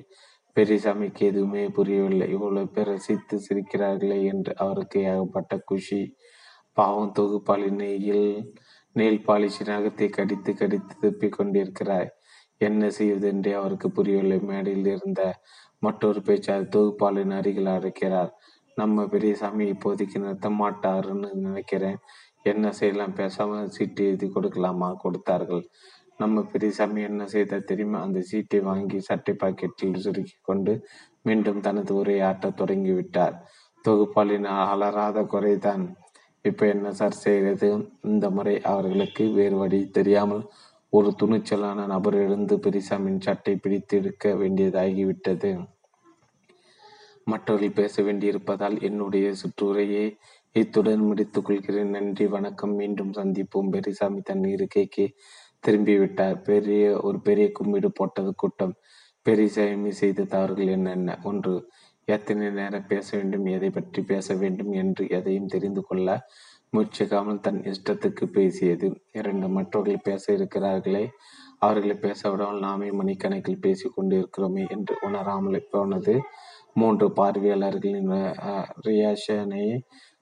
பெரியசாமிக்கு 0.57 1.23
எதுவுமே 1.31 1.69
புரியவில்லை. 1.69 2.27
இவ்வளவு 2.31 2.69
பேர் 2.69 2.87
ரசித்து 2.87 3.37
சிரிக்கிறார்களே 3.49 4.25
என்று 4.25 4.53
அவருக்கு 4.57 5.01
ஏகப்பட்ட 5.01 5.59
குஷி. 5.65 6.17
பாவம் 6.73 7.13
தொகுப்பாளி 7.13 7.71
நெய்யில் 7.71 8.55
நெயில் 8.97 9.25
பாலிஷி 9.27 9.63
நகத்தை 9.65 10.07
கடித்து 10.11 10.55
கடித்து 10.55 10.95
திருப்பிக் 11.01 11.37
கொண்டிருக்கிறாய். 11.39 12.09
என்ன 12.61 12.91
செய்வது 12.91 13.29
என்றே 13.29 13.53
அவருக்கு 13.53 13.91
புரியவில்லை. 13.91 14.39
மேடையில் 14.41 14.87
இருந்த 14.87 15.23
மற்றொரு 15.79 16.21
பேச்சாளர் 16.21 16.73
தொகுப்பாளின் 16.77 17.35
அருகில் 17.39 17.67
அழைக்கிறார். 17.67 18.31
நம்ம 18.75 19.07
பெரியசாமி 19.07 19.65
இப்போதைக்கு 19.73 20.19
நிறுத்த 20.19 20.49
மாட்டாருன்னு 20.51 21.29
நினைக்கிறேன். 21.35 21.99
என்ன 22.43 22.73
செய்யலாம்? 22.73 23.15
பேசாமல் 23.15 23.69
சீட்டு 23.69 24.07
எழுதி 24.07 24.27
கொடுக்கலாமா? 24.27 24.95
கொடுத்தார்கள். 24.95 25.65
நம்ம 26.19 26.43
பெரியசாமி 26.43 27.03
என்ன 27.03 27.27
செய்தார் 27.27 27.65
தெரியுமா? 27.65 28.03
அந்த 28.03 28.21
சீட்டை 28.21 28.61
வாங்கி 28.61 29.01
சட்டை 29.01 29.35
பாக்கெட்டில் 29.35 29.97
சுருக்கி 29.97 30.37
கொண்டு 30.43 30.87
மீண்டும் 31.23 31.61
தனது 31.61 32.05
உரையாற்ற 32.05 32.51
தொடங்கிவிட்டார் 32.57 33.37
தொகுப்பாளின் 33.85 34.45
அலராத 34.45 35.23
குறைதான். 35.23 35.85
இப்போ 36.43 36.67
என்ன 36.67 36.93
சார் 36.93 37.13
செய்கிறது? 37.13 37.69
இந்த 38.03 38.31
முறை 38.31 38.61
அவர்களுக்கு 38.61 39.31
வேறு 39.31 39.57
வழி 39.57 39.91
தெரியாமல் 39.91 40.45
ஒரு 40.89 41.15
துணிச்சலான 41.23 41.87
நபர் 41.87 42.15
எழுந்து 42.15 42.57
பெரிசாமியின் 42.57 43.21
சட்டை 43.21 43.57
பிடித்து 43.57 43.97
எடுக்க 43.99 44.35
வேண்டியதாகிவிட்டது. 44.35 45.51
மற்றவர்கள் 47.25 47.71
பேச 47.71 48.03
வேண்டியிருப்பதால் 48.03 48.83
என்னுடைய 48.83 49.35
சுற்றுரையை 49.35 50.17
இத்துடன் 50.53 50.99
முடித்துக் 50.99 51.45
கொள்கிறேன். 51.45 51.91
நன்றி 51.91 52.27
வணக்கம். 52.27 52.75
மீண்டும் 52.75 53.13
சந்திப்போம். 53.13 53.71
பெரிசாமி 53.71 54.21
தன் 54.21 54.45
இருக்கைக்கு 54.45 55.15
திரும்பிவிட்டார். 55.67 56.37
பெரிய 56.51 56.83
ஒரு 57.07 57.19
பெரிய 57.21 57.47
கும்பிடு 57.59 57.91
போட்டது 57.93 58.33
கூட்டம். 58.35 58.75
பெரிய 59.27 59.93
செய்த 60.03 60.29
தவறுகள் 60.35 60.75
என்னென்ன? 60.77 61.19
ஒன்று 61.31 61.55
எத்தனை 62.09 62.49
நேரம் 62.59 62.89
பேச 62.89 63.07
வேண்டும் 63.17 63.47
எதை 63.55 63.71
பற்றி 63.71 64.01
பேச 64.11 64.35
வேண்டும் 64.35 64.73
என்று 64.83 65.05
எதையும் 65.19 65.53
தெரிந்து 65.55 65.83
கொள்ள 65.83 66.09
முயற்சிக்காமல் 66.73 67.41
தன் 67.41 67.61
இஷ்டத்துக்கு 67.73 68.25
பேசியது. 68.37 68.87
இரண்டு 69.13 69.47
மற்றவர்கள் 69.49 70.07
பேச 70.09 70.25
இருக்கிறார்களே 70.37 71.05
அவர்களை 71.59 71.97
பேச 72.05 72.21
விடாமல் 72.31 72.65
நாமே 72.67 72.89
மணிக்கணக்கில் 73.01 73.63
பேசி 73.67 73.87
கொண்டிருக்கிறோமே 73.89 74.65
என்று 74.75 74.95
உணராமல் 75.09 75.69
போனது. 75.71 76.15
மூன்று 76.73 77.07
பார்வையாளர்களின் 77.19 78.13
ரியாஷனை 78.87 79.65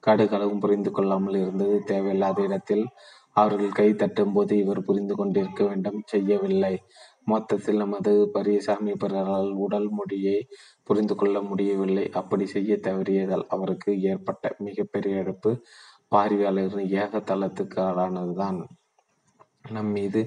கடுகளவும் 0.04 0.62
புரிந்து 0.64 0.90
கொள்ளாமல் 0.90 1.38
இருந்தது. 1.42 1.76
தேவையில்லாத 1.90 2.38
இடத்தில் 2.42 2.84
அவர்கள் 3.36 3.72
கை 3.72 3.94
தட்டும் 3.94 4.32
போது 4.32 4.58
இவர் 4.58 4.82
புரிந்து 4.82 5.14
கொண்டிருக்க 5.16 5.64
வேண்டும். 5.64 6.02
செய்யவில்லை. 6.04 6.74
மொத்தத்தில் 7.24 7.76
நமது 7.76 8.30
பரியசாமி 8.32 8.92
பிறரால் 8.96 9.50
உடல் 9.56 9.88
மொழியை 9.90 10.38
புரிந்து 10.82 11.14
கொள்ள 11.14 11.40
முடியவில்லை. 11.40 12.10
அப்படி 12.10 12.46
செய்ய 12.46 12.78
தவறியதால் 12.82 13.46
அவருக்கு 13.48 14.00
ஏற்பட்ட 14.02 14.54
மிகப்பெரிய 14.58 15.18
இழப்பு 15.18 15.52
பார்வையாளரின் 16.12 16.90
ஏக 17.02 17.20
தளத்துக்கு 17.20 17.78
ஆளானதுதான். 17.80 18.58
நம் 19.70 19.90
மீது 19.90 20.20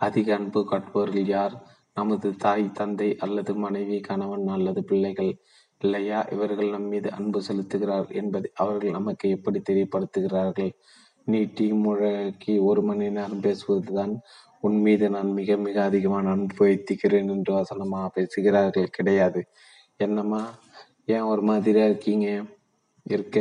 அதிக 0.00 0.28
அன்பு 0.34 0.60
காட்டுபவர்கள் 0.70 1.26
யார்? 1.26 1.54
நமது 1.94 2.36
தாய் 2.36 2.64
தந்தை 2.72 3.16
அல்லது 3.16 3.52
மனைவி 3.54 4.00
கணவன் 4.00 4.46
அல்லது 4.46 4.84
பிள்ளைகள் 4.84 5.32
இல்லையா? 5.80 6.18
இவர்கள் 6.32 6.70
நம் 6.70 6.88
மீது 6.88 7.08
அன்பு 7.12 7.40
செலுத்துகிறார் 7.48 8.08
என்பதை 8.12 8.50
அவர்கள் 8.54 8.90
நமக்கு 8.90 9.28
எப்படி 9.28 9.60
தெரியப்படுத்துகிறார்கள்? 9.70 10.72
நீட்டி 11.26 11.72
முழக்கி 11.72 12.54
ஒரு 12.60 12.82
மணி 12.82 13.10
நேரம் 13.10 13.42
பேசுவதுதான் 13.42 14.14
உன் 14.60 14.78
மீது 14.80 15.10
நான் 15.10 15.30
மிக 15.30 15.56
மிக 15.56 15.84
அதிகமான 15.84 16.30
அன்பு 16.30 16.66
வைத்திக்கிறேன் 16.66 17.30
என்று 17.30 17.52
வசனமாக 17.54 18.08
பேசுகிறார்கள். 18.08 18.90
கிடையாது. 18.90 19.40
என்னம்மா? 19.96 20.42
ஏன் 21.06 21.20
ஒரு 21.20 21.42
மாதிரியாக 21.42 21.90
இருக்கீங்க? 21.90 22.28
இருக்க. 23.06 23.38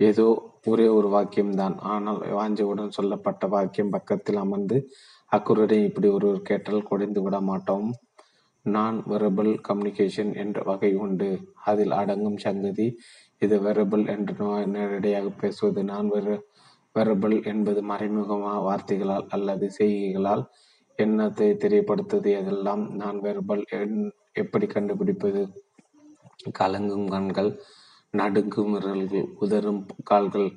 ஏதோ 0.00 0.26
ஒரே 0.64 0.86
ஒரு 0.88 1.08
வாக்கியம்தான். 1.08 1.76
ஆனால் 1.78 2.18
வாஞ்சவுடன் 2.18 2.88
சொல்லப்பட்ட 2.88 3.46
வாக்கியம் 3.46 3.90
பக்கத்தில் 3.90 4.36
அமர்ந்து 4.36 4.78
அக்குருடன் 5.32 5.84
இப்படி 5.84 6.08
ஒருவர் 6.08 6.42
கேட்டால் 6.42 6.82
குறைந்து 6.82 7.22
விட 7.22 7.40
மாட்டோம். 7.40 7.88
நான் 8.62 9.02
வெரபிள் 9.06 9.52
கம்யூனிகேஷன் 9.68 10.36
என்ற 10.36 10.62
வகை 10.62 10.94
உண்டு. 10.94 11.30
அதில் 11.64 11.90
அடங்கும் 11.90 12.36
சங்கதி 12.36 12.86
இது 13.38 13.56
வெரபிள் 13.60 14.06
என்று 14.06 14.66
நேரடியாக 14.66 15.28
பேசுவது. 15.40 15.84
நான் 15.84 16.08
வெற 16.08 16.26
வெர்பல் 16.98 17.36
என்பது 17.44 17.80
மறைமுகமாக 17.82 18.58
வார்த்தைகளால் 18.60 19.26
அல்லது 19.28 19.66
செய்கைகளால் 19.78 20.44
எண்ணத்தை 20.98 21.48
தெரியப்படுத்துவது 21.56 22.30
எதெல்லாம் 22.38 22.84
நான் 22.94 23.18
வெர்பல் 23.20 23.64
எப்படி 24.32 24.66
கண்டுபிடிப்பது? 24.66 25.42
கலங்கும் 26.58 27.06
கண்கள் 27.08 27.50
நடுங்கும் 28.14 28.72
விரல்கள் 28.72 29.28
உதறும் 29.38 29.80
கால்கள் 30.02 30.48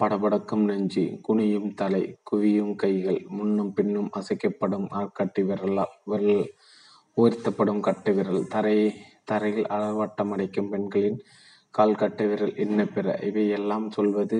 படபடக்கும் 0.00 0.64
நெஞ்சு 0.64 1.04
குனியும் 1.22 1.68
தலை 1.74 2.02
குவியும் 2.30 2.74
கைகள் 2.74 3.20
முன்னும் 3.28 3.72
பின்னும் 3.72 4.10
அசைக்கப்படும் 4.16 4.86
கட்டி 5.12 5.42
விரலால் 5.42 5.94
விரல் 6.04 6.46
உயர்த்தப்படும் 7.16 7.80
கட்டை 7.80 8.12
விரல் 8.12 8.42
தரையை 8.46 8.88
தரையில் 9.24 9.68
அளவட்டம் 9.68 10.32
அடைக்கும் 10.32 10.70
பெண்களின் 10.70 11.18
கால் 11.74 11.94
கட்டை 11.94 12.26
விரல் 12.26 12.54
என்ன 12.56 12.84
பிற 12.86 13.06
இவையெல்லாம் 13.22 13.86
சொல்வது 13.90 14.38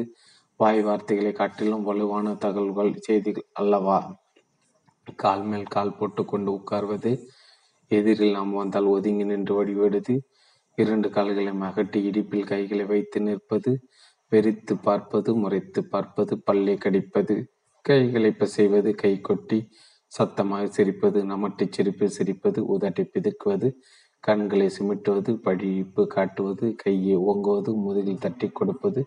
வாய் 0.60 0.82
வார்த்தைகளை 0.82 1.32
காட்டிலும் 1.32 1.82
வலுவான 1.82 2.34
தகவல்கள் 2.34 2.92
செய்திகள் 2.98 3.46
அல்லவா? 3.52 3.96
கால் 5.18 5.42
மேல் 5.42 5.66
கால் 5.66 5.96
போட்டுக்கொண்டு 5.98 6.50
உட்கார்வது 6.52 7.10
எதிரில் 7.90 8.32
நாம் 8.32 8.52
வந்தால் 8.52 8.84
ஒதுங்கி 8.84 9.24
நின்று 9.24 9.54
வடிவெடுது 9.54 10.14
இரண்டு 10.78 11.08
கால்களை 11.10 11.52
அகட்டி 11.62 12.00
இடிப்பில் 12.02 12.46
கைகளை 12.46 12.84
வைத்து 12.84 13.20
நிற்பது 13.20 13.72
வெறித்து 14.32 14.74
பார்ப்பது 14.82 15.30
முறைத்து 15.34 15.80
பார்ப்பது 15.84 16.34
பல்லை 16.44 16.76
கடிப்பது 16.76 17.36
கைகளை 17.84 18.30
பிசைவது 18.30 18.90
கை 18.94 19.14
கொட்டி 19.20 19.58
சத்தமாக 20.12 20.64
சிரிப்பது 20.76 21.20
நமட்டி 21.24 21.64
சிரிப்பு 21.70 22.06
சிரிப்பது 22.08 22.60
உதட்டி 22.66 23.04
பிதுக்குவது 23.04 23.68
கண்களை 24.24 24.66
சிமிட்டுவது 24.78 25.32
படிப்பு 25.36 26.02
காட்டுவது 26.06 26.66
கையை 26.76 27.16
ஓங்குவது 27.16 27.72
முதுகில் 27.76 28.18
தட்டி 28.18 28.48
கொடுப்பது 28.48 29.02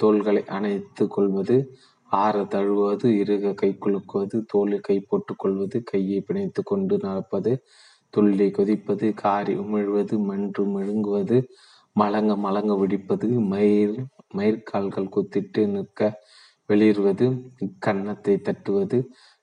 தோள்களை 0.00 0.42
அணைத்து 0.48 1.04
கொள்வது 1.06 1.56
ஆற 2.10 2.36
தழுவது 2.44 3.08
இருக 3.22 3.54
கை 3.54 3.70
குலுக்குவது 3.80 4.36
தோளில் 4.46 4.80
கை 4.80 4.96
போட்டுக் 5.00 5.38
கொள்வது 5.38 5.78
கையை 5.82 6.18
பிணைத்து 6.20 6.62
கொண்டு 6.64 6.96
நடப்பது 7.02 7.52
துள்ளி 8.14 8.50
கொதிப்பது 8.50 9.06
காரி 9.14 9.54
உமிழ்வது 9.54 10.16
மன்று 10.24 10.64
மெழுங்குவது 10.66 11.38
மலங்க 11.96 12.32
மலங்க 12.36 12.72
வெடிப்பது 12.80 13.28
மயிர் 13.52 13.96
மயிர்கால்கள் 14.36 15.12
குத்திட்டு 15.16 15.62
நிற்க 15.66 16.00
வெளியிடுவது 16.68 17.26
கன்னத்தை 17.78 18.34
தட்டுவது 18.38 18.98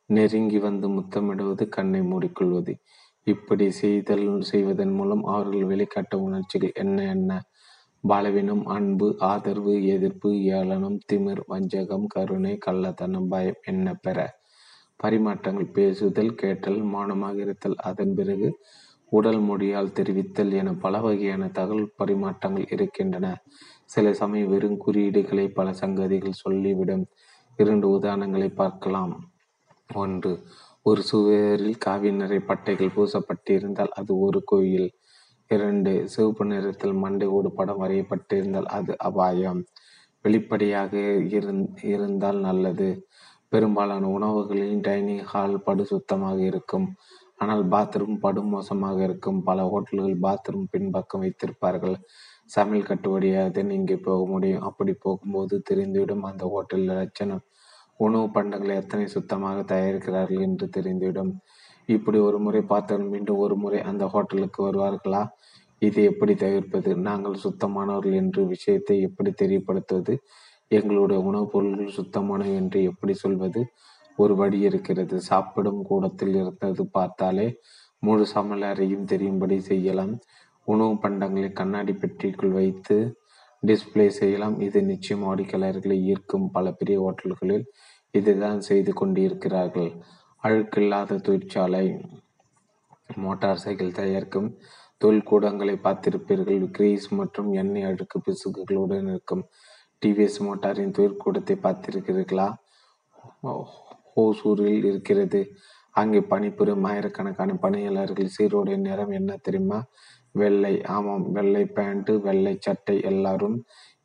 நெருங்கி 0.10 0.58
வந்து 0.58 0.88
முத்தமிடுவது 0.90 1.64
கண்ணை 1.70 2.02
மூடிக்கொள்வது. 2.02 2.74
இப்படி 3.28 3.66
செய்தல் 3.72 4.26
செய்வதன் 4.42 4.94
மூலம் 4.94 5.24
அவர்கள் 5.26 5.70
வெளிக்காட்ட 5.72 6.16
உணர்ச்சிகள் 6.20 6.74
என்ன 6.76 6.98
என்ன? 7.08 7.32
பலவீனம் 8.04 8.66
அன்பு 8.66 9.16
ஆதரவு 9.20 9.86
எதிர்ப்பு 9.86 10.30
ஏளனம் 10.36 11.00
திமிர் 11.12 11.42
வஞ்சகம் 11.48 12.06
கருணை 12.08 12.58
கள்ளத்தனம் 12.66 13.28
பயம் 13.28 13.60
என்ன 13.62 13.94
பெற. 13.94 14.40
பரிமாற்றங்கள் 15.04 15.72
பேசுதல் 15.72 16.36
கேட்டல் 16.36 16.80
மௌனமாக 16.82 17.38
இருத்தல் 17.38 17.76
அதன் 17.76 18.14
பிறகு 18.14 18.60
உடல் 19.10 19.40
மொழியால் 19.40 19.94
தெரிவித்தல் 19.94 20.52
என 20.52 20.74
பல 20.74 21.00
வகையான 21.00 21.48
தகவல் 21.48 21.94
பரிமாற்றங்கள் 22.04 22.72
இருக்கின்றன. 22.72 23.38
சில 23.86 24.14
சமயம் 24.14 24.48
வெறும் 24.48 24.82
குறியீடுகளை 24.88 25.48
பல 25.54 25.72
சங்கதிகள் 25.72 26.42
சொல்லிவிடும். 26.44 27.06
இரண்டு 27.56 28.00
உதாரணங்களை 28.00 28.56
பார்க்கலாம். 28.56 29.30
ஒன்று 29.94 30.40
ஒரு 30.82 31.02
சுவரில் 31.02 31.78
காவி 31.78 32.12
நிறை 32.12 32.38
பட்டைகள் 32.38 32.96
பூசப்பட்டிருந்தால் 32.96 33.90
அது 33.90 34.20
ஒரு 34.20 34.44
கோயில். 34.44 34.90
இரண்டு 35.56 35.92
சிவப்பு 36.14 36.46
நிறத்தில் 36.46 36.96
மண்டை 37.04 37.28
ஓடு 37.38 37.50
படம் 37.52 37.82
வரையப்பட்டிருந்தால் 37.84 38.70
அது 38.78 38.94
அபாயம். 38.98 39.62
வெளிப்படையாக 40.26 40.94
இருந்தால் 41.94 42.40
நல்லது. 42.48 42.90
பெரும்பாலான 43.50 44.10
உணவுகளின் 44.18 44.84
டைனிங் 44.88 45.26
ஹால் 45.32 45.64
படு 45.64 45.84
சுத்தமாக 45.86 46.40
இருக்கும். 46.42 46.88
ஆனால் 47.38 47.64
பாத்ரூம் 47.74 48.18
படு 48.20 48.42
மோசமாக 48.44 48.98
இருக்கும். 49.04 49.40
பல 49.44 49.62
ஹோட்டல்கள் 49.72 50.18
பாத்ரூம் 50.26 50.68
பின்பக்கம் 50.72 51.24
வைத்திருப்பார்கள். 51.24 51.96
சமையல் 52.56 52.88
கட்டுப்படியாக 52.90 53.48
வழியாக 53.48 53.74
இங்கே 53.80 53.98
போக 53.98 54.22
முடியும். 54.26 54.66
அப்படி 54.70 54.94
போகும்போது 55.06 55.56
தெரிந்துவிடும் 55.70 56.26
அந்த 56.30 56.44
ஹோட்டலில் 56.54 57.00
லட்சணம். 57.02 57.44
உணவு 57.98 58.28
பண்டங்களை 58.36 58.76
எத்தனை 58.84 59.06
சுத்தமாக 59.08 59.60
தயாரிக்கிறார்கள் 59.74 60.46
என்று 60.48 60.68
தெரிந்துவிடும். 60.78 61.34
இப்படி 61.86 62.18
ஒரு 62.18 62.40
முறை 62.40 62.62
பார்த்தவர்கள் 62.62 63.14
மீண்டும் 63.14 63.38
ஒரு 63.38 63.56
முறை 63.56 63.82
அந்த 63.82 64.06
ஹோட்டலுக்கு 64.06 64.72
வருவார்களா? 64.72 65.28
இதை 65.80 66.04
எப்படி 66.04 66.36
தவிர்ப்பது? 66.36 66.98
நாங்கள் 66.98 67.38
சுத்தமானவர்கள் 67.44 68.14
என்று 68.14 68.46
விஷயத்தை 68.46 69.02
எப்படி 69.02 69.34
தெரியப்படுத்துவது? 69.42 70.18
எங்களுடைய 70.68 71.22
உணவுப் 71.22 71.52
பொருள்கள் 71.52 72.06
சுத்தமானவை 72.06 72.56
என்று 72.56 72.84
எப்படி 72.84 73.14
சொல்வது? 73.14 73.66
ஒரு 74.18 74.36
வழி 74.36 74.60
இருக்கிறது. 74.60 75.22
சாப்பிடும் 75.22 75.84
கூடத்தில் 75.84 76.36
இருந்தது 76.36 76.88
பார்த்தாலே 76.88 77.56
முழு 78.00 78.26
சமையலறையும் 78.36 79.04
தெரியும்படி 79.04 79.60
செய்யலாம். 79.60 80.20
உணவு 80.64 80.94
பண்டங்களை 80.94 81.52
கண்ணாடி 81.52 81.92
பெட்டிக்குள் 81.92 82.52
வைத்து 82.52 83.20
டிஸ்பிளே 83.68 84.08
செய்யலாம். 84.08 84.60
இது 84.60 84.84
நிச்சயம் 84.84 85.24
வாடிக்கையாளர்களை 85.24 86.02
ஈர்க்கும் 86.02 86.52
பல 86.52 86.72
பெரிய 86.72 87.02
ஹோட்டல்களில் 87.02 87.66
இதுதான் 88.12 88.62
செய்து 88.62 88.94
கொண்டிருக்கிறார்கள். 88.94 90.02
அழுக்கில்லாத 90.44 91.18
தொழிற்சாலை 91.26 91.86
மோட்டார் 93.24 93.62
சைக்கிள் 93.64 93.98
தயாரிக்கும் 94.00 94.48
தொழில்கூடங்களை 95.04 95.76
பார்த்திருப்பீர்கள். 95.84 96.64
கிரீஸ் 96.76 97.08
மற்றும் 97.20 97.50
எண்ணெய் 97.62 97.88
அழுக்கு 97.90 98.18
பிசுக்குகளுடன் 98.26 99.08
இருக்கும் 99.12 99.44
டிவிஎஸ் 100.02 100.40
மோட்டாரின் 100.48 100.96
தொழிற்கூடத்தை 100.98 101.56
பார்த்திருக்கிறீர்களா? 101.66 102.48
ஹோசூரில் 104.14 104.86
இருக்கிறது. 104.90 105.42
அங்கே 105.96 106.22
பணிபுரியும் 106.32 106.88
ஆயிரக்கணக்கான 106.92 107.56
பணியாளர்கள் 107.64 108.34
சீரோடைய 108.38 108.78
நிறம் 108.88 109.14
என்ன 109.20 109.32
தெரியுமா? 109.46 109.80
வெள்ளை. 110.42 110.74
ஆமாம் 110.96 111.26
வெள்ளை 111.38 111.64
பேண்ட் 111.78 112.12
வெள்ளை 112.28 112.54
சட்டை. 112.60 112.98
எல்லாரும் 113.12 113.58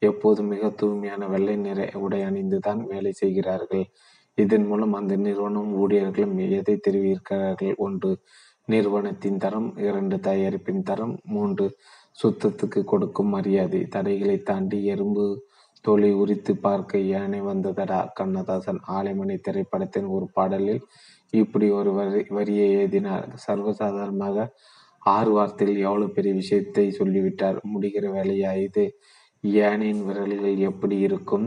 எப்போதும் 0.09 0.51
மிக 0.55 0.69
தூய்மையான 0.81 1.27
வெள்ளை 1.35 1.57
நிற 1.67 1.89
உடை 2.05 2.21
அணிந்துதான் 2.29 2.81
வேலை 2.93 3.13
செய்கிறார்கள். 3.23 3.85
இதன் 4.39 4.67
மூலம் 4.67 4.93
அந்த 4.93 5.15
நிறுவனம் 5.17 5.71
ஊழியர்களும் 5.83 6.35
எதை 6.59 6.75
தெரிவிக்கிறார்கள்? 6.87 7.77
ஒன்று 7.77 8.11
நிறுவனத்தின் 8.69 9.37
தரம். 9.37 9.69
இரண்டு 9.77 10.17
தயாரிப்பின் 10.17 10.83
தரம். 10.83 11.15
மூன்று 11.27 11.67
சுத்தத்துக்கு 12.23 12.81
கொடுக்கும் 12.85 13.29
மரியாதை. 13.29 13.81
தடைகளை 13.87 14.37
தாண்டி 14.43 14.79
எறும்பு 14.85 15.27
தோலை 15.85 16.13
உரித்து 16.13 16.53
பார்க்க 16.57 16.99
யானை 16.99 17.41
வந்ததடா? 17.41 18.01
கண்ணதாசன் 18.15 18.81
ஆலைமணி 18.89 19.37
திரைப்படத்தின் 19.41 20.09
ஒரு 20.17 20.29
பாடலில் 20.33 20.83
இப்படி 21.31 21.67
ஒரு 21.71 21.91
வரி 21.93 22.23
வரியை 22.29 22.67
எழுதினார். 22.73 23.27
சர்வசாதாரணமாக 23.47 24.47
ஆறு 25.07 25.31
வார்த்தையில் 25.39 25.83
எவ்வளவு 25.89 26.11
பெரிய 26.11 26.35
விஷயத்தை 26.35 26.87
சொல்லிவிட்டார்? 26.91 27.59
முடிகிற 27.75 28.07
வேலையா 28.19 28.53
இது 28.63 28.85
யானையின் 29.41 30.05
விரல்கள் 30.05 30.57
எப்படி 30.71 30.97
இருக்கும்? 30.99 31.47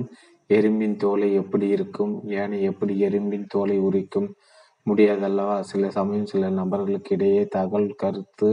எறும்பின் 0.49 0.95
தோலை 0.95 1.33
எப்படி 1.33 1.67
இருக்கும்? 1.67 2.21
யானை 2.25 2.61
எப்படி 2.61 2.93
எறும்பின் 3.01 3.45
தோலை 3.47 3.79
உரிக்கும்? 3.79 4.29
முடியாதல்லவா? 4.85 5.59
சில 5.59 5.89
சமயம் 5.89 6.25
சில 6.25 6.49
நபர்களுக்கு 6.49 7.15
இடையே 7.15 7.47
தகவல் 7.47 7.95
கருத்து 7.95 8.49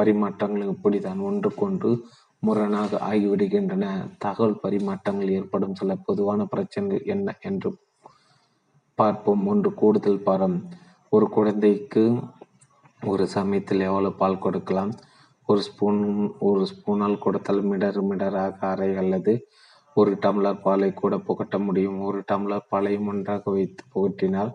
பரிமாற்றங்கள் 0.00 0.68
இப்படித்தான் 0.68 1.18
ஒன்றுக்கொன்று 1.18 1.90
முரணாக 2.38 3.00
ஆகிவிடுகின்றன. 3.10 3.84
தகவல் 4.18 4.60
பரிமாற்றங்கள் 4.62 5.30
ஏற்படும் 5.30 5.74
சில 5.74 5.96
பொதுவான 6.04 6.44
பிரச்சனைகள் 6.44 7.02
என்ன 7.04 7.36
என்று 7.40 7.70
பார்ப்போம். 8.94 9.46
ஒன்று 9.46 9.74
கூடுதல் 9.74 10.22
பாரம். 10.22 10.68
ஒரு 11.08 11.28
குழந்தைக்கு 11.28 12.04
ஒரு 13.02 13.26
சமயத்தில் 13.26 13.80
எவ்வளவு 13.80 14.14
பால் 14.14 14.38
கொடுக்கலாம்? 14.38 14.92
ஒரு 15.48 15.60
ஸ்பூன் 15.60 16.00
ஒரு 16.38 16.66
ஸ்பூனால் 16.70 17.18
கொடுத்தால் 17.18 17.62
மிடர் 17.62 18.02
மிடராக 18.02 18.66
அறை 18.66 18.96
அல்லது 18.96 19.32
ஒரு 19.94 20.12
டம்ளர் 20.22 20.62
பாலை 20.62 20.92
கூட 20.92 21.14
புகட்ட 21.18 21.58
முடியும். 21.58 21.98
ஒரு 22.00 22.20
டம்ளர் 22.32 22.68
பாலையும் 22.68 23.06
ஒன்றாக 23.06 23.50
வைத்து 23.50 23.84
புகட்டினால் 23.94 24.52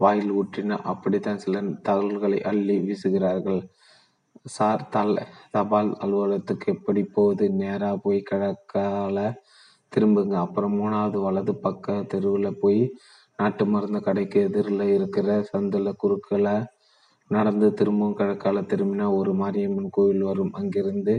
வாயில் 0.00 0.32
ஊற்றினால் 0.32 0.88
அப்படித்தான் 0.92 1.38
சில 1.38 1.60
தகவல்களை 1.82 2.38
அள்ளி 2.42 2.76
வீசுகிறார்கள். 2.78 3.60
சார் 4.46 4.88
தல் 4.88 5.14
தபால் 5.50 5.90
அலுவலகத்துக்கு 6.00 6.72
எப்படி 6.72 7.02
போகுது? 7.04 7.44
நேராக 7.50 7.96
போய் 7.96 8.20
கிழக்கால 8.30 9.18
திரும்புங்க. 9.92 10.34
அப்புறம் 10.44 10.76
மூணாவது 10.80 11.18
வலது 11.20 11.54
பக்க 11.56 12.02
தெருவில் 12.02 12.58
போய் 12.60 12.82
நாட்டு 13.36 13.64
மருந்து 13.66 14.00
கடைக்கு 14.02 14.40
எதிரில் 14.40 14.86
இருக்கிற 14.96 15.28
சந்தில் 15.52 15.96
குறுக்கில் 15.96 16.50
நடந்து 17.30 17.74
திரும்பவும் 17.74 18.18
கிழக்கால 18.18 18.62
திரும்பினா 18.72 19.06
ஒரு 19.16 19.32
மாரியம்மன் 19.34 19.90
கோயில் 19.90 20.22
வரும். 20.22 20.52
அங்கிருந்து 20.52 21.14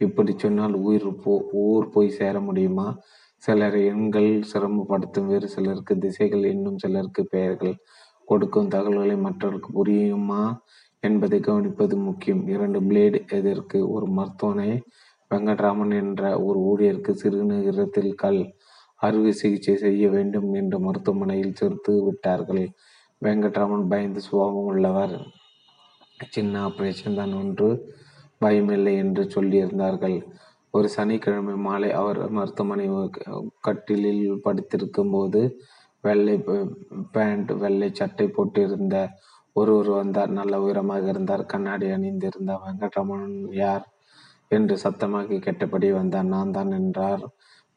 இப்படி 0.00 0.32
சொன்னால் 0.36 0.74
உயிர் 0.74 1.08
போ 1.16 1.32
ஊர் 1.62 1.86
போய் 1.88 2.10
சேர 2.10 2.40
முடியுமா? 2.40 2.86
சிலர் 3.42 3.76
எண்கள் 3.90 4.30
சிரமப்படுத்தும். 4.52 5.26
வேறு 5.26 5.48
சிலருக்கு 5.48 5.98
திசைகள் 5.98 6.44
இன்னும் 6.44 6.78
சிலருக்கு 6.78 7.22
பெயர்கள். 7.26 7.74
கொடுக்கும் 8.24 8.68
தகவல்களை 8.68 9.16
மற்றவர்களுக்கு 9.16 9.70
புரியுமா 9.78 10.42
என்பதை 11.00 11.38
கவனிப்பது 11.40 11.94
முக்கியம். 11.96 12.42
இரண்டு 12.48 12.80
பிளேடு 12.80 13.20
எதற்கு 13.30 13.78
ஒரு 13.90 14.06
மருத்துவனை. 14.06 14.70
வெங்கட்ராமன் 15.30 15.94
என்ற 16.02 16.22
ஒரு 16.42 16.58
ஊழியருக்கு 16.60 17.12
சிறுநகரத்தில் 17.22 18.12
கல் 18.14 18.42
அறுவை 19.00 19.32
சிகிச்சை 19.32 19.76
செய்ய 19.76 20.08
வேண்டும் 20.08 20.48
என்று 20.54 20.78
மருத்துவமனையில் 20.80 21.54
சேர்த்து 21.54 21.92
விட்டார்கள். 22.04 22.64
வெங்கட்ராமன் 23.22 23.86
பயந்து 23.88 24.20
சுபாவம் 24.20 24.68
உள்ளவர். 24.72 25.14
சின்ன 26.28 26.54
ஆபரேஷன் 26.68 27.14
தான் 27.14 27.34
ஒன்று. 27.34 27.70
பயமில்லை 28.40 28.94
என்று 29.04 29.22
சொல்லியிருந்தார்கள். 29.34 30.16
ஒரு 30.74 30.88
சனிக்கிழமை 30.88 31.54
மாலை 31.66 31.90
அவர் 32.00 32.20
மருத்துவமனை 32.30 32.86
கட்டிலில் 33.60 34.24
படுத்திருக்கும் 34.42 35.10
போது 35.10 35.40
வெள்ளை 36.04 36.36
பேண்ட் 37.12 37.50
வெள்ளை 37.62 37.88
சட்டை 37.92 38.26
போட்டிருந்த 38.36 38.96
ஒருவர் 39.56 39.90
வந்தார். 40.00 40.30
நல்ல 40.30 40.54
உயரமாக 40.62 41.08
இருந்தார். 41.08 41.44
கண்ணாடி 41.46 41.86
அணிந்திருந்தார் 41.96 42.64
வெங்கட்ரமணன் 42.66 43.38
யார் 43.62 43.84
என்று 44.50 44.74
சத்தமாக 44.78 45.40
கேட்டபடி 45.46 45.88
வந்தார். 45.92 46.30
நான் 46.34 46.54
தான் 46.58 46.72
என்றார். 46.80 47.24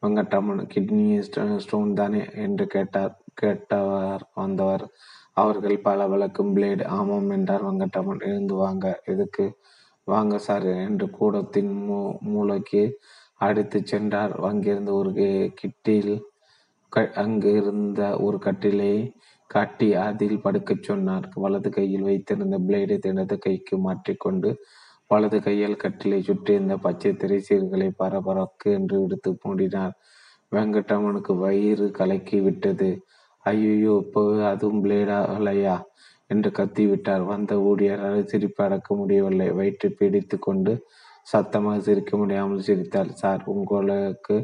வெங்கட்ரமன் 0.02 0.62
கிட்னி 0.74 1.04
ஸ்டோன் 1.64 1.92
தானே 2.00 2.22
என்று 2.44 2.64
கேட்டார். 2.66 3.12
கேட்டவர் 3.42 4.24
வந்தவர். 4.34 4.84
அவர்கள் 5.42 5.76
பல 5.88 6.00
விளக்கும் 6.08 6.52
பிளேடு 6.56 6.84
ஆமாம் 6.98 7.30
என்றார். 7.30 7.66
வெங்கட்ரமன் 7.68 8.24
எழுந்து 8.30 8.54
வாங்க. 8.54 8.86
எதுக்கு? 9.12 9.46
வாங்க 10.08 10.34
சார் 10.38 10.66
என்று 10.86 11.06
கூடத்தின் 11.10 11.70
மூ 11.86 11.98
மூளைக்கு 12.32 12.82
அடித்து 13.38 13.78
சென்றார். 13.84 14.32
அங்கிருந்து 14.48 14.92
ஒரு 14.94 15.10
கிட்டில் 15.60 16.14
அங்கு 17.22 17.50
இருந்த 17.52 18.00
ஒரு 18.20 18.38
கட்டிலை 18.38 18.92
காட்டி 19.50 19.88
அதில் 20.04 20.42
படுக்கச் 20.44 20.86
சொன்னார். 20.88 21.26
வலது 21.34 21.70
கையில் 21.70 22.06
வைத்திருந்த 22.08 22.56
பிளேடை 22.58 22.98
இடது 23.12 23.36
கைக்கு 23.38 23.76
மாற்றிக்கொண்டு 23.78 24.50
வலது 25.10 25.38
கையால் 25.42 25.82
கட்டிலை 25.84 26.18
சுற்றியிருந்த 26.20 26.76
பச்சை 26.76 27.10
திரைசீர்களை 27.12 27.88
பரபரக்கு 28.02 28.68
என்று 28.72 28.96
விடுத்து 29.02 29.30
மூடினார். 29.44 29.94
வெங்கட்ரமனுக்கு 30.52 31.32
வயிறு 31.44 31.86
கலக்கி 31.90 32.38
விட்டது. 32.40 32.90
ஐயோ 33.46 33.94
இப்போ 34.04 34.22
அதுவும் 34.52 34.82
பிளேடா 34.84 35.18
இல்லையா? 35.38 35.74
என்று 36.34 36.50
கத்திவிட்டார். 36.58 37.24
வந்த 37.32 37.54
ஊழியரால் 37.68 38.30
சிரிப்பு 38.32 38.60
அடக்க 38.66 38.88
முடியவில்லை. 39.00 39.48
வயிற்றை 39.58 39.90
பிடித்து 40.00 40.38
கொண்டு 40.38 40.74
சத்தமாக 41.26 41.78
சிரிக்க 41.80 42.12
முடியாமல் 42.16 42.66
சிரித்தார். 42.68 43.10
சார் 43.22 43.42
உங்களுக்கு 43.52 44.36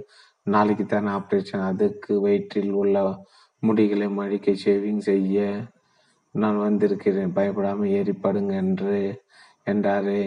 நாளைக்கு 0.47 0.85
தான் 0.87 1.09
ஆப்ரேஷன் 1.17 1.65
அதுக்கு 1.71 2.12
வயிற்றில் 2.27 2.73
உள்ள 2.73 2.97
முடிகளை 3.62 4.07
மழிக்க 4.19 4.53
ஷேவிங் 4.65 5.03
செய்ய 5.11 5.39
நான் 6.35 6.59
வந்திருக்கிறேன். 6.67 7.35
பயப்படாமல் 7.39 7.93
ஏறிப்படுங்க 7.99 8.55
என்று 8.65 8.97
என்றாரே. 9.65 10.23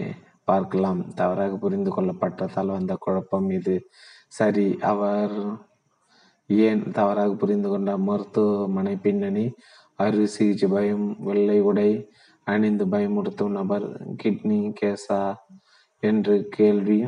பார்க்கலாம். 0.49 1.02
தவறாக 1.19 1.53
புரிந்து 1.56 1.91
கொள்ளப்பட்டதால் 1.95 2.76
வந்த 2.77 2.94
குழப்பம் 3.06 3.48
இது. 3.57 3.76
சரி 4.38 4.68
அவர் 4.91 5.35
ஏன் 6.49 6.81
தவறாக 6.98 7.31
புரிந்து 7.41 7.68
கொண்ட 7.69 7.91
மருத்துவமனை 8.07 8.95
பின்னணி 9.06 9.45
அறுவை 9.99 10.69
பயம் 10.69 11.15
வெள்ளை 11.19 11.59
உடை 11.61 11.89
அணிந்து 12.43 12.85
பயமுறுத்தும் 12.85 13.51
நபர் 13.51 13.85
கிட்னி 14.23 14.73
கேசா 14.81 15.35
என்று 15.99 16.47
கேள்வி 16.49 17.07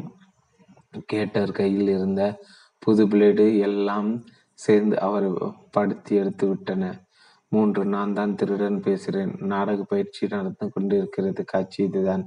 கேட்டர் 1.05 1.51
கையில் 1.51 1.87
இருந்த 1.87 2.39
புது 2.79 3.07
பிளேடு 3.07 3.59
எல்லாம் 3.59 4.25
சேர்ந்து 4.53 4.99
அவரை 4.99 5.31
படுத்தி 5.71 6.15
எடுத்து 6.15 6.47
விட்டன. 6.47 6.83
மூன்று 7.47 7.85
நான் 7.85 8.13
தான் 8.13 8.35
திருடன் 8.35 8.79
பேசுகிறேன். 8.79 9.35
நாடக 9.39 9.83
பயிற்சி 9.83 10.27
நடந்து 10.27 10.71
கொண்டிருக்கிறது. 10.71 11.43
காட்சி 11.43 11.83
இதுதான். 11.83 12.23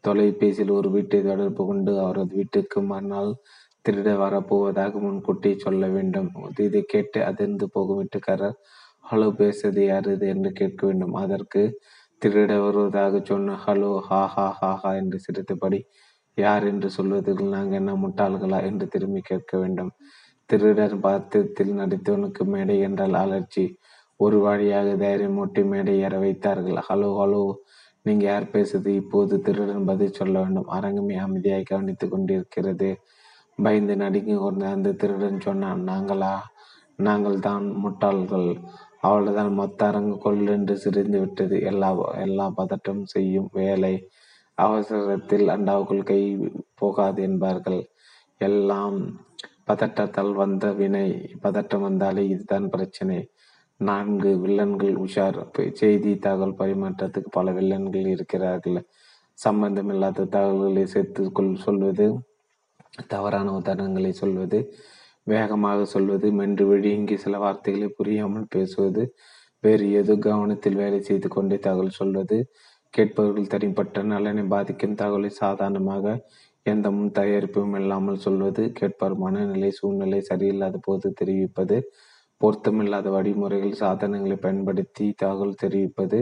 தொலைபேசியில் 0.00 0.70
ஒரு 0.70 0.90
வீட்டை 0.90 1.22
தொடர்பு 1.22 1.66
கொண்டு 1.66 2.00
அவரது 2.00 2.36
வீட்டுக்கு 2.36 2.82
மறுநாள் 2.82 3.34
திருட 3.88 4.08
வரப்போவதாக 4.16 5.00
முன்கூட்டி 5.00 5.58
சொல்ல 5.58 5.86
வேண்டும். 5.86 6.30
இதை 6.58 6.82
கேட்டு 6.82 7.24
அதிர்ந்து 7.24 7.70
போகும் 7.70 7.96
வீட்டுக்காரர் 7.96 8.58
ஹலோ 9.08 9.26
பேசுறது 9.38 9.82
யார் 9.84 10.06
இது 10.12 10.26
என்று 10.32 10.50
கேட்க 10.58 10.80
வேண்டும். 10.86 11.14
அதற்கு 11.14 11.60
திருட 12.22 12.52
வருவதாக 12.64 13.20
சொன்ன 13.30 13.54
ஹலோ 13.64 13.90
ஹா 14.08 14.18
ஹா 14.34 14.46
ஹா 14.58 14.70
ஹா 14.82 14.90
என்று 15.00 15.18
சிரித்தபடி 15.26 15.78
யார் 16.38 16.64
என்று 16.70 16.88
சொல்வதில் 16.96 17.40
நாங்கள் 17.54 17.78
என்ன 17.80 17.92
முட்டாள்களா? 18.02 18.58
என்று 18.68 18.86
திரும்பி 18.94 19.20
கேட்க 19.30 19.52
வேண்டும். 19.62 19.90
திருடர் 20.50 20.96
பாத்திரத்தில் 21.06 21.72
நடித்தவனுக்கு 21.80 22.44
மேடை 22.54 22.76
என்றால் 22.88 23.16
அலர்ச்சி. 23.22 23.64
ஒரு 24.20 24.38
வழியாக 24.46 24.90
தைரியம் 25.04 25.36
மூட்டி 25.38 25.64
மேடை 25.72 25.94
ஏற 26.06 26.14
வைத்தார்கள். 26.24 26.80
ஹலோ 26.88 27.10
ஹலோ 27.20 27.42
நீங்க 28.06 28.24
யார் 28.30 28.46
பேசுது 28.54 28.90
இப்போது 29.02 29.34
திருடன் 29.46 29.88
பதில் 29.90 30.18
சொல்ல 30.20 30.34
வேண்டும். 30.44 30.68
அரங்கமே 30.76 31.16
அமைதியாக 31.26 31.68
கவனித்து 31.72 32.08
கொண்டிருக்கிறது. 32.08 32.90
பயந்து 33.58 33.96
நடுங்கி 34.04 34.36
கொண்டு 34.36 34.66
அந்த 34.74 34.94
திருடன் 35.02 35.44
சொன்னான் 35.48 35.82
நாங்களா? 35.92 36.34
நாங்கள் 36.98 37.38
தான் 37.48 37.66
முட்டாள்கள். 37.82 38.48
அவ்வளவுதான் 39.02 39.52
மொத்த 39.52 39.86
அரங்கு 39.86 40.16
கொள்ளென்று 40.24 40.72
சிரிந்து 40.72 41.18
விட்டது. 41.20 41.56
எல்லா 41.62 41.90
எல்லா 42.16 42.46
பதட்டம் 42.56 43.02
செய்யும் 43.04 43.48
வேலை 43.52 43.94
அவசரத்தில் 44.58 45.46
அண்டாவுக்குள் 45.48 46.08
கை 46.10 46.20
போகாது 46.74 47.22
என்பார்கள். 47.22 47.80
எல்லாம் 48.38 48.98
பதட்டத்தால் 49.66 50.32
வந்த 50.32 50.72
வினை 50.72 51.06
பதட்டம் 51.42 51.80
வந்தாலே 51.80 52.22
இதுதான் 52.28 52.68
பிரச்சனை. 52.68 53.18
நான்கு 53.80 54.30
வில்லன்கள் 54.46 54.94
உஷார் 55.04 55.38
செய்தி 55.72 56.12
தகவல் 56.18 56.58
பரிமாற்றத்துக்கு 56.60 57.30
பல 57.30 57.52
வில்லன்கள் 57.52 58.06
இருக்கிறார்கள். 58.06 58.80
சம்பந்தமில்லாத 59.38 60.24
தகவல்களை 60.24 60.84
சேர்த்து 60.86 61.32
கொள் 61.32 61.52
சொல்வது 61.56 62.06
தவறான 63.06 63.48
உதாரணங்களை 63.58 64.10
சொல்வது 64.10 64.58
வேகமாக 65.28 65.84
சொல்வது 65.84 66.26
மென்று 66.32 66.64
விழுங்கி 66.66 67.16
சில 67.16 67.38
வார்த்தைகளை 67.38 67.88
புரியாமல் 67.88 68.50
பேசுவது 68.50 69.02
வேறு 69.64 69.86
ஏதோ 69.92 70.14
கவனத்தில் 70.18 70.76
வேலை 70.76 71.00
செய்து 71.00 71.28
கொண்டே 71.28 71.56
தகவல் 71.58 71.96
சொல்வது 71.96 72.36
கேட்பவர்கள் 72.94 73.48
தனிப்பட்ட 73.48 74.02
நலனை 74.02 74.44
பாதிக்கும் 74.48 74.98
தகவலை 75.00 75.30
சாதாரணமாக 75.34 76.14
எந்த 76.66 76.86
முன் 76.90 77.10
தயாரிப்பும் 77.10 77.74
இல்லாமல் 77.74 78.22
சொல்வது 78.22 78.62
கேட்பார் 78.72 79.16
மனநிலை 79.16 79.70
சூழ்நிலை 79.70 80.20
சரியில்லாத 80.20 80.76
போது 80.82 81.08
தெரிவிப்பது 81.12 81.76
பொருத்தமில்லாத 82.40 83.08
வழிமுறைகள் 83.10 83.74
சாதனங்களை 83.74 84.36
பயன்படுத்தி 84.36 85.06
தகவல் 85.16 85.60
தெரிவிப்பது 85.60 86.18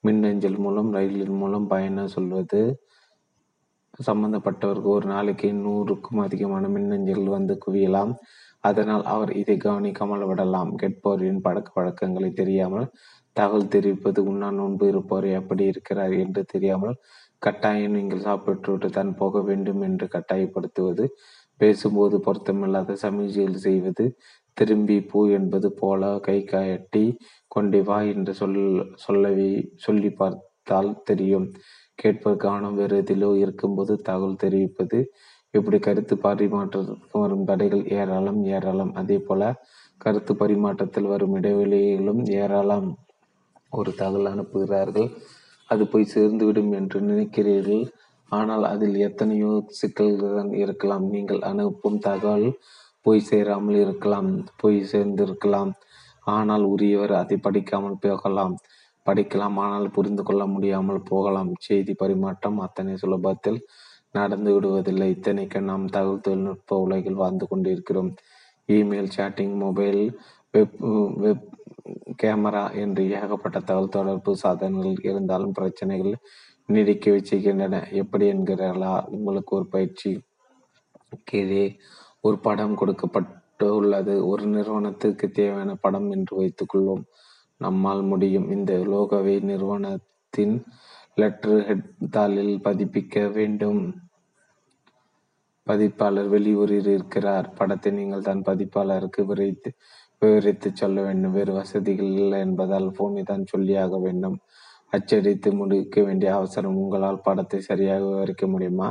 மின்னஞ்சல் 0.00 0.58
மூலம் 0.58 0.90
ரயிலின் 0.92 1.38
மூலம் 1.38 1.66
பயணம் 1.66 2.14
சொல்வது 2.14 2.62
சம்பந்தப்பட்டவருக்கு 4.08 4.90
ஒரு 4.98 5.06
நாளைக்கு 5.06 5.48
நூறுக்கும் 5.64 6.20
அதிகமான 6.26 6.68
மின்னஞ்சல்கள் 6.76 7.36
வந்து 7.38 7.54
குவியலாம். 7.64 8.12
அதனால் 8.64 9.04
அவர் 9.14 9.30
இதை 9.42 9.56
கவனிக்காமல் 9.58 10.26
விடலாம். 10.30 10.70
கேட்பவரின் 10.82 11.44
பழக்க 11.46 11.70
வழக்கங்களை 11.74 12.30
தெரியாமல் 12.32 12.88
தகவல் 13.36 13.72
தெரிவிப்பது 13.74 14.20
உண்ணா 14.30 14.48
நோன்பு 14.50 14.84
இருப்பவர் 14.92 15.28
எப்படி 15.38 15.64
இருக்கிறார் 15.72 16.14
என்று 16.24 16.42
தெரியாமல் 16.52 16.96
கட்டாயம் 17.42 17.96
நீங்கள் 17.98 18.26
சாப்பிட்டுவிட்டு 18.28 18.88
தான் 18.90 19.10
போக 19.14 19.40
வேண்டும் 19.48 19.82
என்று 19.88 20.06
கட்டாயப்படுத்துவது 20.14 21.04
பேசும்போது 21.60 22.16
பொருத்தமில்லாத 22.26 22.96
சமிகைகள் 23.02 23.58
செய்வது 23.66 24.04
திரும்பி 24.56 24.96
பூ 25.10 25.20
என்பது 25.38 25.68
போல 25.80 26.02
கை 26.26 26.38
காட்டி 26.44 27.04
கொண்டே 27.48 27.80
வா 27.88 27.98
என்று 28.12 28.32
சொல் 28.40 28.56
சொல்லவே 29.04 29.50
சொல்லி 29.76 30.10
பார்த்தால் 30.20 30.90
தெரியும். 31.04 31.46
கேட்பது 31.98 32.36
கவனம் 32.44 32.78
வேறு 32.80 32.96
எதிலோ 33.02 33.30
இருக்கும்போது 33.44 33.92
தகவல் 34.08 34.42
தெரிவிப்பது. 34.44 34.98
இப்படி 35.54 35.78
கருத்து 35.78 36.14
பரிமாற்றத்துக்கு 36.26 37.18
வரும் 37.24 37.46
தடைகள் 37.50 37.84
ஏராளம் 37.98 38.40
ஏராளம். 38.56 38.92
அதே 39.00 39.18
போல 39.18 39.42
கருத்து 40.00 40.32
பரிமாற்றத்தில் 40.42 41.10
வரும் 41.12 41.34
இடைவெளிகளும் 41.38 42.22
ஏராளம். 42.42 42.88
ஒரு 43.78 43.90
தகவல் 44.00 44.30
அனுப்புகிறார்கள். 44.32 45.08
அது 45.70 45.82
போய் 45.92 46.12
சேர்ந்துவிடும் 46.14 46.72
என்று 46.78 46.98
நினைக்கிறீர்கள். 47.10 47.84
ஆனால் 48.32 48.64
அதில் 48.72 48.96
எத்தனையோ 49.08 49.52
சிக்கல்கள் 49.80 50.52
இருக்கலாம். 50.62 51.04
நீங்கள் 51.14 51.42
அனுப்பும் 51.50 51.98
தகவல் 52.08 52.48
போய் 53.06 53.28
சேராமல் 53.30 53.78
இருக்கலாம் 53.84 54.30
போய் 54.60 54.78
சேர்ந்திருக்கலாம். 54.92 55.72
ஆனால் 56.36 56.64
உரியவர் 56.64 57.12
அதை 57.22 57.36
படிக்காமல் 57.46 58.02
போகலாம். 58.04 58.54
படிக்கலாம். 59.06 59.56
ஆனால் 59.64 59.88
புரிந்து 59.96 60.22
கொள்ள 60.22 60.42
முடியாமல் 60.46 61.02
போகலாம். 61.10 61.50
செய்தி 61.66 61.94
பரிமாற்றம் 62.02 62.58
அத்தனை 62.66 62.94
சுலபத்தில் 63.02 63.60
நடந்து 64.14 64.50
விடுவதில்லை. 64.54 65.08
இத்தனைக்கு 65.16 65.60
நாம் 65.70 65.86
தகவல் 65.88 66.24
தொழில்நுட்ப 66.26 66.78
உலகில் 66.86 67.20
வாழ்ந்து 67.22 67.46
கொண்டிருக்கிறோம். 67.48 68.10
Email 68.68 69.14
chatting 69.16 69.56
mobile 69.64 70.02
web 70.54 70.76
web 71.24 71.46
camera 72.22 72.64
என்று 72.82 73.02
ஏகப்பட்ட 73.18 73.58
தகவல் 73.60 73.94
தொடர்பு 73.96 74.32
சாதனங்கள் 74.42 74.94
இருந்தாலும் 75.10 75.56
பிரச்சனைகள் 75.58 76.14
நீடிக்க 76.68 77.16
செய்கின்றன 77.30 77.80
எப்படி 78.02 78.24
என்கிறார்களா? 78.34 78.92
உங்களுக்கு 79.16 79.52
ஒரு 79.58 79.66
பயிற்சி 79.74 80.10
கீழே 81.30 81.64
ஒரு 82.24 82.36
படம் 82.46 82.78
கொடுக்கப்பட்டு 82.80 83.66
உள்ளது 83.78 84.14
ஒரு 84.30 84.44
நிறுவனத்துக்கு 84.46 85.26
தேவையான 85.38 85.74
படம் 85.84 86.08
என்று 86.16 86.32
வைத்துக்கொள்வோம். 86.40 87.04
நம்மால் 87.60 88.02
முடியும். 88.02 88.50
இந்த 88.50 88.72
லோகோவை 88.92 89.36
நிறுவனத்தின் 89.50 90.56
லெட்டர் 91.20 91.60
ஹெட் 91.66 91.90
தாளில் 92.16 92.54
பதிப்பிக்க 92.62 93.32
வேண்டும். 93.32 93.82
பதிப்பாளர் 95.66 96.28
வெளியூரில் 96.34 96.88
இருக்கிறார். 96.96 97.46
படத்தை 97.58 97.92
நீங்கள் 97.92 98.22
தான் 98.22 98.42
பதிப்பாளருக்கு 98.42 99.22
விரைத்து 99.26 99.70
விவரித்து 100.22 100.68
சொல்ல 100.72 101.02
வேண்டும். 101.02 101.32
வேறு 101.32 101.52
வசதிகள் 101.52 102.12
இல்லை 102.20 102.38
என்பதால் 102.40 102.88
பூமிதான் 102.98 103.26
தான் 103.26 103.50
சொல்லியாக 103.52 104.00
வேண்டும். 104.00 104.36
அச்சடித்து 104.88 105.50
முடிக்க 105.52 106.02
வேண்டிய 106.02 106.30
அவசரம் 106.34 106.76
உங்களால் 106.76 107.20
படத்தை 107.20 107.60
சரியாக 107.60 108.02
விவரிக்க 108.04 108.46
முடியுமா? 108.46 108.88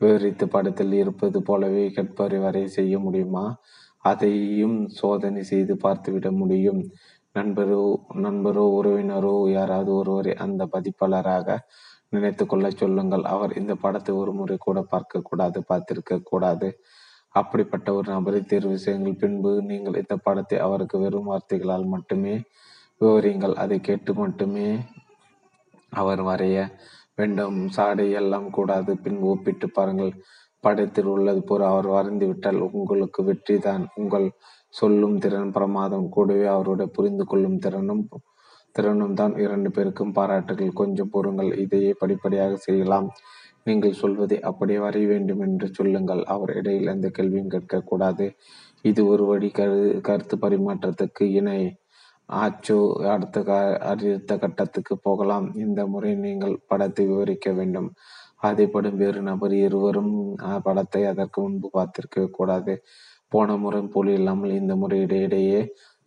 விவரித்து 0.00 0.48
படத்தில் 0.48 0.92
இருப்பது 0.92 1.42
போலவே 1.42 1.84
கேட்பவரை 1.88 2.38
வரை 2.40 2.62
செய்ய 2.68 2.98
முடியுமா? 2.98 3.44
அதையும் 4.04 4.78
சோதனை 4.88 5.42
செய்து 5.42 5.74
பார்த்துவிட 5.76 6.30
முடியும். 6.32 6.80
நண்பரோ 7.34 7.82
நண்பரோ 8.24 8.64
உறவினரோ 8.78 9.34
யாராவது 9.58 9.90
ஒருவரை 10.00 10.32
அந்த 10.44 10.62
பதிப்பாளராக 10.74 11.56
நினைத்து 12.14 12.44
கொள்ள 12.46 12.66
சொல்லுங்கள். 12.80 13.24
அவர் 13.34 13.52
இந்த 13.60 13.72
படத்தை 13.84 14.12
ஒரு 14.22 14.32
முறை 14.38 14.56
கூட 14.66 14.78
பார்க்க 14.92 15.26
கூடாது 15.28 15.58
பார்த்திருக்க 15.70 16.18
கூடாது. 16.30 16.68
அப்படிப்பட்ட 17.34 17.88
ஒரு 17.98 18.08
நபரை 18.14 18.40
தேர்வு 18.50 18.76
செய்யுங்கள். 18.84 19.20
பின்பு 19.22 19.50
நீங்கள் 19.70 20.00
இந்த 20.02 20.16
படத்தை 20.26 20.58
அவருக்கு 20.66 20.96
வெறும் 21.04 21.30
வார்த்தைகளால் 21.32 21.86
மட்டுமே 21.94 22.34
விவரிங்கள் 23.00 23.54
அதை 23.62 23.78
கேட்டு 23.88 24.12
மட்டுமே 24.22 24.68
அவர் 25.92 26.22
வரைய 26.28 26.58
வேண்டும். 27.20 27.58
சாடை 27.76 28.06
எல்லாம் 28.20 28.48
கூடாது. 28.58 28.92
பின்பு 29.04 29.26
ஒப்பிட்டு 29.34 29.66
பாருங்கள். 29.78 30.12
படத்தில் 30.64 31.08
உள்ளது 31.14 31.40
போல் 31.48 31.64
அவர் 31.70 31.88
வரைந்து 31.94 32.26
விட்டால் 32.30 32.60
உங்களுக்கு 32.80 33.20
வெற்றிதான் 33.28 33.84
உங்கள் 34.00 34.26
சொல்லும் 34.74 35.16
திறன் 35.24 35.54
பிரமாதம் 35.56 36.06
கூடவே 36.16 36.46
அவருடைய 36.54 36.88
புரிந்து 36.96 37.24
கொள்ளும் 37.32 37.58
திறனும் 37.64 38.04
திறனும் 38.74 39.16
தான் 39.20 39.34
இரண்டு 39.44 39.70
பேருக்கும் 39.76 40.14
பாராட்டுகள். 40.18 40.78
கொஞ்சம் 40.80 41.10
பொறுங்கள் 41.14 41.50
இதையே 41.64 41.90
படிப்படியாக 42.02 42.52
செய்யலாம். 42.66 43.08
நீங்கள் 43.68 43.98
சொல்வதை 44.02 44.38
அப்படியே 44.50 44.78
வரைய 44.84 45.06
வேண்டும் 45.12 45.42
என்று 45.46 45.66
சொல்லுங்கள். 45.78 46.22
அவர் 46.34 46.52
இடையில் 46.60 46.90
எந்த 46.94 47.08
கேள்வியும் 47.16 47.52
கேட்கக்கூடாது. 47.54 48.26
இது 48.84 49.00
ஒரு 49.12 49.24
வழி 49.30 49.50
கரு 49.58 49.78
கருத்து 50.08 50.36
பரிமாற்றத்துக்கு 50.44 51.26
இணை. 51.40 51.60
ஆச்சோ 52.28 52.78
அடுத்த 53.14 53.38
க 53.48 53.52
அடுத்த 53.90 54.32
கட்டத்துக்கு 54.44 54.94
போகலாம். 55.06 55.46
இந்த 55.64 55.80
முறை 55.92 56.12
நீங்கள் 56.26 56.56
படத்தை 56.70 57.04
விவரிக்க 57.12 57.48
வேண்டும். 57.58 57.88
அதைப்படும் 58.48 58.98
வேறு 59.02 59.20
நபர் 59.30 59.54
இருவரும் 59.66 60.14
படத்தை 60.66 61.02
அதற்கு 61.12 61.38
முன்பு 61.44 61.68
பார்த்திருக்க 61.76 62.24
கூடாது. 62.38 62.74
போன 63.32 63.56
முறை 63.56 63.80
போல் 63.94 64.10
இல்லாமல் 64.18 64.58
இந்த 64.60 64.72
முறை 64.76 64.98
இடையிடையே 65.00 65.60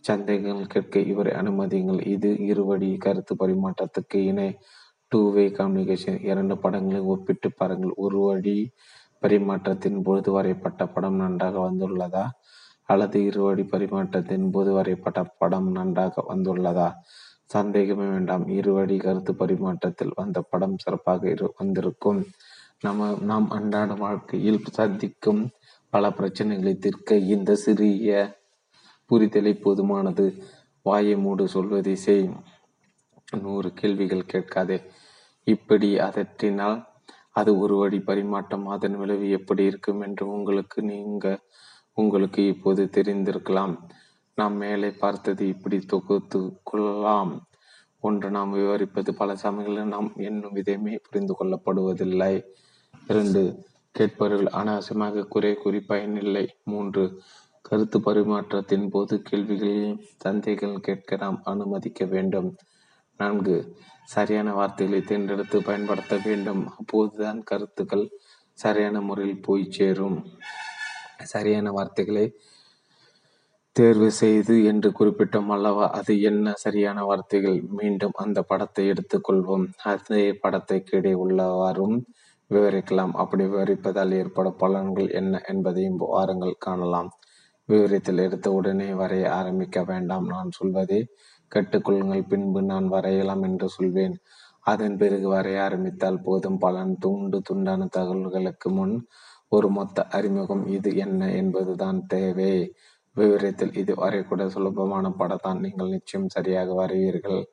சந்தேகங்கள் 0.03 0.73
கேட்க 0.73 0.99
இவரை 1.11 1.31
அனுமதியுங்கள். 1.33 2.01
இது 2.07 2.29
இருவடி 2.51 2.89
கருத்து 2.97 3.33
பரிமாற்றத்துக்கு 3.35 4.19
இணை. 4.31 4.49
டூ 5.11 5.19
வே 5.33 5.45
கம்யூனிகேஷன் 5.57 6.19
இரண்டு 6.23 6.55
படங்களை 6.57 7.01
ஒப்பிட்டு 7.13 7.49
பாருங்கள். 7.51 7.93
ஒரு 7.95 8.19
வழி 8.19 8.57
பரிமாற்றத்தின் 9.23 9.99
பொழுது 10.03 10.29
வரையப்பட்ட 10.31 10.83
படம் 10.93 11.15
நன்றாக 11.15 11.55
வந்துள்ளதா? 11.69 12.25
அல்லது 12.89 13.17
இருவடி 13.23 13.63
பரிமாற்றத்தின் 13.63 14.49
போது 14.51 14.71
வரையப்பட்ட 14.73 15.21
படம் 15.37 15.69
நன்றாக 15.71 16.23
வந்துள்ளதா? 16.33 16.89
சந்தேகமே 17.45 18.05
வேண்டாம். 18.09 18.45
இருவடி 18.57 18.97
கருத்து 18.97 19.33
பரிமாற்றத்தில் 19.33 20.15
வந்த 20.15 20.37
படம் 20.51 20.77
சிறப்பாக 20.77 21.29
இரு 21.29 21.47
வந்திருக்கும். 21.57 22.21
நம்ம 22.81 23.09
நாம் 23.21 23.47
அன்றாட 23.49 23.91
வாழ்க்கையில் 23.95 24.61
சந்திக்கும் 24.71 25.43
பல 25.95 26.09
பிரச்சனைகளை 26.09 26.77
தீர்க்க 26.77 27.15
இந்த 27.15 27.55
சிறிய 27.55 28.37
புரிதலை 29.09 29.51
போதுமானது. 29.53 30.41
வாயை 30.81 31.17
மூடு 31.17 31.47
சொல்வதை 31.47 31.95
செய். 31.95 32.29
நூறு 33.41 33.73
கேள்விகள் 33.73 34.25
கேட்காதே. 34.25 34.81
இப்படி 35.43 35.97
அதற்றினால் 35.97 36.85
அது 37.31 37.57
ஒரு 37.57 37.75
வழி 37.75 37.99
பரிமாற்றம். 37.99 38.67
அதன் 38.67 38.97
விளைவு 38.97 39.29
எப்படி 39.29 39.63
இருக்கும் 39.63 40.01
என்று 40.01 40.27
உங்களுக்கு 40.27 40.81
நீங்க 40.81 41.39
உங்களுக்கு 41.93 42.47
இப்போது 42.47 42.89
தெரிந்திருக்கலாம். 42.91 43.77
நாம் 44.35 44.53
மேலே 44.53 44.91
பார்த்தது 44.91 45.47
இப்படி 45.47 45.79
தொகுத்து 45.79 46.59
கொள்ளலாம். 46.63 47.47
ஒன்று 47.99 48.31
நாம் 48.31 48.51
விவரிப்பது 48.51 49.15
பல 49.15 49.35
சமயங்களில் 49.35 49.87
நாம் 49.87 50.13
என்னும் 50.15 50.51
விதமே 50.51 50.97
புரிந்து 50.97 51.35
கொள்ளப்படுவதில்லை. 51.39 52.43
இரண்டு 53.07 53.65
கேட்பவர்கள் 53.95 54.49
அனாவசியமாக 54.59 55.27
குறை 55.33 55.53
கூறி 55.55 55.79
பயனில்லை. 55.91 56.45
மூன்று 56.63 57.03
கருத்து 57.61 57.97
பரிமாற்றத்தின் 57.99 58.87
போது 58.89 59.15
கேள்விகளில் 59.21 59.93
சந்தைகள் 60.23 60.75
கேட்க 60.79 61.15
நாம் 61.15 61.39
அனுமதிக்க 61.43 62.05
வேண்டும். 62.05 62.49
நான்கு 63.19 63.55
சரியான 64.05 64.49
வார்த்தைகளை 64.53 65.01
தேர்ந்தெடுத்து 65.01 65.57
பயன்படுத்த 65.61 66.15
வேண்டும். 66.25 66.63
அப்போதுதான் 66.77 67.39
கருத்துக்கள் 67.43 68.05
சரியான 68.59 68.97
முறையில் 69.01 69.41
போய் 69.41 69.65
சேரும். 69.69 70.19
சரியான 71.23 71.71
வார்த்தைகளை 71.71 72.25
தேர்வு 73.75 74.09
செய்து 74.11 74.55
என்று 74.63 74.89
குறிப்பிட்டோம் 74.99 75.49
அல்லவா? 75.49 75.85
அது 75.89 76.13
என்ன 76.21 76.53
சரியான 76.55 76.99
வார்த்தைகள்? 77.03 77.57
மீண்டும் 77.79 78.15
அந்த 78.15 78.39
படத்தை 78.41 78.83
எடுத்துக்கொள்வோம் 78.91 79.65
அதே 79.83 80.23
படத்தை 80.43 80.77
கீழே 80.83 81.13
உள்ளவாறும் 81.23 81.97
விவரிக்கலாம். 82.51 83.11
அப்படி 83.11 83.43
விவரிப்பதால் 83.45 84.11
ஏற்படும் 84.11 84.59
பலன்கள் 84.59 85.11
என்ன 85.11 85.41
என்பதையும் 85.47 85.97
வாரங்கள் 85.97 86.55
காணலாம். 86.59 87.09
விவரத்தில் 87.69 88.17
எடுத்த 88.17 88.51
உடனே 88.51 88.89
வரைய 88.91 89.27
ஆரம்பிக்க 89.29 89.83
வேண்டாம். 89.83 90.25
நான் 90.25 90.49
சொல்வதை 90.51 90.99
கேட்டுக்கொள்ளுங்கள். 91.55 92.27
பின்பு 92.27 92.61
நான் 92.61 92.87
வரையலாம் 92.87 93.43
என்று 93.43 93.69
சொல்வேன். 93.69 94.15
அதன் 94.61 94.97
பிறகு 94.97 95.27
வரைய 95.33 95.59
ஆரம்பித்தால் 95.59 96.21
போதும். 96.21 96.57
பலன் 96.57 96.97
துண்டு 96.99 97.41
துண்டான 97.49 97.87
தகவல்களுக்கு 97.97 98.69
முன் 98.69 98.95
ஒரு 99.47 99.69
மொத்த 99.69 100.07
அறிமுகம் 100.07 100.65
இது 100.67 100.95
என்ன 100.95 101.31
என்பதுதான் 101.31 101.99
தேவை. 102.07 102.73
விவரத்தில் 103.17 103.75
இது 103.75 103.93
வரையக்கூட 103.93 104.45
சுலபமான 104.47 105.11
படத்தான். 105.19 105.59
நீங்கள் 105.59 105.89
நிச்சயம் 105.89 106.29
சரியாக 106.29 106.73
வரைவீர்கள். 106.73 107.43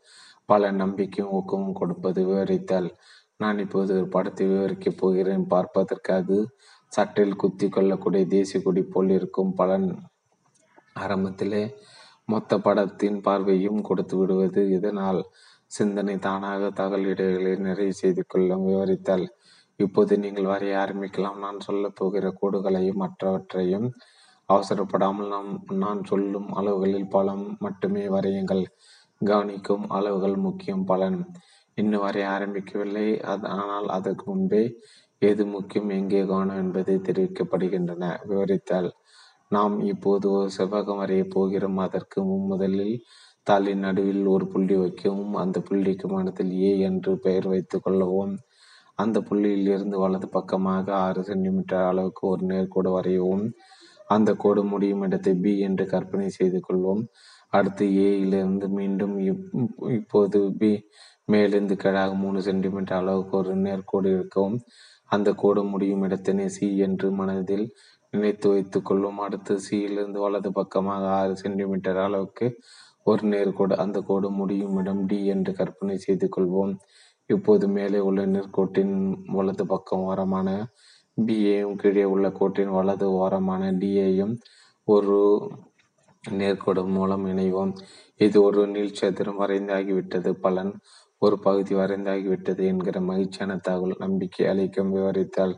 பல 0.44 0.70
நம்பிக்கையும் 0.72 1.32
ஊக்கமும் 1.32 1.72
கொடுப்பது 1.72 2.20
விவரித்தல். 2.26 2.88
நான் 3.42 3.62
இப்போது 3.64 3.92
ஒரு 3.98 4.08
படத்தை 4.14 4.44
விவரிக்கப் 4.52 5.00
போகிறேன். 5.00 5.44
பார்ப்பதற்கு 5.54 6.10
அது 6.20 6.36
சட்டில் 6.92 7.38
குத்தி 7.42 7.66
கொள்ளக்கூடிய 7.68 8.24
தேசிய 8.34 8.58
கொடி 8.64 8.82
போல் 8.84 9.12
இருக்கும் 9.18 9.52
பலன் 9.60 9.86
ஆரம்பத்திலே 11.00 11.62
மொத்த 12.28 12.58
படத்தின் 12.66 13.18
பார்வையும் 13.26 13.80
கொடுத்து 13.88 14.16
விடுவது. 14.16 14.62
இதனால் 14.78 15.20
சிந்தனை 15.76 16.14
தானாக 16.26 16.62
தகவல் 16.80 17.06
இடைகளை 17.12 17.52
நிறைவு 17.66 17.94
செய்து 18.02 18.22
கொள்ளும் 18.26 18.66
விவரித்தல். 18.68 19.26
இப்போது 19.80 20.12
நீங்கள் 20.24 20.50
வரைய 20.52 20.74
ஆரம்பிக்கலாம். 20.84 21.38
நான் 21.44 21.64
சொல்ல 21.66 21.84
போகிற 22.00 22.26
கோடுகளையும் 22.40 23.00
மற்றவற்றையும் 23.04 23.86
அவசரப்படாமல் 24.48 25.28
நாம் 25.34 25.50
நான் 25.82 26.00
சொல்லும் 26.10 26.48
அளவுகளில் 26.58 27.12
பலம் 27.14 27.44
மட்டுமே 27.64 28.04
வரையுங்கள். 28.16 28.64
கவனிக்கும் 29.20 29.84
அளவுகள் 29.90 30.36
முக்கியம். 30.46 30.84
பலன். 30.84 31.18
இன்னும் 31.78 32.04
வரை 32.06 32.22
ஆரம்பிக்கவில்லை. 32.34 33.08
அது 33.32 33.46
ஆனால் 33.58 33.88
அதற்கு 33.96 34.24
முன்பே 34.30 34.62
எது 35.22 35.42
முக்கியம் 35.46 35.90
எங்கே 35.98 36.20
கவனம் 36.30 36.60
என்பதை 36.64 36.94
தெரிவிக்கப்படுகின்றன. 37.08 38.04
விவரித்தல் 38.30 38.90
நாம் 39.48 39.74
இப்போது 39.92 40.26
ஒரு 40.36 40.50
செவ்வகம் 40.58 41.00
வரையப் 41.02 41.34
போகிறோம். 41.34 41.78
அதற்கு 41.86 42.20
முதலில் 42.52 42.94
தாளின் 43.46 43.84
நடுவில் 43.86 44.24
ஒரு 44.34 44.44
புள்ளி 44.46 44.74
வைக்கவும் 44.82 45.34
அந்த 45.42 45.58
புள்ளிக்கு 45.68 46.06
மனத்தில் 46.08 46.52
ஏ 46.62 46.70
என்று 46.88 47.12
பெயர் 47.24 47.46
வைத்துக் 47.52 47.84
கொள்ளவும் 47.84 48.34
அந்த 48.98 49.18
புள்ளியில் 49.28 49.68
இருந்து 49.74 49.96
வலது 50.02 50.26
பக்கமாக 50.28 50.86
ஆறு 51.06 51.20
சென்டிமீட்டர் 51.28 51.86
அளவுக்கு 51.90 52.22
ஒரு 52.32 52.42
நேர்கோடு 52.46 52.90
வரையவும் 52.96 53.46
அந்த 54.06 54.30
கோடு 54.34 54.62
முடியும் 54.64 55.04
இடத்தை 55.06 55.32
பி 55.44 55.52
என்று 55.68 55.84
கற்பனை 55.86 56.28
செய்து 56.38 56.58
கொள்வோம். 56.66 57.02
அடுத்து 57.52 57.84
ஏயிலிருந்து 58.04 58.66
மீண்டும் 58.76 59.14
இப்போது 59.98 60.38
பி 60.60 60.70
மேலிருந்து 61.28 61.74
கீழாக 61.76 62.14
மூணு 62.14 62.38
சென்டிமீட்டர் 62.42 63.00
அளவுக்கு 63.00 63.34
ஒரு 63.36 63.52
நேர்கோடு 63.66 64.08
இருக்கவும் 64.16 64.58
அந்த 65.14 65.28
கோடு 65.32 65.62
முடியும் 65.64 66.04
இடத்தினை 66.04 66.46
சி 66.46 66.66
என்று 66.86 67.08
மனதில் 67.10 67.66
நினைத்து 68.10 68.46
வைத்துக் 68.50 68.86
கொள்ளும். 68.88 69.18
அடுத்து 69.18 69.52
சியிலிருந்து 69.66 70.18
வலது 70.20 70.50
பக்கமாக 70.52 71.04
ஆறு 71.20 71.34
சென்டிமீட்டர் 71.36 72.00
அளவுக்கு 72.06 72.46
ஒரு 73.10 73.22
நேர்கோடு 73.28 73.74
அந்த 73.84 73.98
கோடு 74.00 74.28
முடியும் 74.30 74.76
இடம் 74.80 75.02
டி 75.06 75.18
என்று 75.26 75.52
கற்பனை 75.54 75.96
செய்து 75.98 76.26
கொள்வோம். 76.36 76.74
இப்போது 77.30 77.66
மேலே 77.68 77.98
உள்ள 78.08 78.22
நேர்கோட்டின் 78.26 78.94
வலது 79.36 79.64
பக்கம் 79.66 80.04
ஓரமான 80.10 80.48
பிஏயும் 81.18 81.76
கீழே 81.80 82.04
உள்ள 82.14 82.26
கோட்டின் 82.30 82.72
வலது 82.78 83.06
ஓரமான 83.22 83.72
டிஏயும் 83.80 84.34
ஒரு 84.88 85.18
நேர்கோடு 86.24 86.82
மூலம் 86.96 87.24
இணைவோம். 87.26 87.72
இது 88.16 88.36
ஒரு 88.42 88.62
நீள்சத்திரம் 88.74 89.40
வரைந்தாகிவிட்டது. 89.42 90.30
பலன் 90.44 90.72
ஒரு 91.22 91.36
பகுதி 91.38 91.72
வரைந்தாகிவிட்டது 91.74 92.62
என்கிற 92.66 93.00
மகிழ்ச்சியான 93.00 93.56
தகவல் 93.56 93.96
நம்பிக்கை 93.98 94.44
அளிக்கும் 94.46 94.92
விவரித்தால் 94.94 95.54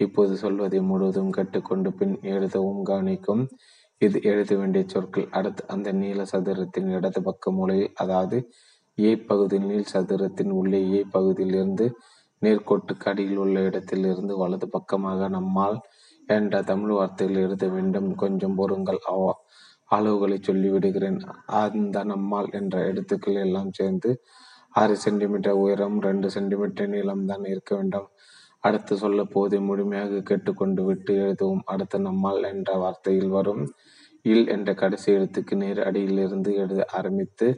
இப்போது 0.00 0.32
சொல்வதை 0.36 0.80
முழுவதும் 0.80 1.30
கற்றுக்கொண்டு 1.30 1.90
பின் 1.98 2.14
எழுதவும் 2.32 2.82
கவனிக்கும். 2.82 3.42
இது 4.02 4.18
எழுத 4.22 4.50
வேண்டிய 4.56 4.84
சொற்கள் 4.86 5.28
அடுத்து 5.30 5.62
அந்த 5.66 5.88
நீல 5.92 6.22
சதுரத்தின் 6.32 6.88
இடது 6.96 7.20
பக்க 7.22 7.50
மூலையில் 7.50 7.94
அதாவது 7.94 8.38
ஏ 8.98 9.10
பகுதியில் 9.30 9.68
நீள் 9.68 9.92
சதுரத்தின் 9.92 10.52
உள்ளே 10.52 10.80
ஏ 10.92 11.00
பகுதியிலிருந்து 11.10 11.86
நேர்கோட்டுக்கு 12.42 13.08
அடியில் 13.10 13.36
உள்ள 13.36 13.60
இடத்திலிருந்து 13.60 14.34
வலது 14.36 14.66
பக்கமாக 14.68 15.28
நம்மால் 15.28 15.78
என்ற 16.28 16.62
தமிழ் 16.62 16.94
வார்த்தையில் 16.96 17.40
எழுத 17.44 17.64
வேண்டும். 17.68 18.10
கொஞ்சம் 18.14 18.54
பொருங்கள் 18.54 19.00
அளவுகளை 19.90 20.38
சொல்லிவிடுகிறேன். 20.48 21.18
அந்த 21.60 21.96
நம்மால் 22.04 22.48
என்ற 22.50 22.76
எழுத்துக்கள் 22.86 23.42
எல்லாம் 23.44 23.72
சேர்ந்து 23.72 24.10
ஆறு 24.80 24.94
சென்டிமீட்டர் 25.04 25.60
உயரம் 25.62 25.98
ரெண்டு 26.00 26.28
சென்டிமீட்டர் 26.30 26.90
நீளம் 26.94 27.24
தான் 27.24 27.44
இருக்க 27.44 27.70
வேண்டும். 27.76 28.08
அடுத்து 28.64 28.94
சொல்ல 28.96 29.20
போதை 29.24 29.58
முழுமையாக 29.60 30.20
கேட்டுக்கொண்டு 30.20 30.82
விட்டு 30.84 31.12
எழுதுவோம் 31.24 31.62
அடுத்து 31.64 31.98
நம்மால் 31.98 32.42
என்ற 32.42 32.70
வார்த்தையில் 32.82 33.32
வரும். 33.36 33.64
இல் 34.32 34.46
என்ற 34.48 34.70
கடைசி 34.74 35.08
எழுத்துக்கு 35.12 35.54
நேர் 35.54 35.80
அடியிலிருந்து 35.88 36.50
எழுத 36.62 36.84
ஆரம்பித்து 36.98 37.48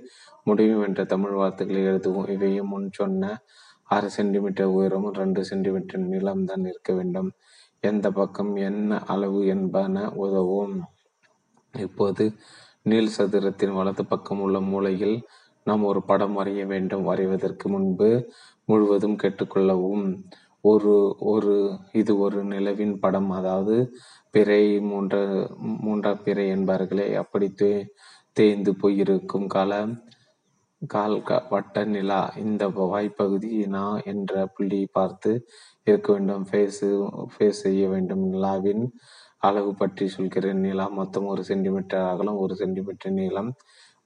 முடியும் 0.45 0.83
என்ற 0.83 1.01
தமிழ் 1.05 1.37
வார்த்தைகளை 1.41 1.83
எழுதுவோம் 1.91 2.29
இவையும் 2.35 2.71
முன் 2.73 2.89
சொன்ன 2.91 3.33
ஆறு 3.89 4.09
சென்டிமீட்டர் 4.17 4.75
உயரமும் 4.77 5.19
ரெண்டு 5.23 5.43
சென்டிமீட்டர் 5.45 6.05
நீளம் 6.13 6.45
தான் 6.45 6.65
இருக்க 6.65 6.93
வேண்டும். 6.93 7.31
எந்த 7.83 8.07
பக்கம் 8.11 8.53
என்ன 8.69 9.01
அளவு 9.07 9.41
என்பன 9.55 10.05
உதவும். 10.25 10.77
இப்போது 11.75 12.25
நீள் 12.83 13.15
சதுரத்தின் 13.17 13.77
வலது 13.79 14.03
பக்கம் 14.05 14.41
உள்ள 14.41 14.59
மூலையில் 14.71 15.17
நாம் 15.69 15.89
ஒரு 15.91 16.01
படம் 16.11 16.37
வரைய 16.39 16.63
வேண்டும் 16.73 17.07
வரைவதற்கு 17.11 17.67
முன்பு 17.75 18.11
முழுவதும் 18.69 19.17
கேட்டுக்கொள்ளவும். 19.23 20.07
ஒரு 20.71 20.95
ஒரு 21.33 21.55
இது 22.01 22.13
ஒரு 22.25 22.39
நிலவின் 22.53 22.95
படம். 23.05 23.31
அதாவது 23.39 23.77
பிறை 24.35 24.63
மூன்ற 24.91 25.15
மூன்றா 25.85 26.13
பிறை 26.25 26.47
என்பார்களே 26.57 27.09
அப்படி 27.23 27.49
தே 27.61 27.73
தேய்ந்து 28.37 28.73
போயிருக்கும் 28.83 29.49
கால 29.57 29.73
கால் 30.83 31.17
வட்ட 31.53 31.85
நிலா 31.93 32.21
இந்த 32.43 32.65
வாய்ப்பகுதி 32.81 33.53
நான் 33.77 34.03
என்ற 34.13 34.33
புள்ளி 34.57 34.81
பார்த்து 34.97 35.31
இருக்க 35.89 36.09
வேண்டும். 36.15 36.45
ஃபேஸ் 36.51 36.83
ஃபேஸ் 37.33 37.63
செய்ய 37.65 37.83
வேண்டும். 37.95 38.23
நிலாவின் 38.33 38.85
அளவு 39.47 39.71
பற்றி 39.81 40.07
சொல்கிறேன். 40.17 40.63
நிலா 40.67 40.87
மொத்தம் 41.01 41.27
ஒரு 41.33 41.43
சென்டிமீட்டர் 41.51 42.07
அகலம் 42.13 42.41
ஒரு 42.45 42.55
சென்டிமீட்டர் 42.63 43.17
நீளம் 43.21 43.51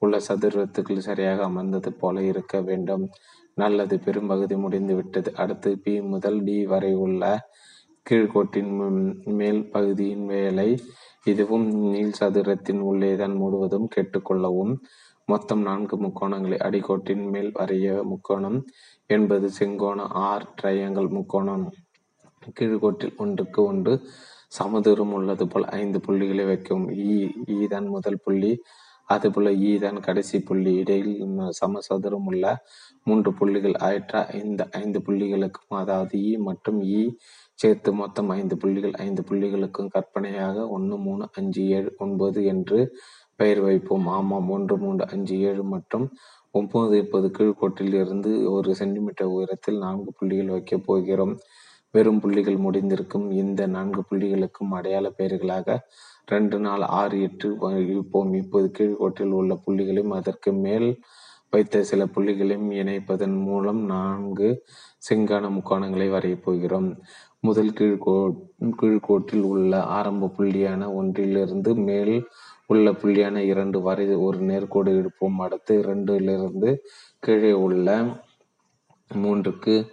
உள்ள 0.03 0.17
சதுரத்துக்குள் 0.29 1.07
சரியாக 1.09 1.43
அமர்ந்தது 1.45 1.91
போல 1.93 2.23
இருக்க 2.23 2.55
வேண்டும். 2.69 3.05
நல்லது 3.57 3.95
பெரும்பகுதி 4.05 4.57
முடிந்துவிட்டது. 4.57 5.31
அடுத்து 5.37 5.71
பி 5.85 5.95
முதல் 6.13 6.41
டி 6.45 6.59
வரை 6.67 6.93
உள்ள 7.05 7.23
கீழ்கோட்டின் 8.07 8.71
மேல் 9.41 9.63
பகுதியின் 9.75 10.27
வேலை 10.27 10.69
இதுவும் 11.25 11.67
நீள் 11.93 12.17
சதுரத்தின் 12.21 12.81
உள்ளேதான் 12.91 13.35
முழுவதும் 13.43 13.89
கேட்டுக்கொள்ளவும். 13.95 14.73
மொத்தம் 15.29 15.63
நான்கு 15.63 15.97
முக்கோணங்களை 15.97 16.57
அடிக்கோட்டின் 16.67 17.25
மேல் 17.35 17.51
வரைய 17.59 17.89
முக்கோணம் 18.13 18.59
என்பது 19.11 19.49
செங்கோண 19.59 20.01
ஆர் 20.29 20.47
ட்ரையாங்கல் 20.59 21.11
முக்கோணம். 21.19 21.65
கீழ்கோட்டில் 22.59 23.17
ஒன்றுக்கு 23.17 23.61
ஒன்று 23.65 23.95
சமதூரம் 24.53 25.13
உள்ளது 25.19 25.45
போல் 25.49 25.67
ஐந்து 25.81 25.99
புள்ளிகளை 26.07 26.45
வைக்கும். 26.47 26.85
இ 27.05 27.13
ஈ 27.55 27.67
தான் 27.67 27.87
முதல் 27.87 28.23
புள்ளி. 28.25 28.53
அதுபோல 29.13 29.49
ஈ 29.63 29.71
தான் 29.79 29.99
கடைசி 30.01 30.39
புள்ளி 30.43 30.73
இடையில் 30.81 31.15
சமசதுரம் 31.61 32.27
உள்ள 32.31 32.45
மூன்று 33.07 33.31
புள்ளிகள் 33.39 33.77
ஆயிற்றா 33.87 34.21
இந்த 34.41 34.63
ஐந்து 34.81 34.99
புள்ளிகளுக்கும் 35.07 35.79
அதாவது 35.81 36.17
இ 36.25 36.33
மற்றும் 36.49 36.79
இ 36.93 37.01
சேர்த்து 37.59 37.91
மொத்தம் 38.01 38.31
ஐந்து 38.37 38.55
புள்ளிகள் 38.63 38.95
ஐந்து 39.05 39.23
புள்ளிகளுக்கும் 39.29 39.93
கற்பனையாக 39.95 40.67
ஒன்று 40.77 40.97
மூணு 41.07 41.25
அஞ்சு 41.39 41.65
ஏழு 41.77 41.91
ஒன்பது 41.99 42.41
என்று 42.53 42.79
பெயர் 43.41 43.61
வைப்போம். 43.67 44.07
ஆமாம் 44.17 44.49
ஒன்று 44.51 44.77
மூன்று 44.77 45.05
அஞ்சு 45.15 45.37
ஏழு 45.49 45.65
மற்றும் 45.75 46.07
ஒன்பது 46.55 46.95
இப்போது 47.03 47.29
கீழ்கோட்டில் 47.37 47.95
இருந்து 48.01 48.31
ஒரு 48.55 48.71
சென்டிமீட்டர் 48.81 49.33
உயரத்தில் 49.37 49.79
நான்கு 49.79 50.11
புள்ளிகள் 50.19 50.55
வைக்கப் 50.55 50.87
போகிறோம். 50.89 51.35
வெறும் 51.95 52.21
புள்ளிகள் 52.23 52.59
முடிந்திருக்கும் 52.65 53.27
இந்த 53.43 53.63
நான்கு 53.75 54.03
புள்ளிகளுக்கும் 54.11 54.75
அடையாள 54.79 55.07
பெயர்களாக 55.19 55.79
ரெண்டு 56.27 56.59
நாள் 56.59 56.81
ஆறு 56.81 57.23
எட்டு 57.23 57.57
வகிப்போம் 57.61 58.35
இப்போது 58.35 58.71
கீழ்கோட்டில் 58.79 59.31
உள்ள 59.31 59.59
புள்ளிகளையும் 59.67 60.15
அதற்கு 60.15 60.53
மேல் 60.53 61.01
வைத்த 61.51 61.83
சில 61.83 62.05
புள்ளிகளையும் 62.05 62.71
இணைப்பதன் 62.71 63.37
மூலம் 63.37 63.85
நான்கு 63.85 64.65
செங்கான 65.11 65.49
முக்கோணங்களை 65.49 66.11
வரையப் 66.11 66.45
போகிறோம். 66.45 66.99
முதல் 67.41 67.71
கீழ்கோ 67.71 68.35
கீழ்கோட்டில் 68.83 69.43
உள்ள 69.43 69.83
ஆரம்ப 69.83 70.31
புள்ளியான 70.37 70.93
ஒன்றிலிருந்து 70.93 71.75
மேல் 71.75 72.27
உள்ள 72.67 72.93
புள்ளியான 72.93 73.37
இரண்டு 73.37 73.81
வரை 73.81 74.15
ஒரு 74.15 74.39
நேர்கோடு 74.39 74.93
எடுப்போம். 75.01 75.37
அடுத்து 75.39 75.83
இரண்டிலிருந்து 75.83 76.77
கீழே 77.19 77.53
உள்ள 77.53 78.05
மூன்றுக்கு 79.15 79.87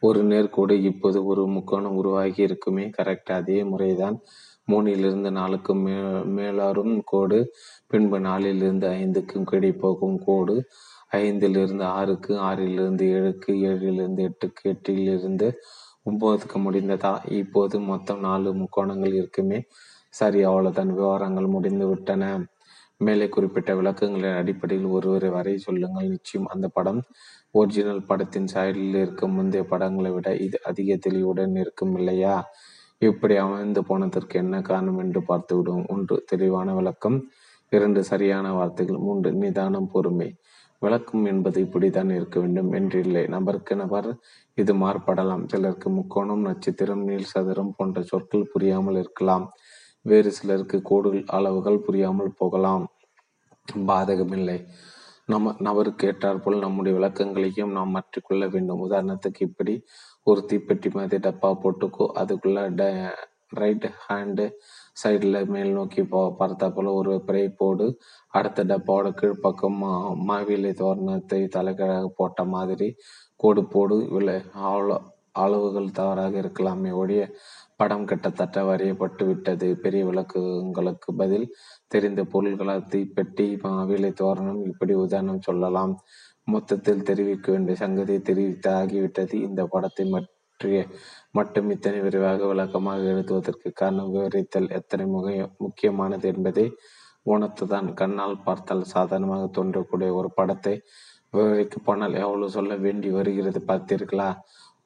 ஒரு 0.00 0.24
நேர்கோடு 0.24 0.82
இப்போது 0.82 1.24
ஒரு 1.24 1.46
முக்கோணம் 1.46 1.96
உருவாகி 1.96 2.42
இருக்குமே. 2.42 2.90
கரெக்ட். 3.02 3.32
அதே 3.32 3.64
முறைதான் 3.64 4.20
மூணிலிருந்து 4.68 5.30
நாலுக்கு 5.30 5.72
மே 5.74 5.94
மேலாறும் 6.36 6.94
கோடு 7.04 7.38
பின்பு 7.86 8.18
நாலிலிருந்து 8.20 8.86
ஐந்துக்கும் 8.98 9.48
கிடைப்போகும் 9.52 10.18
கோடு 10.24 10.56
ஐந்திலிருந்து 11.18 11.86
ஆறுக்கு 11.98 12.32
ஆறிலிருந்து 12.40 13.06
ஏழுக்கு 13.16 13.52
ஏழிலிருந்து 13.70 14.22
எட்டுக்கு 14.30 14.62
எட்டிலிருந்து 14.72 15.48
ஒம்போதுக்கு 16.06 16.58
முடிந்ததா? 16.66 17.12
இப்போது 17.40 17.76
மொத்தம் 17.90 18.20
நாலு 18.20 18.50
முக்கோணங்கள் 18.54 19.14
இருக்குமே. 19.14 19.58
சரி 20.14 20.40
அவ்வளோதான் 20.44 20.90
விவரங்கள் 20.94 21.46
முடிந்து 21.46 21.86
விட்டன. 21.86 22.24
மேலே 23.00 23.26
குறிப்பிட்ட 23.28 23.70
விளக்கங்களின் 23.74 24.38
அடிப்படையில் 24.40 24.88
ஒருவரை 24.96 25.30
வரை 25.30 25.54
சொல்லுங்கள். 25.58 26.08
நிச்சயம் 26.08 26.46
அந்த 26.46 26.66
படம் 26.68 27.00
ஒரிஜினல் 27.54 28.04
படத்தின் 28.06 28.50
சாயலில் 28.54 28.98
இருக்கும் 29.04 29.34
முந்தைய 29.34 29.64
படங்களை 29.64 30.10
விட 30.10 30.28
இது 30.46 30.58
அதிக 30.62 30.96
தெளிவுடன் 30.96 31.56
இருக்கும் 31.56 31.94
இல்லையா? 31.96 32.34
இப்படி 33.02 33.36
அமைந்து 33.36 33.80
போனதற்கு 33.84 34.38
என்ன 34.38 34.60
காரணம் 34.60 34.98
என்று 34.98 35.20
பார்த்து 35.22 35.56
விடுவோம் 35.56 35.86
ஒன்று 35.88 36.16
தெளிவான 36.26 36.74
விளக்கம். 36.74 37.18
இரண்டு 37.72 38.00
சரியான 38.04 38.46
வார்த்தைகள். 38.52 38.98
மூன்று 38.98 39.32
நிதானம் 39.32 39.90
பொறுமை. 39.92 40.28
விளக்கம் 40.82 41.24
என்பது 41.24 41.58
இப்படித்தான் 41.60 42.10
இருக்க 42.10 42.40
வேண்டும் 42.40 42.70
என்றில்லை. 42.72 43.28
நபருக்கு 43.28 43.76
நபர் 43.76 44.08
இது 44.58 44.72
மாறுபடலாம். 44.74 45.44
சிலருக்கு 45.46 45.90
முக்கோணம் 45.90 46.46
நட்சத்திரம் 46.46 47.04
நீள் 47.04 47.30
சதுரம் 47.34 47.74
போன்ற 47.76 48.02
சொற்கள் 48.02 48.50
புரியாமல் 48.52 48.96
இருக்கலாம். 48.96 49.46
வேறு 50.06 50.30
சிலருக்கு 50.32 50.82
கூடுதல் 50.82 51.24
அளவுகள் 51.26 51.78
புரியாமல் 51.78 52.36
போகலாம். 52.36 52.84
பாதகமில்லை. 53.86 54.58
நம்ம 55.26 55.54
நபருக்கு 55.58 56.04
ஏற்றாற்போல் 56.06 56.58
நம்முடைய 56.58 56.92
விளக்கங்களையும் 56.98 57.70
நாம் 57.70 57.94
மாற்றிக்கொள்ள 57.96 58.44
வேண்டும். 58.50 58.82
உதாரணத்துக்கு 58.90 59.42
இப்படி 59.48 59.74
ஒரு 60.26 60.40
தீப்பெட்டி 60.50 60.88
மாதிரி 60.98 61.20
டப்பா 61.28 61.50
போட்டுக்கோ. 61.64 62.06
அதுக்குள்ள 62.22 62.58
ரைட் 63.60 63.86
ஹேண்டு 64.04 64.44
சைடில் 65.00 65.38
மேல் 65.54 65.72
நோக்கி 65.78 66.02
போ 66.12 66.20
பார்த்தா 66.38 66.66
போல் 66.74 66.88
ஒரு 67.00 67.14
பிரே 67.28 67.42
போடு. 67.60 67.86
அடுத்த 68.38 68.64
டப்பாவோட 68.70 69.08
கீழ்ப்பக்கம் 69.20 69.78
மா 69.82 69.90
மாவிலை 70.28 70.72
தோரணத்தை 70.82 71.40
தலைக்கழக 71.56 72.06
போட்ட 72.18 72.44
மாதிரி 72.54 72.88
கோடு 73.42 73.64
போடு. 73.74 73.98
விலை 74.14 74.36
அவ்வளோ 74.68 74.96
அளவுகள் 75.42 75.96
தவறாக 75.98 76.34
இருக்கலாமே 76.42 76.90
ஒழிய 77.02 77.22
படம் 77.80 78.08
கிட்டத்தட்ட 78.10 78.58
வரையப்பட்டு 78.70 79.22
விட்டது. 79.30 79.68
பெரிய 79.84 80.02
விளக்குங்களுக்கு 80.10 81.10
பதில் 81.22 81.46
தெரிந்த 81.94 82.22
பொருள்களாக 82.34 82.82
தீப்பெட்டி 82.94 83.46
மாவிலை 83.64 84.12
தோரணம் 84.22 84.60
இப்படி 84.70 84.94
உதாரணம் 85.04 85.46
சொல்லலாம். 85.48 85.94
மொத்தத்தில் 86.48 87.02
தெரிவிக்க 87.02 87.46
வேண்டிய 87.52 87.76
சங்கதியை 87.80 88.20
தெரிவித்து 88.22 88.70
ஆகிவிட்டது. 88.80 89.34
இந்த 89.48 89.62
படத்தை 89.66 90.04
பற்றிய 90.14 90.80
மட்டும் 91.30 91.70
இத்தனை 91.70 92.00
விரைவாக 92.00 92.46
விளக்கமாக 92.46 93.02
எழுதுவதற்கு 93.12 93.68
காரணம் 93.72 94.10
விவரித்தல் 94.14 94.68
எத்தனை 94.70 95.06
முக 95.06 95.28
முக்கியமானது 95.58 96.26
என்பதை 96.28 96.66
உணர்த்துதான் 97.26 97.88
கண்ணால் 97.94 98.42
பார்த்தால் 98.44 98.90
சாதாரணமாக 98.94 99.44
தோன்றக்கூடிய 99.58 100.10
ஒரு 100.12 100.28
படத்தை 100.34 100.74
விவரிக்க 101.32 101.76
போனால் 101.84 102.14
எவ்வளவு 102.14 102.50
சொல்ல 102.50 102.72
வேண்டி 102.76 103.10
வருகிறது 103.10 103.60
பார்த்தீர்களா 103.66 104.28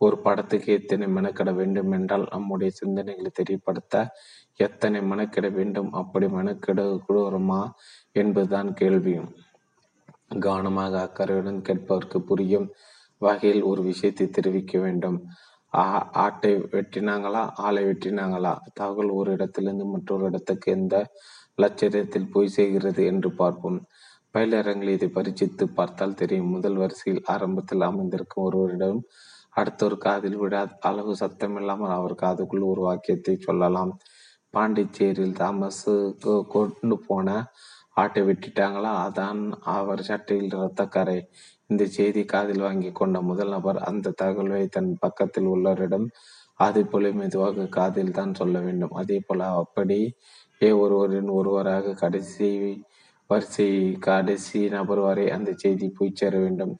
ஒரு 0.00 0.16
படத்துக்கு 0.18 0.70
எத்தனை 0.72 1.06
மெனக்கிட 1.06 1.50
வேண்டும் 1.54 1.92
என்றால் 1.92 2.26
நம்முடைய 2.32 2.70
சிந்தனைகளை 2.80 3.30
தெரியப்படுத்த 3.32 3.94
எத்தனை 4.56 4.98
மெனக்கிட 5.00 5.46
வேண்டும்? 5.52 5.90
அப்படி 5.92 6.26
மெனக்கிடுகிறோமா 6.26 7.60
என்பதுதான் 8.12 8.70
கேள்வியும். 8.72 9.30
கவனமாக 10.31 10.94
அக்கறையுடன் 11.07 11.61
கேட்பவருக்கு 11.69 12.19
புரியும் 12.20 12.69
வகையில் 13.23 13.62
ஒரு 13.62 13.82
விஷயத்தை 13.82 14.27
தெரிவிக்க 14.28 14.78
வேண்டும். 14.78 15.19
ஆட்டை 16.24 16.53
வெட்டினாங்களா? 16.74 17.43
ஆளை 17.57 17.82
வெட்டினாங்களா? 17.85 18.53
தகவல் 18.74 19.11
ஒரு 19.11 19.31
இடத்திலிருந்து 19.32 19.85
மற்றொரு 19.85 20.24
இடத்துக்கு 20.24 20.69
எந்த 20.73 20.97
லட்சத்தில் 21.55 22.32
போய் 22.32 22.55
செய்கிறது 22.59 23.03
என்று 23.05 23.31
பார்ப்போம். 23.32 23.78
பயிலரங்கில் 24.35 24.94
இதை 24.97 25.09
பரிச்சித்து 25.15 25.65
பார்த்தால் 25.74 26.15
தெரியும். 26.15 26.51
முதல் 26.51 26.77
வரிசையில் 26.77 27.23
ஆரம்பத்தில் 27.35 27.89
அமைந்திருக்கும் 27.90 28.47
ஒருவரிடம் 28.48 29.01
அடுத்தவர் 29.51 29.97
காதில் 29.98 30.39
விடாத 30.40 30.70
அளவு 30.81 31.12
சத்தமில்லாமல் 31.20 31.94
அவர் 31.98 32.15
காதுக்குள் 32.23 32.70
ஒரு 32.73 32.81
வாக்கியத்தை 32.81 33.35
சொல்லலாம். 33.39 33.93
பாண்டிச்சேரியில் 34.55 35.39
தாமஸ் 35.40 35.85
கொண்டு 36.55 36.97
போன 37.09 37.28
ஆட்டை 37.97 38.23
விட்டுட்டாங்களா? 38.23 38.93
அதான் 39.06 39.40
அவர் 39.74 40.02
சட்டையில் 40.02 40.51
இரத்தக்கரை. 40.52 41.18
இந்த 41.70 41.85
செய்தி 41.89 42.23
காதில் 42.24 42.64
வாங்கி 42.66 42.90
கொண்ட 42.93 43.20
முதல் 43.23 43.48
நபர் 43.48 43.78
அந்த 43.82 44.14
தகவலை 44.23 44.62
தன் 44.68 44.90
பக்கத்தில் 45.01 45.48
உள்ளவரிடம் 45.55 46.06
அதே 46.60 46.82
போல 46.82 47.09
மெதுவாக 47.12 47.66
காதில் 47.78 48.12
தான் 48.12 48.32
சொல்ல 48.35 48.56
வேண்டும். 48.60 48.94
அதே 48.94 49.18
போல 49.20 49.40
அப்படி 49.62 49.98
ஏ 50.60 50.70
ஒருவரின் 50.82 51.31
ஒருவராக 51.31 51.94
கடைசி 51.94 52.51
வரிசை 53.31 53.68
கடைசி 54.01 54.60
நபர் 54.68 55.01
வரை 55.01 55.24
அந்த 55.31 55.51
செய்தி 55.55 55.86
போய் 55.90 56.12
சேர 56.14 56.35
வேண்டும். 56.39 56.73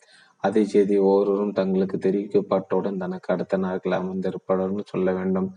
அதே 0.45 0.63
செய்தி 0.65 0.97
ஒவ்வொருவரும் 1.07 1.53
தங்களுக்கு 1.53 1.97
தெரிவிக்கப்பட்டவுடன் 1.99 3.01
தனக்கு 3.05 3.29
அடுத்த 3.35 3.57
நாட்கள் 3.57 3.99
அமர்ந்திருப்பவர்கள் 4.01 4.91
சொல்ல 4.93 5.09
வேண்டும். 5.13 5.49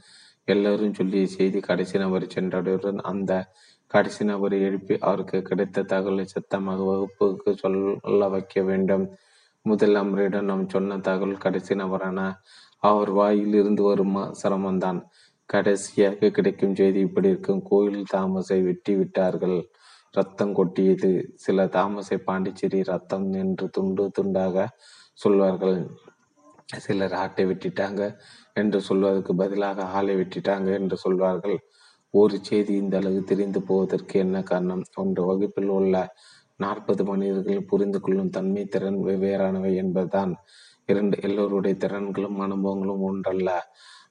எல்லோரும் 0.47 0.93
சொல்லிய 0.93 1.25
செய்தி 1.37 1.59
கடைசி 1.61 1.95
நபர் 1.97 2.25
சென்றவுடன் 2.27 2.99
அந்த 3.11 3.31
கடைசி 3.93 4.25
நபரை 4.25 4.61
எழுப்பி 4.61 4.95
அவருக்கு 4.99 5.41
கிடைத்த 5.41 5.83
தகவலை 5.83 6.25
சத்தமாக 6.25 6.83
வகுப்புக்கு 6.83 7.51
சொல்ல 7.55 8.27
வைக்க 8.27 8.61
வேண்டும். 8.61 9.05
முதல் 9.65 9.95
அமரிடம் 9.95 10.41
நாம் 10.41 10.69
சொன்ன 10.69 10.97
தகவல் 10.99 11.37
கடைசி 11.37 11.75
நபரான 11.75 12.19
அவர் 12.77 13.11
வாயில் 13.11 13.53
இருந்து 13.53 13.83
வரும் 13.83 14.17
சிரமம்தான். 14.41 14.99
கடைசியாக 15.45 16.29
கிடைக்கும் 16.29 16.75
செய்தி 16.75 16.99
இப்படி 16.99 17.27
இருக்கும். 17.27 17.63
கோயில் 17.63 18.03
தாமசை 18.09 18.59
வெட்டி 18.61 18.95
விட்டார்கள். 18.95 19.57
ரத்தம் 20.11 20.53
கொட்டியது. 20.53 21.11
சில 21.35 21.65
தாமசை 21.67 22.17
பாண்டிச்சேரி 22.17 22.83
ரத்தம் 22.83 23.27
என்று 23.33 23.69
துண்டு 23.69 24.11
துண்டாக 24.19 24.67
சொல்வார்கள். 25.13 25.79
சிலர் 26.77 27.13
ஆட்டை 27.13 27.45
வெட்டிட்டாங்க 27.45 28.01
என்று 28.53 28.81
சொல்வதற்கு 28.81 29.35
பதிலாக 29.35 29.85
ஆளை 29.97 30.15
வெட்டிட்டாங்க 30.15 30.69
என்று 30.73 30.97
சொல்வார்கள். 30.97 31.57
ஒரு 32.13 32.39
செய்தி 32.41 32.73
இந்த 32.73 32.97
அளவு 32.97 33.23
தெரிந்து 33.23 33.59
போவதற்கு 33.61 34.19
என்ன 34.19 34.37
காரணம்? 34.43 34.83
ஒன்று 34.95 35.25
வகுப்பில் 35.25 35.67
உள்ள 35.67 35.95
நாற்பது 36.55 37.03
மனிதர்கள் 37.05 37.63
புரிந்து 37.63 37.99
கொள்ளும் 37.99 38.29
தன்மை 38.29 38.65
திறன் 38.65 38.99
வெவ்வேறானவை 39.03 39.75
என்பதுதான். 39.75 40.33
இரண்டு 40.85 41.17
எல்லோருடைய 41.21 41.77
திறன்களும் 41.79 42.39
அனுபவங்களும் 42.39 43.03
ஒன்றல்ல. 43.09 43.49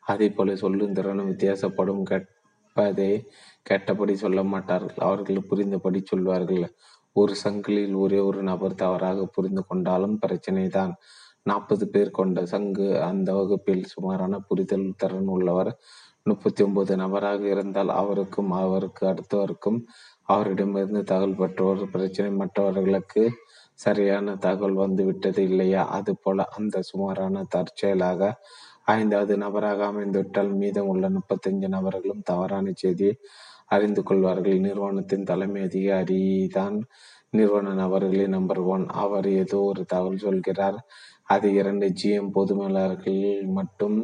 அதே 0.04 0.28
போல 0.30 0.56
சொல்லும் 0.56 0.92
திறனும் 0.92 1.30
வித்தியாசப்படும். 1.30 2.02
கேட்பதை 2.10 3.10
கேட்டபடி 3.62 4.16
சொல்ல 4.16 4.42
மாட்டார்கள். 4.42 4.96
அவர்கள் 4.98 5.48
புரிந்தபடி 5.48 6.02
சொல்வார்கள். 6.04 6.64
ஒரு 7.12 7.34
சங்கிலியில் 7.44 7.96
ஒரே 7.96 8.18
ஒரு 8.18 8.42
நபர் 8.42 8.74
தவறாக 8.74 9.24
புரிந்து 9.26 9.62
கொண்டாலும் 9.66 10.18
பிரச்சனை 10.18 10.68
தான் 10.68 10.94
நாற்பது 11.42 11.84
பேர் 11.88 12.10
கொண்ட 12.10 12.38
சங்கு 12.46 13.02
அந்த 13.02 13.28
வகுப்பில் 13.34 13.84
சுமாரான 13.84 14.38
புரிதல் 14.48 14.94
திறன் 14.96 15.26
உள்ளவர். 15.26 15.70
முப்பத்தி 16.28 16.60
ஒன்பது 16.64 16.92
நபராக 16.96 17.42
இருந்தால் 17.54 17.90
அவருக்கும் 18.00 18.50
அவருக்கு 18.62 19.02
அடுத்தவருக்கும் 19.12 19.78
அவரிடமிருந்து 20.28 21.02
தகவல் 21.04 21.36
பெற்றவர் 21.36 21.92
பிரச்சனை 21.92 22.30
மற்றவர்களுக்கு 22.40 23.22
சரியான 23.78 24.36
தகவல் 24.36 24.80
வந்துவிட்டது 24.82 25.42
இல்லையா? 25.50 25.82
அது 25.98 26.12
போல 26.16 26.46
அந்த 26.56 26.76
சுமாரான 26.90 27.44
தற்செயலாக 27.54 28.30
ஐந்தாவது 28.94 29.34
நபராக 29.36 29.80
அமைந்துவிட்டால் 29.90 30.50
மீதம் 30.60 30.90
உள்ள 30.92 31.06
முப்பத்தஞ்சு 31.08 31.68
நபர்களும் 31.76 32.26
தவறான 32.30 32.72
செய்தியை 32.74 33.14
அறிந்து 33.68 34.02
கொள்வார்கள். 34.02 34.58
நிறுவனத்தின் 34.66 35.28
தலைமை 35.30 35.62
அதிகாரி 35.68 36.20
தான் 36.56 36.76
நிறுவன 37.32 37.72
நபர்களின் 37.74 38.34
நம்பர் 38.36 38.62
ஒன் 38.74 38.84
அவர் 39.02 39.28
ஏதோ 39.40 39.58
ஒரு 39.70 39.82
தகவல் 39.84 40.24
சொல்கிறார். 40.26 40.78
அது 41.28 41.46
இரண்டு 41.60 41.86
ஜிஎம் 42.00 42.30
பொது 42.36 42.52
மேலாளர்கள் 42.56 43.22
மட்டும் 43.58 43.96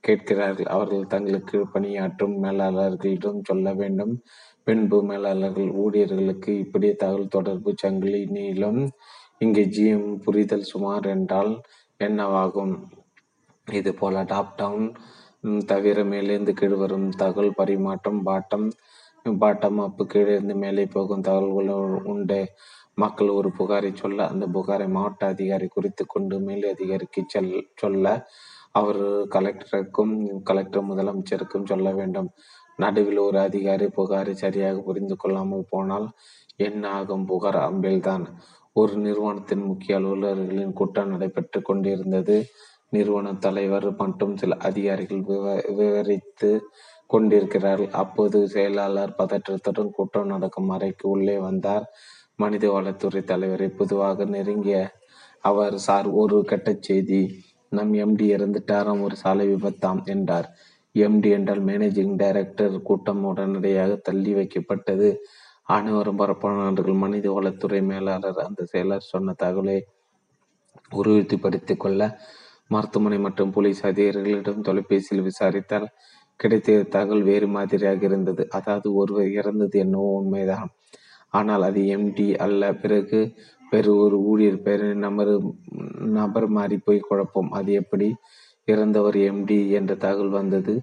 கேட்கிறார்கள். 0.00 0.68
அவர்கள் 0.76 1.10
தங்களுக்கு 1.14 1.58
பணியாற்றும் 1.72 2.36
மேலாளர்களிடம் 2.44 3.40
சொல்ல 3.48 3.72
வேண்டும். 3.74 4.14
பின்பு 4.66 4.98
மேலாளர்கள் 5.10 5.70
ஊழியர்களுக்கு 5.82 6.52
இப்படி 6.64 6.88
தகவல் 7.02 7.34
தொடர்பு 7.36 7.70
சங்கிலி 7.82 8.22
நீளம் 8.36 8.80
இங்கே 9.38 9.64
ஜிஎம் 9.76 10.08
புரிதல் 10.24 10.70
சுமார் 10.72 11.06
என்றால் 11.14 11.52
என்னவாகும்? 12.00 12.74
இது 13.68 13.90
போல 13.94 14.22
டாப் 14.32 14.56
டவுன் 14.56 14.86
தவிர 15.70 15.98
மேலேந்து 16.12 16.52
கீழ் 16.60 16.80
வரும் 16.82 17.08
தகவல் 17.22 17.58
பரிமாற்றம் 17.60 18.20
பாட்டம் 18.26 18.66
பாட்டம் 19.26 19.78
அப்பு 19.86 20.02
கீழிருந்து 20.06 20.54
மேலே 20.62 20.84
போகும் 20.94 21.24
தகவல்கள் 21.28 22.04
உண்டு. 22.12 22.40
மக்கள் 23.02 23.30
ஒரு 23.30 23.48
புகாரை 23.58 23.90
சொல்ல 23.94 24.26
அந்த 24.26 24.44
புகாரை 24.56 24.86
மாவட்ட 24.88 25.22
அதிகாரி 25.26 25.66
குறித்து 25.68 26.04
கொண்டு 26.06 26.36
மேல் 26.40 26.64
அதிகாரிக்கு 26.74 27.22
செல் 27.26 27.52
சொல்ல 27.74 28.06
அவர் 28.72 29.02
கலெக்டருக்கும் 29.34 30.14
கலெக்டர் 30.42 30.88
முதலமைச்சருக்கும் 30.90 31.68
சொல்ல 31.72 31.88
வேண்டும். 31.92 32.28
நடுவில் 32.78 33.20
ஒரு 33.28 33.38
அதிகாரி 33.38 33.86
புகாரை 33.96 34.34
சரியாக 34.34 34.76
புரிந்து 34.80 35.16
கொள்ளாமல் 35.16 35.70
போனால் 35.70 36.06
என்ன 36.60 36.82
ஆகும்? 36.98 37.24
புகார் 37.26 37.58
அம்பில்தான். 37.68 38.24
ஒரு 38.76 38.94
நிறுவனத்தின் 38.98 39.64
முக்கிய 39.70 39.98
அலுவலர்களின் 39.98 40.76
கூட்டம் 40.80 41.12
நடைபெற்று 41.12 41.60
கொண்டிருந்தது. 41.62 42.36
நிறுவன 42.92 43.32
தலைவர் 43.38 43.88
மற்றும் 43.98 44.36
சில 44.36 44.54
அதிகாரிகள் 44.68 45.22
விவரித்து 45.78 46.50
கொண்டிருக்கிறார்கள். 47.10 47.92
அப்போது 48.02 48.38
செயலாளர் 48.48 49.18
பதற்றத்துடன் 49.18 49.94
கூட்டம் 49.98 50.32
நடக்கும் 50.34 50.72
அறைக்கு 50.76 51.06
உள்ளே 51.08 51.36
வந்தார். 51.38 51.86
மனித 52.42 52.64
வளத்துறை 52.72 53.22
தலைவரை 53.24 53.68
பொதுவாக 53.70 54.24
நெருங்கிய 54.24 54.78
அவர் 55.44 55.76
சார் 55.78 56.08
ஒரு 56.12 56.38
கெட்ட 56.44 56.70
செய்தி. 56.80 57.20
நம் 57.72 57.92
எம்டி 57.94 58.26
இறந்துட்டாராம் 58.36 59.02
ஒரு 59.02 59.16
சாலை 59.16 59.44
விபத்தாம் 59.48 60.00
என்றார். 60.04 60.48
எம்டி 60.94 61.28
என்றால் 61.30 61.62
மேனேஜிங் 61.64 62.14
டைரக்டர் 62.16 62.76
கூட்டம் 62.82 63.22
உடனடியாக 63.24 63.92
தள்ளி 64.08 64.32
வைக்கப்பட்டது. 64.34 65.08
அனைவரும் 65.68 66.20
பரப்பாளர்கள் 66.20 67.02
மனித 67.04 67.26
வளத்துறை 67.36 67.80
மேலாளர் 67.90 68.40
அந்த 68.46 68.62
செயலர் 68.72 69.10
சொன்ன 69.12 69.34
தகவலை 69.42 69.78
உறுதிப்படுத்திக் 70.92 71.82
கொள்ள 71.84 72.00
மருத்துவமனை 72.66 73.18
மற்றும் 73.18 73.52
போலீஸ் 73.52 73.82
அதிகாரிகளிடம் 73.84 74.66
தொலைபேசியில் 74.68 75.26
விசாரித்தால் 75.28 75.86
கிடைத்த 76.40 76.82
தகவல் 76.88 77.22
வேறு 77.22 77.48
மாதிரியாக 77.48 78.04
இருந்தது. 78.04 78.42
அதாவது 78.50 78.88
ஒருவர் 78.94 79.30
இறந்தது 79.30 79.76
என்னவோ 79.78 80.10
உண்மைதான். 80.20 80.68
ஆனால் 81.32 81.62
அது 81.62 81.80
எம்டி 81.96 82.26
அல்ல. 82.38 82.62
பிறகு 82.74 83.20
வேறு 83.72 83.90
ஒரு 83.96 84.16
ஊழியர் 84.22 84.62
பெயர் 84.62 84.86
நபர் 84.96 85.32
நபர் 86.16 86.48
மாறி 86.48 86.76
போய் 86.78 87.06
குழப்பம். 87.08 87.50
அது 87.50 87.70
எப்படி? 87.72 88.08
இறந்தவர் 88.68 89.18
எம்டி 89.28 89.60
என்ற 89.70 89.92
தகவல் 89.96 90.36
வந்தது. 90.40 90.74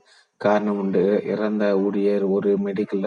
காரணம் 0.42 0.80
உண்டு. 0.80 1.04
இறந்த 1.26 1.66
ஊழியர் 1.86 2.26
ஒரு 2.30 2.52
மெடிக்கல் 2.66 3.06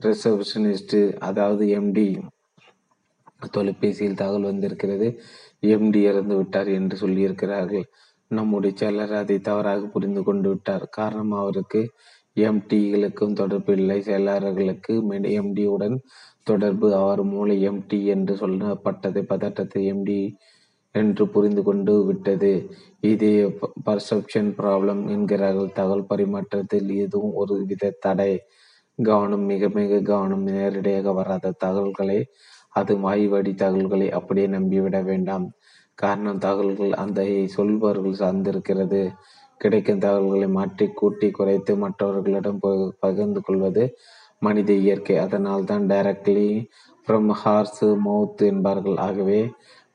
ரிசப்ஷனிஸ்ட் 0.00 0.98
அதாவது 1.20 1.64
எம்டி 1.80 2.06
தொலைபேசியில் 3.52 4.14
தகவல் 4.14 4.50
வந்திருக்கிறது. 4.50 5.08
எம்டி 5.66 6.00
இறந்து 6.02 6.34
விட்டார் 6.36 6.70
என்று 6.78 6.96
சொல்லியிருக்கிறார்கள். 6.96 7.86
நம்முடைய 8.30 8.72
செயலர் 8.80 9.14
அதை 9.14 9.36
தவறாக 9.40 9.88
புரிந்து 9.94 10.22
கொண்டு 10.22 10.48
விட்டார். 10.48 10.84
காரணம் 10.90 11.34
அவருக்கு 11.42 11.80
எம்டிகளுக்கும் 12.36 13.32
தொடர்பு 13.32 13.72
இல்லை. 13.72 14.00
செயலாளர்களுக்கு 14.00 14.94
எம்டியுடன் 15.40 15.96
தொடர்பு. 16.42 16.94
அவர் 16.94 17.22
மூளை 17.24 17.56
எம்டி 17.68 18.04
என்று 18.06 18.34
சொல்லப்பட்டது. 18.34 19.20
பதட்டத்தை 19.22 19.82
எம்டி 19.92 20.20
என்று 20.94 21.24
புரிந்து 21.28 21.62
கொண்டு 21.62 21.92
விட்டது. 22.04 22.52
இது 23.02 23.28
பர்செப்ஷன் 23.86 24.50
ப்ராப்ளம் 24.58 25.02
என்கிறார்கள். 25.08 25.70
தகவல் 25.74 26.08
பரிமாற்றத்தில் 26.10 26.90
இதுவும் 27.04 27.34
ஒரு 27.34 27.64
வித 27.66 27.94
தடை. 28.00 28.32
கவனம் 28.98 29.44
மிக 29.44 29.68
மிக 29.68 30.00
கவனம் 30.02 30.44
நேரடியாக 30.50 31.12
வராத 31.12 31.54
தகவல்களை 31.58 32.18
அது 32.72 32.92
வாய்வடி 32.98 33.52
தகவல்களை 33.54 34.08
அப்படியே 34.10 34.46
நம்பிவிட 34.46 34.98
வேண்டாம். 35.04 35.46
காரணம் 35.98 36.38
தகவல்கள் 36.38 36.92
அந்த 37.04 37.20
சொல்பவர்கள் 37.56 38.20
சார்ந்திருக்கிறது. 38.22 39.02
கிடைக்கும் 39.64 40.02
தகவல்களை 40.04 40.48
மாற்றி 40.48 40.86
கூட்டி 41.00 41.28
குறைத்து 41.30 41.72
மற்றவர்களிடம் 41.76 42.60
பகிர்ந்து 43.04 43.40
கொள்வது 43.40 43.84
மனித 44.42 44.70
இயற்கை. 44.84 45.16
அதனால் 45.18 45.64
தான் 45.64 45.84
டைரக்ட்லி 45.90 46.48
ஃப்ரம் 47.06 47.30
ஹார்ஸ் 47.42 47.84
மவுத் 48.06 48.42
என்பார்கள். 48.50 48.98
ஆகவே 49.06 49.40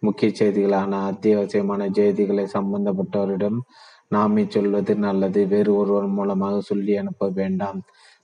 முக்கிய 0.03 0.29
செய்திகளான 0.39 0.99
அத்தியாவசியமான 1.11 1.83
செய்திகளை 1.91 2.45
சம்பந்தப்பட்டவரிடம் 2.57 3.59
நாமே 4.07 4.43
சொல்வது 4.49 4.93
நல்லது. 5.05 5.41
வேறு 5.47 5.71
ஒருவர் 5.75 6.09
மூலமாக 6.17 6.57
சொல்லி 6.61 6.93
அனுப்ப 6.97 7.29
வேண்டாம். 7.39 7.79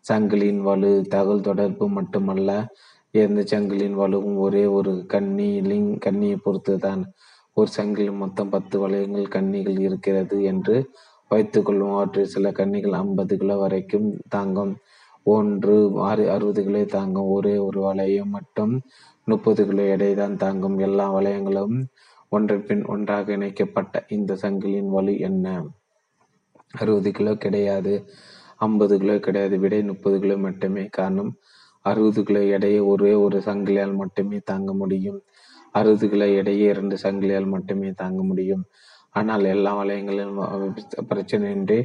சங்கிலியின் 0.06 0.61
வலு 0.61 0.91
தகவல் 1.10 1.48
தொடர்பு 1.49 1.86
மட்டுமல்ல 1.90 2.52
எந்த 3.14 3.41
சங்கிலியின் 3.52 3.98
வலுவும் 4.02 4.38
ஒரே 4.45 4.64
ஒரு 4.78 4.91
கண்ணி 5.14 5.49
லிங் 5.61 5.91
கண்ணியை 5.98 6.38
பொறுத்துதான். 6.45 7.03
ஒரு 7.57 7.70
சங்கிலி 7.70 8.11
மொத்தம் 8.22 8.52
பத்து 8.53 8.76
வளையங்கள் 8.84 9.34
கண்ணிகள் 9.36 9.78
இருக்கிறது 9.88 10.38
என்று 10.52 10.76
வைத்துக்கொள்வோம் 11.34 11.96
அவற்றில் 11.98 12.34
சில 12.36 12.48
கன்னிகள் 12.52 12.98
ஐம்பது 13.02 13.34
கிலோ 13.38 13.56
வரைக்கும் 13.58 14.10
தாங்கும். 14.30 14.74
ஒன்று 15.26 15.76
ஆறு 16.10 16.24
அறுபது 16.32 16.62
கிலோ 16.64 16.82
தாங்கும். 16.98 17.30
ஒரே 17.36 17.56
ஒரு 17.58 17.80
வளையம் 17.82 18.34
மட்டும் 18.38 18.74
முப்பது 19.28 19.62
கிலோ 19.68 19.84
எடை 19.88 20.12
தான் 20.14 20.36
தாங்கும். 20.38 20.78
எல்லா 20.80 21.06
வளையங்களும் 21.16 21.76
ஒன்றன் 22.30 22.66
பின் 22.66 22.84
ஒன்றாக 22.86 23.34
இணைக்கப்பட்ட 23.38 24.06
இந்த 24.10 24.38
சங்கிலியின் 24.42 24.92
வலு 24.96 25.14
என்ன? 25.20 25.48
அறுபது 26.82 27.10
கிலோ 27.12 27.34
கிடையாது. 27.36 27.94
ஐம்பது 28.58 28.96
கிலோ 29.00 29.16
கிடையாது. 29.20 29.56
விடை 29.60 29.82
முப்பது 29.84 30.18
கிலோ 30.20 30.36
மட்டுமே 30.38 30.84
காரணம் 30.98 31.32
அறுபது 31.86 32.22
கிலோ 32.24 32.42
எடையை 32.56 32.82
ஒரே 32.92 33.14
ஒரு 33.26 33.38
சங்கிலியால் 33.46 33.96
மட்டுமே 33.96 34.38
தாங்க 34.44 34.72
முடியும். 34.74 35.20
அறுபது 35.76 36.08
கிலோ 36.10 36.28
எடையை 36.40 36.66
இரண்டு 36.74 36.96
சங்கிலியால் 37.04 37.50
மட்டுமே 37.56 37.90
தாங்க 38.02 38.22
முடியும். 38.24 38.64
ஆனால் 39.15 39.45
எல்லா 39.45 39.72
வளையங்களிலும் 39.80 40.38
பிரச்சனையின்றி 41.11 41.80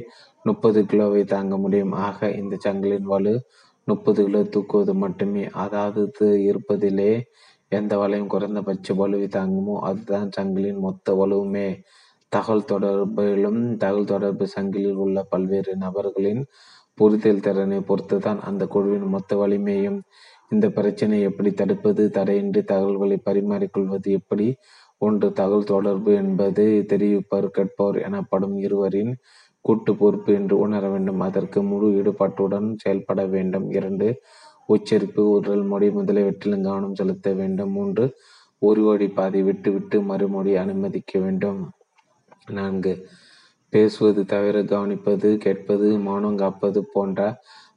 முப்பது 0.45 0.79
கிலோவை 0.83 1.23
தாங்க 1.25 1.55
முடியும். 1.57 1.93
ஆக 2.07 2.29
இந்த 2.41 2.55
சங்கிலின் 2.65 3.09
வலு 3.13 3.33
முப்பது 3.87 4.21
கிலோ 4.25 4.41
தூக்குவது 4.55 4.93
மட்டுமே. 4.95 5.43
அதாவது 5.63 6.25
இருப்பதிலே 6.49 7.11
எந்த 7.71 7.93
வலையும் 7.97 8.31
குறைந்தபட்ச 8.33 8.93
வலுவை 8.93 9.27
தாங்குமோ 9.29 9.75
அதுதான் 9.81 10.29
சங்கிலின் 10.37 10.79
மொத்த 10.79 11.13
வலுவுமே. 11.21 11.67
தகவல் 12.31 12.69
தொடர்பிலும் 12.71 13.61
தகவல் 13.77 14.11
தொடர்பு 14.13 14.45
சங்கிலில் 14.55 14.99
உள்ள 15.05 15.17
பல்வேறு 15.23 15.73
நபர்களின் 15.75 16.41
புரிதல் 16.97 17.43
திறனை 17.45 17.79
பொறுத்துதான் 17.89 18.39
அந்த 18.39 18.63
குழுவின் 18.67 19.07
மொத்த 19.07 19.35
வலிமையும். 19.35 19.99
இந்த 20.51 20.67
பிரச்சனையை 20.69 21.23
எப்படி 21.29 21.49
தடுப்பது 21.53 22.03
தடையின்றி 22.09 22.61
தகவல்களை 22.63 23.17
பரிமாறிக்கொள்வது 23.27 24.09
எப்படி 24.19 24.47
ஒன்று 25.01 25.27
தகவல் 25.33 25.63
தொடர்பு 25.63 26.11
என்பது 26.13 26.63
தெரிவிப்பவர் 26.89 27.47
கேட்பவர் 27.47 27.97
எனப்படும் 28.01 28.57
இருவரின் 28.57 29.13
கூட்டு 29.65 29.91
பொறுப்பு 29.95 30.33
என்று 30.33 30.55
உணர 30.57 30.83
வேண்டும். 30.89 31.19
அதற்கு 31.19 31.59
முழு 31.63 31.87
ஈடுபாட்டுடன் 31.99 32.67
செயல்பட 32.77 33.25
வேண்டும். 33.25 33.67
இரண்டு 33.71 34.07
உச்சரிப்பு 34.65 35.29
உடல் 35.29 35.63
மொழி 35.63 35.87
முதலியவற்றிலும் 35.89 36.61
கவனம் 36.61 36.95
செலுத்த 36.95 37.33
வேண்டும். 37.33 37.71
மூன்று 37.71 38.05
ஒரு 38.61 38.81
வழி 38.81 39.07
பாதை 39.09 39.41
விட்டுவிட்டு 39.43 39.97
மறுமொழி 40.01 40.55
அனுமதிக்க 40.55 41.19
வேண்டும். 41.19 41.59
நான்கு 42.51 42.93
பேசுவது 43.73 44.21
தவிர 44.25 44.57
கவனிப்பது 44.63 45.29
கேட்பது 45.37 45.87
மௌனம் 45.99 46.37
காப்பது 46.37 46.79
போன்ற 46.93 47.19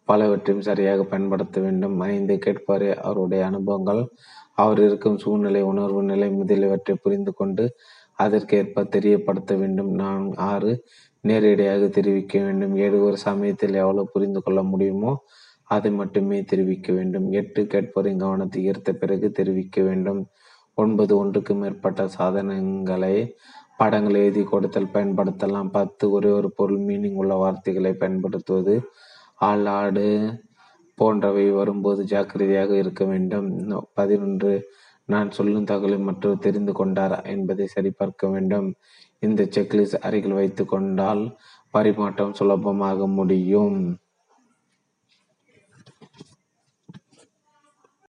பலவற்றையும் 0.04 0.66
சரியாக 0.68 1.00
பயன்படுத்த 1.04 1.56
வேண்டும். 1.60 1.96
ஐந்து 2.00 2.34
கேட்பாரே 2.46 2.90
அவருடைய 2.94 3.42
அனுபவங்கள் 3.46 4.02
அவர் 4.58 4.80
இருக்கும் 4.84 5.18
சூழ்நிலை 5.18 5.62
உணர்வு 5.62 6.02
நிலை 6.02 6.28
முதலியவற்றை 6.30 6.94
புரிந்து 7.02 7.32
கொண்டு 7.34 7.64
அதற்கேற்ப 8.18 8.84
தெரியப்படுத்த 8.84 9.52
வேண்டும். 9.54 9.90
நான் 10.02 10.24
ஆறு 10.50 10.72
நேரடியாக 11.20 11.82
தெரிவிக்க 11.88 12.34
வேண்டும். 12.40 12.74
ஏழு 12.76 12.98
ஒரு 13.04 13.16
சமயத்தில் 13.16 13.74
எவ்வளவு 13.74 14.12
புரிந்து 14.12 14.40
கொள்ள 14.42 14.60
முடியுமோ 14.62 15.12
அதை 15.64 15.90
மட்டுமே 15.90 16.38
தெரிவிக்க 16.42 16.88
வேண்டும். 16.92 17.26
எட்டு 17.32 17.62
கேட்போரின் 17.62 18.22
கவனத்தை 18.24 18.60
ஈர்த்த 18.70 18.92
பிறகு 18.92 19.28
தெரிவிக்க 19.30 19.82
வேண்டும். 19.82 20.20
ஒன்பது 20.74 21.12
ஒன்றுக்கு 21.16 21.54
மேற்பட்ட 21.54 22.02
சாதனங்களை 22.08 23.16
படங்கள் 23.76 24.14
எழுதி 24.14 24.42
கொடுத்தல் 24.42 24.94
பயன்படுத்தலாம். 24.94 25.70
பத்து 25.70 26.04
ஒரே 26.10 26.30
ஒரு 26.30 26.48
பொருள் 26.52 26.82
மீனிங் 26.88 27.18
உள்ள 27.22 27.34
வார்த்தைகளை 27.34 27.92
பயன்படுத்துவது. 27.92 28.74
ஆள் 29.48 29.66
ஆடு 29.66 30.08
போன்றவை 31.02 31.46
வரும்போது 31.60 32.02
ஜாக்கிரதையாக 32.14 32.72
இருக்க 32.82 33.04
வேண்டும். 33.12 33.48
பதினொன்று 33.94 34.52
நான் 35.12 35.30
சொல்லும் 35.38 35.68
தகவலை 35.70 35.98
மற்றவர் 36.08 36.44
தெரிந்து 36.46 36.72
கொண்டார் 36.80 37.16
என்பதை 37.34 37.66
சரிபார்க்க 37.76 38.28
வேண்டும். 38.34 38.68
இந்த 39.26 39.42
செக்லிஸ்ட் 39.56 40.02
அருகில் 40.06 40.38
வைத்து 40.40 40.64
கொண்டால் 40.66 41.22
பரிமாற்றம் 41.74 42.36
சுலபமாக 42.38 43.06
முடியும். 43.18 43.80